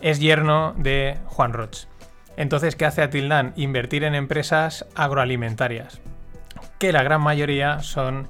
Es 0.00 0.20
yerno 0.20 0.74
de 0.76 1.18
Juan 1.26 1.52
Roch. 1.52 1.86
Entonces, 2.36 2.76
¿qué 2.76 2.84
hace 2.84 3.02
Atildán? 3.02 3.52
Invertir 3.56 4.04
en 4.04 4.14
empresas 4.14 4.86
agroalimentarias, 4.94 6.00
que 6.78 6.92
la 6.92 7.02
gran 7.02 7.22
mayoría 7.22 7.80
son 7.80 8.28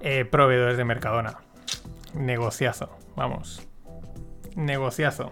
eh, 0.00 0.24
proveedores 0.24 0.76
de 0.76 0.84
Mercadona. 0.84 1.38
Negociazo, 2.14 2.98
vamos. 3.16 3.66
Negociazo. 4.56 5.30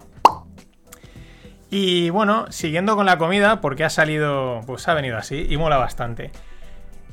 Y 1.69 2.11
bueno, 2.11 2.45
siguiendo 2.51 2.95
con 2.95 3.05
la 3.05 3.17
comida, 3.17 3.59
porque 3.59 3.83
ha 3.83 3.89
salido, 3.89 4.61
pues 4.65 4.87
ha 4.87 4.93
venido 4.93 5.17
así 5.17 5.47
y 5.49 5.57
mola 5.57 5.77
bastante. 5.77 6.31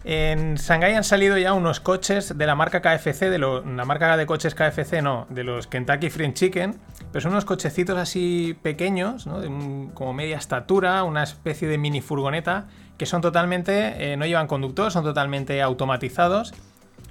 En 0.02 0.54
Shanghái 0.54 0.94
han 0.94 1.04
salido 1.04 1.36
ya 1.36 1.52
unos 1.52 1.78
coches 1.80 2.36
de 2.36 2.46
la 2.46 2.54
marca 2.54 2.80
KFC, 2.80 3.28
de 3.28 3.38
la 3.38 3.84
marca 3.84 4.16
de 4.16 4.24
coches 4.24 4.54
KFC 4.54 5.02
no, 5.02 5.26
de 5.28 5.44
los 5.44 5.66
Kentucky 5.66 6.08
Fried 6.08 6.32
Chicken, 6.32 6.80
pero 7.12 7.20
son 7.20 7.32
unos 7.32 7.44
cochecitos 7.44 7.98
así 7.98 8.56
pequeños, 8.62 9.26
¿no? 9.26 9.40
de 9.40 9.48
como 9.92 10.14
media 10.14 10.38
estatura, 10.38 11.02
una 11.04 11.22
especie 11.22 11.68
de 11.68 11.76
mini 11.76 12.00
furgoneta, 12.00 12.66
que 12.96 13.04
son 13.04 13.20
totalmente, 13.20 14.12
eh, 14.12 14.16
no 14.16 14.24
llevan 14.24 14.46
conductor, 14.46 14.90
son 14.90 15.04
totalmente 15.04 15.60
automatizados 15.60 16.54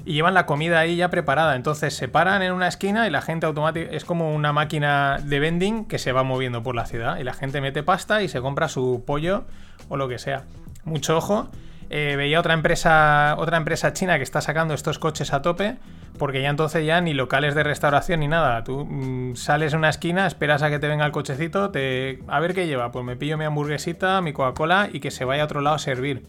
y 0.04 0.14
llevan 0.14 0.34
la 0.34 0.48
comida 0.48 0.80
ahí 0.80 0.96
ya 0.96 1.10
preparada. 1.10 1.56
Entonces 1.56 1.96
se 1.96 2.08
paran 2.08 2.42
en 2.42 2.54
una 2.54 2.68
esquina 2.68 3.08
y 3.08 3.12
la 3.12 3.22
gente 3.22 3.46
automáticamente 3.46 3.98
es 3.98 4.04
como 4.04 4.34
una 4.34 4.52
máquina 4.52 5.20
de 5.24 5.40
vending 5.40 5.86
que 5.86 6.00
se 6.00 6.12
va 6.12 6.24
moviendo 6.24 6.64
por 6.64 6.76
la 6.76 6.88
ciudad 6.88 7.18
y 7.18 7.24
la 7.24 7.34
gente 7.34 7.62
mete 7.62 7.84
pasta 7.84 8.24
y 8.24 8.28
se 8.28 8.42
compra 8.42 8.68
su 8.68 9.04
pollo 9.06 9.46
o 9.90 9.98
lo 9.98 10.08
que 10.08 10.18
sea. 10.18 10.46
Mucho 10.86 11.18
ojo. 11.18 11.50
Eh, 11.90 12.16
veía 12.16 12.40
otra 12.40 12.54
empresa, 12.54 13.36
otra 13.38 13.58
empresa 13.58 13.94
china 13.94 14.18
que 14.18 14.24
está 14.24 14.42
sacando 14.42 14.74
estos 14.74 15.00
coches 15.00 15.34
a 15.34 15.42
tope, 15.42 15.78
porque 16.20 16.42
ya 16.42 16.50
entonces 16.50 16.86
ya 16.86 17.02
ni 17.02 17.14
locales 17.14 17.56
de 17.56 17.64
restauración 17.64 18.20
ni 18.20 18.28
nada. 18.28 18.64
Tú 18.64 18.86
mm, 18.86 19.36
sales 19.36 19.74
en 19.74 19.80
una 19.80 19.90
esquina, 19.90 20.28
esperas 20.28 20.62
a 20.62 20.70
que 20.70 20.78
te 20.78 20.88
venga 20.88 21.06
el 21.06 21.12
cochecito, 21.12 21.72
te 21.72 22.20
a 22.28 22.40
ver 22.40 22.54
qué 22.54 22.68
lleva. 22.68 22.92
Pues 22.92 23.04
me 23.06 23.16
pillo 23.16 23.38
mi 23.38 23.46
hamburguesita, 23.46 24.22
mi 24.22 24.34
Coca-Cola 24.34 24.90
y 24.92 25.00
que 25.00 25.10
se 25.10 25.26
vaya 25.26 25.42
a 25.42 25.46
otro 25.46 25.62
lado 25.62 25.78
a 25.78 25.80
servir. 25.80 26.24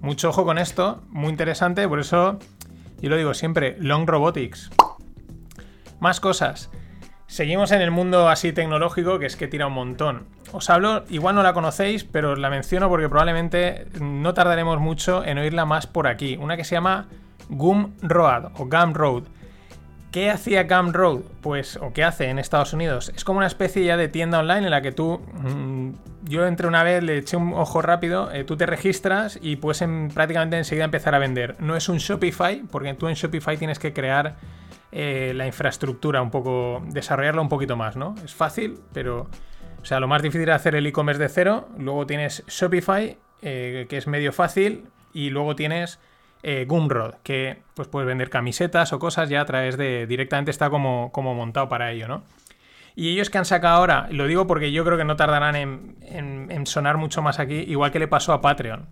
Mucho 0.00 0.30
ojo 0.30 0.44
con 0.44 0.58
esto, 0.58 1.02
muy 1.10 1.30
interesante, 1.30 1.86
por 1.88 1.98
eso 1.98 2.38
yo 3.00 3.10
lo 3.10 3.16
digo 3.16 3.34
siempre, 3.34 3.76
Long 3.78 4.08
Robotics. 4.08 4.70
Más 6.00 6.20
cosas. 6.20 6.70
Seguimos 7.28 7.72
en 7.72 7.82
el 7.82 7.90
mundo 7.90 8.28
así 8.30 8.52
tecnológico 8.52 9.18
que 9.18 9.26
es 9.26 9.36
que 9.36 9.46
tira 9.48 9.66
un 9.66 9.74
montón. 9.74 10.24
Os 10.50 10.70
hablo, 10.70 11.04
igual 11.10 11.34
no 11.34 11.42
la 11.42 11.52
conocéis, 11.52 12.02
pero 12.04 12.32
os 12.32 12.38
la 12.38 12.48
menciono 12.48 12.88
porque 12.88 13.08
probablemente 13.08 13.86
no 14.00 14.32
tardaremos 14.32 14.80
mucho 14.80 15.22
en 15.24 15.36
oírla 15.36 15.66
más 15.66 15.86
por 15.86 16.06
aquí. 16.06 16.38
Una 16.40 16.56
que 16.56 16.64
se 16.64 16.74
llama 16.74 17.06
Gumroad 17.50 18.46
o 18.56 18.64
Gumroad. 18.64 19.24
¿Qué 20.10 20.30
hacía 20.30 20.64
Gumroad? 20.64 21.18
Pues, 21.42 21.76
o 21.76 21.92
qué 21.92 22.02
hace 22.02 22.30
en 22.30 22.38
Estados 22.38 22.72
Unidos. 22.72 23.12
Es 23.14 23.24
como 23.24 23.36
una 23.38 23.46
especie 23.46 23.84
ya 23.84 23.98
de 23.98 24.08
tienda 24.08 24.38
online 24.38 24.64
en 24.64 24.70
la 24.70 24.80
que 24.80 24.90
tú. 24.92 25.20
mm, 25.34 25.90
yo 26.24 26.46
entré 26.46 26.66
una 26.66 26.82
vez, 26.82 27.02
le 27.02 27.18
eché 27.18 27.36
un 27.36 27.52
ojo 27.52 27.82
rápido, 27.82 28.32
eh, 28.32 28.44
tú 28.44 28.56
te 28.56 28.64
registras 28.64 29.38
y 29.40 29.56
puedes 29.56 29.82
en- 29.82 30.08
prácticamente 30.12 30.56
enseguida 30.56 30.86
empezar 30.86 31.14
a 31.14 31.18
vender. 31.18 31.56
No 31.58 31.76
es 31.76 31.90
un 31.90 31.98
Shopify, 31.98 32.62
porque 32.70 32.94
tú 32.94 33.06
en 33.08 33.14
Shopify 33.14 33.58
tienes 33.58 33.78
que 33.78 33.92
crear 33.92 34.36
eh, 34.92 35.32
la 35.34 35.46
infraestructura 35.46 36.22
un 36.22 36.30
poco, 36.30 36.82
desarrollarla 36.88 37.40
un 37.42 37.48
poquito 37.48 37.76
más, 37.76 37.96
¿no? 37.96 38.14
Es 38.24 38.34
fácil, 38.34 38.78
pero, 38.92 39.28
o 39.80 39.84
sea, 39.84 40.00
lo 40.00 40.08
más 40.08 40.22
difícil 40.22 40.48
es 40.48 40.54
hacer 40.54 40.74
el 40.74 40.86
e-commerce 40.86 41.22
de 41.22 41.28
cero. 41.28 41.68
Luego 41.78 42.06
tienes 42.06 42.44
Shopify, 42.48 43.16
eh, 43.42 43.86
que 43.88 43.96
es 43.96 44.06
medio 44.06 44.32
fácil, 44.32 44.84
y 45.12 45.30
luego 45.30 45.54
tienes 45.56 45.98
eh, 46.42 46.64
Gumroad, 46.68 47.14
que 47.22 47.62
pues 47.74 47.88
puedes 47.88 48.06
vender 48.06 48.30
camisetas 48.30 48.92
o 48.92 48.98
cosas 48.98 49.28
ya 49.28 49.40
a 49.40 49.44
través 49.44 49.76
de, 49.76 50.06
directamente 50.06 50.50
está 50.50 50.70
como, 50.70 51.10
como 51.12 51.34
montado 51.34 51.68
para 51.68 51.90
ello, 51.92 52.08
¿no? 52.08 52.22
Y 52.94 53.10
ellos 53.12 53.30
que 53.30 53.38
han 53.38 53.44
sacado 53.44 53.76
ahora, 53.76 54.08
lo 54.10 54.26
digo 54.26 54.46
porque 54.46 54.72
yo 54.72 54.84
creo 54.84 54.96
que 54.98 55.04
no 55.04 55.14
tardarán 55.16 55.54
en- 55.56 55.96
en 56.50 56.66
sonar 56.66 56.96
mucho 56.96 57.22
más 57.22 57.38
aquí, 57.38 57.54
igual 57.54 57.92
que 57.92 57.98
le 58.00 58.08
pasó 58.08 58.32
a 58.32 58.40
Patreon. 58.40 58.86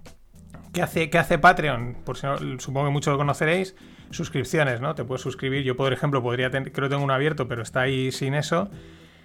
¿Qué 0.77 0.83
hace, 0.83 1.09
qué 1.09 1.16
hace 1.16 1.39
Patreon? 1.39 1.97
Por 2.05 2.18
si 2.18 2.27
no, 2.27 2.37
supongo 2.59 2.89
que 2.89 2.93
muchos 2.93 3.11
lo 3.11 3.16
conoceréis. 3.16 3.74
Suscripciones, 4.11 4.79
¿no? 4.83 4.95
Te 4.95 5.05
puedes 5.05 5.22
suscribir. 5.22 5.64
Yo, 5.64 5.74
por 5.74 5.91
ejemplo, 5.91 6.22
podría 6.22 6.51
tener, 6.51 6.70
creo 6.70 6.91
que 6.91 6.93
tengo 6.93 7.03
uno 7.03 7.14
abierto, 7.14 7.49
pero 7.49 7.62
está 7.62 7.81
ahí 7.81 8.12
sin 8.12 8.35
eso, 8.35 8.68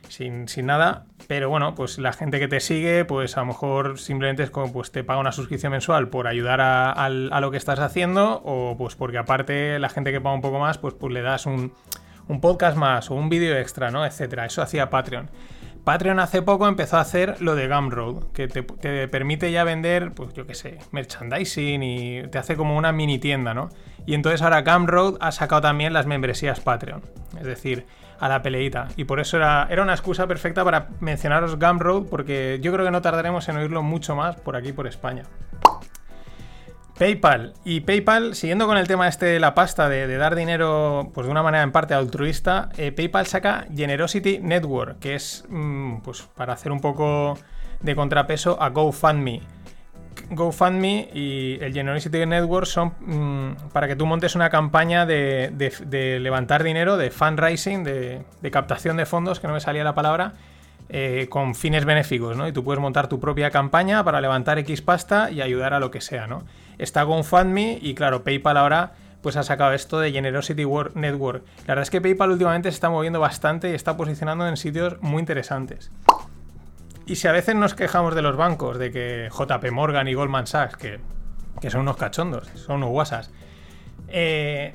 sin, 0.08 0.47
sin 0.47 0.68
nada. 0.68 1.08
Pero 1.28 1.49
bueno, 1.49 1.76
pues 1.76 1.99
la 1.99 2.14
gente 2.14 2.39
que 2.39 2.47
te 2.47 2.62
sigue, 2.62 3.04
pues 3.04 3.36
a 3.36 3.41
lo 3.41 3.47
mejor 3.47 3.99
simplemente 3.99 4.43
es 4.43 4.49
como, 4.49 4.72
pues 4.72 4.93
te 4.93 5.04
paga 5.04 5.20
una 5.20 5.34
suscripción 5.34 5.74
mensual 5.74 6.08
por 6.08 6.28
ayudar 6.28 6.62
a, 6.62 6.89
a 6.93 7.10
lo 7.10 7.52
que 7.52 7.58
estás 7.58 7.80
haciendo, 7.80 8.41
o 8.45 8.78
pues 8.78 8.95
porque 8.95 9.18
aparte 9.18 9.78
la 9.78 9.89
gente 9.89 10.14
que 10.14 10.22
paga 10.22 10.36
un 10.36 10.41
poco 10.41 10.58
más, 10.58 10.78
pues, 10.78 10.93
pues 10.93 11.12
le 11.12 11.22
das 11.22 11.45
un, 11.47 11.74
un 12.30 12.39
podcast 12.39 12.78
más 12.78 13.12
o 13.12 13.16
un 13.16 13.28
vídeo 13.28 13.58
extra, 13.58 13.91
¿no? 13.91 14.06
Etcétera. 14.06 14.45
Eso 14.45 14.62
hacía 14.62 14.89
Patreon. 14.89 15.30
Patreon 15.84 16.19
hace 16.19 16.41
poco 16.41 16.67
empezó 16.67 16.97
a 16.97 17.01
hacer 17.01 17.41
lo 17.41 17.55
de 17.55 17.67
Gumroad, 17.67 18.32
que 18.34 18.47
te, 18.47 18.61
te 18.61 19.07
permite 19.07 19.51
ya 19.51 19.63
vender, 19.63 20.11
pues 20.13 20.34
yo 20.34 20.45
qué 20.45 20.53
sé, 20.53 20.77
merchandising 20.91 21.82
y 21.82 22.27
te 22.27 22.38
hace 22.38 22.55
como 22.55 22.77
una 22.77 22.91
mini 22.91 23.17
tienda, 23.17 23.53
¿no? 23.53 23.69
Y 24.05 24.13
entonces 24.13 24.41
ahora 24.41 24.61
Gumroad 24.61 25.17
ha 25.19 25.32
sacado 25.32 25.61
también 25.61 25.93
las 25.93 26.05
membresías 26.05 26.59
Patreon, 26.59 27.01
es 27.39 27.45
decir, 27.45 27.86
a 28.19 28.29
la 28.29 28.43
peleita. 28.43 28.89
Y 28.95 29.05
por 29.05 29.19
eso 29.19 29.38
era, 29.38 29.67
era 29.69 29.82
una 29.82 29.93
excusa 29.93 30.27
perfecta 30.27 30.63
para 30.63 30.89
mencionaros 30.99 31.57
Gumroad, 31.57 32.03
porque 32.05 32.59
yo 32.61 32.71
creo 32.71 32.86
que 32.86 32.91
no 32.91 33.01
tardaremos 33.01 33.49
en 33.49 33.57
oírlo 33.57 33.82
mucho 33.82 34.15
más 34.15 34.36
por 34.36 34.55
aquí, 34.55 34.73
por 34.73 34.86
España. 34.88 35.23
PayPal. 37.02 37.54
Y 37.66 37.80
PayPal, 37.80 38.36
siguiendo 38.36 38.68
con 38.68 38.78
el 38.78 38.88
tema 38.88 39.08
este 39.08 39.26
de 39.26 39.39
la 39.39 39.56
pasta, 39.56 39.89
de, 39.89 40.06
dar 40.18 40.36
dinero 40.36 41.10
pues 41.16 41.26
de 41.26 41.32
una 41.32 41.41
manera 41.41 41.64
en 41.64 41.72
parte 41.72 41.95
altruista, 41.95 42.70
eh, 42.78 42.91
PayPal 42.91 43.26
saca 43.26 43.66
Generosity 43.76 44.38
Network, 44.38 44.99
que 44.99 45.16
es 45.16 45.43
mm, 45.49 46.02
pues 46.02 46.22
para 46.36 46.54
hacer 46.54 46.72
un 46.72 46.80
poco 46.80 47.39
de 47.80 47.95
contrapeso 47.95 48.62
a 48.62 48.70
GoFundMe. 48.70 49.41
GoFundMe 50.30 51.10
y 51.12 51.58
el 51.60 51.74
Generosity 51.74 52.24
Network 52.28 52.68
son 52.68 52.93
mm, 52.99 53.70
para 53.74 53.88
que 53.88 53.95
tú 53.95 54.06
montes 54.06 54.36
una 54.36 54.52
campaña 54.52 55.08
de 55.08 56.20
levantar 56.22 56.62
dinero, 56.62 56.97
de 56.97 57.10
fundraising, 57.10 57.84
de, 57.84 58.22
de 58.43 58.52
captación 58.52 58.97
de 58.97 59.08
fondos, 59.08 59.39
que 59.39 59.47
no 59.47 59.54
me 59.54 59.60
salía 59.60 59.84
la 59.84 59.95
palabra, 59.95 60.36
eh, 60.93 61.28
con 61.30 61.56
fines 61.56 61.86
benéficos, 61.86 62.36
¿no? 62.36 62.49
Y 62.49 62.52
tú 62.52 62.66
puedes 62.66 62.82
montar 62.82 63.08
tu 63.08 63.18
propia 63.18 63.49
campaña 63.49 64.04
para 64.04 64.20
levantar 64.20 64.60
X 64.60 64.82
pasta 64.82 65.32
y 65.32 65.39
ayudar 65.39 65.74
a 65.74 65.80
lo 65.80 65.89
que 65.89 66.02
sea, 66.02 66.28
¿no? 66.28 66.43
Está 66.82 67.03
GoFundMe 67.03 67.77
y 67.82 67.93
claro, 67.93 68.23
PayPal 68.23 68.57
ahora 68.57 68.93
pues 69.21 69.36
ha 69.38 69.43
sacado 69.43 69.73
esto 69.73 69.99
de 69.99 70.11
Generosity 70.11 70.63
Wor- 70.63 70.95
Network. 70.95 71.43
La 71.61 71.75
verdad 71.75 71.84
es 71.84 71.89
que 71.91 72.01
PayPal 72.01 72.32
últimamente 72.32 72.71
se 72.71 72.75
está 72.75 72.89
moviendo 72.89 73.19
bastante 73.19 73.69
y 73.69 73.75
está 73.75 73.95
posicionando 73.95 74.47
en 74.47 74.57
sitios 74.57 74.99
muy 75.01 75.19
interesantes. 75.19 75.91
Y 77.05 77.15
si 77.17 77.27
a 77.27 77.32
veces 77.32 77.55
nos 77.55 77.73
quejamos 77.75 78.15
de 78.15 78.21
los 78.23 78.36
bancos, 78.36 78.79
de 78.79 78.91
que 78.91 79.29
JP 79.32 79.71
Morgan 79.71 80.07
y 80.07 80.13
Goldman 80.15 80.47
Sachs, 80.47 80.75
que, 80.75 80.99
que 81.59 81.69
son 81.69 81.82
unos 81.82 81.97
cachondos, 81.97 82.47
son 82.55 82.77
unos 82.77 82.89
guasas, 82.89 83.32
eh, 84.07 84.73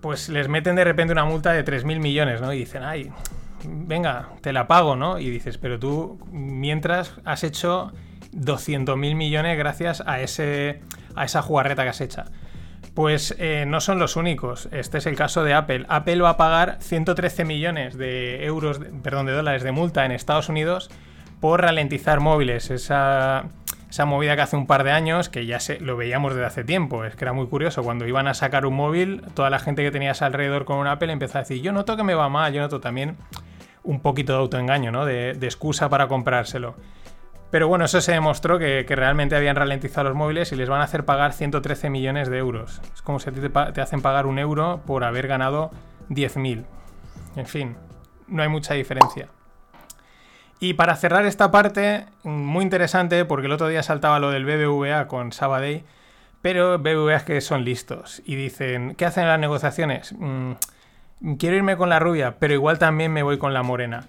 pues 0.00 0.28
les 0.28 0.48
meten 0.48 0.74
de 0.76 0.84
repente 0.84 1.12
una 1.12 1.24
multa 1.24 1.52
de 1.52 1.64
3.000 1.64 2.00
millones, 2.00 2.40
¿no? 2.40 2.52
Y 2.52 2.58
dicen, 2.58 2.82
ay, 2.82 3.10
venga, 3.64 4.30
te 4.40 4.52
la 4.52 4.66
pago, 4.66 4.96
¿no? 4.96 5.18
Y 5.18 5.28
dices, 5.30 5.58
pero 5.58 5.78
tú, 5.78 6.18
mientras 6.30 7.14
has 7.24 7.44
hecho 7.44 7.92
200.000 8.34 8.96
millones 9.14 9.58
gracias 9.58 10.02
a, 10.06 10.20
ese, 10.20 10.80
a 11.16 11.24
esa 11.24 11.42
jugarreta 11.42 11.82
que 11.82 11.88
has 11.90 12.00
hecho. 12.00 12.24
Pues 12.94 13.34
eh, 13.38 13.64
no 13.66 13.80
son 13.80 13.98
los 13.98 14.16
únicos. 14.16 14.68
Este 14.70 14.98
es 14.98 15.06
el 15.06 15.16
caso 15.16 15.44
de 15.44 15.54
Apple. 15.54 15.86
Apple 15.88 16.20
va 16.20 16.30
a 16.30 16.36
pagar 16.36 16.76
113 16.80 17.44
millones 17.44 17.96
de 17.96 18.44
euros, 18.44 18.80
perdón, 19.02 19.26
de 19.26 19.32
dólares 19.32 19.62
de 19.62 19.72
multa 19.72 20.04
en 20.04 20.12
Estados 20.12 20.50
Unidos 20.50 20.90
por 21.40 21.62
ralentizar 21.62 22.20
móviles. 22.20 22.70
Esa, 22.70 23.44
esa 23.88 24.04
movida 24.04 24.36
que 24.36 24.42
hace 24.42 24.56
un 24.56 24.66
par 24.66 24.84
de 24.84 24.90
años, 24.90 25.30
que 25.30 25.46
ya 25.46 25.58
se, 25.58 25.80
lo 25.80 25.96
veíamos 25.96 26.34
desde 26.34 26.46
hace 26.46 26.64
tiempo. 26.64 27.06
Es 27.06 27.16
que 27.16 27.24
era 27.24 27.32
muy 27.32 27.46
curioso. 27.46 27.82
Cuando 27.82 28.06
iban 28.06 28.28
a 28.28 28.34
sacar 28.34 28.66
un 28.66 28.74
móvil, 28.74 29.22
toda 29.32 29.48
la 29.48 29.58
gente 29.58 29.82
que 29.82 29.90
tenías 29.90 30.20
alrededor 30.20 30.66
con 30.66 30.76
un 30.76 30.86
Apple 30.86 31.10
empezó 31.10 31.38
a 31.38 31.42
decir, 31.42 31.62
yo 31.62 31.72
noto 31.72 31.96
que 31.96 32.04
me 32.04 32.14
va 32.14 32.28
mal, 32.28 32.52
yo 32.52 32.60
noto 32.60 32.80
también 32.80 33.16
un 33.84 34.00
poquito 34.00 34.34
de 34.34 34.38
autoengaño, 34.40 34.92
¿no? 34.92 35.06
De 35.06 35.30
excusa 35.30 35.88
para 35.88 36.08
comprárselo. 36.08 36.76
Pero 37.52 37.68
bueno, 37.68 37.84
eso 37.84 38.00
se 38.00 38.12
demostró 38.12 38.58
que, 38.58 38.82
realmente 38.88 39.36
habían 39.36 39.56
ralentizado 39.56 40.08
los 40.08 40.16
móviles 40.16 40.50
y 40.52 40.56
les 40.56 40.70
van 40.70 40.80
a 40.80 40.84
hacer 40.84 41.04
pagar 41.04 41.34
113 41.34 41.90
millones 41.90 42.30
de 42.30 42.38
euros. 42.38 42.80
Es 42.94 43.02
como 43.02 43.20
si 43.20 43.28
a 43.28 43.32
ti 43.32 43.40
te, 43.40 43.80
hacen 43.82 44.00
pagar 44.00 44.24
un 44.24 44.38
euro 44.38 44.80
por 44.86 45.04
haber 45.04 45.28
ganado 45.28 45.70
10.000. 46.08 46.64
En 47.36 47.46
fin, 47.46 47.76
no 48.26 48.42
hay 48.42 48.48
mucha 48.48 48.72
diferencia. 48.72 49.28
Y 50.60 50.74
para 50.74 50.96
cerrar 50.96 51.26
esta 51.26 51.50
parte, 51.50 52.06
muy 52.22 52.62
interesante, 52.62 53.26
porque 53.26 53.48
el 53.48 53.52
otro 53.52 53.68
día 53.68 53.82
saltaba 53.82 54.18
lo 54.18 54.30
del 54.30 54.46
BBVA 54.46 55.06
con 55.06 55.32
Sabadell, 55.32 55.84
pero 56.40 56.78
BBVA 56.78 57.16
es 57.16 57.24
que 57.24 57.40
son 57.42 57.66
listos 57.66 58.22
y 58.24 58.34
dicen, 58.34 58.94
¿qué 58.94 59.04
hacen 59.04 59.24
en 59.24 59.28
las 59.28 59.38
negociaciones? 59.38 60.14
Mm, 60.18 60.52
quiero 61.38 61.56
irme 61.56 61.76
con 61.76 61.90
la 61.90 61.98
rubia, 61.98 62.36
pero 62.38 62.54
igual 62.54 62.78
también 62.78 63.12
me 63.12 63.22
voy 63.22 63.36
con 63.36 63.52
la 63.52 63.62
morena. 63.62 64.06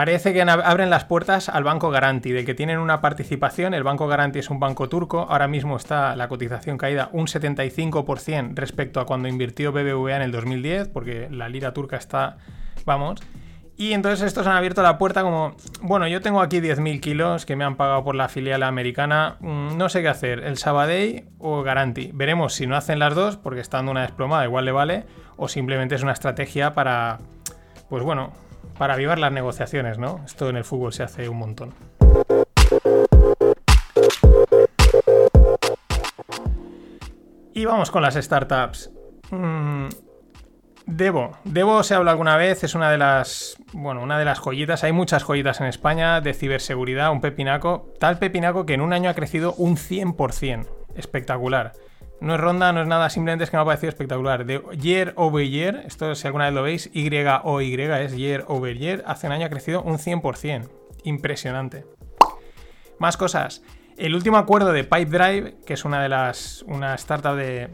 Parece 0.00 0.32
que 0.32 0.42
ab- 0.42 0.62
abren 0.64 0.88
las 0.88 1.04
puertas 1.04 1.50
al 1.50 1.62
Banco 1.62 1.90
Garanti, 1.90 2.32
del 2.32 2.46
que 2.46 2.54
tienen 2.54 2.78
una 2.78 3.02
participación. 3.02 3.74
El 3.74 3.82
Banco 3.82 4.06
Garanti 4.08 4.38
es 4.38 4.48
un 4.48 4.58
banco 4.58 4.88
turco. 4.88 5.26
Ahora 5.28 5.46
mismo 5.46 5.76
está 5.76 6.16
la 6.16 6.26
cotización 6.26 6.78
caída 6.78 7.10
un 7.12 7.26
75% 7.26 8.54
respecto 8.54 9.00
a 9.00 9.04
cuando 9.04 9.28
invirtió 9.28 9.72
BBVA 9.72 10.16
en 10.16 10.22
el 10.22 10.32
2010, 10.32 10.88
porque 10.88 11.28
la 11.30 11.50
lira 11.50 11.74
turca 11.74 11.98
está, 11.98 12.38
vamos. 12.86 13.20
Y 13.76 13.92
entonces 13.92 14.22
estos 14.22 14.46
han 14.46 14.56
abierto 14.56 14.82
la 14.82 14.96
puerta 14.96 15.20
como, 15.20 15.54
bueno, 15.82 16.08
yo 16.08 16.22
tengo 16.22 16.40
aquí 16.40 16.60
10.000 16.62 16.98
kilos 17.00 17.44
que 17.44 17.54
me 17.54 17.64
han 17.64 17.76
pagado 17.76 18.02
por 18.02 18.14
la 18.14 18.30
filial 18.30 18.62
americana, 18.62 19.36
mm, 19.40 19.76
no 19.76 19.90
sé 19.90 20.00
qué 20.00 20.08
hacer, 20.08 20.44
el 20.44 20.56
Sabadell 20.56 21.24
o 21.38 21.62
Garanti. 21.62 22.10
Veremos 22.14 22.54
si 22.54 22.66
no 22.66 22.74
hacen 22.74 22.98
las 23.00 23.14
dos, 23.14 23.36
porque 23.36 23.60
está 23.60 23.76
dando 23.76 23.92
una 23.92 24.00
desplomada, 24.00 24.44
igual 24.46 24.64
le 24.64 24.72
vale, 24.72 25.04
o 25.36 25.46
simplemente 25.46 25.94
es 25.94 26.02
una 26.02 26.12
estrategia 26.12 26.72
para, 26.72 27.18
pues 27.90 28.02
bueno, 28.02 28.32
para 28.80 28.94
avivar 28.94 29.18
las 29.18 29.30
negociaciones, 29.30 29.98
¿no? 29.98 30.22
Esto 30.24 30.48
en 30.48 30.56
el 30.56 30.64
fútbol 30.64 30.94
se 30.94 31.02
hace 31.02 31.28
un 31.28 31.36
montón. 31.36 31.74
Y 37.52 37.66
vamos 37.66 37.90
con 37.90 38.00
las 38.00 38.14
startups. 38.14 38.90
Mm, 39.30 39.88
Devo. 40.86 41.36
Devo 41.44 41.82
se 41.82 41.94
habla 41.94 42.12
alguna 42.12 42.38
vez, 42.38 42.64
es 42.64 42.74
una 42.74 42.90
de 42.90 42.96
las. 42.96 43.58
Bueno, 43.74 44.02
una 44.02 44.18
de 44.18 44.24
las 44.24 44.38
joyitas. 44.38 44.82
Hay 44.82 44.92
muchas 44.92 45.24
joyitas 45.24 45.60
en 45.60 45.66
España 45.66 46.22
de 46.22 46.32
ciberseguridad, 46.32 47.12
un 47.12 47.20
pepinaco. 47.20 47.92
Tal 47.98 48.18
pepinaco 48.18 48.64
que 48.64 48.72
en 48.72 48.80
un 48.80 48.94
año 48.94 49.10
ha 49.10 49.14
crecido 49.14 49.52
un 49.58 49.76
100%. 49.76 50.66
Espectacular. 50.96 51.74
No 52.20 52.34
es 52.34 52.40
ronda, 52.40 52.72
no 52.72 52.82
es 52.82 52.86
nada, 52.86 53.08
simplemente 53.08 53.44
es 53.44 53.50
que 53.50 53.56
me 53.56 53.62
ha 53.62 53.66
parecido 53.66 53.88
espectacular. 53.88 54.44
De 54.44 54.62
year 54.78 55.14
over 55.16 55.46
year, 55.48 55.82
esto 55.86 56.14
si 56.14 56.26
alguna 56.26 56.46
vez 56.46 56.54
lo 56.54 56.62
veis, 56.62 56.90
Y 56.92 57.08
o 57.44 57.60
Y 57.62 57.74
es 57.74 58.16
year 58.16 58.44
over 58.46 58.76
year, 58.76 59.02
hace 59.06 59.26
un 59.26 59.32
año 59.32 59.46
ha 59.46 59.50
crecido 59.50 59.82
un 59.82 59.98
100%. 59.98 60.68
Impresionante. 61.04 61.86
Más 62.98 63.16
cosas. 63.16 63.62
El 63.96 64.14
último 64.14 64.36
acuerdo 64.36 64.72
de 64.72 64.84
Pipedrive, 64.84 65.56
que 65.64 65.74
es 65.74 65.84
una 65.84 66.02
de 66.02 66.10
las. 66.10 66.62
una 66.68 66.94
startup 66.94 67.36
de 67.36 67.70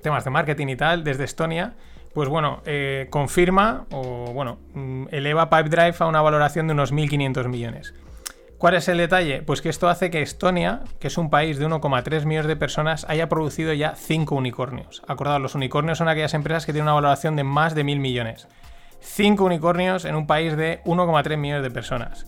temas 0.00 0.24
de 0.24 0.30
marketing 0.30 0.68
y 0.68 0.76
tal, 0.76 1.02
desde 1.02 1.24
Estonia, 1.24 1.74
pues 2.14 2.28
bueno, 2.28 2.62
eh, 2.66 3.08
confirma 3.10 3.86
o 3.90 4.32
bueno, 4.32 4.58
mm, 4.74 5.06
eleva 5.10 5.50
Pipedrive 5.50 5.94
a 5.98 6.06
una 6.06 6.22
valoración 6.22 6.66
de 6.66 6.74
unos 6.74 6.92
1.500 6.92 7.48
millones. 7.48 7.94
¿Cuál 8.62 8.74
es 8.74 8.86
el 8.86 8.98
detalle? 8.98 9.42
Pues 9.42 9.60
que 9.60 9.68
esto 9.68 9.88
hace 9.88 10.08
que 10.08 10.22
Estonia, 10.22 10.82
que 11.00 11.08
es 11.08 11.18
un 11.18 11.30
país 11.30 11.58
de 11.58 11.66
1,3 11.66 12.26
millones 12.26 12.46
de 12.46 12.54
personas, 12.54 13.04
haya 13.08 13.28
producido 13.28 13.72
ya 13.72 13.96
5 13.96 14.36
unicornios. 14.36 15.02
Acordad, 15.08 15.40
los 15.40 15.56
unicornios 15.56 15.98
son 15.98 16.06
aquellas 16.06 16.32
empresas 16.32 16.64
que 16.64 16.72
tienen 16.72 16.84
una 16.84 16.94
valoración 16.94 17.34
de 17.34 17.42
más 17.42 17.74
de 17.74 17.84
1.000 17.84 17.98
millones. 17.98 18.46
5 19.00 19.42
unicornios 19.42 20.04
en 20.04 20.14
un 20.14 20.28
país 20.28 20.56
de 20.56 20.80
1,3 20.84 21.36
millones 21.38 21.64
de 21.64 21.72
personas. 21.72 22.26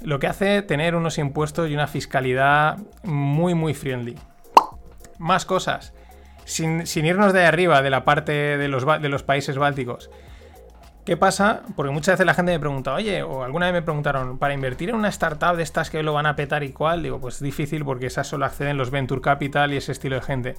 Lo 0.00 0.20
que 0.20 0.28
hace 0.28 0.62
tener 0.62 0.94
unos 0.94 1.18
impuestos 1.18 1.68
y 1.70 1.74
una 1.74 1.88
fiscalidad 1.88 2.78
muy, 3.02 3.54
muy 3.54 3.74
friendly. 3.74 4.14
Más 5.18 5.44
cosas 5.44 5.92
sin, 6.44 6.84
irnos 7.04 7.32
de 7.32 7.44
arriba, 7.44 7.82
de 7.82 7.90
la 7.90 8.04
parte 8.04 8.30
de 8.32 8.68
los, 8.68 8.86
de 8.86 9.08
los 9.08 9.24
países 9.24 9.58
bálticos. 9.58 10.08
¿Qué 11.06 11.16
pasa? 11.16 11.62
Porque 11.76 11.92
muchas 11.92 12.14
veces 12.14 12.26
la 12.26 12.34
gente 12.34 12.50
me 12.50 12.58
pregunta, 12.58 12.92
oye, 12.92 13.22
o 13.22 13.44
alguna 13.44 13.66
vez 13.66 13.74
me 13.74 13.82
preguntaron, 13.82 14.38
para 14.38 14.54
invertir 14.54 14.88
en 14.88 14.96
una 14.96 15.08
startup 15.08 15.54
de 15.54 15.62
estas 15.62 15.88
que 15.88 16.02
lo 16.02 16.12
van 16.12 16.26
a 16.26 16.34
petar 16.34 16.64
y 16.64 16.72
cuál, 16.72 17.04
digo, 17.04 17.20
pues 17.20 17.36
es 17.36 17.42
difícil 17.42 17.84
porque 17.84 18.06
esas 18.06 18.26
solo 18.26 18.44
acceden 18.44 18.76
los 18.76 18.90
Venture 18.90 19.20
Capital 19.20 19.72
y 19.72 19.76
ese 19.76 19.92
estilo 19.92 20.16
de 20.16 20.22
gente. 20.22 20.56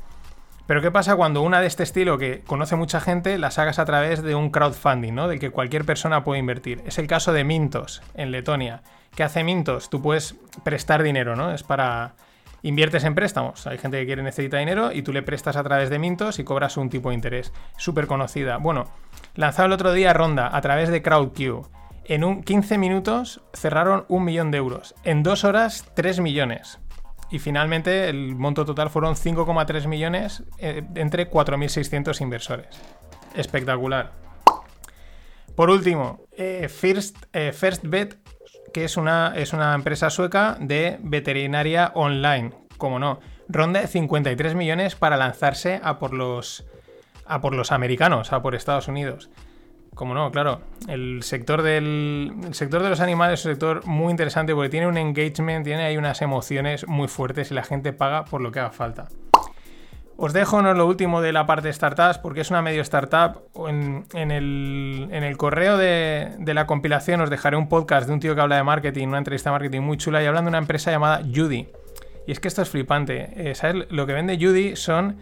Pero 0.66 0.82
¿qué 0.82 0.90
pasa 0.90 1.18
cuando 1.18 1.42
una 1.42 1.60
de 1.60 1.68
este 1.68 1.84
estilo 1.84 2.18
que 2.18 2.44
conoce 2.48 2.78
mucha 2.78 3.02
gente 3.02 3.38
la 3.38 3.52
sacas 3.52 3.78
a 3.78 3.84
través 3.84 4.24
de 4.24 4.36
un 4.36 4.50
crowdfunding, 4.50 5.14
¿no? 5.14 5.28
Del 5.28 5.40
que 5.40 5.50
cualquier 5.50 5.84
persona 5.84 6.24
puede 6.24 6.40
invertir. 6.40 6.82
Es 6.86 6.98
el 6.98 7.08
caso 7.08 7.34
de 7.34 7.44
Mintos, 7.44 8.02
en 8.14 8.32
Letonia. 8.32 8.84
¿Qué 9.16 9.24
hace 9.24 9.44
Mintos? 9.44 9.90
Tú 9.90 10.02
puedes 10.02 10.36
prestar 10.64 11.04
dinero, 11.04 11.36
¿no? 11.36 11.54
Es 11.54 11.64
para 11.64 12.16
inviertes 12.64 13.04
en 13.04 13.16
préstamos. 13.16 13.68
Hay 13.68 13.78
gente 13.78 14.00
que 14.00 14.06
quiere 14.06 14.24
necesita 14.24 14.58
dinero 14.58 14.92
y 14.94 15.02
tú 15.02 15.12
le 15.12 15.24
prestas 15.24 15.58
a 15.58 15.64
través 15.64 15.90
de 15.90 16.00
Mintos 16.00 16.40
y 16.40 16.46
cobras 16.46 16.78
un 16.78 16.90
tipo 16.90 17.10
de 17.10 17.16
interés. 17.16 17.52
Súper 17.78 18.08
conocida. 18.08 18.58
Bueno, 18.58 18.86
lanzado 19.38 19.68
el 19.68 19.72
otro 19.72 19.94
día 19.94 20.12
Ronda 20.12 20.50
a 20.54 20.60
través 20.60 20.90
de 20.90 21.02
CrowdQ. 21.02 21.66
En 22.04 22.24
un 22.24 22.44
15 22.44 22.78
minutos 22.78 23.42
cerraron 23.54 24.06
un 24.10 24.26
millón 24.26 24.52
de 24.52 24.58
euros. 24.58 24.96
En 25.04 25.24
dos 25.24 25.46
horas, 25.46 25.90
3 25.94 26.20
millones. 26.20 26.80
Y 27.30 27.40
finalmente 27.40 28.10
el 28.10 28.36
monto 28.36 28.66
total 28.66 28.90
fueron 28.90 29.16
5,3 29.16 29.88
millones 29.88 30.44
eh, 30.58 30.84
entre 30.96 31.30
4.600 31.30 32.20
inversores. 32.22 32.68
Espectacular. 33.36 34.12
Por 35.56 35.70
último, 35.70 36.22
eh, 36.38 36.68
First, 36.70 37.26
eh, 37.34 37.52
First 37.52 37.84
Bet 37.86 38.18
que 38.74 38.84
es 38.84 38.98
una, 38.98 39.34
es 39.36 39.54
una 39.54 39.74
empresa 39.74 40.10
sueca 40.10 40.58
de 40.60 40.98
veterinaria 41.02 41.92
online, 41.96 42.52
como 42.78 43.00
no. 43.00 43.20
Ronda 43.48 43.82
de 43.82 43.88
53 43.88 44.56
millones 44.56 44.96
para 44.96 45.18
lanzarse 45.18 45.80
a 45.84 46.00
por 46.00 46.14
los 46.14 46.66
a 47.28 47.42
por 47.42 47.56
los 47.56 47.72
americanos, 47.72 48.34
a 48.34 48.42
por 48.42 48.56
Estados 48.56 48.88
Unidos. 48.88 49.30
Como 49.98 50.14
no, 50.14 50.32
claro. 50.32 50.62
El 50.88 51.24
sector 51.24 51.64
del 51.64 52.34
el 52.46 52.54
sector 52.54 52.84
de 52.84 52.90
los 52.90 53.00
animales 53.00 53.40
es 53.40 53.46
un 53.48 53.52
sector 53.54 53.86
muy 53.88 54.12
interesante 54.12 54.54
porque 54.54 54.70
tiene 54.70 54.86
un 54.86 54.96
engagement, 54.96 55.66
tiene 55.66 55.84
ahí 55.86 55.98
unas 55.98 56.22
emociones 56.22 56.88
muy 56.88 57.08
fuertes 57.08 57.50
y 57.50 57.56
la 57.56 57.64
gente 57.64 57.94
paga 57.94 58.26
por 58.26 58.42
lo 58.42 58.52
que 58.52 58.60
haga 58.60 58.70
falta. 58.70 59.08
Os 60.20 60.34
dejo 60.34 60.64
no 60.64 60.74
lo 60.74 60.88
último 60.88 61.22
de 61.22 61.32
la 61.32 61.46
parte 61.46 61.68
de 61.68 61.74
startups, 61.74 62.18
porque 62.18 62.42
es 62.42 62.50
una 62.50 62.64
medio 62.64 62.82
startup. 62.82 63.42
En, 63.68 64.04
en, 64.14 64.32
el, 64.32 65.38
correo 65.38 65.78
de, 65.78 66.36
la 66.40 66.66
compilación 66.66 67.22
os 67.22 67.30
dejaré 67.30 67.56
un 67.56 67.70
podcast 67.70 68.08
de 68.08 68.14
un 68.14 68.20
tío 68.20 68.34
que 68.34 68.42
habla 68.42 68.56
de 68.56 68.64
marketing, 68.64 69.10
una 69.10 69.20
entrevista 69.20 69.52
de 69.52 69.54
marketing 69.54 69.82
muy 69.82 69.98
chula, 69.98 70.24
y 70.24 70.26
hablando 70.26 70.48
de 70.48 70.54
una 70.54 70.58
empresa 70.58 70.90
llamada 70.90 71.22
Judy. 71.24 71.68
Y 72.26 72.32
es 72.32 72.40
que 72.40 72.48
esto 72.48 72.64
es 72.64 72.70
flipante. 72.70 73.30
Eh, 73.36 73.54
¿Sabes? 73.54 73.86
Lo 73.92 74.08
que 74.08 74.14
vende 74.14 74.40
Judy 74.42 74.76
son 74.76 75.18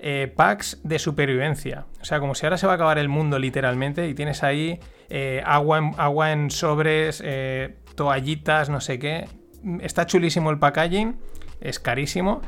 eh, 0.00 0.32
packs 0.34 0.80
de 0.82 0.98
supervivencia. 0.98 1.86
O 2.00 2.04
sea, 2.04 2.20
como 2.20 2.34
si 2.34 2.46
ahora 2.46 2.56
se 2.56 2.66
va 2.66 2.72
a 2.72 2.76
acabar 2.76 2.98
el 2.98 3.08
mundo 3.08 3.38
literalmente 3.38 4.08
y 4.08 4.14
tienes 4.14 4.42
ahí 4.42 4.80
eh, 5.08 5.42
agua, 5.44 6.32
en, 6.32 6.50
sobres, 6.50 7.22
toallitas, 7.94 8.68
no 8.68 8.80
sé 8.80 8.98
qué. 8.98 9.28
Está 9.80 10.06
chulísimo 10.06 10.50
el 10.50 10.58
packaging, 10.58 11.18
es 11.60 11.78
carísimo 11.78 12.40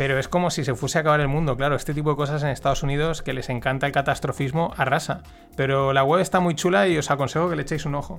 pero 0.00 0.18
es 0.18 0.28
como 0.28 0.48
si 0.48 0.64
se 0.64 0.74
fuese 0.74 0.96
a 0.96 1.02
acabar 1.02 1.20
el 1.20 1.28
mundo, 1.28 1.58
claro. 1.58 1.76
Este 1.76 1.92
tipo 1.92 2.08
de 2.08 2.16
cosas 2.16 2.42
en 2.42 2.48
Estados 2.48 2.82
Unidos, 2.82 3.20
que 3.20 3.34
les 3.34 3.50
encanta 3.50 3.86
el 3.86 3.92
catastrofismo, 3.92 4.72
arrasa. 4.78 5.22
Pero 5.58 5.92
la 5.92 6.04
web 6.04 6.22
está 6.22 6.40
muy 6.40 6.54
chula 6.54 6.88
y 6.88 6.96
os 6.96 7.10
aconsejo 7.10 7.50
que 7.50 7.56
le 7.56 7.60
echéis 7.60 7.84
un 7.84 7.96
ojo. 7.96 8.18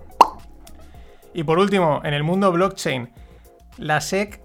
Y 1.33 1.43
por 1.43 1.57
último, 1.57 1.99
en 2.03 2.13
el 2.13 2.21
mundo 2.21 2.51
blockchain, 2.51 3.09
la 3.79 3.99
SEC, 3.99 4.41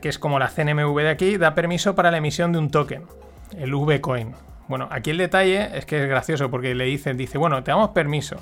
que 0.00 0.08
es 0.08 0.20
como 0.20 0.38
la 0.38 0.46
CNMV 0.46 0.96
de 0.98 1.08
aquí, 1.08 1.36
da 1.36 1.56
permiso 1.56 1.96
para 1.96 2.12
la 2.12 2.18
emisión 2.18 2.52
de 2.52 2.60
un 2.60 2.70
token, 2.70 3.06
el 3.56 3.74
VCoin. 3.74 4.34
Bueno, 4.68 4.88
aquí 4.90 5.10
el 5.10 5.18
detalle 5.18 5.76
es 5.76 5.86
que 5.86 6.02
es 6.02 6.08
gracioso 6.08 6.50
porque 6.50 6.74
le 6.74 6.84
dicen, 6.84 7.16
dice, 7.16 7.38
bueno, 7.38 7.62
te 7.62 7.70
damos 7.70 7.90
permiso. 7.90 8.36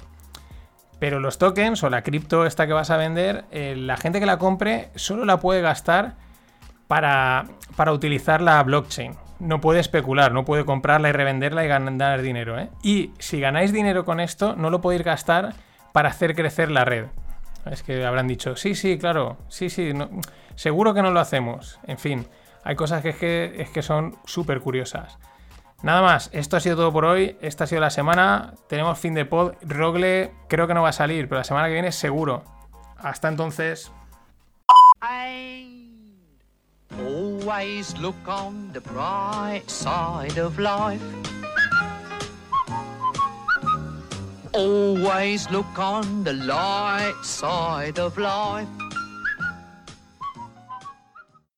Pero 0.99 1.21
los 1.21 1.39
tokens 1.39 1.83
o 1.83 1.91
la 1.91 2.03
cripto 2.03 2.47
esta 2.47 2.67
que 2.67 2.73
vas 2.73 2.91
a 2.91 2.97
vender, 2.97 3.45
eh, 3.51 3.75
la 3.77 3.97
gente 3.97 4.21
que 4.21 4.27
la 4.27 4.39
compre 4.39 4.89
solo 4.95 5.25
la 5.25 5.39
puede 5.39 5.61
gastar 5.61 6.15
para, 6.87 7.47
utilizar 7.93 8.41
la 8.41 8.63
blockchain. 8.63 9.15
No 9.41 9.61
puede 9.61 9.81
especular, 9.81 10.33
no 10.33 10.45
puede 10.45 10.65
comprarla 10.65 11.09
y 11.09 11.13
revenderla 11.13 11.65
y 11.65 11.69
ganar 11.69 12.23
dinero. 12.23 12.59
¿eh? 12.59 12.71
Y 12.83 13.11
si 13.19 13.41
ganáis 13.41 13.73
dinero 13.73 14.05
con 14.05 14.21
esto, 14.21 14.55
no 14.57 14.71
lo 14.71 14.81
podéis 14.81 15.03
gastar 15.03 15.55
para 15.93 16.09
hacer 16.09 16.35
crecer 16.35 16.71
la 16.71 16.85
red. 16.85 17.07
Es 17.71 17.83
que 17.83 18.05
habrán 18.05 18.29
dicho, 18.29 18.57
sí, 18.57 18.75
sí, 18.75 18.99
claro, 18.99 19.39
sí, 19.49 19.71
sí, 19.71 19.93
seguro 20.55 20.95
que 20.95 21.03
no 21.03 21.11
lo 21.11 21.21
hacemos. 21.21 21.81
En 21.87 21.99
fin, 21.99 22.27
hay 22.65 22.77
cosas 22.77 23.03
que 23.03 23.11
es 23.11 23.17
que, 23.17 23.55
es 23.59 23.71
que 23.71 23.83
son 23.83 24.17
súper 24.25 24.61
curiosas. 24.61 25.19
Nada 25.83 26.01
más, 26.01 26.31
esto 26.33 26.57
ha 26.57 26.61
sido 26.61 26.77
todo 26.77 26.93
por 26.93 27.05
hoy. 27.05 27.37
Esta 27.43 27.65
ha 27.65 27.67
sido 27.67 27.83
la 27.83 27.91
semana. 27.91 28.55
Tenemos 28.71 28.99
fin 28.99 29.13
de 29.13 29.27
pod. 29.27 29.53
Rogle 29.61 30.33
creo 30.49 30.67
que 30.67 30.73
no 30.73 30.83
va 30.83 30.89
a 30.89 30.93
salir, 30.93 31.29
pero 31.29 31.41
la 31.41 31.45
semana 31.45 31.69
que 31.69 31.75
viene 31.75 31.93
seguro. 31.93 32.43
Hasta 32.97 33.29
entonces. 33.29 33.93
Always 36.91 37.99
look 37.99 38.17
on 38.27 38.73
the 38.73 38.81
bright 38.81 39.69
side 39.69 40.41
of 40.41 40.59
life. 40.59 41.03
Always 44.53 45.51
look 45.51 45.79
on 45.79 46.25
the 46.25 46.33
light 46.33 47.23
side 47.23 47.99
of 47.99 48.17
life. 48.17 48.84